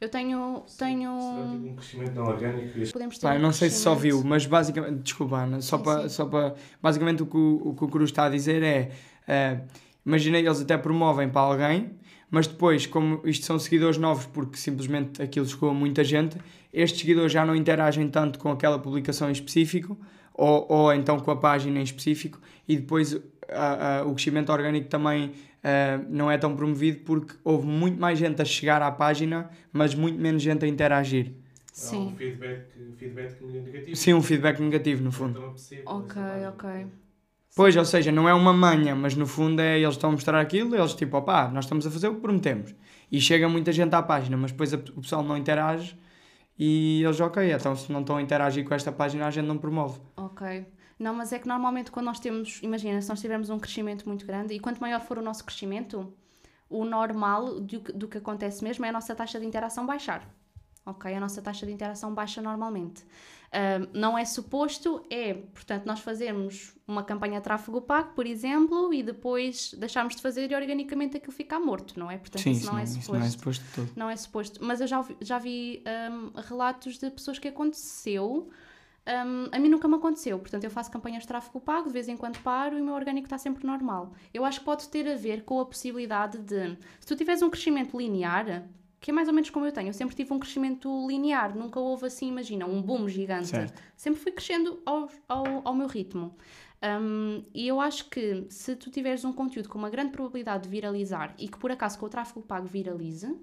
Eu 0.00 0.08
tenho. 0.08 0.64
tenho... 0.78 1.10
Será 1.20 1.48
tipo 1.50 1.68
um 1.68 1.74
crescimento 1.76 2.14
não 2.14 2.24
orgânico 2.26 2.90
Podemos 2.90 3.18
ter 3.18 3.26
Pá, 3.26 3.34
um 3.34 3.38
não 3.38 3.52
sei 3.52 3.68
se 3.68 3.80
só 3.82 3.94
viu, 3.94 4.24
mas 4.24 4.46
basicamente, 4.46 5.02
desculpa 5.02 5.36
Ana, 5.42 5.60
só 5.60 5.76
Sim, 5.76 5.84
para, 5.84 6.02
sim. 6.02 6.08
só 6.08 6.24
para, 6.24 6.54
basicamente 6.82 7.22
o 7.22 7.26
que 7.26 7.36
o, 7.36 7.60
o 7.66 7.74
que 7.74 7.84
o 7.84 7.88
Cruz 7.88 8.08
está 8.08 8.24
a 8.24 8.30
dizer 8.30 8.62
é, 8.62 8.92
eh, 9.30 9.60
imagina 10.04 10.38
eles 10.38 10.60
até 10.60 10.76
promovem 10.76 11.28
para 11.28 11.40
alguém, 11.42 11.90
mas 12.30 12.46
depois, 12.46 12.86
como 12.86 13.20
isto 13.24 13.44
são 13.46 13.58
seguidores 13.58 13.98
novos, 13.98 14.26
porque 14.26 14.56
simplesmente 14.56 15.20
aquilo 15.22 15.46
chegou 15.46 15.70
a 15.70 15.74
muita 15.74 16.04
gente, 16.04 16.36
estes 16.72 17.00
seguidores 17.00 17.32
já 17.32 17.44
não 17.44 17.54
interagem 17.56 18.08
tanto 18.08 18.38
com 18.38 18.50
aquela 18.50 18.78
publicação 18.78 19.28
em 19.28 19.32
específico, 19.32 19.98
ou, 20.34 20.66
ou 20.68 20.92
então 20.94 21.18
com 21.20 21.30
a 21.30 21.36
página 21.36 21.80
em 21.80 21.82
específico, 21.82 22.40
e 22.68 22.76
depois 22.76 23.16
a- 23.48 23.98
a- 24.00 24.04
o 24.06 24.14
crescimento 24.14 24.50
orgânico 24.52 24.88
também 24.88 25.32
eh, 25.62 25.98
não 26.08 26.30
é 26.30 26.38
tão 26.38 26.56
promovido 26.56 27.00
porque 27.04 27.34
houve 27.44 27.66
muito 27.66 28.00
mais 28.00 28.18
gente 28.18 28.40
a 28.40 28.44
chegar 28.46 28.80
à 28.80 28.90
página, 28.90 29.50
mas 29.72 29.94
muito 29.94 30.18
menos 30.18 30.42
gente 30.42 30.64
a 30.64 30.68
interagir. 30.68 31.26
Há 31.26 31.32
um 31.32 31.34
Sim. 31.74 32.14
feedback, 32.16 32.66
feedback 32.98 33.40
negativo. 33.42 33.96
Sim, 33.96 34.14
um 34.14 34.22
feedback 34.22 34.58
negativo 34.60 35.02
no 35.04 35.12
fundo. 35.12 35.32
Então 35.32 35.48
é 35.48 35.52
possível 35.52 35.82
Ok, 35.84 36.22
ok. 36.48 36.86
Pois, 37.56 37.76
ou 37.76 37.84
seja, 37.84 38.12
não 38.12 38.28
é 38.28 38.32
uma 38.34 38.52
manha, 38.52 38.94
mas 38.94 39.14
no 39.16 39.26
fundo 39.26 39.60
é 39.60 39.78
eles 39.78 39.94
estão 39.94 40.10
a 40.10 40.12
mostrar 40.12 40.40
aquilo, 40.40 40.74
eles 40.76 40.94
tipo, 40.94 41.16
opá, 41.16 41.48
nós 41.48 41.64
estamos 41.64 41.86
a 41.86 41.90
fazer 41.90 42.08
o 42.08 42.14
que 42.14 42.20
prometemos. 42.20 42.74
E 43.10 43.20
chega 43.20 43.48
muita 43.48 43.72
gente 43.72 43.92
à 43.94 44.02
página, 44.02 44.36
mas 44.36 44.52
depois 44.52 44.72
a- 44.72 44.76
o 44.76 45.00
pessoal 45.00 45.22
não 45.22 45.36
interage 45.36 45.98
e 46.58 47.02
eles, 47.02 47.20
ok, 47.20 47.52
então 47.52 47.74
se 47.74 47.90
não 47.90 48.00
estão 48.00 48.16
a 48.18 48.22
interagir 48.22 48.64
com 48.64 48.72
esta 48.74 48.92
página, 48.92 49.26
a 49.26 49.30
gente 49.30 49.46
não 49.46 49.58
promove. 49.58 50.00
Ok. 50.16 50.64
Não, 50.98 51.14
mas 51.14 51.32
é 51.32 51.38
que 51.38 51.48
normalmente 51.48 51.90
quando 51.90 52.06
nós 52.06 52.20
temos, 52.20 52.60
imagina, 52.62 53.00
se 53.00 53.08
nós 53.08 53.20
tivermos 53.20 53.50
um 53.50 53.58
crescimento 53.58 54.06
muito 54.06 54.24
grande 54.26 54.54
e 54.54 54.60
quanto 54.60 54.80
maior 54.80 55.00
for 55.00 55.18
o 55.18 55.22
nosso 55.22 55.44
crescimento, 55.44 56.12
o 56.68 56.84
normal 56.84 57.58
do 57.60 57.80
do 57.80 58.06
que 58.06 58.18
acontece 58.18 58.62
mesmo 58.62 58.84
é 58.84 58.90
a 58.90 58.92
nossa 58.92 59.14
taxa 59.14 59.40
de 59.40 59.46
interação 59.46 59.86
baixar. 59.86 60.28
Ok? 60.86 61.12
A 61.12 61.18
nossa 61.20 61.42
taxa 61.42 61.66
de 61.66 61.72
interação 61.72 62.14
baixa 62.14 62.40
normalmente. 62.40 63.04
Não 63.92 64.16
é 64.16 64.24
suposto, 64.24 65.04
é, 65.10 65.34
portanto, 65.34 65.84
nós 65.84 65.98
fazermos 66.00 66.72
uma 66.86 67.02
campanha 67.02 67.38
de 67.38 67.44
tráfego 67.44 67.80
pago, 67.80 68.12
por 68.14 68.24
exemplo, 68.24 68.94
e 68.94 69.02
depois 69.02 69.74
deixarmos 69.76 70.14
de 70.14 70.22
fazer 70.22 70.50
e 70.50 70.54
organicamente 70.54 71.16
aquilo 71.16 71.32
ficar 71.32 71.58
morto, 71.58 71.98
não 71.98 72.08
é? 72.08 72.16
Portanto, 72.16 72.42
Sim, 72.42 72.52
isso 72.52 72.66
não, 72.66 72.78
é 72.78 72.84
isso 72.84 72.94
suposto. 72.94 73.12
não 73.12 73.26
é 73.26 73.28
suposto 73.30 73.64
todo. 73.74 73.92
Não 73.96 74.10
é 74.10 74.16
suposto. 74.16 74.64
Mas 74.64 74.80
eu 74.80 74.86
já, 74.86 75.04
já 75.20 75.38
vi 75.38 75.82
hum, 76.10 76.30
relatos 76.48 76.98
de 76.98 77.10
pessoas 77.10 77.38
que 77.40 77.48
aconteceu. 77.48 78.48
Hum, 79.06 79.48
a 79.50 79.58
mim 79.58 79.68
nunca 79.68 79.88
me 79.88 79.96
aconteceu. 79.96 80.38
Portanto, 80.38 80.62
eu 80.62 80.70
faço 80.70 80.90
campanhas 80.90 81.22
de 81.22 81.28
tráfego 81.28 81.60
pago, 81.60 81.88
de 81.88 81.92
vez 81.92 82.08
em 82.08 82.16
quando 82.16 82.38
paro 82.42 82.78
e 82.78 82.80
o 82.80 82.84
meu 82.84 82.94
orgânico 82.94 83.26
está 83.26 83.38
sempre 83.38 83.66
normal. 83.66 84.12
Eu 84.32 84.44
acho 84.44 84.60
que 84.60 84.64
pode 84.64 84.88
ter 84.88 85.10
a 85.10 85.16
ver 85.16 85.42
com 85.42 85.58
a 85.58 85.66
possibilidade 85.66 86.38
de. 86.38 86.78
Se 87.00 87.06
tu 87.06 87.16
tiveres 87.16 87.42
um 87.42 87.50
crescimento 87.50 87.98
linear, 87.98 88.64
que 89.00 89.10
é 89.10 89.14
mais 89.14 89.28
ou 89.28 89.34
menos 89.34 89.48
como 89.48 89.64
eu 89.64 89.72
tenho, 89.72 89.88
eu 89.88 89.94
sempre 89.94 90.14
tive 90.14 90.32
um 90.32 90.38
crescimento 90.38 91.08
linear. 91.08 91.56
Nunca 91.56 91.80
houve 91.80 92.06
assim, 92.06 92.28
imagina, 92.28 92.66
um 92.66 92.82
boom 92.82 93.08
gigante. 93.08 93.48
Certo. 93.48 93.82
Sempre 93.96 94.20
fui 94.20 94.30
crescendo 94.30 94.78
ao, 94.84 95.08
ao, 95.26 95.44
ao 95.64 95.74
meu 95.74 95.86
ritmo. 95.86 96.36
Um, 96.82 97.42
e 97.54 97.66
eu 97.66 97.80
acho 97.80 98.08
que 98.08 98.46
se 98.48 98.76
tu 98.76 98.90
tiveres 98.90 99.24
um 99.24 99.32
conteúdo 99.32 99.68
com 99.68 99.78
uma 99.78 99.90
grande 99.90 100.12
probabilidade 100.12 100.64
de 100.64 100.68
viralizar 100.68 101.34
e 101.38 101.48
que 101.48 101.58
por 101.58 101.70
acaso 101.70 101.98
com 101.98 102.06
o 102.06 102.08
tráfego 102.08 102.40
pago 102.42 102.66
viralize, 102.66 103.34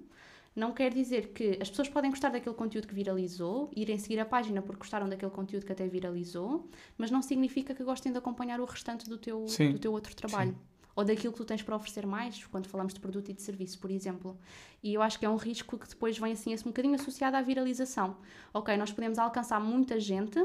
não 0.54 0.72
quer 0.72 0.92
dizer 0.92 1.28
que 1.28 1.56
as 1.60 1.70
pessoas 1.70 1.88
podem 1.88 2.10
gostar 2.10 2.30
daquele 2.30 2.54
conteúdo 2.54 2.88
que 2.88 2.94
viralizou, 2.94 3.70
irem 3.76 3.96
seguir 3.98 4.18
a 4.18 4.24
página 4.24 4.60
porque 4.60 4.80
gostaram 4.80 5.08
daquele 5.08 5.30
conteúdo 5.30 5.64
que 5.64 5.72
até 5.72 5.86
viralizou, 5.86 6.68
mas 6.96 7.12
não 7.12 7.22
significa 7.22 7.74
que 7.74 7.84
gostem 7.84 8.10
de 8.10 8.18
acompanhar 8.18 8.60
o 8.60 8.64
restante 8.64 9.08
do 9.08 9.16
teu, 9.16 9.46
Sim, 9.46 9.72
do 9.72 9.78
teu 9.78 9.92
outro 9.92 10.14
trabalho. 10.16 10.56
Ou 10.98 11.04
daquilo 11.04 11.32
que 11.32 11.38
tu 11.38 11.44
tens 11.44 11.62
para 11.62 11.76
oferecer 11.76 12.04
mais, 12.04 12.44
quando 12.46 12.66
falamos 12.66 12.92
de 12.92 12.98
produto 12.98 13.28
e 13.28 13.32
de 13.32 13.40
serviço, 13.40 13.78
por 13.78 13.88
exemplo. 13.88 14.36
E 14.82 14.94
eu 14.94 15.00
acho 15.00 15.16
que 15.16 15.24
é 15.24 15.30
um 15.30 15.36
risco 15.36 15.78
que 15.78 15.88
depois 15.88 16.18
vem 16.18 16.32
assim, 16.32 16.52
um 16.52 16.70
bocadinho 16.70 16.96
associado 16.96 17.36
à 17.36 17.40
viralização. 17.40 18.16
Ok, 18.52 18.76
nós 18.76 18.90
podemos 18.90 19.16
alcançar 19.16 19.60
muita 19.60 20.00
gente, 20.00 20.44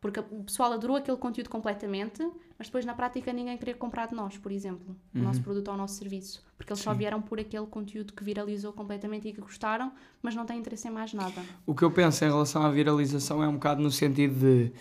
porque 0.00 0.18
o 0.18 0.42
pessoal 0.42 0.72
adorou 0.72 0.96
aquele 0.96 1.16
conteúdo 1.16 1.48
completamente, 1.48 2.20
mas 2.58 2.66
depois 2.66 2.84
na 2.84 2.94
prática 2.94 3.32
ninguém 3.32 3.56
queria 3.56 3.74
comprar 3.74 4.08
de 4.08 4.14
nós, 4.16 4.36
por 4.36 4.50
exemplo, 4.50 4.96
o 5.14 5.20
nosso 5.20 5.40
produto 5.40 5.68
ou 5.68 5.74
o 5.74 5.76
nosso 5.76 5.94
serviço. 5.94 6.44
Porque 6.58 6.72
eles 6.72 6.82
só 6.82 6.90
Sim. 6.90 6.98
vieram 6.98 7.22
por 7.22 7.38
aquele 7.38 7.66
conteúdo 7.66 8.12
que 8.12 8.24
viralizou 8.24 8.72
completamente 8.72 9.28
e 9.28 9.32
que 9.32 9.40
gostaram, 9.40 9.92
mas 10.20 10.34
não 10.34 10.44
têm 10.44 10.58
interesse 10.58 10.88
em 10.88 10.90
mais 10.90 11.14
nada. 11.14 11.40
O 11.64 11.76
que 11.76 11.84
eu 11.84 11.92
penso 11.92 12.24
em 12.24 12.28
relação 12.28 12.64
à 12.64 12.70
viralização 12.72 13.40
é 13.40 13.46
um 13.46 13.54
bocado 13.54 13.80
no 13.80 13.92
sentido 13.92 14.34
de. 14.34 14.72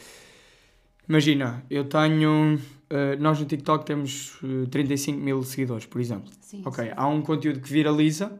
Imagina, 1.07 1.63
eu 1.69 1.83
tenho. 1.85 2.59
eh, 2.89 3.15
nós 3.17 3.39
no 3.39 3.45
TikTok 3.45 3.85
temos 3.85 4.37
eh, 4.43 4.67
35 4.69 5.19
mil 5.19 5.43
seguidores, 5.43 5.85
por 5.85 5.99
exemplo. 5.99 6.31
Sim, 6.41 6.61
Ok, 6.65 6.83
sim. 6.85 6.91
há 6.95 7.07
um 7.07 7.21
conteúdo 7.21 7.59
que 7.59 7.71
viraliza. 7.71 8.39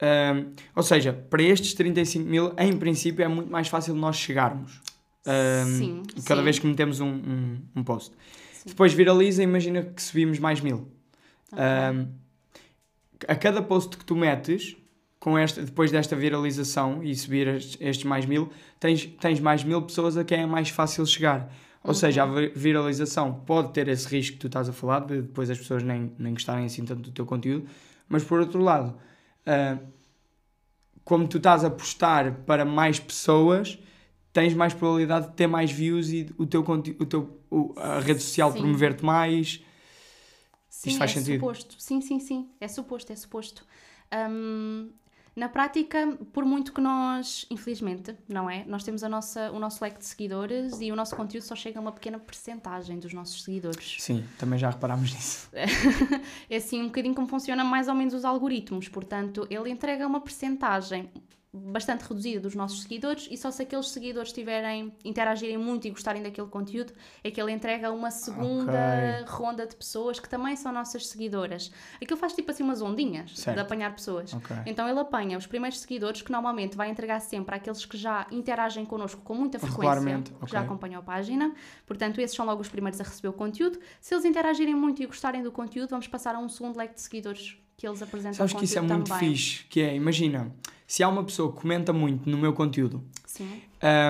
ehm, 0.00 0.52
ou 0.74 0.82
seja, 0.82 1.12
para 1.12 1.42
estes 1.42 1.72
35 1.74 2.28
mil, 2.28 2.52
em 2.58 2.76
princípio, 2.76 3.24
é 3.24 3.28
muito 3.28 3.50
mais 3.50 3.68
fácil 3.68 3.94
nós 3.94 4.16
chegarmos. 4.16 4.80
ehm, 5.26 5.64
Sim, 5.78 6.02
cada 6.26 6.40
sim. 6.40 6.44
vez 6.44 6.58
que 6.58 6.66
metemos 6.66 7.00
um, 7.00 7.08
um, 7.08 7.58
um 7.76 7.82
post. 7.84 8.12
Depois 8.66 8.92
viraliza, 8.92 9.42
imagina 9.42 9.82
que 9.82 10.02
subimos 10.02 10.38
mais 10.38 10.60
mil. 10.60 10.88
Ok. 11.52 11.62
Um, 11.62 12.08
a 13.28 13.34
cada 13.34 13.62
post 13.62 13.96
que 13.96 14.04
tu 14.04 14.14
metes, 14.16 14.76
com 15.20 15.38
esta, 15.38 15.62
depois 15.62 15.90
desta 15.90 16.14
viralização 16.16 17.02
e 17.02 17.14
subir 17.14 17.46
estes, 17.48 17.76
estes 17.80 18.04
mais 18.04 18.26
mil, 18.26 18.50
tens, 18.80 19.06
tens 19.20 19.40
mais 19.40 19.62
mil 19.64 19.80
pessoas 19.82 20.16
a 20.16 20.24
quem 20.24 20.40
é 20.42 20.46
mais 20.46 20.68
fácil 20.68 21.06
chegar. 21.06 21.50
Ou 21.84 21.90
Uhum. 21.90 21.94
seja, 21.94 22.22
a 22.24 22.26
vi- 22.26 22.48
viralização 22.56 23.34
pode 23.46 23.72
ter 23.74 23.88
esse 23.88 24.08
risco 24.08 24.32
que 24.34 24.40
tu 24.40 24.46
estás 24.48 24.68
a 24.68 24.72
falar, 24.72 25.00
de 25.06 25.22
depois 25.22 25.50
as 25.50 25.58
pessoas 25.58 25.82
nem, 25.84 26.12
nem 26.18 26.32
gostarem 26.32 26.64
assim 26.64 26.84
tanto 26.84 27.02
do 27.02 27.12
teu 27.12 27.26
conteúdo, 27.26 27.68
mas 28.08 28.24
por 28.24 28.40
outro 28.40 28.60
lado, 28.62 28.98
ah, 29.46 29.78
como 31.04 31.28
tu 31.28 31.36
estás 31.36 31.64
a 31.64 31.70
postar 31.70 32.32
para 32.46 32.64
mais 32.64 32.98
pessoas, 32.98 33.78
tens 34.32 34.54
mais 34.54 34.72
probabilidade 34.72 35.28
de 35.28 35.34
ter 35.34 35.46
mais 35.46 35.70
views 35.70 36.10
e 36.10 36.34
o 36.38 36.46
teu, 36.46 36.62
o 36.62 37.06
teu, 37.06 37.38
o- 37.50 37.74
a 37.76 38.00
rede 38.00 38.20
social 38.22 38.52
promover-te 38.52 39.04
mais. 39.04 39.62
Sim, 40.68 40.90
Isto 40.90 40.98
faz 40.98 41.10
é 41.10 41.14
sentido. 41.14 41.40
suposto. 41.40 41.76
Sim, 41.78 42.00
sim, 42.00 42.18
sim. 42.18 42.48
É 42.60 42.66
suposto, 42.68 43.12
é 43.12 43.16
suposto. 43.16 43.64
Hum, 44.30 44.90
na 45.36 45.48
prática, 45.48 46.16
por 46.32 46.44
muito 46.44 46.72
que 46.72 46.80
nós, 46.80 47.44
infelizmente, 47.50 48.14
não 48.28 48.48
é? 48.48 48.64
Nós 48.66 48.84
temos 48.84 49.02
a 49.02 49.08
nossa, 49.08 49.50
o 49.50 49.58
nosso 49.58 49.82
leque 49.82 49.98
de 49.98 50.06
seguidores 50.06 50.80
e 50.80 50.92
o 50.92 50.96
nosso 50.96 51.16
conteúdo 51.16 51.42
só 51.42 51.56
chega 51.56 51.78
a 51.78 51.82
uma 51.82 51.90
pequena 51.90 52.18
percentagem 52.18 52.98
dos 52.98 53.12
nossos 53.12 53.42
seguidores. 53.42 53.96
Sim, 53.98 54.24
também 54.38 54.58
já 54.58 54.70
reparámos 54.70 55.12
nisso. 55.12 55.50
É 56.48 56.56
assim 56.56 56.82
um 56.82 56.86
bocadinho 56.86 57.14
como 57.14 57.26
funciona 57.26 57.64
mais 57.64 57.88
ou 57.88 57.94
menos 57.94 58.14
os 58.14 58.24
algoritmos. 58.24 58.88
Portanto, 58.88 59.46
ele 59.50 59.70
entrega 59.70 60.06
uma 60.06 60.20
percentagem 60.20 61.10
bastante 61.56 62.02
reduzida 62.02 62.40
dos 62.40 62.54
nossos 62.54 62.82
seguidores 62.82 63.28
e 63.30 63.36
só 63.36 63.50
se 63.50 63.62
aqueles 63.62 63.88
seguidores 63.88 64.32
tiverem, 64.32 64.92
interagirem 65.04 65.56
muito 65.56 65.86
e 65.86 65.90
gostarem 65.90 66.20
daquele 66.22 66.48
conteúdo 66.48 66.92
é 67.22 67.30
que 67.30 67.40
ele 67.40 67.52
entrega 67.52 67.92
uma 67.92 68.10
segunda 68.10 68.72
Ok. 69.22 69.24
ronda 69.28 69.66
de 69.66 69.76
pessoas 69.76 70.18
que 70.18 70.28
também 70.28 70.56
são 70.56 70.72
nossas 70.72 71.06
seguidoras. 71.06 71.70
Aquilo 72.02 72.18
faz 72.18 72.32
tipo 72.32 72.50
assim 72.50 72.62
umas 72.64 72.82
ondinhas 72.82 73.38
Certo. 73.38 73.56
de 73.56 73.62
apanhar 73.62 73.94
pessoas. 73.94 74.34
Ok. 74.34 74.56
Então 74.66 74.88
ele 74.88 74.98
apanha 74.98 75.38
os 75.38 75.46
primeiros 75.46 75.78
seguidores 75.78 76.22
que 76.22 76.32
normalmente 76.32 76.76
vai 76.76 76.90
entregar 76.90 77.20
sempre 77.20 77.54
àqueles 77.54 77.84
que 77.84 77.96
já 77.96 78.26
interagem 78.32 78.84
connosco 78.84 79.20
com 79.22 79.34
muita 79.34 79.58
frequência, 79.58 79.94
Regularmente, 79.94 80.32
que 80.32 80.50
já 80.50 80.60
acompanham 80.60 81.00
a 81.00 81.04
página. 81.04 81.54
Portanto, 81.86 82.20
esses 82.20 82.34
são 82.36 82.44
logo 82.44 82.60
os 82.62 82.68
primeiros 82.68 83.00
a 83.00 83.04
receber 83.04 83.28
o 83.28 83.32
conteúdo. 83.32 83.78
Se 84.00 84.12
eles 84.14 84.24
interagirem 84.24 84.74
muito 84.74 85.02
e 85.02 85.06
gostarem 85.06 85.42
do 85.42 85.52
conteúdo, 85.52 85.90
vamos 85.90 86.08
passar 86.08 86.34
a 86.34 86.38
um 86.38 86.48
segundo 86.48 86.76
leque 86.76 86.94
de 86.94 87.00
seguidores 87.00 87.58
que 87.76 87.86
eles 87.86 88.02
apresentam 88.02 88.34
Sabes 88.34 88.52
que 88.52 88.64
isso 88.64 88.78
é 88.78 88.80
muito 88.80 89.08
também. 89.10 89.30
fixe, 89.30 89.64
que 89.68 89.80
é, 89.80 89.94
imagina, 89.94 90.54
se 90.86 91.02
há 91.02 91.08
uma 91.08 91.24
pessoa 91.24 91.52
que 91.52 91.60
comenta 91.60 91.92
muito 91.92 92.28
no 92.28 92.36
meu 92.38 92.52
conteúdo, 92.52 93.02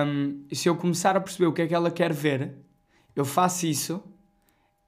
hum, 0.07 0.45
se 0.51 0.69
eu 0.69 0.75
começar 0.75 1.15
a 1.15 1.21
perceber 1.21 1.47
o 1.47 1.53
que 1.53 1.61
é 1.61 1.67
que 1.67 1.73
ela 1.73 1.89
quer 1.91 2.13
ver, 2.13 2.55
eu 3.15 3.25
faço 3.25 3.65
isso 3.65 4.03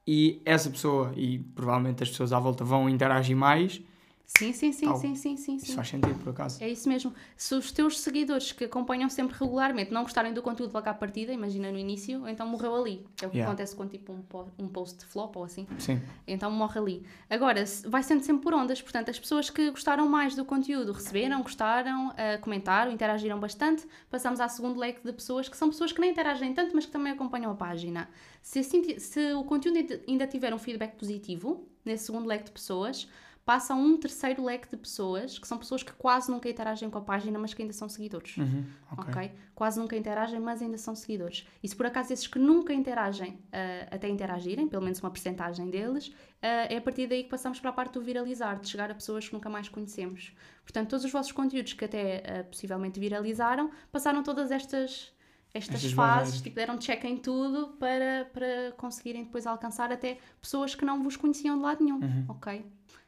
e 0.05 0.41
essa 0.45 0.69
pessoa, 0.69 1.11
e 1.15 1.39
provavelmente 1.39 2.03
as 2.03 2.09
pessoas 2.09 2.32
à 2.32 2.39
volta 2.39 2.63
vão 2.63 2.88
interagir 2.89 3.36
mais, 3.36 3.82
Sim, 4.30 4.51
sim, 4.51 4.73
sim, 4.73 4.86
Tal. 4.88 4.97
sim, 4.97 5.15
sim, 5.15 5.38
sim, 5.38 5.55
isso 5.55 5.67
sim. 5.67 5.73
faz 5.75 5.88
sentido 5.88 6.19
por 6.19 6.32
acaso. 6.32 6.61
É 6.61 6.67
isso 6.69 6.89
mesmo. 6.89 7.13
Se 7.38 7.55
os 7.55 7.71
teus 7.71 7.97
seguidores 8.01 8.51
que 8.51 8.65
acompanham 8.65 9.09
sempre 9.09 9.38
regularmente 9.39 9.89
não 9.93 10.01
gostarem 10.03 10.34
do 10.34 10.41
conteúdo 10.41 10.73
logo 10.73 10.88
à 10.89 10.93
partida, 10.93 11.32
imagina 11.32 11.71
no 11.71 11.78
início, 11.78 12.28
então 12.28 12.45
morreu 12.45 12.75
ali. 12.75 13.05
É 13.21 13.25
o 13.25 13.30
que 13.30 13.38
Yeah. 13.38 13.49
acontece 13.49 13.73
com 13.73 13.88
tipo 13.88 14.11
um, 14.11 14.65
um 14.65 14.67
post 14.67 15.05
flop 15.05 15.34
ou 15.38 15.45
assim. 15.45 15.65
Sim, 15.80 16.01
Então 16.28 16.51
morre 16.51 16.78
ali. 16.78 17.05
Agora, 17.30 17.63
vai 17.86 18.03
sendo 18.03 18.21
sempre 18.21 18.43
por 18.43 18.53
ondas. 18.53 18.82
Portanto, 18.82 19.09
as 19.09 19.17
pessoas 19.17 19.49
que 19.49 19.71
gostaram 19.71 20.09
mais 20.09 20.36
do 20.36 20.43
conteúdo 20.43 20.91
receberam, 20.91 21.41
gostaram, 21.41 22.11
ah, 22.17 22.38
comentaram, 22.39 22.91
interagiram 22.91 23.39
bastante. 23.39 23.88
Passamos 24.09 24.41
ao 24.41 24.49
segundo 24.49 24.78
leque 24.78 24.99
de 25.05 25.13
pessoas 25.13 25.47
que 25.47 25.55
são 25.55 25.69
pessoas 25.69 25.93
que 25.93 26.01
nem 26.01 26.11
interagem 26.11 26.53
tanto, 26.53 26.75
mas 26.75 26.86
que 26.86 26.91
também 26.91 27.13
acompanham 27.13 27.49
a 27.49 27.55
página. 27.55 28.09
Se, 28.41 28.59
assim 28.59 28.99
se 28.99 29.32
o 29.34 29.45
conteúdo 29.45 29.78
ainda- 29.78 30.01
ainda 30.05 30.28
tiver 30.28 30.53
um 30.53 30.59
feedback 30.59 30.95
positivo, 30.97 31.65
nesse 31.86 32.07
segundo 32.07 32.28
leque 32.28 32.43
de 32.45 32.51
pessoas, 32.51 33.07
passa 33.47 33.73
a 33.73 33.77
um 33.77 33.95
terceiro 33.95 34.43
leque 34.43 34.69
de 34.69 34.75
pessoas, 34.75 35.39
que 35.39 35.47
são 35.47 35.57
pessoas 35.57 35.81
que 35.81 35.93
quase 35.93 36.29
nunca 36.29 36.49
interagem 36.49 36.89
com 36.89 36.97
a 36.97 37.01
página, 37.01 37.39
mas 37.39 37.53
que 37.53 37.61
ainda 37.61 37.73
são 37.73 37.87
seguidores. 37.87 38.35
Uhum, 38.35 38.65
ok. 38.91 39.05
Ok? 39.07 39.31
Quase 39.55 39.79
nunca 39.79 39.95
interagem, 39.95 40.37
mas 40.37 40.61
ainda 40.61 40.77
são 40.77 40.93
seguidores. 40.93 41.47
E 41.63 41.67
se 41.69 41.73
por 41.73 41.85
acaso 41.85 42.11
esses 42.11 42.27
que 42.27 42.37
nunca 42.37 42.73
interagem, 42.73 43.39
ah, 43.53 43.95
até 43.95 44.09
interagirem, 44.09 44.67
pelo 44.67 44.83
menos 44.83 44.99
uma 44.99 45.09
porcentagem 45.09 45.69
deles, 45.69 46.13
ah, 46.41 46.67
é 46.69 46.75
a 46.75 46.81
partir 46.81 47.07
daí 47.07 47.23
que 47.23 47.29
passamos 47.29 47.57
para 47.61 47.69
a 47.69 47.73
parte 47.73 47.93
do 47.93 48.01
viralizar, 48.01 48.59
de 48.59 48.67
chegar 48.67 48.91
a 48.91 48.93
pessoas 48.93 49.29
que 49.29 49.33
nunca 49.33 49.49
mais 49.49 49.69
conhecemos. 49.69 50.33
Portanto, 50.63 50.89
todos 50.89 51.05
os 51.05 51.11
vossos 51.13 51.31
conteúdos 51.31 51.71
que 51.71 51.85
até 51.85 52.23
ah, 52.27 52.43
possivelmente 52.43 52.99
viralizaram, 52.99 53.71
passaram 53.93 54.23
todas 54.23 54.51
estas. 54.51 55.15
Estas, 55.53 55.75
Estas 55.75 55.93
fases, 55.93 56.41
tipo, 56.41 56.55
deram 56.57 56.77
check 56.77 57.05
em 57.05 57.15
tudo 57.17 57.69
para, 57.79 58.29
para 58.33 58.73
conseguirem 58.77 59.23
depois 59.23 59.47
alcançar 59.47 59.89
até 59.91 60.17
pessoas 60.41 60.75
que 60.75 60.83
não 60.83 61.01
vos 61.01 61.15
conheciam 61.15 61.55
de 61.55 61.63
lado 61.63 61.83
nenhum, 61.83 61.99
ok? 62.27 62.63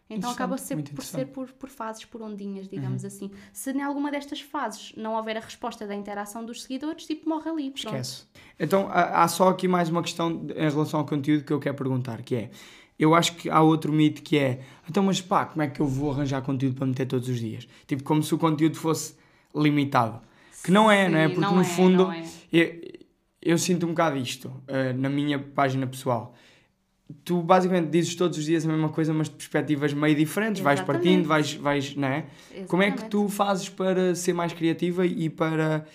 Então 0.10 0.32
acaba 0.32 0.58
ser 0.58 0.82
por 0.82 1.04
ser 1.04 1.26
por, 1.28 1.52
por 1.52 1.70
fases, 1.70 2.04
por 2.04 2.22
ondinhas, 2.22 2.68
digamos 2.68 3.06
assim. 3.06 3.30
Se 3.54 3.72
em 3.72 3.82
alguma 3.82 4.10
destas 4.10 4.42
fases 4.42 4.92
não 4.98 5.14
houver 5.14 5.38
a 5.38 5.40
resposta 5.40 5.86
da 5.86 5.94
interação 5.94 6.44
dos 6.44 6.64
seguidores, 6.64 7.06
tipo, 7.06 7.30
morre 7.30 7.50
ali. 7.50 7.70
Pronto. 7.70 7.86
Esquece. 7.86 8.24
Então, 8.60 8.90
há 8.92 9.28
só 9.28 9.50
aqui 9.50 9.68
mais 9.68 9.88
uma 9.90 10.02
questão 10.02 10.48
em 10.56 10.70
relação 10.70 11.00
ao 11.00 11.06
conteúdo 11.06 11.44
que 11.44 11.54
eu 11.54 11.60
quero 11.60 11.76
perguntar, 11.76 12.24
que 12.24 12.36
é, 12.36 12.50
eu 12.98 13.14
acho 13.14 13.36
que 13.36 13.50
há 13.50 13.62
outro 13.62 13.94
mito 13.94 14.24
que 14.24 14.38
é, 14.38 14.62
então, 14.90 15.04
mas 15.04 15.22
pá, 15.22 15.46
como 15.46 15.62
é 15.62 15.68
que 15.68 15.80
eu 15.80 15.88
vou 15.88 16.12
arranjar 16.12 16.42
conteúdo 16.42 16.76
para 16.76 16.88
meter 16.88 17.06
todos 17.06 17.30
os 17.30 17.40
dias? 17.40 17.68
Tipo, 17.86 18.04
como 18.04 18.24
se 18.24 18.34
o 18.34 18.38
conteúdo 18.38 18.76
fosse 18.78 19.16
limitado. 19.56 20.22
Que 20.64 20.72
não 20.72 20.92
é, 20.92 21.08
não 21.08 21.18
é? 21.18 21.30
Sim, 21.30 21.36
Porque 21.36 21.54
no 21.54 21.62
é, 21.62 21.64
fundo, 21.64 22.12
é. 22.12 22.24
eu, 22.52 22.82
eu 23.42 23.58
sinto 23.58 23.86
um 23.86 23.90
bocado 23.90 24.18
isto 24.18 24.52
eh, 24.68 24.92
na 24.92 25.10
minha 25.10 25.40
página 25.40 25.88
pessoal. 25.88 26.36
Tu 27.24 27.42
basicamente 27.42 27.90
dizes 27.90 28.14
todos 28.16 28.38
os 28.38 28.46
dias 28.46 28.66
a 28.66 28.68
mesma 28.70 28.90
coisa, 28.90 29.14
mas 29.14 29.28
de 29.30 29.36
perspectivas 29.36 29.94
meio 29.94 30.16
diferentes, 30.16 30.62
vais 30.62 30.80
Exatamente. 30.80 31.04
partindo, 31.04 31.28
vais, 31.28 31.54
vais, 31.56 31.96
não 31.96 32.08
é? 32.08 32.26
Como 32.68 32.84
é 32.84 32.92
que 32.92 33.10
tu 33.10 33.28
fazes 33.28 33.68
para 33.68 34.14
ser 34.14 34.34
mais 34.34 34.54
criativa 34.54 35.06
e 35.06 35.30
para 35.30 35.86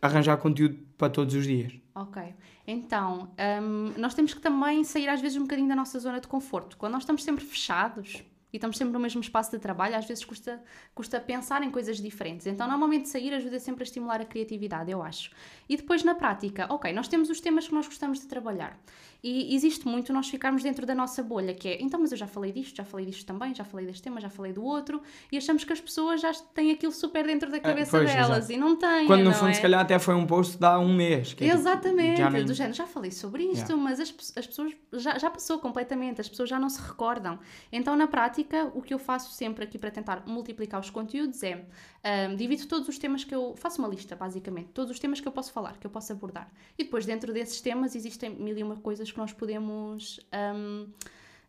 arranjar 0.00 0.36
conteúdo 0.38 0.78
para 0.96 1.10
todos 1.10 1.34
os 1.34 1.46
dias? 1.46 1.72
Ok. 1.94 2.22
Então, 2.66 3.30
hum, 3.62 3.92
nós 3.98 4.14
temos 4.14 4.32
que 4.32 4.40
também 4.40 4.82
sair 4.84 5.08
às 5.08 5.20
vezes 5.20 5.36
um 5.36 5.42
bocadinho 5.42 5.68
da 5.68 5.76
nossa 5.76 5.98
zona 5.98 6.20
de 6.20 6.26
conforto. 6.26 6.76
Quando 6.76 6.92
nós 6.92 7.02
estamos 7.02 7.22
sempre 7.22 7.44
fechados 7.44 8.24
e 8.52 8.56
estamos 8.56 8.76
sempre 8.76 8.92
no 8.92 9.00
mesmo 9.00 9.20
espaço 9.20 9.50
de 9.50 9.58
trabalho, 9.58 9.96
às 9.96 10.06
vezes 10.06 10.24
custa, 10.24 10.62
custa 10.94 11.20
pensar 11.20 11.62
em 11.62 11.70
coisas 11.70 11.98
diferentes. 11.98 12.46
Então, 12.46 12.66
normalmente 12.66 13.08
sair 13.08 13.34
ajuda 13.34 13.60
sempre 13.60 13.82
a 13.82 13.84
estimular 13.84 14.20
a 14.20 14.24
criatividade, 14.24 14.90
eu 14.90 15.02
acho. 15.02 15.30
E 15.68 15.76
depois 15.76 16.02
na 16.02 16.14
prática, 16.14 16.66
ok, 16.72 16.92
nós 16.92 17.06
temos 17.06 17.28
os 17.30 17.40
temas 17.40 17.68
que 17.68 17.74
nós 17.74 17.86
gostamos 17.86 18.20
de 18.20 18.26
trabalhar. 18.26 18.78
E 19.26 19.54
existe 19.54 19.88
muito 19.88 20.12
nós 20.12 20.28
ficarmos 20.28 20.62
dentro 20.62 20.84
da 20.84 20.94
nossa 20.94 21.22
bolha, 21.22 21.54
que 21.54 21.66
é, 21.66 21.82
então, 21.82 21.98
mas 21.98 22.12
eu 22.12 22.18
já 22.18 22.26
falei 22.26 22.52
disto, 22.52 22.76
já 22.76 22.84
falei 22.84 23.06
disto 23.06 23.24
também, 23.24 23.54
já 23.54 23.64
falei 23.64 23.86
deste 23.86 24.02
tema, 24.02 24.20
já 24.20 24.28
falei 24.28 24.52
do 24.52 24.62
outro, 24.62 25.00
e 25.32 25.38
achamos 25.38 25.64
que 25.64 25.72
as 25.72 25.80
pessoas 25.80 26.20
já 26.20 26.30
têm 26.54 26.70
aquilo 26.72 26.92
super 26.92 27.24
dentro 27.26 27.50
da 27.50 27.58
cabeça 27.58 27.92
pois, 27.96 28.12
delas 28.12 28.36
exato. 28.50 28.52
e 28.52 28.56
não 28.58 28.76
têm. 28.76 29.06
Quando 29.06 29.20
no 29.24 29.30
não 29.30 29.32
fundo, 29.32 29.48
é? 29.48 29.54
se 29.54 29.62
calhar, 29.62 29.80
até 29.80 29.98
foi 29.98 30.14
um 30.14 30.26
post 30.26 30.58
de 30.58 30.66
há 30.66 30.78
um 30.78 30.94
mês. 30.94 31.32
que 31.32 31.42
é 31.42 31.48
tipo, 31.48 31.58
Exatamente, 31.58 32.18
já 32.18 32.28
nem- 32.28 32.44
do 32.44 32.52
género, 32.52 32.74
já 32.74 32.86
falei 32.86 33.10
sobre 33.10 33.44
isto, 33.44 33.54
Yeah. 33.70 33.76
mas 33.82 33.98
as, 33.98 34.14
as 34.36 34.46
pessoas 34.46 34.72
já, 34.92 35.18
já 35.18 35.30
passou 35.30 35.58
completamente, 35.58 36.20
as 36.20 36.28
pessoas 36.28 36.50
já 36.50 36.58
não 36.58 36.68
se 36.68 36.82
recordam. 36.82 37.38
Então, 37.72 37.96
na 37.96 38.06
prática, 38.06 38.70
o 38.74 38.82
que 38.82 38.92
eu 38.92 38.98
faço 38.98 39.32
sempre 39.32 39.64
aqui 39.64 39.78
para 39.78 39.90
tentar 39.90 40.22
multiplicar 40.26 40.78
os 40.80 40.90
conteúdos 40.90 41.42
é 41.42 41.64
ahm, 42.04 42.36
divido 42.36 42.66
todos 42.66 42.86
os 42.88 42.98
temas 42.98 43.24
que 43.24 43.34
eu 43.34 43.54
faço 43.56 43.80
uma 43.80 43.88
lista, 43.88 44.14
basicamente, 44.14 44.68
todos 44.74 44.90
os 44.92 44.98
temas 45.00 45.20
que 45.20 45.26
eu 45.26 45.32
posso 45.32 45.52
falar, 45.52 45.78
que 45.78 45.86
eu 45.86 45.90
posso 45.90 46.12
abordar. 46.12 46.48
E 46.78 46.84
depois, 46.84 47.04
dentro 47.06 47.32
desses 47.32 47.60
temas, 47.60 47.96
existem 47.96 48.30
mil 48.30 48.56
e 48.56 48.62
uma 48.62 48.76
coisas 48.76 49.10
que 49.10 49.18
nós 49.18 49.32
podemos. 49.32 50.20
ahm, 50.30 50.86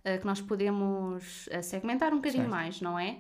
ah, 0.08 0.18
que 0.20 0.26
nós 0.26 0.40
podemos 0.40 1.50
ah, 1.52 1.62
segmentar 1.64 2.14
um 2.14 2.18
bocadinho 2.18 2.44
Certo. 2.44 2.52
mais, 2.56 2.80
não 2.82 2.98
é? 2.98 3.18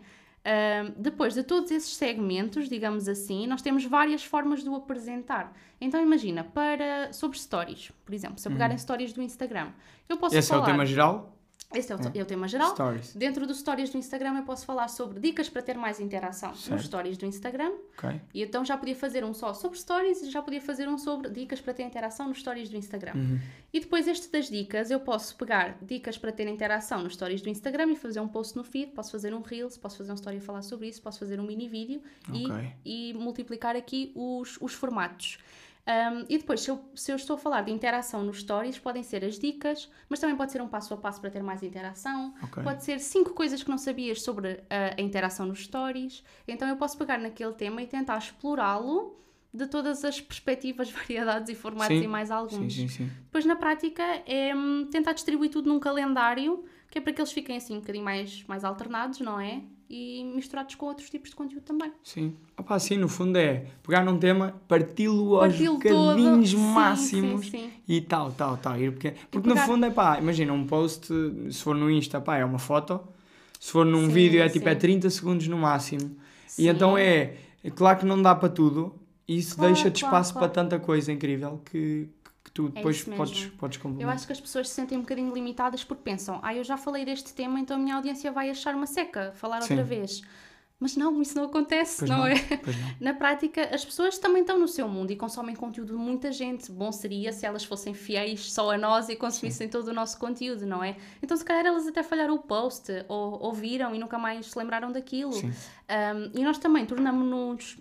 Depois 0.95 1.33
de 1.33 1.41
todos 1.41 1.71
esses 1.71 1.95
segmentos, 1.95 2.69
digamos 2.69 3.07
assim, 3.09 3.47
nós 3.47 3.63
temos 3.63 3.83
várias 3.83 4.23
formas 4.23 4.61
de 4.63 4.69
o 4.69 4.75
apresentar. 4.75 5.51
Então 5.81 5.99
imagina, 5.99 6.43
para 6.43 7.11
sobre 7.11 7.39
stories, 7.39 7.91
por 8.05 8.13
exemplo, 8.13 8.37
se 8.37 8.47
eu 8.47 8.51
pegar 8.51 8.71
em 8.71 8.77
stories 8.77 9.11
do 9.11 9.23
Instagram, 9.23 9.71
eu 10.07 10.17
posso 10.17 10.35
Uhum. 10.35 10.39
Esse 10.39 10.51
é 10.51 10.55
o 10.55 10.59
falar. 10.59 10.71
tema 10.71 10.85
geral? 10.85 11.34
Esse 11.73 11.91
é 11.91 11.95
o, 11.95 11.99
é 12.13 12.21
o 12.21 12.25
tema 12.25 12.47
geral. 12.47 12.71
Stories. 12.73 13.15
Dentro 13.15 13.45
dos 13.47 13.59
stories 13.59 13.89
do 13.89 13.97
Instagram 13.97 14.37
eu 14.37 14.43
posso 14.43 14.65
falar 14.65 14.87
sobre 14.87 15.19
dicas 15.19 15.49
para 15.49 15.61
ter 15.61 15.75
mais 15.77 15.99
interação 15.99 16.53
Certo. 16.55 16.71
nos 16.71 16.85
stories 16.85 17.17
do 17.17 17.25
Instagram. 17.25 17.71
Ok. 17.97 18.21
E 18.33 18.43
então 18.43 18.63
já 18.63 18.77
podia 18.77 18.95
fazer 18.95 19.23
um 19.25 19.33
só 19.33 19.53
sobre 19.53 19.77
stories 19.77 20.21
e 20.21 20.29
já 20.31 20.41
podia 20.41 20.61
fazer 20.61 20.87
um 20.87 20.97
sobre 20.97 21.29
dicas 21.29 21.59
para 21.59 21.73
ter 21.73 21.83
interação 21.83 22.27
nos 22.27 22.39
stories 22.39 22.69
do 22.69 22.77
Instagram. 22.77 23.13
Uhum. 23.15 23.39
E 23.73 23.79
depois 23.79 24.07
este 24.07 24.29
das 24.31 24.49
dicas, 24.49 24.89
eu 24.91 24.99
posso 24.99 25.35
pegar 25.35 25.77
dicas 25.81 26.17
para 26.17 26.31
ter 26.31 26.47
interação 26.47 27.03
nos 27.03 27.13
stories 27.13 27.41
do 27.41 27.49
Instagram 27.49 27.91
e 27.91 27.95
fazer 27.95 28.19
um 28.19 28.27
post 28.27 28.55
no 28.55 28.63
feed, 28.63 28.91
posso 28.91 29.11
fazer 29.11 29.33
um 29.33 29.41
Reels, 29.41 29.77
posso 29.77 29.97
fazer 29.97 30.11
uma 30.11 30.15
story 30.15 30.37
a 30.37 30.41
falar 30.41 30.61
sobre 30.61 30.87
isso, 30.87 31.01
posso 31.01 31.19
fazer 31.19 31.39
um 31.39 31.43
mini 31.43 31.67
vídeo 31.67 32.01
e, 32.31 32.45
Ok. 32.49 32.73
e 32.85 33.13
multiplicar 33.15 33.75
aqui 33.75 34.11
os, 34.15 34.57
os 34.61 34.73
formatos. 34.73 35.39
Um, 35.87 36.25
e 36.27 36.37
depois, 36.39 36.61
se 36.61 36.71
eu, 36.71 36.83
se 36.95 37.11
eu 37.11 37.15
estou 37.15 37.35
a 37.35 37.37
falar 37.37 37.61
de 37.61 37.71
interação 37.71 38.23
nos 38.23 38.39
stories, 38.39 38.79
podem 38.79 39.03
ser 39.03 39.23
as 39.23 39.37
dicas, 39.37 39.89
mas 40.09 40.19
também 40.19 40.35
pode 40.35 40.51
ser 40.51 40.61
um 40.61 40.67
passo 40.67 40.93
a 40.95 40.97
passo 40.97 41.21
para 41.21 41.29
ter 41.29 41.43
mais 41.43 41.61
interação. 41.61 42.33
Ok. 42.41 42.63
Pode 42.63 42.83
ser 42.83 42.99
cinco 42.99 43.33
coisas 43.33 43.61
que 43.61 43.69
não 43.69 43.77
sabias 43.77 44.21
sobre 44.23 44.63
a, 44.69 44.99
a 44.99 45.01
interação 45.01 45.45
nos 45.45 45.63
stories. 45.63 46.23
Então 46.47 46.67
eu 46.67 46.75
posso 46.75 46.97
pegar 46.97 47.19
naquele 47.19 47.53
tema 47.53 47.83
e 47.83 47.87
tentar 47.87 48.17
explorá-lo 48.17 49.15
de 49.53 49.67
todas 49.67 50.03
as 50.03 50.19
perspectivas, 50.19 50.89
variedades 50.91 51.49
e 51.49 51.55
formatos 51.55 51.97
Sim. 51.97 52.03
e 52.03 52.07
mais 52.07 52.31
alguns. 52.31 52.73
sim, 52.73 52.87
sim. 52.87 53.11
Depois, 53.25 53.45
na 53.45 53.55
prática, 53.55 54.03
é 54.25 54.55
hum, 54.55 54.87
tentar 54.91 55.13
distribuir 55.13 55.51
tudo 55.51 55.69
num 55.69 55.79
calendário, 55.79 56.65
que 56.89 56.97
é 56.97 57.01
para 57.01 57.13
que 57.13 57.21
eles 57.21 57.31
fiquem 57.31 57.57
assim 57.57 57.75
um 57.77 57.79
bocadinho 57.79 58.03
mais, 58.03 58.43
mais 58.45 58.63
alternados, 58.63 59.19
não 59.19 59.39
é? 59.39 59.61
E 59.89 60.23
misturados 60.35 60.73
com 60.75 60.87
outros 60.87 61.09
tipos 61.11 61.29
de 61.29 61.35
conteúdo 61.35 61.63
também. 61.63 61.91
Sim. 62.03 62.33
Opa, 62.57 62.79
sim, 62.79 62.97
no 62.97 63.07
fundo 63.07 63.37
é 63.37 63.65
pegar 63.83 64.03
num 64.03 64.17
tema, 64.17 64.59
parti-lo 64.67 65.39
aos 65.39 65.55
bocadinhos 65.55 66.51
todo. 66.51 66.59
Sim, 66.59 66.73
máximos 66.73 67.45
sim, 67.45 67.51
sim. 67.51 67.69
e 67.87 68.01
tal, 68.01 68.31
tal, 68.31 68.57
tal. 68.57 68.79
Ir 68.81 68.91
porque 68.93 69.11
porque 69.29 69.47
no 69.47 69.53
pegar- 69.53 69.67
fundo 69.67 69.85
é 69.85 69.91
pá, 69.91 70.17
imagina 70.19 70.51
um 70.53 70.65
post, 70.65 71.07
se 71.51 71.61
for 71.61 71.75
no 71.75 71.89
Insta, 71.91 72.19
pá, 72.19 72.37
é 72.37 72.45
uma 72.45 72.57
foto, 72.57 72.99
se 73.59 73.71
for 73.71 73.85
num 73.85 74.09
vídeo 74.09 74.41
é 74.41 74.49
tipo 74.49 74.67
é 74.67 74.73
sim. 74.73 74.79
30 74.79 75.09
segundos 75.11 75.47
no 75.47 75.57
máximo. 75.57 76.15
E 76.57 76.67
então 76.67 76.97
é, 76.97 77.35
é 77.63 77.69
claro 77.69 77.99
que 77.99 78.05
não 78.05 78.19
dá 78.19 78.33
para 78.33 78.49
tudo, 78.49 78.95
e 79.27 79.37
isso 79.37 79.55
Claro, 79.55 79.71
deixa 79.73 79.91
de 79.91 79.99
claro, 80.01 80.15
espaço 80.15 80.33
claro. 80.33 80.47
para 80.51 80.63
tanta 80.63 80.79
coisa 80.79 81.11
incrível 81.11 81.61
que, 81.63 82.09
que 82.45 82.51
tu 82.51 82.69
depois 82.69 82.97
isso 82.97 83.11
podes, 83.11 83.45
podes 83.57 83.77
Eu 83.77 83.81
complementar. 83.83 84.15
acho 84.15 84.27
que 84.27 84.31
as 84.31 84.39
pessoas 84.39 84.69
se 84.69 84.75
sentem 84.75 84.97
um 84.97 85.01
bocadinho 85.01 85.33
limitadas 85.33 85.83
porque 85.83 86.03
pensam, 86.03 86.39
ah, 86.43 86.53
eu 86.53 86.63
já 86.63 86.77
falei 86.77 87.03
deste 87.03 87.33
tema, 87.33 87.59
então 87.59 87.75
a 87.75 87.79
minha 87.79 87.95
audiência 87.95 88.31
vai 88.31 88.51
achar 88.51 88.75
uma 88.75 88.85
seca 88.85 89.33
falar 89.35 89.61
outra 89.61 89.77
Sim. 89.77 89.83
vez. 89.83 90.21
Mas 90.77 90.95
não, 90.97 91.21
isso 91.21 91.35
não 91.37 91.45
acontece, 91.45 92.05
não, 92.05 92.17
não, 92.17 92.27
é? 92.27 92.35
não. 92.35 92.85
Na 92.99 93.13
prática, 93.13 93.73
as 93.73 93.83
pessoas 93.83 94.17
também 94.17 94.41
estão 94.41 94.59
no 94.59 94.67
seu 94.67 94.87
mundo 94.87 95.09
e 95.09 95.15
consomem 95.15 95.55
conteúdo 95.55 95.93
de 95.93 95.99
muita 95.99 96.31
gente. 96.33 96.69
Bom 96.69 96.91
seria 96.91 97.31
se 97.31 97.45
elas 97.45 97.63
fossem 97.63 97.93
fiéis 97.93 98.51
só 98.51 98.69
a 98.71 98.77
nós 98.77 99.07
e 99.07 99.15
consumissem 99.15 99.69
todo 99.69 99.87
o 99.87 99.93
nosso 99.93 100.19
conteúdo, 100.19 100.65
não 100.67 100.83
é? 100.83 100.97
Então, 101.23 101.35
se 101.35 101.45
calhar, 101.45 101.65
elas 101.65 101.87
até 101.87 102.03
falharam 102.03 102.35
o 102.35 102.39
post 102.39 102.91
ou 103.07 103.41
ouviram 103.41 103.95
e 103.95 103.99
nunca 103.99 104.19
mais 104.19 104.47
se 104.47 104.59
lembraram 104.59 104.91
daquilo. 104.91 105.33
Sim. 105.33 105.49
Um, 105.49 106.39
e 106.39 106.43
nós 106.43 106.57
também 106.57 106.85
tornamos-nos 106.85 107.77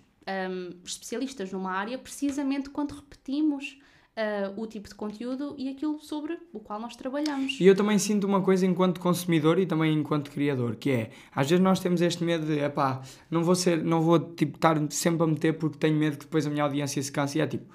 um, 0.49 0.69
especialistas 0.83 1.51
numa 1.51 1.71
área 1.71 1.97
precisamente 1.97 2.69
quando 2.69 2.93
repetimos 2.93 3.77
uh, 4.17 4.61
o 4.61 4.65
tipo 4.67 4.87
de 4.87 4.95
conteúdo 4.95 5.55
e 5.57 5.69
aquilo 5.69 5.99
sobre 5.99 6.37
o 6.53 6.59
qual 6.59 6.79
nós 6.79 6.95
trabalhamos. 6.95 7.59
E 7.59 7.65
eu 7.65 7.75
também 7.75 7.97
sinto 7.99 8.25
uma 8.25 8.41
coisa 8.41 8.65
enquanto 8.65 8.99
consumidor 8.99 9.59
e 9.59 9.65
também 9.65 9.93
enquanto 9.93 10.31
criador, 10.31 10.75
que 10.75 10.89
é, 10.91 11.09
às 11.33 11.49
vezes 11.49 11.63
nós 11.63 11.79
temos 11.79 12.01
este 12.01 12.23
medo 12.23 12.45
de, 12.45 12.59
epá, 12.59 13.01
não 13.29 13.43
vou 13.43 13.55
ser, 13.55 13.83
não 13.83 14.01
vou 14.01 14.19
tipo 14.19 14.55
estar 14.57 14.77
sempre 14.89 15.23
a 15.23 15.27
meter 15.27 15.53
porque 15.57 15.77
tenho 15.77 15.95
medo 15.97 16.17
que 16.17 16.25
depois 16.25 16.45
a 16.47 16.49
minha 16.49 16.63
audiência 16.63 17.01
se 17.01 17.11
canse 17.11 17.37
e 17.37 17.41
é 17.41 17.47
tipo, 17.47 17.65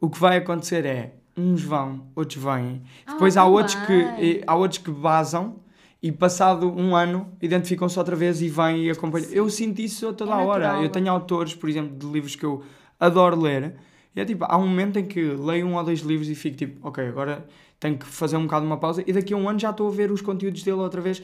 o 0.00 0.08
que 0.08 0.18
vai 0.18 0.36
acontecer 0.36 0.84
é, 0.86 1.14
uns 1.36 1.62
vão, 1.62 2.06
outros 2.14 2.42
vêm, 2.42 2.82
Ah, 3.06 3.12
depois 3.12 3.36
há 3.36 3.44
outros 3.44 3.74
que 3.74 4.42
há 4.46 4.54
outros 4.56 4.78
que 4.78 4.90
basam 4.90 5.60
e 6.02 6.12
passado 6.12 6.68
um 6.70 6.94
ano 6.94 7.32
identificam-se 7.42 7.98
outra 7.98 8.14
vez 8.14 8.40
e 8.40 8.48
vêm 8.48 8.84
e 8.84 8.90
acompanham. 8.90 9.28
Eu 9.30 9.48
sinto 9.50 9.80
isso 9.80 10.08
a 10.08 10.12
toda 10.12 10.30
É 10.30 10.34
a 10.34 10.38
hora. 10.38 10.64
natural. 10.64 10.82
Eu 10.84 10.88
tenho 10.90 11.10
autores, 11.10 11.54
por 11.54 11.68
exemplo, 11.68 11.96
de 11.96 12.06
livros 12.06 12.36
que 12.36 12.44
eu 12.44 12.62
adoro 13.00 13.40
ler 13.40 13.74
e 14.18 14.20
é 14.20 14.24
tipo, 14.24 14.44
há 14.48 14.58
um 14.58 14.66
momento 14.66 14.98
em 14.98 15.06
que 15.06 15.20
leio 15.20 15.64
um 15.64 15.76
ou 15.76 15.84
dois 15.84 16.00
livros 16.00 16.28
e 16.28 16.34
fico 16.34 16.56
tipo, 16.56 16.88
ok, 16.88 17.06
agora 17.06 17.46
tenho 17.78 17.96
que 17.96 18.04
fazer 18.04 18.36
um 18.36 18.42
bocado 18.42 18.66
uma 18.66 18.76
pausa 18.76 19.04
e 19.06 19.12
daqui 19.12 19.32
a 19.32 19.36
um 19.36 19.48
ano 19.48 19.60
já 19.60 19.70
estou 19.70 19.86
a 19.86 19.92
ver 19.92 20.10
os 20.10 20.20
conteúdos 20.20 20.64
dele 20.64 20.78
outra 20.78 21.00
vez. 21.00 21.22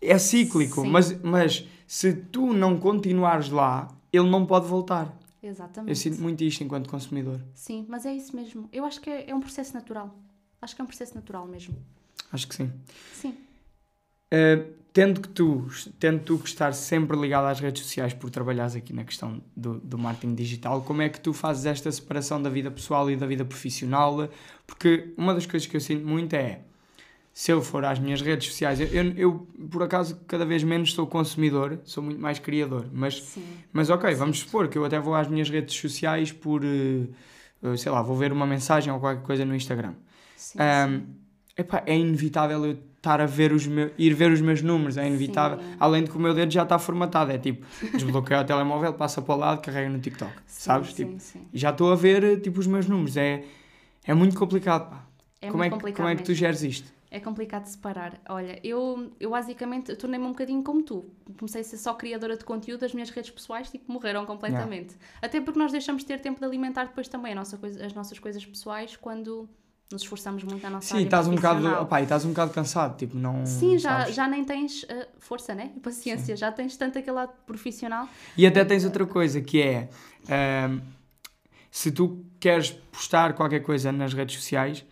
É 0.00 0.16
cíclico, 0.16 0.80
Sim. 0.80 0.88
mas, 0.88 1.20
mas 1.20 1.68
se 1.86 2.14
tu 2.14 2.54
não 2.54 2.78
continuares 2.78 3.50
lá, 3.50 3.88
ele 4.10 4.30
não 4.30 4.46
pode 4.46 4.66
voltar. 4.66 5.14
Exatamente. 5.42 5.90
Eu 5.90 5.94
sinto 5.94 6.22
muito 6.22 6.42
isto 6.42 6.64
enquanto 6.64 6.88
consumidor. 6.88 7.38
Sim, 7.54 7.84
mas 7.86 8.06
é 8.06 8.14
isso 8.14 8.34
mesmo. 8.34 8.70
Eu 8.72 8.86
acho 8.86 9.02
que 9.02 9.10
é, 9.10 9.28
é 9.28 9.34
um 9.34 9.40
processo 9.40 9.74
natural. 9.74 10.18
Acho 10.62 10.74
que 10.74 10.80
é 10.80 10.84
um 10.84 10.86
processo 10.86 11.14
natural 11.14 11.46
mesmo. 11.46 11.76
Acho 12.32 12.48
que 12.48 12.54
sim. 12.54 12.72
Sim. 13.12 13.36
Uh, 14.32 14.80
tendo 14.92 15.20
que 15.20 15.28
tu, 15.28 15.66
tendo 15.98 16.20
tu 16.20 16.38
que 16.38 16.48
estar 16.48 16.72
sempre 16.72 17.16
ligado 17.16 17.46
às 17.46 17.60
redes 17.60 17.82
sociais 17.82 18.12
por 18.12 18.30
trabalhares 18.30 18.74
aqui 18.74 18.92
na 18.92 19.04
questão 19.04 19.40
do, 19.56 19.74
do 19.78 19.96
marketing 19.96 20.34
digital, 20.34 20.82
como 20.82 21.02
é 21.02 21.08
que 21.08 21.20
tu 21.20 21.32
fazes 21.32 21.66
esta 21.66 21.90
separação 21.90 22.42
da 22.42 22.50
vida 22.50 22.70
pessoal 22.70 23.10
e 23.10 23.16
da 23.16 23.26
vida 23.26 23.44
profissional? 23.44 24.28
Porque 24.66 25.12
uma 25.16 25.32
das 25.32 25.46
coisas 25.46 25.68
que 25.68 25.76
eu 25.76 25.80
sinto 25.80 26.06
muito 26.06 26.34
é, 26.34 26.60
se 27.32 27.52
eu 27.52 27.62
for 27.62 27.84
às 27.84 27.98
minhas 27.98 28.20
redes 28.20 28.48
sociais, 28.48 28.80
eu, 28.80 28.88
eu, 28.88 29.12
eu, 29.16 29.48
por 29.70 29.82
acaso 29.82 30.20
cada 30.26 30.44
vez 30.44 30.64
menos 30.64 30.92
sou 30.92 31.06
consumidor, 31.06 31.78
sou 31.84 32.02
muito 32.02 32.20
mais 32.20 32.38
criador, 32.38 32.86
mas, 32.92 33.22
Sim. 33.22 33.44
mas 33.72 33.90
ok, 33.90 34.10
Sim. 34.10 34.16
vamos 34.16 34.40
supor 34.40 34.68
que 34.68 34.76
eu 34.76 34.84
até 34.84 34.98
vou 34.98 35.14
às 35.14 35.28
minhas 35.28 35.48
redes 35.48 35.76
sociais 35.76 36.32
por, 36.32 36.64
uh, 36.64 37.08
uh, 37.62 37.78
sei 37.78 37.92
lá, 37.92 38.02
vou 38.02 38.16
ver 38.16 38.32
uma 38.32 38.46
mensagem 38.46 38.92
ou 38.92 38.98
qualquer 38.98 39.22
coisa 39.22 39.44
no 39.44 39.54
Instagram. 39.54 39.94
Sim, 40.36 40.58
Um, 40.58 41.06
epá, 41.56 41.82
é 41.86 41.96
inevitável 41.96 42.64
eu 42.66 42.89
estar 43.00 43.18
a 43.18 43.24
ver 43.26 43.50
os 43.52 43.66
meus, 43.66 43.92
ir 43.96 44.12
ver 44.14 44.30
os 44.30 44.42
meus 44.42 44.60
números, 44.60 44.98
é 44.98 45.06
inevitável. 45.06 45.58
Sim. 45.58 45.74
Além 45.80 46.04
de 46.04 46.10
que 46.10 46.16
o 46.16 46.20
meu 46.20 46.34
dedo 46.34 46.52
já 46.52 46.64
está 46.64 46.78
formatado, 46.78 47.32
é 47.32 47.38
tipo, 47.38 47.66
desbloqueia 47.92 48.42
o 48.42 48.44
telemóvel, 48.44 48.92
passa 48.92 49.22
para 49.22 49.34
o 49.34 49.38
lado, 49.38 49.62
carrega 49.62 49.88
no 49.88 49.98
TikTok, 49.98 50.32
sim, 50.32 50.40
sabes? 50.46 50.92
Sim, 50.94 51.06
Tipo, 51.06 51.18
sim. 51.20 51.48
e 51.52 51.58
já 51.58 51.70
estou 51.70 51.90
a 51.90 51.96
ver 51.96 52.40
tipo 52.42 52.60
os 52.60 52.66
meus 52.66 52.86
números, 52.86 53.16
é, 53.16 53.44
é 54.04 54.12
muito 54.14 54.38
complicado. 54.38 54.90
Pá. 54.90 55.06
É 55.40 55.50
como, 55.50 55.64
é 55.64 55.70
muito 55.70 55.78
que, 55.78 55.78
complicado 55.80 55.96
como 55.96 56.08
é 56.10 56.16
que 56.16 56.22
tu 56.22 56.28
mesmo. 56.28 56.38
geres 56.40 56.62
isto? 56.62 56.92
É 57.10 57.18
complicado 57.18 57.64
separar. 57.64 58.20
Olha, 58.28 58.60
eu, 58.62 59.10
eu 59.18 59.30
basicamente 59.30 59.96
tornei-me 59.96 60.26
um 60.26 60.28
bocadinho 60.28 60.62
como 60.62 60.82
tu. 60.82 61.06
Comecei 61.38 61.62
a 61.62 61.64
ser 61.64 61.78
só 61.78 61.94
criadora 61.94 62.36
de 62.36 62.44
conteúdo, 62.44 62.84
as 62.84 62.92
minhas 62.92 63.10
redes 63.10 63.30
pessoais 63.30 63.68
tipo, 63.70 63.90
morreram 63.90 64.24
completamente. 64.26 64.94
Até 65.20 65.40
porque 65.40 65.58
nós 65.58 65.72
deixamos 65.72 66.02
de 66.02 66.06
ter 66.08 66.20
tempo 66.20 66.38
de 66.38 66.44
alimentar 66.46 66.84
depois 66.84 67.08
também 67.08 67.32
a 67.32 67.34
nossa 67.34 67.56
coisa, 67.56 67.84
as 67.84 67.92
nossas 67.94 68.18
coisas 68.20 68.44
pessoais 68.46 68.94
quando 68.94 69.48
nos 69.92 70.02
esforçamos 70.02 70.44
muito 70.44 70.62
na 70.62 70.70
nossa 70.70 70.88
Sim, 70.88 70.94
área 70.94 71.04
estás 71.04 71.26
um 71.26 71.34
bocado, 71.34 71.66
e 71.66 72.02
estás 72.02 72.24
um 72.24 72.28
bocado 72.28 72.52
cansado, 72.52 72.96
tipo, 72.96 73.16
não 73.16 73.44
Sim, 73.44 73.76
já, 73.76 74.00
sabes? 74.00 74.14
já 74.14 74.28
nem 74.28 74.44
tens 74.44 74.84
uh, 74.84 75.06
força, 75.18 75.54
né? 75.54 75.72
E 75.76 75.80
paciência, 75.80 76.36
já 76.36 76.52
tens 76.52 76.76
tanto 76.76 76.98
aquele 76.98 77.16
lado 77.16 77.32
profissional. 77.44 78.08
E 78.36 78.46
até 78.46 78.64
tens 78.64 78.84
outra 78.84 79.04
coisa 79.04 79.40
que 79.40 79.60
é 79.60 79.88
ahm, 80.28 80.78
se 81.70 81.90
tu 81.90 82.24
queres 82.38 82.70
postar 82.70 83.32
qualquer 83.34 83.60
coisa 83.60 83.90
nas 83.90 84.14
redes 84.14 84.36
sociais, 84.36 84.84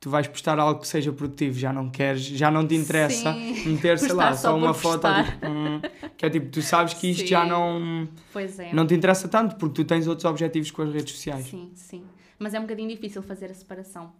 tu 0.00 0.08
vais 0.08 0.26
postar 0.26 0.58
algo 0.58 0.80
que 0.80 0.88
seja 0.88 1.12
produtivo, 1.12 1.58
já 1.58 1.70
não 1.70 1.90
queres, 1.90 2.22
já 2.22 2.50
não 2.50 2.66
te 2.66 2.74
interessa 2.74 3.34
Sim. 3.34 3.68
meter, 3.72 3.98
sei 3.98 4.12
lá, 4.14 4.32
só 4.34 4.50
só 4.50 4.56
uma 4.56 4.72
foto 4.72 5.06
tipo, 5.22 5.46
hum, 5.48 5.80
que 6.16 6.24
é 6.24 6.30
tipo, 6.30 6.48
tu 6.48 6.62
sabes 6.62 6.94
que 6.94 7.10
isto 7.10 7.26
já 7.26 7.42
Sim. 7.42 7.50
não, 7.50 8.08
Pois 8.32 8.58
é. 8.58 8.72
não 8.72 8.86
te 8.86 8.94
interessa 8.94 9.28
tanto 9.28 9.56
porque 9.56 9.74
tu 9.82 9.84
tens 9.86 10.06
outros 10.06 10.24
objetivos 10.24 10.70
com 10.70 10.80
as 10.80 10.92
redes 10.94 11.12
sociais. 11.14 11.44
Sim, 11.44 11.72
sim. 11.74 12.04
Mas 12.38 12.54
é 12.54 12.58
um 12.58 12.62
bocadinho 12.62 12.88
difícil 12.88 13.22
fazer 13.22 13.50
a 13.50 13.54
separação. 13.54 14.12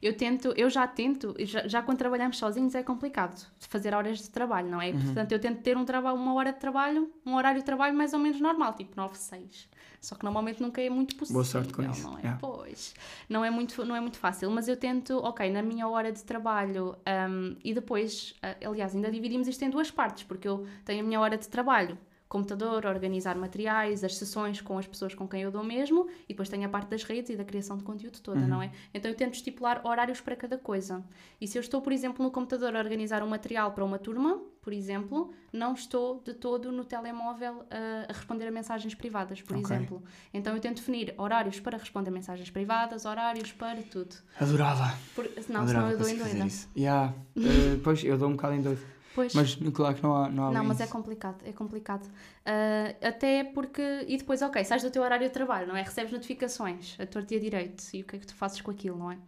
Eu 0.00 0.16
tento, 0.16 0.52
eu 0.56 0.70
já 0.70 0.86
tento, 0.86 1.34
já, 1.40 1.66
já 1.66 1.82
quando 1.82 1.98
trabalhamos 1.98 2.38
sozinhos 2.38 2.74
é 2.74 2.82
complicado 2.82 3.46
fazer 3.60 3.94
horas 3.94 4.18
de 4.18 4.30
trabalho, 4.30 4.68
não 4.68 4.80
é? 4.80 4.90
Uhum. 4.90 5.00
Portanto, 5.00 5.32
eu 5.32 5.38
tento 5.38 5.60
ter 5.60 5.76
um 5.76 5.84
trabalho, 5.84 6.16
uma 6.16 6.34
hora 6.34 6.52
de 6.52 6.58
trabalho, 6.58 7.10
um 7.26 7.34
horário 7.34 7.60
de 7.60 7.66
trabalho 7.66 7.96
mais 7.96 8.12
ou 8.12 8.18
menos 8.18 8.40
normal, 8.40 8.74
tipo 8.74 8.92
9, 8.96 9.16
6. 9.16 9.68
Só 10.00 10.14
que 10.14 10.22
normalmente 10.24 10.62
nunca 10.62 10.80
é 10.80 10.88
muito 10.88 11.16
possível. 11.16 11.40
Boa 11.40 11.44
sorte 11.44 11.72
com 11.72 11.82
isso, 11.82 12.04
Não 12.04 12.16
é? 12.18 12.20
yeah. 12.20 12.38
Pois. 12.40 12.94
Não 13.28 13.44
é, 13.44 13.50
muito, 13.50 13.84
não 13.84 13.96
é 13.96 14.00
muito 14.00 14.18
fácil, 14.18 14.50
mas 14.50 14.68
eu 14.68 14.76
tento, 14.76 15.18
ok, 15.18 15.50
na 15.50 15.62
minha 15.62 15.88
hora 15.88 16.12
de 16.12 16.22
trabalho 16.22 16.96
hum, 17.28 17.56
e 17.64 17.74
depois, 17.74 18.34
ah, 18.42 18.54
aliás, 18.64 18.94
ainda 18.94 19.10
dividimos 19.10 19.48
isto 19.48 19.64
em 19.64 19.70
duas 19.70 19.90
partes, 19.90 20.22
porque 20.22 20.46
eu 20.46 20.66
tenho 20.84 21.00
a 21.00 21.02
minha 21.02 21.20
hora 21.20 21.36
de 21.36 21.48
trabalho, 21.48 21.98
computador, 22.28 22.84
organizar 22.86 23.36
materiais, 23.36 24.04
as 24.04 24.16
sessões 24.16 24.60
com 24.60 24.76
as 24.78 24.86
pessoas 24.86 25.14
com 25.14 25.26
quem 25.26 25.42
eu 25.42 25.50
dou 25.50 25.64
mesmo, 25.64 26.06
e 26.24 26.28
depois 26.28 26.48
tenho 26.48 26.66
a 26.66 26.68
parte 26.68 26.88
das 26.90 27.02
redes 27.02 27.30
e 27.30 27.36
da 27.36 27.44
criação 27.44 27.76
de 27.76 27.84
conteúdo 27.84 28.20
toda, 28.20 28.40
não 28.46 28.60
é? 28.62 28.70
Então 28.92 29.10
eu 29.10 29.16
tento 29.16 29.34
estipular 29.34 29.80
horários 29.86 30.20
para 30.20 30.36
cada 30.36 30.58
coisa. 30.58 31.02
E 31.40 31.48
se 31.48 31.56
eu 31.56 31.60
estou, 31.60 31.80
por 31.80 31.92
exemplo, 31.92 32.22
no 32.24 32.30
computador 32.30 32.76
a 32.76 32.78
organizar 32.78 33.22
um 33.22 33.28
material 33.28 33.72
para 33.72 33.84
uma 33.84 33.98
turma, 33.98 34.40
por 34.60 34.72
exemplo, 34.72 35.32
não 35.50 35.72
estou 35.72 36.20
de 36.22 36.34
todo 36.34 36.70
no 36.70 36.84
telemóvel 36.84 37.64
ah, 37.70 38.06
a 38.08 38.12
responder 38.12 38.46
a 38.46 38.50
mensagens 38.50 38.94
privadas, 38.94 39.40
por 39.40 39.56
Ok. 39.56 39.64
exemplo. 39.64 40.02
Então 40.34 40.54
eu 40.54 40.60
tento 40.60 40.76
definir 40.76 41.14
horários 41.16 41.58
para 41.58 41.78
responder 41.78 42.10
mensagens 42.10 42.50
privadas, 42.50 43.06
horários 43.06 43.50
para 43.52 43.80
tudo. 43.82 44.14
Adorava. 44.38 44.94
Por, 45.14 45.24
não, 45.48 45.62
Adorava 45.62 45.66
senão 45.66 45.90
eu 45.90 45.98
dou 45.98 46.08
em 46.08 46.16
doida. 46.18 46.46
isso. 46.46 46.68
Yeah. 46.76 47.14
Eh, 47.36 47.78
pois, 47.82 48.04
eu 48.04 48.18
dou 48.18 48.28
um 48.28 48.32
bocado 48.32 48.54
em 48.54 48.60
doido. 48.60 48.97
Pois. 49.18 49.34
Mas 49.34 49.58
claro 49.74 49.96
que 49.96 50.02
não 50.04 50.14
há, 50.16 50.28
não 50.28 50.46
há 50.46 50.52
Não, 50.52 50.62
mas 50.64 50.80
é 50.80 50.86
complicado, 50.86 51.38
é 51.44 51.50
complicado. 51.52 52.06
Ah, 52.46 52.94
até 53.02 53.42
porque. 53.42 53.82
E 54.06 54.16
depois, 54.16 54.40
ok, 54.42 54.64
sais 54.64 54.80
do 54.80 54.92
teu 54.92 55.02
horário 55.02 55.26
de 55.26 55.32
trabalho, 55.32 55.66
não 55.66 55.76
é? 55.76 55.82
Recebes 55.82 56.12
notificações 56.12 56.94
a 57.00 57.04
torto 57.04 57.34
e 57.34 57.36
a 57.36 57.40
direito. 57.40 57.82
E 57.92 58.02
o 58.02 58.04
que 58.04 58.14
é 58.14 58.18
que 58.20 58.26
tu 58.28 58.34
fazes 58.36 58.60
com 58.60 58.70
aquilo, 58.70 58.96
não 58.96 59.10
é? 59.10 59.18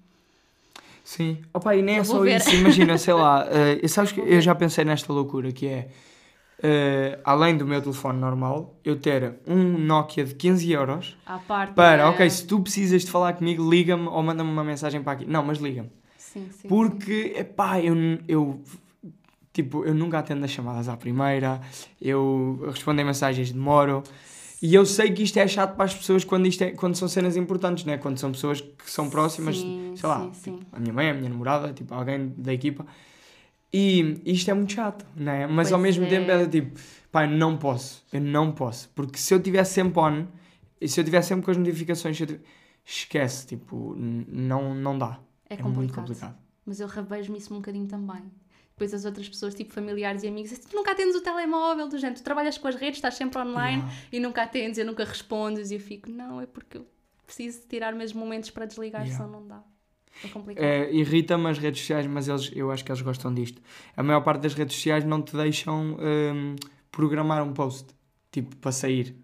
Sim. 1.02 1.42
Opa, 1.52 1.74
e 1.74 1.82
nem 1.82 1.96
é 1.96 1.98
Eu 1.98 2.04
vou 2.04 2.18
só 2.18 2.22
ver. 2.22 2.36
isso. 2.36 2.54
Imagina, 2.54 2.96
sei 2.98 3.14
lá, 3.14 3.44
eh, 3.50 3.86
sabes 3.88 4.12
que 4.12 4.20
eu 4.20 4.40
já 4.40 4.54
pensei 4.54 4.84
nesta 4.84 5.12
loucura 5.12 5.50
que 5.50 5.66
é, 5.66 5.88
eh, 6.62 7.18
além 7.24 7.56
do 7.56 7.66
meu 7.66 7.82
telefone 7.82 8.20
normal, 8.20 8.76
eu 8.84 8.96
ter 8.96 9.34
um 9.46 9.76
Nokia 9.76 10.24
de 10.24 10.34
15 10.36 10.70
euros 10.70 11.16
À 11.26 11.38
parte. 11.38 11.74
para, 11.74 12.02
é- 12.02 12.06
ok, 12.06 12.30
se 12.30 12.46
tu 12.46 12.60
precisas 12.60 13.04
de 13.04 13.10
falar 13.10 13.32
comigo, 13.32 13.68
liga-me 13.68 14.06
ou 14.06 14.22
manda-me 14.22 14.50
uma 14.50 14.62
mensagem 14.62 15.02
para 15.02 15.14
aqui. 15.14 15.26
Não, 15.26 15.42
mas 15.42 15.58
liga-me. 15.58 15.90
Sim, 16.16 16.48
sim. 16.52 16.68
Porque, 16.68 17.34
epá, 17.36 17.80
eu, 17.80 17.94
eu, 18.28 18.60
tipo, 19.62 19.84
eu 19.84 19.94
nunca 19.94 20.18
atendo 20.18 20.44
as 20.44 20.50
chamadas 20.50 20.88
à 20.88 20.96
primeira, 20.96 21.60
eu 22.00 22.60
responder 22.70 23.04
mensagens 23.04 23.50
demoro. 23.52 24.02
E 24.62 24.74
eu 24.74 24.84
sei 24.84 25.10
que 25.10 25.22
isto 25.22 25.38
é 25.38 25.48
chato 25.48 25.74
para 25.74 25.86
as 25.86 25.94
pessoas 25.94 26.22
quando, 26.22 26.46
isto 26.46 26.62
é, 26.62 26.70
quando 26.72 26.94
são 26.94 27.08
cenas 27.08 27.34
importantes, 27.36 27.84
né? 27.84 27.96
Quando 27.96 28.18
são 28.18 28.30
pessoas 28.30 28.60
que 28.60 28.90
são 28.90 29.08
próximas, 29.08 29.56
Sim, 29.56 29.94
sei 29.96 30.08
lá, 30.08 30.20
sim, 30.24 30.32
sim. 30.34 30.58
tipo, 30.58 30.76
a 30.76 30.78
minha 30.78 30.92
mãe, 30.92 31.10
a 31.10 31.14
minha 31.14 31.30
namorada, 31.30 31.72
tipo, 31.72 31.94
alguém 31.94 32.28
da 32.36 32.52
equipa. 32.52 32.84
E 33.72 34.20
isto 34.24 34.50
é 34.50 34.54
muito 34.54 34.72
chato, 34.72 35.06
né? 35.16 35.46
Mas 35.46 35.68
Pois 35.68 35.72
ao 35.72 35.78
mesmo 35.78 36.04
é. 36.04 36.08
tempo 36.08 36.30
é 36.30 36.46
tipo, 36.46 36.78
pá, 37.12 37.24
eu 37.24 37.30
não 37.30 37.56
posso, 37.56 38.04
eu 38.12 38.20
não 38.20 38.52
posso. 38.52 38.88
Porque 38.94 39.16
se 39.18 39.32
eu 39.32 39.40
tivesse 39.40 39.74
sempre 39.74 39.98
on, 40.00 40.26
e 40.80 40.88
se 40.88 41.00
eu 41.00 41.04
tivesse 41.04 41.28
sempre 41.28 41.44
com 41.44 41.50
as 41.52 41.56
notificações, 41.56 42.16
se 42.16 42.24
eu 42.24 42.26
tiv- 42.26 42.40
esquece, 42.84 43.46
tipo, 43.46 43.94
não, 43.96 44.74
não 44.74 44.98
dá. 44.98 45.20
É 45.48 45.54
É, 45.54 45.62
muito 45.62 45.74
complicado. 45.76 45.96
complicado. 46.06 46.36
Mas 46.66 46.80
eu 46.80 46.86
revejo-me 46.88 47.38
isso 47.38 47.52
um 47.54 47.58
bocadinho 47.58 47.86
também. 47.86 48.22
Depois 48.80 48.94
as 48.94 49.04
outras 49.04 49.28
pessoas, 49.28 49.54
tipo 49.54 49.74
familiares 49.74 50.22
e 50.22 50.28
amigos, 50.28 50.58
tu 50.58 50.74
nunca 50.74 50.92
atendes 50.92 51.14
o 51.14 51.20
telemóvel, 51.20 51.86
do 51.86 51.98
género, 51.98 52.18
tu 52.18 52.24
trabalhas 52.24 52.56
com 52.56 52.66
as 52.66 52.74
redes, 52.76 52.96
estás 52.96 53.12
sempre 53.14 53.38
online 53.38 53.84
e 54.10 54.18
nunca 54.18 54.42
atendes, 54.42 54.78
eu 54.78 54.86
nunca 54.86 55.04
respondes 55.04 55.70
e 55.70 55.74
eu 55.74 55.80
fico, 55.80 56.10
não, 56.10 56.40
é 56.40 56.46
porque 56.46 56.78
eu 56.78 56.86
preciso 57.26 57.60
tirar 57.68 57.92
mesmo 57.94 58.18
momentos 58.18 58.48
para 58.48 58.64
desligar, 58.64 59.02
Yeah. 59.02 59.22
senão 59.22 59.40
não 59.42 59.46
dá. 59.46 59.62
É 60.24 60.28
complicado. 60.28 60.64
É, 60.64 60.90
Irrita-me 60.94 61.48
as 61.50 61.58
redes 61.58 61.80
sociais, 61.80 62.06
mas 62.06 62.26
eles, 62.26 62.50
eu 62.54 62.70
acho 62.70 62.82
que 62.82 62.90
eles 62.90 63.02
gostam 63.02 63.34
disto. 63.34 63.60
A 63.94 64.02
maior 64.02 64.22
parte 64.22 64.40
das 64.40 64.54
redes 64.54 64.74
sociais 64.76 65.04
não 65.04 65.20
te 65.20 65.36
deixam 65.36 65.98
hum, 66.00 66.56
programar 66.90 67.42
um 67.42 67.52
post, 67.52 67.86
tipo, 68.32 68.56
para 68.56 68.72
sair. 68.72 69.14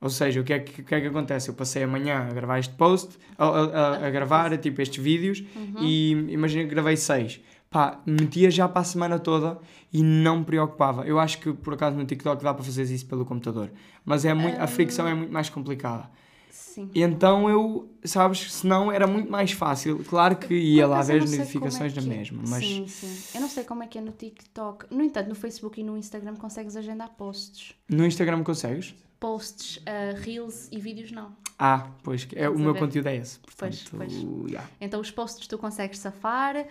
Ou 0.00 0.08
seja, 0.08 0.40
o 0.40 0.44
que, 0.44 0.52
é 0.54 0.60
que, 0.60 0.80
o 0.80 0.84
que 0.84 0.94
é 0.94 1.00
que 1.02 1.06
acontece? 1.08 1.50
Eu 1.50 1.54
passei 1.54 1.82
amanhã 1.82 2.26
a 2.30 2.32
gravar 2.32 2.58
este 2.58 2.72
post, 2.74 3.18
a, 3.36 3.44
a- 3.44 3.64
a- 3.98 4.06
a 4.06 4.10
gravar 4.10 4.56
tipo, 4.56 4.80
estes 4.80 5.02
vídeos, 5.02 5.40
Uhum. 5.54 5.74
e 5.82 6.12
imagina 6.30 6.64
que 6.64 6.70
gravei 6.70 6.96
seis. 6.96 7.40
Pá, 7.70 8.00
metia 8.06 8.50
já 8.50 8.66
para 8.66 8.80
a 8.80 8.84
semana 8.84 9.18
toda 9.18 9.58
e 9.92 10.02
não 10.02 10.38
me 10.38 10.44
preocupava. 10.44 11.06
Eu 11.06 11.18
acho 11.18 11.38
que 11.38 11.52
por 11.52 11.74
acaso 11.74 11.96
no 11.96 12.04
TikTok 12.06 12.42
dá 12.42 12.54
para 12.54 12.64
fazer 12.64 12.82
isso 12.84 13.06
pelo 13.06 13.26
computador, 13.26 13.70
mas 14.04 14.24
é 14.24 14.32
muito, 14.32 14.58
a 14.58 14.66
fricção 14.66 15.06
é 15.06 15.14
muito 15.14 15.32
mais 15.32 15.50
complicada. 15.50 16.10
Sim. 16.50 16.90
E 16.94 17.02
então 17.02 17.48
eu, 17.50 17.88
sabes, 18.04 18.52
senão 18.52 18.90
era 18.90 19.06
muito 19.06 19.30
mais 19.30 19.52
fácil. 19.52 20.02
Claro 20.04 20.36
que 20.36 20.54
ia 20.54 20.86
lá 20.86 21.02
ver 21.02 21.14
as 21.14 21.20
não 21.20 21.26
sei 21.26 21.38
notificações 21.38 21.94
na 21.94 22.02
é 22.02 22.04
é. 22.04 22.18
mesma, 22.18 22.42
mas 22.46 22.64
Sim, 22.64 22.86
sim. 22.88 23.36
Eu 23.36 23.40
não 23.42 23.48
sei 23.48 23.64
como 23.64 23.82
é 23.82 23.86
que 23.86 23.98
é 23.98 24.00
no 24.00 24.12
TikTok. 24.12 24.86
No 24.94 25.02
entanto, 25.02 25.28
no 25.28 25.34
Facebook 25.34 25.80
e 25.80 25.84
no 25.84 25.96
Instagram 25.96 26.36
consegues 26.36 26.76
agendar 26.76 27.10
posts. 27.10 27.74
no 27.88 28.06
Instagram 28.06 28.42
consegues? 28.42 28.94
Posts, 29.20 29.82
ah, 29.84 30.16
reels 30.20 30.68
e 30.70 30.78
vídeos 30.78 31.10
não. 31.10 31.32
Ah, 31.58 31.88
pois, 32.04 32.26
é, 32.36 32.48
o 32.48 32.56
meu 32.56 32.72
ver? 32.72 32.78
conteúdo 32.78 33.08
é 33.08 33.16
esse. 33.16 33.40
Pois, 33.56 33.82
Portanto, 33.82 34.10
pois. 34.10 34.50
yeah. 34.50 34.70
Então 34.80 35.00
os 35.00 35.10
posts 35.10 35.46
tu 35.48 35.58
consegues 35.58 35.98
safar. 35.98 36.66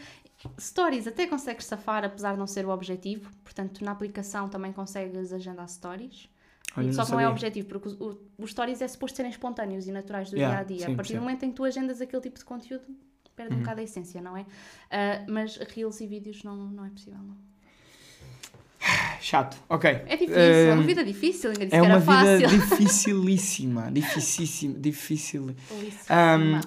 Stories 0.59 1.07
até 1.07 1.25
consegues 1.27 1.65
safar, 1.65 2.03
apesar 2.05 2.33
de 2.33 2.39
não 2.39 2.47
ser 2.47 2.65
o 2.65 2.69
objetivo. 2.69 3.29
Portanto, 3.43 3.83
na 3.83 3.91
aplicação 3.91 4.47
também 4.47 4.71
consegues 4.71 5.33
agendar 5.33 5.67
stories. 5.67 6.29
Olha, 6.75 6.93
Só 6.93 7.05
que 7.05 7.11
não 7.11 7.19
é 7.19 7.27
objetivo, 7.27 7.67
porque 7.67 7.89
os 8.37 8.51
stories 8.51 8.81
é 8.81 8.87
suposto 8.87 9.15
serem 9.17 9.31
espontâneos 9.31 9.87
e 9.87 9.91
naturais 9.91 10.29
do 10.29 10.35
Yeah, 10.37 10.63
dia 10.63 10.75
a 10.75 10.77
dia. 10.85 10.93
a 10.93 10.95
partir 10.95 11.13
do 11.15 11.21
momento 11.21 11.43
em 11.43 11.49
que 11.49 11.55
tu 11.55 11.63
agendas 11.63 12.01
aquele 12.01 12.21
tipo 12.21 12.37
de 12.37 12.45
conteúdo, 12.45 12.83
perde 13.35 13.51
Uhum. 13.53 13.57
um 13.59 13.61
bocado 13.63 13.81
a 13.81 13.83
essência, 13.83 14.21
não 14.21 14.37
é? 14.37 14.45
Ah, 14.91 15.23
mas 15.27 15.57
reels 15.57 15.99
e 16.01 16.07
vídeos 16.07 16.43
não, 16.43 16.55
não 16.55 16.85
é 16.85 16.89
possível, 16.89 17.19
não. 17.19 17.35
Chato, 19.19 19.57
ok. 19.67 19.89
É 19.89 20.15
difícil, 20.15 20.35
é 20.39 20.73
uma 20.73 20.83
vida 20.83 21.03
difícil, 21.03 21.49
ainda 21.49 21.65
disse 21.65 21.75
É 21.75 21.79
que 21.81 21.85
uma 21.85 21.95
era 21.97 21.99
vida 22.39 22.47
fácil. 22.47 22.59
dificilíssima, 22.77 23.91
dificílima, 23.91 24.79
difícil. 24.79 25.55
Belíssima. 25.69 26.61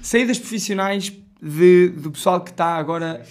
Saídas 0.00 0.38
profissionais 0.38 1.12
de, 1.40 1.88
do 1.88 2.10
pessoal 2.10 2.40
que 2.40 2.50
está 2.50 2.76
agora 2.76 3.24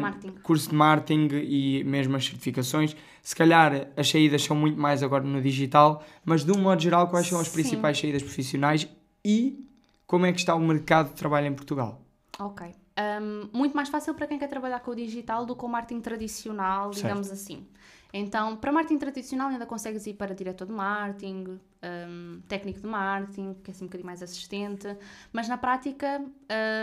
marketing. 0.00 0.34
curso 0.42 0.70
de 0.70 0.74
marketing 0.74 1.28
e 1.32 1.84
mesmo 1.84 2.16
as 2.16 2.24
certificações. 2.24 2.96
Se 3.22 3.36
calhar 3.36 3.88
as 3.96 4.08
saídas 4.08 4.42
são 4.42 4.56
muito 4.56 4.78
mais 4.78 5.02
agora 5.02 5.24
no 5.24 5.40
digital, 5.40 6.04
mas 6.24 6.44
de 6.44 6.52
um 6.52 6.58
modo 6.58 6.80
geral, 6.82 7.08
quais 7.08 7.26
são 7.26 7.40
as 7.40 7.48
Sim. 7.48 7.54
principais 7.54 7.98
saídas 7.98 8.22
profissionais 8.22 8.88
e 9.24 9.64
como 10.06 10.26
é 10.26 10.32
que 10.32 10.40
está 10.40 10.54
o 10.54 10.60
mercado 10.60 11.10
de 11.10 11.14
trabalho 11.14 11.46
em 11.46 11.54
Portugal? 11.54 12.02
Ok. 12.38 12.74
Um, 12.98 13.48
muito 13.56 13.74
mais 13.74 13.88
fácil 13.88 14.12
para 14.14 14.26
quem 14.26 14.38
quer 14.38 14.48
trabalhar 14.48 14.80
com 14.80 14.90
o 14.90 14.94
digital 14.94 15.46
do 15.46 15.56
que 15.56 15.64
o 15.64 15.68
marketing 15.68 16.00
tradicional, 16.00 16.92
Certo. 16.92 17.06
digamos 17.06 17.30
assim. 17.30 17.66
Então, 18.12 18.56
para 18.56 18.70
marketing 18.70 18.98
tradicional 18.98 19.48
ainda 19.48 19.64
consegues 19.64 20.06
ir 20.06 20.14
para 20.14 20.34
diretor 20.34 20.66
de 20.66 20.72
marketing, 20.72 21.58
um, 21.82 22.40
técnico 22.46 22.80
de 22.80 22.86
marketing, 22.86 23.54
que 23.54 23.70
é 23.70 23.72
assim 23.72 23.84
um 23.84 23.86
bocadinho 23.88 24.06
mais 24.06 24.22
assistente, 24.22 24.96
mas 25.32 25.48
na 25.48 25.56
prática 25.56 26.20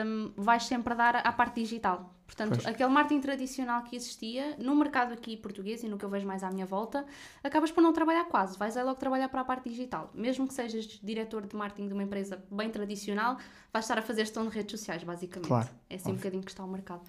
um, 0.05 0.31
vais 0.35 0.63
sempre 0.65 0.95
dar 0.95 1.17
à 1.17 1.31
parte 1.31 1.61
digital. 1.61 2.13
Portanto, 2.25 2.49
Pois. 2.61 2.65
aquele 2.67 2.89
marketing 2.89 3.21
tradicional 3.21 3.81
que 3.83 3.95
existia 3.95 4.55
no 4.59 4.75
mercado 4.75 5.13
aqui 5.13 5.35
português 5.35 5.81
e 5.81 5.87
no 5.87 5.97
que 5.97 6.05
eu 6.05 6.09
vejo 6.09 6.27
mais 6.27 6.43
à 6.43 6.51
minha 6.51 6.65
volta, 6.65 7.03
acabas 7.43 7.71
por 7.71 7.81
não 7.81 7.91
trabalhar 7.91 8.25
quase, 8.25 8.55
vais 8.57 8.77
aí 8.77 8.83
logo 8.83 8.99
trabalhar 8.99 9.29
para 9.29 9.41
a 9.41 9.43
parte 9.43 9.67
digital. 9.67 10.11
Mesmo 10.13 10.47
que 10.47 10.53
sejas 10.53 10.85
diretor 11.01 11.47
de 11.47 11.55
marketing 11.55 11.87
de 11.87 11.93
uma 11.93 12.03
empresa 12.03 12.43
bem 12.51 12.69
tradicional, 12.69 13.37
vais 13.73 13.83
estar 13.85 13.97
a 13.97 14.01
fazer 14.03 14.21
gestão 14.21 14.47
de 14.47 14.53
redes 14.55 14.79
sociais, 14.79 15.03
basicamente. 15.03 15.47
Claro, 15.47 15.69
É 15.89 15.95
assim 15.95 16.09
um 16.09 16.11
óbvio. 16.11 16.17
bocadinho 16.17 16.43
que 16.43 16.51
está 16.51 16.63
o 16.63 16.67
mercado. 16.67 17.01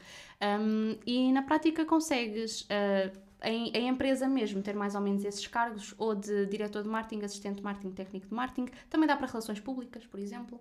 Um, 0.43 0.97
e 1.07 1.31
na 1.33 1.43
prática 1.43 1.85
consegues, 1.85 2.63
uh, 2.63 3.13
em, 3.45 3.71
em 3.75 3.89
empresa 3.89 4.29
mesmo, 4.29 4.61
ter 4.63 4.75
mais 4.75 4.95
ou 4.95 5.01
menos 5.01 5.25
esses 5.25 5.47
cargos, 5.47 5.95
ou 5.99 6.15
de 6.15 6.47
diretor 6.47 6.83
de 6.83 6.89
marketing, 6.89 7.25
assistente 7.25 7.57
de 7.57 7.63
marketing, 7.63 7.91
técnico 7.93 8.27
de 8.29 8.35
marketing. 8.35 8.69
Também 8.89 9.07
dá 9.07 9.17
para 9.17 9.27
relações 9.27 9.61
públicas, 9.61 10.05
por 10.07 10.19
exemplo. 10.21 10.61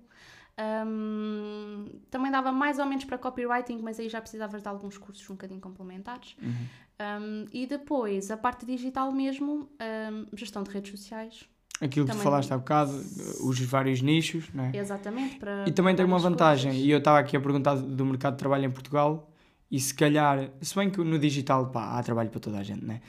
Um, 0.86 1.86
também 2.10 2.32
dava 2.32 2.52
mais 2.52 2.80
ou 2.80 2.86
menos 2.86 3.06
para 3.06 3.18
copywriting, 3.18 3.80
mas 3.82 4.00
aí 4.00 4.10
já 4.10 4.20
precisavas 4.22 4.62
de 4.62 4.68
alguns 4.68 4.98
cursos 4.98 5.28
um 5.30 5.34
bocadinho 5.34 5.60
complementares. 5.62 6.36
Um, 6.42 7.46
e 7.54 7.66
depois, 7.66 8.30
a 8.30 8.38
parte 8.38 8.66
digital 8.66 9.12
mesmo, 9.12 9.70
um, 10.12 10.36
gestão 10.36 10.64
de 10.64 10.70
redes 10.72 10.92
sociais. 10.92 11.46
Aquilo 11.82 12.06
que 12.06 12.12
tu 12.12 12.16
Também- 12.16 12.24
falaste 12.26 12.52
há 12.52 12.58
bocado, 12.58 12.92
os 12.92 13.58
vários 13.62 14.02
nichos, 14.02 14.50
não 14.54 14.66
é? 14.66 14.72
Exatamente. 14.76 15.38
Para 15.38 15.64
E 15.66 15.72
também 15.72 15.96
tem 15.96 16.04
uma 16.06 16.20
vantagem, 16.20 16.72
coisas. 16.72 16.86
e 16.86 16.92
eu 16.92 16.98
estava 17.00 17.20
aqui 17.20 17.38
a 17.38 17.40
perguntar 17.40 17.76
do 17.76 18.06
mercado 18.06 18.34
de 18.34 18.40
trabalho 18.40 18.66
em 18.66 18.70
Portugal, 18.72 19.32
e 19.72 19.80
se 19.80 19.94
calhar, 19.94 20.52
se 20.62 20.76
bem 20.76 20.90
que 20.90 20.98
no 21.04 21.20
digital, 21.20 21.70
pá, 21.70 21.98
há 21.98 22.04
trabalho 22.04 22.30
para 22.30 22.40
toda 22.40 22.58
a 22.58 22.64
gente, 22.64 22.84
né? 22.84 23.02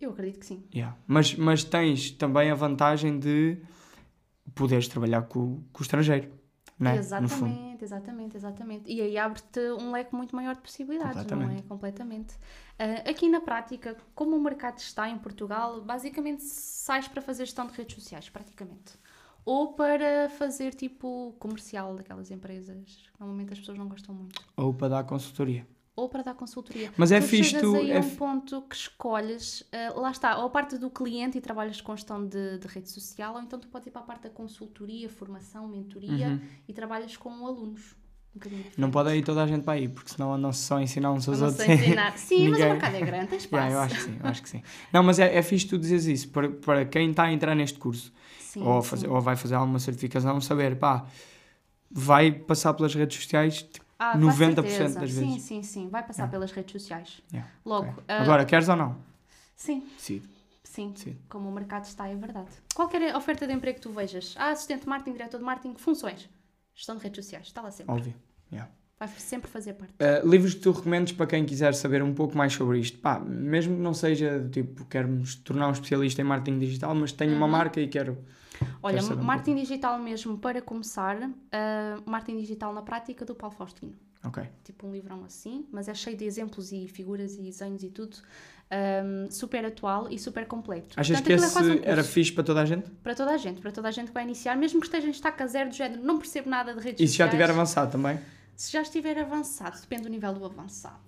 Eu 0.00 0.10
acredito 0.10 0.40
que 0.40 0.46
sim. 0.46 0.64
Yeah. 0.74 0.96
Mas, 1.06 1.34
mas 1.34 1.62
tens 1.62 2.10
também 2.10 2.50
a 2.50 2.54
vantagem 2.54 3.18
de 3.18 3.58
poderes 4.54 4.88
trabalhar 4.88 5.22
com, 5.22 5.62
com 5.72 5.80
o 5.80 5.82
estrangeiro, 5.82 6.32
né? 6.78 6.96
Exatamente, 6.96 7.84
exatamente, 7.84 8.36
exatamente. 8.36 8.90
E 8.90 9.00
aí 9.02 9.18
abre-te 9.18 9.60
um 9.78 9.92
leque 9.92 10.14
muito 10.14 10.34
maior 10.34 10.54
de 10.54 10.62
possibilidades, 10.62 11.26
não 11.26 11.50
é? 11.50 11.60
Completamente. 11.62 12.34
Ah, 12.78 13.10
aqui 13.10 13.28
na 13.28 13.42
prática, 13.42 13.94
como 14.14 14.36
o 14.36 14.42
mercado 14.42 14.78
está 14.78 15.06
em 15.10 15.18
Portugal, 15.18 15.82
basicamente 15.82 16.42
sais 16.42 17.06
para 17.06 17.20
fazer 17.20 17.44
gestão 17.44 17.66
de 17.66 17.74
redes 17.74 17.94
sociais, 17.94 18.30
praticamente. 18.30 18.98
ou 19.44 19.72
para 19.72 20.28
fazer 20.30 20.74
tipo 20.74 21.34
comercial 21.38 21.94
daquelas 21.94 22.30
empresas. 22.30 23.10
Normalmente 23.18 23.52
as 23.52 23.58
pessoas 23.58 23.78
não 23.78 23.88
gostam 23.88 24.14
muito. 24.14 24.40
Ou 24.56 24.72
para 24.72 24.88
dar 24.88 25.04
consultoria. 25.04 25.66
Ou 25.96 26.08
para 26.08 26.22
dar 26.22 26.34
consultoria. 26.34 26.90
Mas 26.96 27.12
é 27.12 27.20
tu 27.20 27.26
fixe 27.26 27.50
chegas 27.50 27.62
tu- 27.62 27.76
aí 27.76 27.90
é 27.92 27.98
um 28.00 28.16
ponto 28.16 28.62
que 28.62 28.74
escolhes, 28.76 29.62
ah, 29.72 29.92
lá 30.00 30.10
está, 30.10 30.38
ou 30.38 30.46
a 30.46 30.50
parte 30.50 30.78
do 30.78 30.88
cliente 30.88 31.36
e 31.36 31.40
trabalhas 31.40 31.80
com 31.80 31.94
gestão 31.94 32.26
de, 32.26 32.58
de 32.58 32.66
rede 32.68 32.88
social, 32.88 33.34
ou 33.34 33.40
então 33.42 33.58
tu 33.58 33.68
podes 33.68 33.88
ir 33.88 33.90
para 33.90 34.00
a 34.00 34.04
parte 34.04 34.22
da 34.22 34.30
consultoria, 34.30 35.08
formação, 35.10 35.68
mentoria 35.68 36.28
Uhum. 36.28 36.40
e 36.68 36.72
trabalhas 36.72 37.16
com 37.16 37.46
alunos. 37.46 37.96
Um 38.34 38.62
Não 38.78 38.90
pode 38.92 39.12
ir 39.16 39.24
toda 39.24 39.42
a 39.42 39.46
gente 39.46 39.64
para 39.64 39.72
aí, 39.72 39.88
porque 39.88 40.10
senão 40.12 40.32
andam-se 40.32 40.62
só 40.62 40.76
a 40.76 40.82
ensinar 40.82 41.10
uns 41.10 41.28
aos 41.28 41.42
outros. 41.42 41.68
ensinar. 41.68 42.12
Sim, 42.16 42.36
mas 42.38 42.46
o 42.48 42.52
Ninguém- 42.52 42.68
mercado 42.70 42.94
é 42.94 43.00
grande, 43.00 43.26
tem 43.26 43.38
espaço. 43.38 43.50
Yeah, 43.66 43.74
eu 43.74 43.80
acho 43.80 43.96
que 43.96 44.02
sim, 44.02 44.18
eu 44.22 44.30
acho 44.30 44.42
que 44.42 44.48
sim. 44.48 44.62
Não, 44.92 45.02
mas 45.02 45.18
é, 45.18 45.34
é 45.36 45.42
fixe 45.42 45.66
tu 45.66 45.76
dizeres 45.76 46.06
isso, 46.06 46.28
para, 46.30 46.48
para 46.48 46.84
quem 46.86 47.10
está 47.10 47.24
a 47.24 47.32
entrar 47.32 47.56
neste 47.56 47.78
curso, 47.80 48.12
Sim, 48.38 48.62
ou, 48.62 48.80
sim. 48.80 48.88
fazer, 48.88 49.08
ou 49.08 49.20
vai 49.20 49.34
fazer 49.34 49.56
alguma 49.56 49.80
certificação, 49.80 50.40
saber, 50.40 50.78
pá, 50.78 51.04
vai 51.90 52.30
passar 52.30 52.72
pelas 52.74 52.94
redes 52.94 53.20
sociais. 53.20 53.62
tipo, 53.64 53.84
Ah, 54.02 54.12
com 54.12 54.18
90% 54.20 54.54
certeza. 54.70 54.98
das 55.00 55.12
Sim, 55.12 55.28
vezes. 55.28 55.42
sim, 55.42 55.62
sim. 55.62 55.88
Vai 55.90 56.02
passar 56.02 56.22
Yeah. 56.22 56.30
pelas 56.32 56.52
redes 56.52 56.72
sociais. 56.72 57.20
Yeah, 57.30 57.50
Logo. 57.66 57.88
ok. 57.90 58.04
ah, 58.08 58.22
Agora, 58.22 58.44
queres 58.46 58.66
ou 58.68 58.76
não? 58.76 58.96
Sim, 59.54 59.80
Decide. 59.96 60.26
sim. 60.64 60.92
Sim. 60.96 61.18
Como 61.28 61.48
o 61.48 61.52
mercado 61.52 61.84
está, 61.84 62.08
é 62.08 62.14
verdade. 62.16 62.48
Qualquer 62.74 63.14
oferta 63.14 63.46
de 63.46 63.52
emprego 63.52 63.76
que 63.76 63.82
tu 63.82 63.92
vejas, 63.92 64.34
ah, 64.38 64.50
assistente 64.52 64.82
de 64.82 64.88
marketing, 64.88 65.12
diretor 65.18 65.36
de 65.38 65.44
marketing, 65.44 65.74
funções, 65.76 66.28
gestão 66.74 66.96
de 66.96 67.02
redes 67.02 67.22
sociais, 67.24 67.46
está 67.46 67.60
lá 67.60 67.70
sempre. 67.70 67.92
Óbvio. 67.94 68.14
Yeah. 68.50 68.70
Vai 68.98 69.08
sempre 69.08 69.50
fazer 69.50 69.74
parte. 69.74 69.92
Uh, 69.94 70.26
livros 70.28 70.54
que 70.54 70.60
tu 70.60 70.72
recomendes 70.72 71.12
para 71.12 71.26
quem 71.26 71.44
quiser 71.44 71.74
saber 71.74 72.02
um 72.02 72.12
pouco 72.14 72.36
mais 72.36 72.52
sobre 72.54 72.78
isto? 72.78 72.98
Pá, 72.98 73.18
mesmo 73.20 73.76
que 73.76 73.80
não 73.82 73.92
seja 73.94 74.38
do 74.38 74.48
tipo, 74.50 74.84
quero-me 74.86 75.26
tornar 75.44 75.68
um 75.68 75.72
especialista 75.72 76.20
em 76.20 76.24
marketing 76.24 76.58
digital, 76.58 76.94
mas 76.94 77.12
tenho 77.12 77.34
uma 77.36 77.46
Uhum. 77.46 77.52
marca 77.52 77.80
e 77.80 77.86
quero. 77.88 78.18
Olha, 78.82 79.02
um 79.02 79.16
marketing 79.22 79.56
digital 79.56 79.98
mesmo, 79.98 80.38
para 80.38 80.60
começar, 80.62 81.16
ah, 81.52 81.98
marketing 82.06 82.38
digital 82.38 82.72
na 82.72 82.82
prática 82.82 83.24
do 83.24 83.34
Paulo 83.34 83.54
Faustino. 83.54 83.94
Ok. 84.22 84.42
Tipo 84.64 84.86
um 84.86 84.92
livrão 84.92 85.24
assim, 85.24 85.66
mas 85.72 85.88
é 85.88 85.94
cheio 85.94 86.16
de 86.16 86.24
exemplos 86.24 86.72
e 86.72 86.86
figuras 86.88 87.34
e 87.36 87.42
desenhos 87.42 87.82
e 87.82 87.90
tudo. 87.90 88.16
ah, 88.70 89.28
super 89.30 89.64
atual 89.64 90.08
e 90.10 90.18
super 90.18 90.46
completo. 90.46 90.98
Achas 91.00 91.16
Portanto, 91.20 91.26
que 91.26 91.32
é 91.32 91.36
esse 91.36 91.52
quase 91.52 91.70
um 91.72 91.80
era 91.82 92.04
fixe 92.04 92.32
para 92.32 92.44
toda 92.44 92.60
a 92.60 92.64
gente? 92.64 92.88
Para 93.02 93.14
toda 93.14 93.32
a 93.32 93.36
gente, 93.36 93.60
para 93.60 93.72
toda 93.72 93.88
a 93.88 93.90
gente 93.90 94.08
que 94.08 94.14
vai 94.14 94.22
iniciar, 94.24 94.56
mesmo 94.56 94.78
que 94.80 94.86
esteja 94.86 95.08
em 95.08 95.10
estaca 95.10 95.46
zero 95.46 95.70
do 95.70 95.74
género, 95.74 96.02
não 96.04 96.18
percebo 96.18 96.48
nada 96.48 96.72
de 96.74 96.80
redes 96.80 97.00
E 97.00 97.06
se 97.08 97.14
já 97.16 97.24
sociais. 97.24 97.30
tiver 97.32 97.50
avançado 97.50 97.90
também? 97.92 98.20
Se 98.54 98.70
já 98.72 98.82
estiver 98.82 99.18
avançado, 99.18 99.80
depende 99.80 100.02
do 100.02 100.08
nível 100.10 100.32
do 100.34 100.44
avançado. 100.44 101.00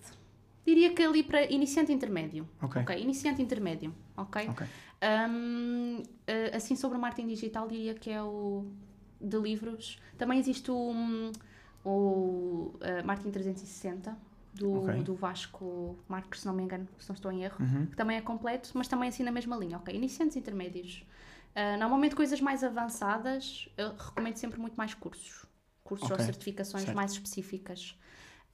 Diria 0.65 0.93
que 0.95 1.03
ali 1.03 1.23
para 1.23 1.45
iniciante 1.53 1.93
intermédio. 1.93 2.49
Ok. 2.63 2.83
Ok, 2.83 2.99
iniciante 3.01 3.43
intermédio. 3.43 3.95
Ok. 4.17 4.49
Ok. 4.49 4.67
Hum, 5.03 6.03
eh, 6.27 6.57
assim, 6.57 6.77
sobre 6.77 6.97
o 6.97 7.01
marketing 7.01 7.29
digital, 7.29 7.67
diria 7.69 7.95
que 7.95 8.11
é 8.11 8.23
o 8.23 8.67
de 9.21 9.37
livros. 9.39 9.99
Também 10.17 10.39
existe 10.39 10.71
o, 10.71 10.77
hum, 10.91 11.33
o 11.85 12.75
eh, 12.81 13.03
Marketing 13.03 13.31
360 13.33 14.17
do, 14.55 14.79
Ok. 14.79 14.89
do 15.03 15.15
Vasco 15.15 15.97
Marques, 16.09 16.41
se 16.41 16.47
não 16.47 16.55
me 16.55 16.63
engano, 16.63 16.89
se 16.99 17.09
não 17.09 17.15
estou 17.15 17.33
em 17.33 17.43
erro 17.45 17.61
Uhum. 17.61 17.87
que 17.91 17.97
também 17.97 18.17
é 18.17 18.21
completo, 18.21 18.71
mas 18.75 18.89
também 18.89 19.09
assim 19.09 19.23
na 19.23 19.33
mesma 19.33 19.57
linha, 19.57 19.77
ok? 19.77 19.95
Iniciantes 19.95 20.37
intermédios. 20.37 21.05
Ah, 21.55 21.77
normalmente 21.77 22.15
coisas 22.17 22.41
mais 22.41 22.65
avançadas, 22.65 23.69
eu 23.77 23.95
recomendo 23.97 24.37
sempre 24.37 24.59
muito 24.61 24.75
mais 24.77 24.95
cursos. 24.95 25.45
Cursos 25.85 26.09
Ok, 26.09 26.11
ou 26.11 26.19
certificações 26.19 26.91
certo. 26.91 26.93
mais 26.93 27.13
específicas. 27.13 27.99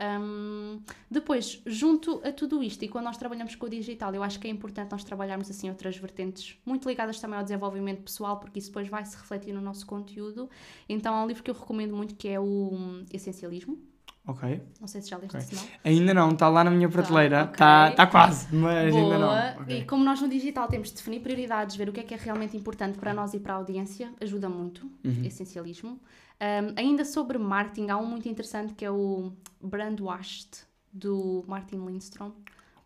Ahm, 0.00 0.80
depois, 1.10 1.60
junto 1.66 2.20
a 2.24 2.32
tudo 2.32 2.62
isto, 2.62 2.84
e 2.84 2.88
quando 2.88 3.06
nós 3.06 3.16
trabalhamos 3.16 3.54
com 3.56 3.66
o 3.66 3.68
digital, 3.68 4.14
eu 4.14 4.22
acho 4.22 4.38
que 4.38 4.46
é 4.46 4.50
importante 4.50 4.92
nós 4.92 5.02
trabalharmos 5.02 5.50
assim 5.50 5.68
outras 5.68 5.96
vertentes, 5.96 6.56
muito 6.64 6.88
ligadas 6.88 7.20
também 7.20 7.36
ao 7.36 7.42
desenvolvimento 7.42 8.02
pessoal, 8.02 8.38
porque 8.38 8.60
isso 8.60 8.68
depois 8.68 8.88
vai 8.88 9.04
se 9.04 9.16
refletir 9.16 9.52
no 9.52 9.60
nosso 9.60 9.84
conteúdo. 9.86 10.48
Então 10.88 11.14
há 11.14 11.24
um 11.24 11.26
livro 11.26 11.42
que 11.42 11.50
eu 11.50 11.54
recomendo 11.54 11.96
muito 11.96 12.14
que 12.14 12.28
é 12.28 12.38
o 12.38 12.44
hum, 12.72 13.04
Essencialismo. 13.12 13.78
Ok. 14.28 14.62
Não 14.78 14.86
sei 14.86 15.00
se 15.00 15.08
já 15.08 15.16
leste 15.16 15.36
Ok. 15.36 15.40
esse 15.40 15.54
não. 15.56 15.62
Ainda 15.82 16.14
não, 16.14 16.30
está 16.30 16.48
lá 16.48 16.62
na 16.62 16.70
minha 16.70 16.88
prateleira. 16.88 17.44
ok. 17.44 17.52
Está 17.52 17.90
tá 17.92 18.06
quase, 18.06 18.54
mas 18.54 18.94
ainda 18.94 19.16
Boa. 19.16 19.18
não. 19.54 19.62
Ok. 19.62 19.78
E 19.78 19.84
como 19.86 20.04
nós 20.04 20.20
no 20.20 20.28
digital 20.28 20.68
temos 20.68 20.90
de 20.90 20.96
definir 20.96 21.20
prioridades, 21.20 21.74
ver 21.76 21.88
o 21.88 21.92
que 21.92 22.00
é 22.00 22.02
que 22.02 22.14
é 22.14 22.16
realmente 22.16 22.56
importante 22.56 22.98
para 22.98 23.14
nós 23.14 23.32
e 23.32 23.40
para 23.40 23.54
a 23.54 23.56
audiência, 23.56 24.12
ajuda 24.20 24.48
muito. 24.48 24.84
Uhum. 25.02 25.24
Essencialismo. 25.24 25.98
Um, 26.40 26.74
ainda 26.76 27.04
sobre 27.04 27.38
marketing, 27.38 27.88
há 27.88 27.96
um 27.96 28.06
muito 28.06 28.28
interessante 28.28 28.74
que 28.74 28.84
é 28.84 28.90
o 28.90 29.32
Brand 29.60 29.98
Washed, 29.98 30.58
do 30.92 31.42
Martin 31.48 31.84
Lindstrom. 31.86 32.32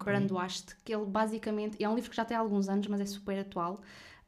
Brand 0.04 0.30
Washed, 0.32 0.74
que 0.84 0.92
ele 0.92 1.04
basicamente 1.06 1.82
é 1.82 1.88
um 1.88 1.94
livro 1.94 2.10
que 2.10 2.16
já 2.16 2.24
tem 2.24 2.36
alguns 2.36 2.68
anos, 2.68 2.86
mas 2.88 3.00
é 3.00 3.06
super 3.06 3.38
atual. 3.38 3.80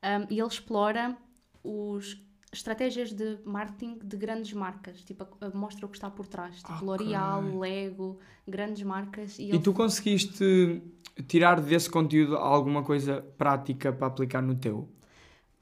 Um, 0.02 0.26
e 0.30 0.38
ele 0.38 0.48
explora 0.48 1.16
os 1.64 2.16
estratégias 2.56 3.12
de 3.12 3.39
marketing 3.44 3.98
de 4.02 4.16
grandes 4.16 4.52
marcas, 4.52 5.02
tipo, 5.02 5.26
mostra 5.52 5.86
o 5.86 5.89
que 5.89 5.97
está 5.97 6.10
por 6.10 6.26
trás, 6.26 6.56
tipo 6.56 6.72
Ok. 6.72 6.86
L'Oreal, 6.86 7.59
Lego, 7.59 8.18
grandes 8.47 8.82
marcas. 8.82 9.39
E, 9.39 9.44
E 9.44 9.48
ele 9.51 9.59
tu 9.59 9.72
conseguiste 9.72 10.82
tirar 11.28 11.60
desse 11.60 11.90
conteúdo 11.90 12.36
alguma 12.36 12.82
coisa 12.82 13.22
prática 13.36 13.93
para 13.93 14.06
aplicar 14.06 14.43
no 14.43 14.55
teu? 14.55 14.89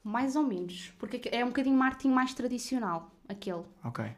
Mais 0.03 0.35
ou 0.35 0.43
menos, 0.43 0.93
porque 0.99 1.29
é 1.31 1.43
um 1.43 1.47
bocadinho 1.47 1.77
marketing 1.77 2.09
mais 2.09 2.33
tradicional, 2.33 3.11
aquele. 3.27 3.63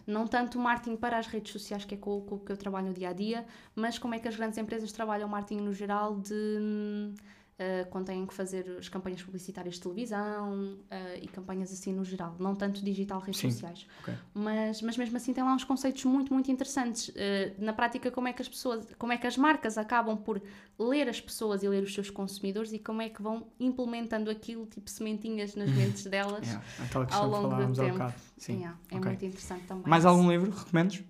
Não 0.07 0.25
tanto 0.25 0.57
marketing 0.57 0.95
para 0.95 1.17
as 1.19 1.27
redes 1.27 1.51
sociais, 1.51 1.85
que 1.85 1.93
é 1.93 1.97
com, 1.97 2.21
com 2.21 2.35
o 2.35 2.39
que 2.39 2.51
eu 2.51 2.57
trabalho 2.57 2.87
no 2.87 2.93
dia 2.93 3.09
a 3.09 3.13
dia, 3.13 3.45
mas 3.75 3.99
como 3.99 4.15
é 4.15 4.19
que 4.19 4.27
as 4.27 4.35
grandes 4.35 4.57
empresas 4.57 4.91
trabalham 4.91 5.29
marketing 5.29 5.61
no 5.61 5.71
geral 5.73 6.19
de 6.19 7.13
eh, 7.57 7.85
quando 7.89 8.07
têm 8.07 8.25
que 8.25 8.33
fazer 8.33 8.65
as 8.77 8.89
campanhas 8.89 9.23
publicitárias 9.23 9.75
de 9.75 9.81
televisão 9.81 10.77
eh, 10.91 11.19
e 11.21 11.27
campanhas 11.27 11.71
assim 11.71 11.93
no 11.93 12.03
geral, 12.03 12.35
não 12.37 12.53
tanto 12.53 12.83
digital, 12.83 13.19
redes 13.21 13.39
Sim, 13.39 13.49
sociais. 13.49 13.87
ok. 14.01 14.13
Mas, 14.33 14.81
mas 14.81 14.97
mesmo 14.97 15.15
assim 15.15 15.33
tem 15.33 15.41
lá 15.41 15.53
uns 15.53 15.63
conceitos 15.63 16.03
muito, 16.03 16.33
muito 16.33 16.51
interessantes. 16.51 17.11
Eh, 17.15 17.53
na 17.57 17.71
prática, 17.71 18.11
como 18.11 18.27
é 18.27 18.33
que 18.33 18.41
as 18.41 18.49
pessoas, 18.49 18.85
como 18.99 19.13
é 19.13 19.17
que 19.17 19.25
as 19.25 19.37
marcas 19.37 19.77
acabam 19.77 20.17
por 20.17 20.41
ler 20.77 21.07
as 21.07 21.21
pessoas 21.21 21.63
e 21.63 21.69
ler 21.69 21.81
os 21.83 21.93
seus 21.93 22.09
consumidores 22.09 22.73
e 22.73 22.79
como 22.79 23.01
é 23.01 23.07
que 23.07 23.21
vão 23.21 23.47
implementando 23.57 24.29
aquilo, 24.29 24.65
tipo 24.65 24.89
sementinhas 24.89 25.55
nas 25.55 25.71
mentes 25.73 26.05
delas. 26.05 26.45
Yeah, 26.45 26.65
aquela 26.83 27.05
Ao 27.05 27.09
questão 27.09 27.31
que 27.31 27.35
longo 27.47 27.73
do 27.73 27.81
tempo. 27.81 28.13
Sim. 28.37 28.57
Yeah, 28.57 28.77
é 28.91 28.95
ok. 28.97 29.07
muito 29.07 29.25
interessante 29.25 29.65
também. 29.65 29.83
Mais 29.87 30.05
algum 30.05 30.29
livro 30.29 30.51
recomendes? 30.51 31.03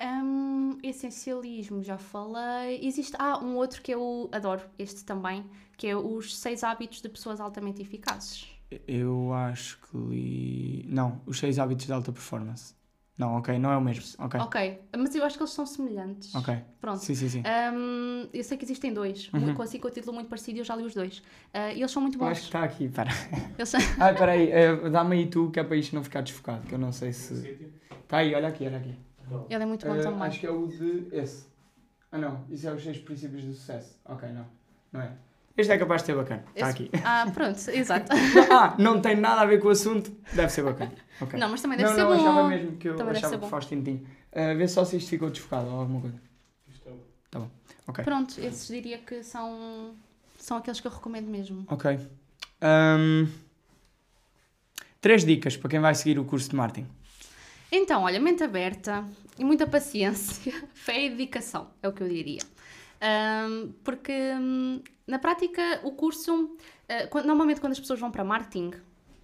Hum, 0.00 0.78
essencialismo, 0.82 1.82
já 1.82 1.96
falei. 1.98 2.80
Existe. 2.86 3.14
Ah, 3.18 3.38
um 3.42 3.56
outro 3.56 3.80
que 3.82 3.92
eu 3.92 4.28
adoro, 4.32 4.62
este 4.78 5.04
também, 5.04 5.44
que 5.76 5.86
é 5.86 5.96
Os 5.96 6.36
Seis 6.38 6.62
Hábitos 6.62 7.00
de 7.00 7.08
Pessoas 7.08 7.40
Altamente 7.40 7.80
Eficazes. 7.80 8.46
Eu 8.86 9.32
acho 9.32 9.78
que 9.80 9.96
li. 9.96 10.84
Não, 10.88 11.20
Os 11.24 11.38
Seis 11.38 11.58
Hábitos 11.58 11.86
de 11.86 11.92
Alta 11.92 12.12
Performance. 12.12 12.74
Não, 13.16 13.36
ok, 13.38 13.58
não 13.58 13.70
é 13.72 13.76
o 13.78 13.80
mesmo. 13.80 14.04
Ok. 14.22 14.38
Ok, 14.40 14.78
mas 14.98 15.14
eu 15.14 15.24
acho 15.24 15.38
que 15.38 15.42
eles 15.42 15.52
são 15.52 15.64
semelhantes. 15.64 16.34
Ok. 16.34 16.54
Pronto. 16.78 16.98
Sim, 16.98 17.14
sim, 17.14 17.28
sim. 17.30 17.42
Hum, 17.72 18.28
eu 18.34 18.44
sei 18.44 18.58
que 18.58 18.64
existem 18.66 18.92
dois, 18.92 19.32
Uhum. 19.32 19.40
muito, 19.40 19.62
assim 19.62 19.78
com 19.78 19.88
o 19.88 19.90
título 19.90 20.12
muito 20.12 20.28
parecido, 20.28 20.58
eu 20.58 20.64
já 20.64 20.76
li 20.76 20.82
os 20.84 20.92
dois. 20.94 21.22
E 21.74 21.78
eles 21.80 21.90
são 21.90 22.02
muito 22.02 22.18
Eu 22.18 22.26
acho 22.26 22.40
que 22.42 22.46
bons. 22.46 22.48
está 22.48 22.62
aqui, 22.62 22.88
para. 22.90 23.10
Eles 23.56 23.68
são- 23.70 23.80
Ah, 23.98 24.10
espera 24.12 24.32
aí, 24.32 24.50
eh, 24.50 24.90
dá-me 24.90 25.16
aí 25.16 25.26
tu 25.30 25.50
que 25.50 25.58
é 25.58 25.64
para 25.64 25.76
isto 25.76 25.94
não 25.94 26.04
ficar 26.04 26.20
desfocado, 26.20 26.66
que 26.66 26.74
eu 26.74 26.78
não 26.78 26.92
sei 26.92 27.14
se. 27.14 27.72
Está 28.02 28.18
aí, 28.18 28.34
olha 28.34 28.48
aqui, 28.48 28.66
olha 28.66 28.76
aqui. 28.76 28.94
Não. 29.30 29.46
Ele 29.50 29.62
é 29.62 29.66
muito 29.66 29.86
bom 29.86 29.94
Eh, 29.94 30.02
também. 30.02 30.22
acho 30.22 30.40
que 30.40 30.46
é 30.46 30.50
o 30.50 30.66
de 30.66 31.08
esse. 31.12 31.46
Ah 32.12 32.18
não, 32.18 32.44
isso 32.50 32.68
é 32.68 32.72
os 32.72 32.82
seis 32.82 32.98
princípios 32.98 33.44
do 33.44 33.52
sucesso. 33.52 33.98
Ok, 34.04 34.28
não. 34.30 34.46
Não 34.92 35.00
é. 35.02 35.12
Este 35.56 35.72
é 35.72 35.78
capaz 35.78 36.02
de 36.02 36.06
ser 36.06 36.14
bacana. 36.16 36.44
Está 36.54 36.68
aqui. 36.68 36.90
Ah, 37.04 37.30
pronto, 37.32 37.58
exato. 37.70 38.12
ah, 38.52 38.76
não 38.78 39.00
tem 39.00 39.16
nada 39.16 39.40
a 39.40 39.46
ver 39.46 39.58
com 39.58 39.68
o 39.68 39.70
assunto. 39.70 40.12
Deve 40.34 40.50
ser 40.50 40.62
bacana. 40.62 40.92
Ok. 41.20 41.38
Não, 41.38 41.48
mas 41.48 41.62
também 41.62 41.78
deve 41.78 41.88
não, 41.90 41.96
ser 41.96 42.02
não, 42.02 42.08
bom. 42.08 42.14
achava 42.22 42.48
mesmo 42.48 42.76
que 42.76 42.88
eu 42.88 42.96
Também 42.96 43.16
achava 43.16 43.34
que 43.34 43.40
bom. 43.40 43.48
Faustino 43.48 43.82
tinha. 43.82 43.96
Uh, 43.96 44.56
vê 44.56 44.68
só 44.68 44.84
se 44.84 44.96
isto 44.98 45.08
ficou 45.08 45.30
desfocado 45.30 45.68
ou 45.68 45.80
alguma 45.80 46.00
coisa. 46.02 46.20
Isto 46.68 46.88
é 47.34 47.38
o- 47.38 47.50
Ok. 47.88 48.04
Pronto, 48.04 48.38
esses 48.40 48.66
diria 48.68 48.98
que 48.98 49.22
são, 49.22 49.94
são 50.38 50.56
aqueles 50.58 50.78
que 50.80 50.86
eu 50.86 50.90
recomendo 50.90 51.26
mesmo. 51.28 51.64
Ok. 51.68 51.98
Ahm, 52.60 53.26
três 55.00 55.24
dicas 55.24 55.56
para 55.56 55.70
quem 55.70 55.80
vai 55.80 55.94
seguir 55.94 56.18
o 56.18 56.24
curso 56.24 56.50
de 56.50 56.56
marketing. 56.56 56.88
Então, 57.70 58.02
olha, 58.02 58.20
mente 58.20 58.42
aberta 58.42 59.04
e 59.38 59.44
muita 59.44 59.66
paciência, 59.66 60.52
fé 60.74 61.06
e 61.06 61.10
dedicação, 61.10 61.70
é 61.82 61.88
o 61.88 61.92
que 61.92 62.02
eu 62.02 62.08
diria. 62.08 62.40
Ahm, 63.00 63.72
porque 63.84 64.12
hum, 64.40 64.80
na 65.06 65.18
prática 65.18 65.80
o 65.84 65.92
curso, 65.92 66.56
quando- 67.10 67.26
normalmente 67.26 67.60
quando 67.60 67.72
as 67.72 67.80
pessoas 67.80 68.00
vão 68.00 68.10
para 68.10 68.24
marketing, 68.24 68.72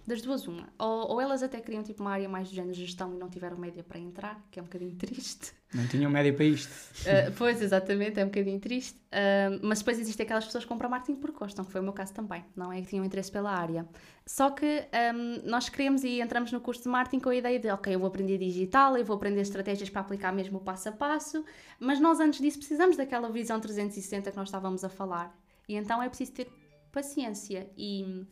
das 0.05 0.21
duas 0.21 0.47
uma, 0.47 0.67
ou, 0.77 1.11
ou 1.11 1.21
elas 1.21 1.41
até 1.41 1.61
queriam 1.61 1.81
tipo 1.81 2.01
uma 2.01 2.11
área 2.11 2.27
mais 2.27 2.49
de 2.49 2.55
género 2.55 2.73
gestão 2.73 3.13
e 3.13 3.17
não 3.17 3.29
tiveram 3.29 3.57
média 3.57 3.83
para 3.83 3.97
entrar, 3.97 4.45
que 4.51 4.59
é 4.59 4.61
um 4.61 4.65
bocadinho 4.65 4.95
triste. 4.97 5.53
Não 5.73 5.87
tinham 5.87 6.11
média 6.11 6.31
para 6.33 6.45
isto. 6.45 6.69
Uh, 6.69 7.31
pois, 7.37 7.61
exatamente, 7.61 8.19
é 8.19 8.23
um 8.23 8.27
bocadinho 8.27 8.59
triste. 8.59 8.97
Uh, 8.97 9.59
mas 9.63 9.79
depois 9.79 9.97
existem 9.99 10.23
aquelas 10.23 10.45
pessoas 10.45 10.65
que 10.65 10.67
compram 10.67 10.89
marketing 10.89 11.19
porque 11.19 11.39
gostam, 11.39 11.63
que 11.65 11.71
foi 11.71 11.81
o 11.81 11.83
meu 11.83 11.93
caso 11.93 12.13
também, 12.13 12.43
não 12.55 12.71
é? 12.71 12.81
Que 12.81 12.87
tinham 12.87 13.03
interesse 13.03 13.31
pela 13.31 13.51
área. 13.51 13.87
Só 14.25 14.51
que 14.51 14.85
um, 15.13 15.49
nós 15.49 15.69
queremos 15.69 16.03
e 16.03 16.21
entramos 16.21 16.51
no 16.51 16.59
curso 16.59 16.83
de 16.83 16.89
marketing 16.89 17.19
com 17.19 17.29
a 17.29 17.35
ideia 17.35 17.57
de, 17.57 17.69
ok, 17.69 17.95
eu 17.95 17.99
vou 17.99 18.07
aprender 18.07 18.37
digital, 18.37 18.97
eu 18.97 19.05
vou 19.05 19.15
aprender 19.15 19.41
estratégias 19.41 19.89
para 19.89 20.01
aplicar 20.01 20.31
mesmo 20.31 20.59
o 20.59 20.61
passo 20.61 20.89
a 20.89 20.91
passo, 20.91 21.43
mas 21.79 21.99
nós 21.99 22.19
antes 22.19 22.39
disso 22.39 22.57
precisamos 22.57 22.95
daquela 22.95 23.31
visão 23.31 23.59
360 23.59 24.31
que 24.31 24.37
nós 24.37 24.49
estávamos 24.49 24.83
a 24.83 24.89
falar. 24.89 25.35
E 25.67 25.75
então 25.75 26.03
é 26.03 26.07
preciso 26.07 26.33
ter 26.33 26.47
paciência 26.91 27.69
e 27.75 28.25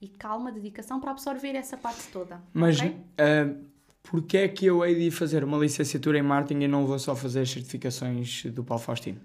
e 0.00 0.08
calma, 0.08 0.52
dedicação 0.52 1.00
para 1.00 1.10
absorver 1.10 1.54
essa 1.54 1.76
parte 1.76 2.08
toda. 2.08 2.40
Mas 2.52 2.78
ok? 2.78 2.90
uh, 2.90 3.64
porquê 4.02 4.38
é 4.38 4.48
que 4.48 4.66
eu 4.66 4.84
hei 4.84 4.94
de 4.94 5.10
fazer 5.10 5.42
uma 5.42 5.58
licenciatura 5.58 6.18
em 6.18 6.22
marketing 6.22 6.62
e 6.62 6.68
não 6.68 6.86
vou 6.86 6.98
só 6.98 7.16
fazer 7.16 7.40
as 7.40 7.50
certificações 7.50 8.44
do 8.46 8.62
Paulo 8.62 8.82
Faustino? 8.82 9.20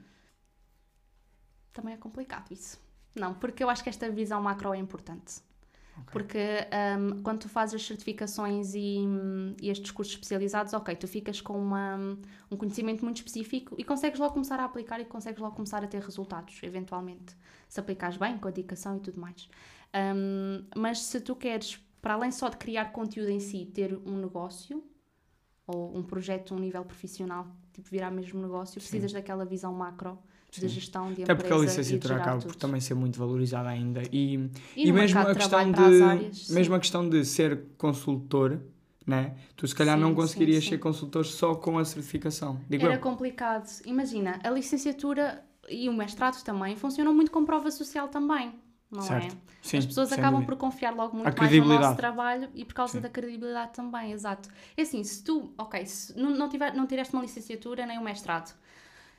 Também 1.72 1.94
é 1.94 1.98
complicado 1.98 2.52
isso. 2.52 2.80
Não, 3.16 3.34
porque 3.34 3.64
eu 3.64 3.70
acho 3.70 3.84
que 3.84 3.90
esta 3.90 4.10
visão 4.10 4.42
macro 4.42 4.74
é 4.74 4.78
importante. 4.78 5.42
Porque 6.12 6.40
hum, 6.98 7.22
quando 7.22 7.42
tu 7.42 7.50
fazes 7.50 7.76
as 7.76 7.86
certificações 7.86 8.74
e, 8.74 9.06
e 9.62 9.70
estes 9.70 9.92
cursos 9.92 10.16
especializados, 10.16 10.74
ok, 10.74 10.96
tu 10.96 11.08
ficas 11.08 11.40
com 11.40 11.54
uma, 11.54 12.18
um 12.50 12.58
conhecimento 12.58 13.04
muito 13.04 13.18
específico 13.18 13.76
e 13.78 13.84
consegues 13.84 14.20
logo 14.20 14.34
começar 14.34 14.60
a 14.60 14.66
aplicar 14.66 15.00
e 15.00 15.06
consegues 15.06 15.40
logo 15.40 15.56
começar 15.56 15.84
a 15.84 15.88
ter 15.88 16.02
resultados, 16.02 16.60
eventualmente. 16.64 17.36
Se 17.70 17.80
aplicares 17.80 18.18
bem, 18.18 18.38
com 18.38 18.48
a 18.48 18.52
dedicação 18.52 18.98
e 18.98 19.00
tudo 19.02 19.20
mais. 19.20 19.48
Hum, 19.96 20.66
mas 20.76 21.00
se 21.00 21.20
tu 21.22 21.36
queres, 21.36 21.80
para 22.02 22.16
além 22.16 22.32
só 22.32 22.50
de 22.50 22.58
criar 22.58 22.86
conteúdo 22.86 23.30
em 23.30 23.40
si, 23.40 23.66
ter 23.66 23.94
um 24.06 24.18
negócio 24.18 24.84
ou 25.68 25.96
um 25.96 26.04
projeto 26.04 26.54
a 26.54 26.58
um 26.58 26.60
nível 26.60 26.84
profissional, 26.84 27.48
tipo 27.72 27.90
virar 27.90 28.12
mesmo 28.12 28.42
negócio, 28.42 28.80
precisas 28.82 29.14
daquela 29.14 29.46
visão 29.46 29.74
macro 29.74 30.18
de 30.52 30.60
Sim. 30.62 30.68
gestão 30.68 31.14
de 31.14 31.24
Até 31.24 31.34
porque 31.34 31.52
a 31.52 31.58
licenciatura 31.58 32.18
acaba 32.18 32.40
tudo. 32.40 32.52
por 32.52 32.56
também 32.58 32.80
ser 32.82 32.94
muito 32.94 33.18
valorizada 33.18 33.70
ainda. 33.70 34.02
E, 34.12 34.36
E 34.76 34.88
e, 34.88 34.92
mesmo, 34.92 35.20
a 35.20 35.34
questão 35.34 35.72
de, 35.72 35.80
áreas, 35.82 36.38
sim. 36.38 36.54
mesmo 36.54 36.76
a 36.76 36.80
questão 36.80 37.10
de 37.10 37.26
ser 37.26 37.64
consultor, 37.78 38.60
né? 39.06 39.36
tu 39.56 39.68
se 39.68 39.74
calhar 39.74 39.96
Sim, 39.96 40.02
não 40.02 40.10
sim, 40.10 40.16
conseguirias 40.16 40.64
sim. 40.64 40.72
ser 40.72 40.78
consultor 40.80 41.26
só 41.26 41.56
com 41.56 41.78
a 41.80 41.86
certificação. 41.86 42.60
Digo 42.70 42.86
Era 42.86 42.96
eu. 42.96 43.00
complicado. 43.00 43.68
Imagina, 43.86 44.40
a 44.44 44.50
licenciatura 44.50 45.44
e 45.70 45.88
o 45.90 45.94
mestrado 45.94 46.44
também 46.44 46.76
funcionam 46.76 47.14
muito 47.14 47.32
com 47.32 47.44
prova 47.46 47.72
social 47.72 48.10
também, 48.10 48.54
não 48.94 49.02
Certo. 49.04 49.34
é? 49.36 49.54
Sim, 49.62 49.78
As 49.78 49.86
pessoas 49.86 50.12
acabam 50.12 50.42
dúvida. 50.42 50.52
por 50.52 50.58
confiar 50.60 50.94
logo 50.94 51.16
muito 51.16 51.38
mais 51.38 51.52
no 51.58 51.66
nosso 51.66 51.96
trabalho 51.96 52.50
e 52.54 52.66
por 52.66 52.74
causa 52.74 52.94
Sim. 52.94 53.00
da 53.02 53.10
credibilidade 53.10 53.74
também, 53.74 54.12
exato. 54.12 54.50
É 54.76 54.82
assim, 54.82 55.04
se 55.04 55.24
tu, 55.24 55.54
ok, 55.58 55.86
se 55.86 56.18
não, 56.20 56.32
não, 56.32 56.50
tiver, 56.50 56.74
não 56.74 56.86
tiveste 56.86 57.14
uma 57.14 57.22
licenciatura 57.22 57.86
nem 57.86 57.98
um 57.98 58.04
mestrado, 58.04 58.54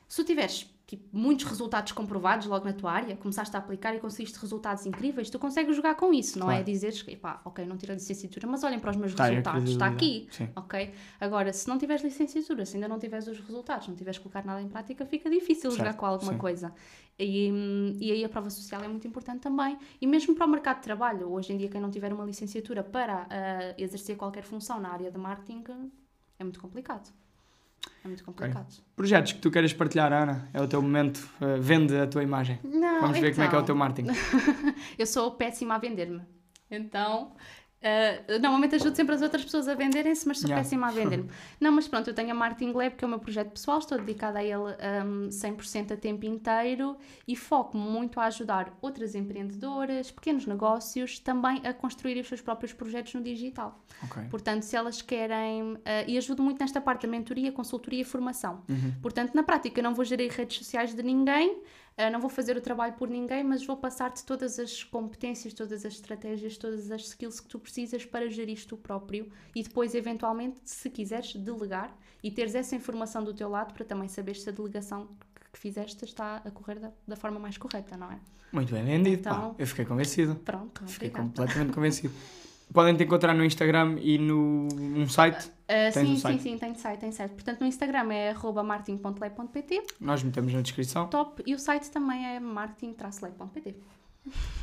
se 0.07 0.21
tu 0.21 0.25
tiveres 0.25 0.69
tipo, 0.87 1.03
muitos 1.11 1.45
resultados 1.45 1.91
comprovados 1.93 2.45
logo 2.45 2.63
na 2.63 2.71
tua 2.73 2.91
área, 2.91 3.15
começaste 3.15 3.55
a 3.55 3.59
aplicar 3.59 3.95
e 3.95 3.99
conseguiste 3.99 4.37
resultados 4.39 4.85
incríveis, 4.85 5.31
tu 5.31 5.39
consegues 5.39 5.75
jogar 5.75 5.95
com 5.95 6.13
isso, 6.13 6.37
não 6.37 6.45
é? 6.45 6.57
Claro. 6.57 6.65
Dizeres 6.65 7.01
que, 7.01 7.11
epá, 7.13 7.41
ok, 7.43 7.65
não 7.65 7.75
tirei 7.75 7.95
licenciatura, 7.95 8.45
mas 8.45 8.63
olhem 8.63 8.79
para 8.79 8.91
os 8.91 8.97
meus 8.97 9.13
Tá, 9.15 9.23
e 9.23 9.27
a 9.27 9.29
resultados, 9.31 9.71
está 9.71 9.87
aqui. 9.87 10.27
Sim. 10.29 10.47
Ok? 10.55 10.93
Agora, 11.19 11.51
se 11.51 11.67
não 11.67 11.79
tiveres 11.79 12.03
licenciatura, 12.03 12.67
se 12.67 12.75
ainda 12.77 12.87
não 12.87 12.99
tiveres 12.99 13.27
os 13.27 13.39
resultados, 13.39 13.87
não 13.87 13.95
tiveres 13.95 14.19
colocar 14.19 14.45
nada 14.45 14.61
em 14.61 14.67
prática, 14.69 15.05
fica 15.07 15.27
difícil 15.27 15.71
Certo, 15.71 15.77
jogar 15.79 15.93
com 15.95 16.05
alguma 16.05 16.33
sim. 16.33 16.37
coisa. 16.37 16.71
E, 17.17 17.97
e 17.99 18.11
aí 18.11 18.25
a 18.25 18.29
prova 18.29 18.49
social 18.49 18.83
é 18.83 18.87
muito 18.87 19.07
importante 19.07 19.41
também. 19.41 19.77
E 20.01 20.07
mesmo 20.07 20.35
para 20.35 20.45
o 20.45 20.49
mercado 20.49 20.77
de 20.77 20.83
trabalho, 20.83 21.31
hoje 21.31 21.53
em 21.53 21.57
dia, 21.57 21.69
quem 21.69 21.79
não 21.79 21.89
tiver 21.89 22.11
uma 22.11 22.25
licenciatura 22.25 22.83
para 22.83 23.25
ah, 23.29 23.73
exercer 23.77 24.17
qualquer 24.17 24.43
função 24.43 24.79
na 24.79 24.89
área 24.89 25.09
de 25.09 25.17
marketing 25.17 25.63
é 26.37 26.43
muito 26.43 26.59
complicado. 26.59 27.13
É 28.03 28.07
muito 28.07 28.23
complicado. 28.23 28.67
Projetos 28.95 29.33
que 29.33 29.39
tu 29.39 29.49
queres 29.49 29.73
partilhar, 29.73 30.11
Ana, 30.11 30.49
é 30.53 30.61
o 30.61 30.67
teu 30.67 30.81
momento. 30.81 31.27
eh, 31.41 31.57
vende 31.59 31.95
a 31.95 32.07
tua 32.07 32.23
imagem. 32.23 32.59
Não, 32.63 33.01
Vamos 33.01 33.19
ver 33.19 33.31
como 33.31 33.43
é 33.43 33.47
que 33.47 33.55
é 33.55 33.57
o 33.57 33.61
então, 33.61 33.65
teu 33.65 33.75
marketing. 33.75 34.11
Eu 34.97 35.05
sou 35.05 35.31
péssima 35.31 35.75
a 35.75 35.77
vender-me. 35.77 36.21
Então, 36.69 37.33
ah, 37.85 38.39
normalmente 38.39 38.73
ajudo 38.75 38.95
sempre 38.95 39.13
as 39.13 39.21
outras 39.21 39.43
pessoas 39.45 39.67
a 39.67 39.75
venderem-se, 39.75 40.27
mas 40.27 40.39
sou 40.39 40.49
Yeah. 40.49 40.63
péssima 40.63 40.87
a 40.87 40.91
vender-me. 40.99 41.29
Não, 41.59 41.71
mas 41.71 41.87
pronto, 41.87 42.09
eu 42.09 42.13
tenho 42.13 42.31
a 42.31 42.33
Marketing 42.33 42.71
Lab, 42.71 42.95
que 42.95 43.05
é 43.05 43.07
o 43.07 43.09
meu 43.09 43.19
projeto 43.19 43.51
pessoal, 43.51 43.77
estou 43.79 43.97
dedicada 43.99 44.39
a 44.39 44.43
ele 44.43 44.55
um, 45.05 45.29
100% 45.29 45.91
a 45.93 45.97
tempo 45.97 46.25
inteiro 46.25 46.97
e 47.27 47.35
foco 47.35 47.77
muito 47.77 48.19
a 48.19 48.25
ajudar 48.25 48.75
outras 48.81 49.13
empreendedoras, 49.13 50.09
pequenos 50.11 50.45
negócios, 50.47 51.19
também 51.19 51.61
a 51.63 51.73
construir 51.73 52.19
os 52.19 52.27
seus 52.27 52.41
próprios 52.41 52.73
projetos 52.73 53.13
no 53.13 53.21
digital. 53.21 53.79
Ok. 54.03 54.23
Portanto, 54.29 54.63
se 54.63 54.75
elas 54.75 55.01
querem. 55.01 55.77
ah, 55.85 56.03
e 56.07 56.17
ajudo 56.17 56.41
muito 56.41 56.59
nesta 56.59 56.81
parte 56.81 57.03
da 57.05 57.07
mentoria, 57.11 57.51
consultoria 57.51 58.01
e 58.01 58.03
formação. 58.03 58.63
Uhum. 58.67 58.93
Portanto, 59.01 59.33
na 59.35 59.43
prática, 59.43 59.79
eu 59.79 59.83
não 59.83 59.93
vou 59.93 60.03
gerir 60.03 60.31
redes 60.31 60.57
sociais 60.57 60.93
de 60.93 61.03
ninguém, 61.03 61.61
ah, 61.97 62.09
não 62.09 62.19
vou 62.19 62.29
fazer 62.29 62.57
o 62.57 62.61
trabalho 62.61 62.93
por 62.93 63.09
ninguém, 63.09 63.43
mas 63.43 63.65
vou 63.65 63.77
passar-te 63.77 64.23
todas 64.25 64.59
as 64.59 64.83
competências, 64.83 65.53
todas 65.53 65.85
as 65.85 65.93
estratégias, 65.93 66.57
todas 66.57 66.91
as 66.91 67.01
skills 67.07 67.39
que 67.39 67.47
tu 67.47 67.57
precisas 67.59 68.05
para 68.05 68.29
gerir 68.29 68.65
tu 68.65 68.75
próprio 68.77 69.31
e 69.55 69.63
depois, 69.63 69.95
eventualmente, 69.95 70.57
se 70.65 70.89
quiseres, 70.89 71.33
delegar 71.35 71.95
e 72.23 72.29
teres 72.31 72.55
essa 72.55 72.75
informação 72.75 73.23
do 73.23 73.33
teu 73.33 73.47
lado 73.49 73.73
para 73.73 73.85
também 73.85 74.07
saberes 74.09 74.41
se 74.43 74.49
a 74.49 74.51
delegação 74.51 75.07
que- 75.07 75.59
fizeste 75.59 76.03
está 76.03 76.37
a 76.43 76.51
correr 76.51 76.79
da, 76.79 76.91
da 77.07 77.15
forma 77.15 77.39
mais 77.39 77.57
correta, 77.57 77.95
não 77.95 78.11
é? 78.11 78.19
Muito 78.51 78.73
bem 78.73 78.83
vendido. 78.83 79.23
pá. 79.23 79.29
Então- 79.31 79.55
Eu 79.57 79.67
fiquei 79.67 79.85
convencido. 79.85 80.35
Pronto, 80.35 80.83
Fiquei 80.87 81.09
completamente 81.09 81.71
convencido. 81.73 82.13
Podem 82.73 82.95
te 82.97 83.03
encontrar 83.03 83.33
no 83.33 83.43
Instagram 83.45 83.97
e 84.01 84.17
no 84.17 84.67
num 84.67 85.07
site. 85.07 85.49
Ah, 85.67 85.91
sim, 85.91 86.15
sim, 86.15 86.39
sim, 86.39 86.57
tem 86.57 86.75
site, 86.75 86.99
tem 86.99 87.11
site. 87.11 87.31
Portanto, 87.31 87.61
no 87.61 87.67
Instagram 87.67 88.11
é 88.13 88.33
marketing.lei.pt, 88.33 89.83
Nós 89.99 90.21
metemos 90.23 90.53
na 90.53 90.61
descrição. 90.61 91.07
top, 91.07 91.41
e 91.45 91.55
o 91.55 91.59
site 91.59 91.89
também 91.89 92.25
é 92.25 92.39
marketing-lei.pt. 92.39 93.75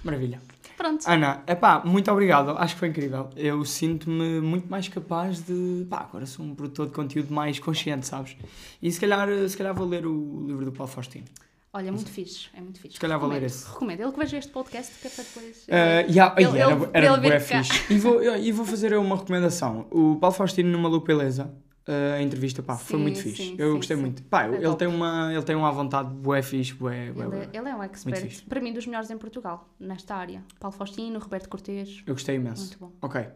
Maravilha. 0.02 0.40
Pronto. 0.76 1.04
Ana, 1.08 1.42
epá, 1.46 1.82
muito 1.84 2.10
obrigado. 2.10 2.50
Acho 2.58 2.74
que 2.74 2.80
foi 2.80 2.88
incrível. 2.88 3.30
Eu 3.36 3.64
sinto-me 3.64 4.40
muito 4.40 4.68
mais 4.68 4.88
capaz 4.88 5.40
de. 5.40 5.86
Pá, 5.88 5.98
agora 6.00 6.26
sou 6.26 6.44
um 6.44 6.54
produtor 6.54 6.86
de 6.86 6.92
conteúdo 6.92 7.32
mais 7.32 7.60
consciente, 7.60 8.06
sabes? 8.06 8.36
E 8.80 8.90
se 8.90 8.98
calhar, 9.00 9.28
se 9.48 9.56
calhar 9.56 9.72
vou 9.74 9.86
ler 9.86 10.04
o 10.06 10.44
livro 10.46 10.64
do 10.64 10.72
Paulo 10.72 10.90
Faustino. 10.90 11.26
Olha, 11.74 11.88
é 11.88 11.90
muito 11.90 12.10
fixe, 12.10 12.48
é 12.54 12.60
muito 12.60 12.78
fixe. 12.78 12.94
Se 12.96 13.00
calhar 13.00 13.18
vou 13.18 13.28
ler 13.28 13.36
Recomendo, 13.36 13.50
esse. 13.50 13.68
Recomendo. 13.72 14.00
Ele 14.00 14.12
que 14.12 14.18
veja 14.18 14.36
este 14.36 14.52
podcast, 14.52 14.92
que 15.00 15.06
é 15.06 15.10
para 15.10 15.24
depois... 15.24 15.56
Uh, 15.66 16.10
yeah, 16.12 16.34
Ele- 16.38 16.58
era 16.58 16.70
ele- 16.72 16.90
era 16.92 17.26
ele 17.26 17.30
cá. 17.30 17.40
fixe. 17.40 17.92
E 17.94 17.98
vou, 17.98 18.22
e 18.22 18.52
vou 18.52 18.66
fazer 18.66 18.94
uma 18.98 19.16
recomendação. 19.16 19.86
O 19.90 20.16
Paulo 20.16 20.36
Faustino 20.36 20.68
no 20.70 20.78
Maluco 20.78 21.06
Beleza, 21.06 21.44
uh, 21.88 22.14
a 22.18 22.22
entrevista, 22.22 22.62
pá, 22.62 22.76
foi 22.76 22.98
Sim, 22.98 23.02
muito 23.02 23.18
fixe. 23.20 23.36
sim, 23.42 23.54
eu 23.58 23.70
sim, 23.70 23.76
gostei 23.76 23.96
muito. 23.96 24.22
Pá, 24.24 24.44
Foi 24.46 24.56
ele 24.56 24.64
top. 24.64 24.78
tem, 24.80 24.88
uma, 24.88 25.32
ele 25.32 25.42
tem 25.44 25.56
uma 25.56 25.72
vontade 25.72 26.12
bué 26.12 26.42
fixe, 26.42 26.74
bué, 26.74 27.10
bué, 27.10 27.24
Ele, 27.24 27.36
é- 27.36 27.48
ele 27.58 27.68
é 27.70 27.74
um 27.74 27.82
expert, 27.82 28.44
para 28.50 28.60
mim, 28.60 28.74
dos 28.74 28.84
melhores 28.86 29.10
em 29.10 29.16
Portugal, 29.16 29.66
nesta 29.80 30.14
área. 30.14 30.44
Paulo 30.60 30.76
Faustino, 30.76 31.18
Roberto 31.18 31.48
Cortês, 31.48 32.02
Eu 32.06 32.12
gostei 32.12 32.36
imenso. 32.36 32.64
muito 32.64 32.78
bom. 32.78 32.92
Ok. 33.00 33.26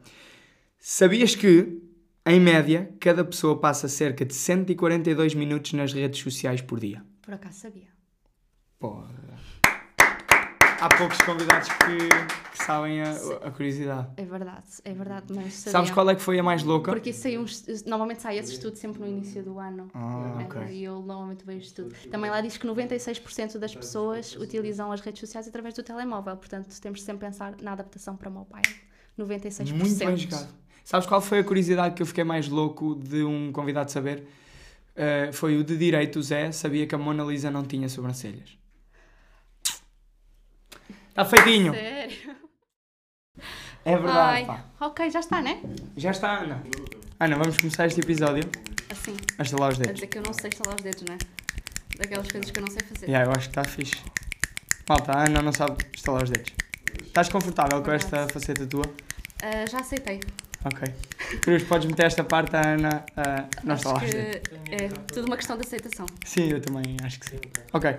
Sabias 0.78 1.34
que, 1.34 1.80
em 2.26 2.38
média, 2.38 2.90
cada 3.00 3.24
pessoa 3.24 3.58
passa 3.58 3.88
cerca 3.88 4.26
de 4.26 4.34
142 4.34 5.34
minutos 5.34 5.72
nas 5.72 5.92
redes 5.94 6.20
sociais 6.20 6.60
por 6.60 6.78
dia? 6.78 7.02
Por 7.22 7.32
acaso 7.32 7.60
sabia. 7.60 7.95
Porra. 8.78 9.16
Há 10.78 10.88
poucos 10.94 11.20
convidados 11.22 11.68
que, 11.68 12.08
que 12.52 12.62
sabem 12.62 13.00
a, 13.00 13.10
a 13.44 13.50
curiosidade. 13.50 14.08
É 14.18 14.24
verdade, 14.26 14.66
é 14.84 14.92
verdade, 14.92 15.24
mas 15.30 15.54
sabia. 15.54 15.72
Sabes 15.72 15.90
qual 15.90 16.10
é 16.10 16.14
que 16.14 16.20
foi 16.20 16.38
a 16.38 16.42
mais 16.42 16.62
louca? 16.62 16.92
Porque 16.92 17.10
isso 17.10 17.22
saiu, 17.22 17.46
normalmente 17.86 18.20
sai 18.20 18.36
esse 18.36 18.52
estudo 18.52 18.76
sempre 18.76 19.00
no 19.00 19.08
início 19.08 19.42
do 19.42 19.58
ano. 19.58 19.88
Ah, 19.94 20.38
É, 20.38 20.44
ok. 20.44 20.62
E 20.70 20.84
eu 20.84 21.00
normalmente 21.00 21.46
vejo 21.46 21.60
estudo. 21.60 21.94
Também 22.10 22.30
lá 22.30 22.42
diz 22.42 22.58
que 22.58 22.66
96% 22.66 23.56
das 23.56 23.74
pessoas 23.74 24.36
utilizam 24.36 24.92
as 24.92 25.00
redes 25.00 25.20
sociais 25.20 25.48
através 25.48 25.72
do 25.72 25.82
telemóvel. 25.82 26.36
Portanto, 26.36 26.68
temos 26.78 27.00
de 27.00 27.06
sempre 27.06 27.26
pensar 27.26 27.54
na 27.62 27.72
adaptação 27.72 28.14
para 28.14 28.28
mobile. 28.28 28.62
96%. 29.18 29.72
Muito 29.72 29.96
bem 29.96 30.16
jogado. 30.18 30.54
Sabes 30.84 31.06
qual 31.08 31.22
foi 31.22 31.38
a 31.38 31.44
curiosidade 31.44 31.94
que 31.94 32.02
eu 32.02 32.06
fiquei 32.06 32.22
mais 32.22 32.48
louco 32.48 32.94
de 32.94 33.24
um 33.24 33.50
convidado 33.50 33.90
saber? 33.90 34.28
Uh, 34.94 35.32
foi 35.32 35.56
o 35.56 35.64
de 35.64 35.76
direito, 35.76 36.18
o 36.18 36.22
Zé, 36.22 36.52
sabia 36.52 36.86
que 36.86 36.94
a 36.94 36.98
Mona 36.98 37.24
Lisa 37.24 37.50
não 37.50 37.64
tinha 37.64 37.88
sobrancelhas. 37.88 38.58
Está 41.16 41.24
feitinho. 41.24 41.72
Sério? 41.72 42.36
É 43.84 43.96
verdade, 43.96 44.18
Ai, 44.18 44.44
pá. 44.46 44.64
ok, 44.80 45.10
já 45.10 45.20
está, 45.20 45.40
né? 45.40 45.60
Já 45.96 46.10
está, 46.10 46.40
Ana. 46.40 46.62
Ana, 47.20 47.36
vamos 47.36 47.56
começar 47.56 47.86
este 47.86 48.00
episódio 48.00 48.42
Assim, 48.90 49.16
a 49.38 49.42
estalar 49.42 49.70
os 49.72 49.76
a 49.76 49.82
dedos. 49.82 49.94
dizer 49.94 50.06
que 50.08 50.18
eu 50.18 50.22
não 50.22 50.32
sei 50.32 50.48
estalar 50.50 50.74
os 50.76 50.82
dedos, 50.82 51.02
né? 51.02 51.16
Daquelas 51.96 52.30
coisas 52.30 52.50
que 52.50 52.58
eu 52.58 52.64
não 52.64 52.70
sei 52.70 52.80
fazer. 52.86 53.06
Yeah, 53.06 53.26
eu 53.26 53.30
acho 53.32 53.48
que 53.48 53.58
está 53.58 53.64
fixe. 53.64 54.02
Malta, 54.88 55.12
a 55.12 55.24
Ana 55.26 55.40
não 55.40 55.52
sabe 55.52 55.76
estalar 55.94 56.24
os 56.24 56.30
dedos. 56.30 56.52
Estás 57.02 57.28
confortável 57.28 57.80
com 57.82 57.90
esta 57.92 58.10
Verdade. 58.10 58.32
faceta 58.34 58.66
tua? 58.66 58.84
Ah, 59.42 59.64
já 59.70 59.78
aceitei. 59.78 60.20
Ok. 60.64 60.92
Cruz, 61.42 61.62
podes 61.62 61.86
meter 61.86 62.06
esta 62.06 62.24
parte 62.24 62.54
à 62.56 62.60
Ana 62.74 63.06
a 63.16 63.48
não 63.64 63.74
Acho 63.74 63.86
estalar 63.88 64.04
os 64.04 64.10
que 64.10 64.16
dedos. 64.16 64.50
é 64.72 64.88
tudo 65.14 65.26
uma 65.28 65.36
questão 65.36 65.56
de 65.56 65.64
aceitação. 65.64 66.06
Sim, 66.24 66.50
eu 66.50 66.60
também 66.60 66.96
acho 67.04 67.20
que 67.20 67.30
sim. 67.30 67.38
Ok. 67.72 67.96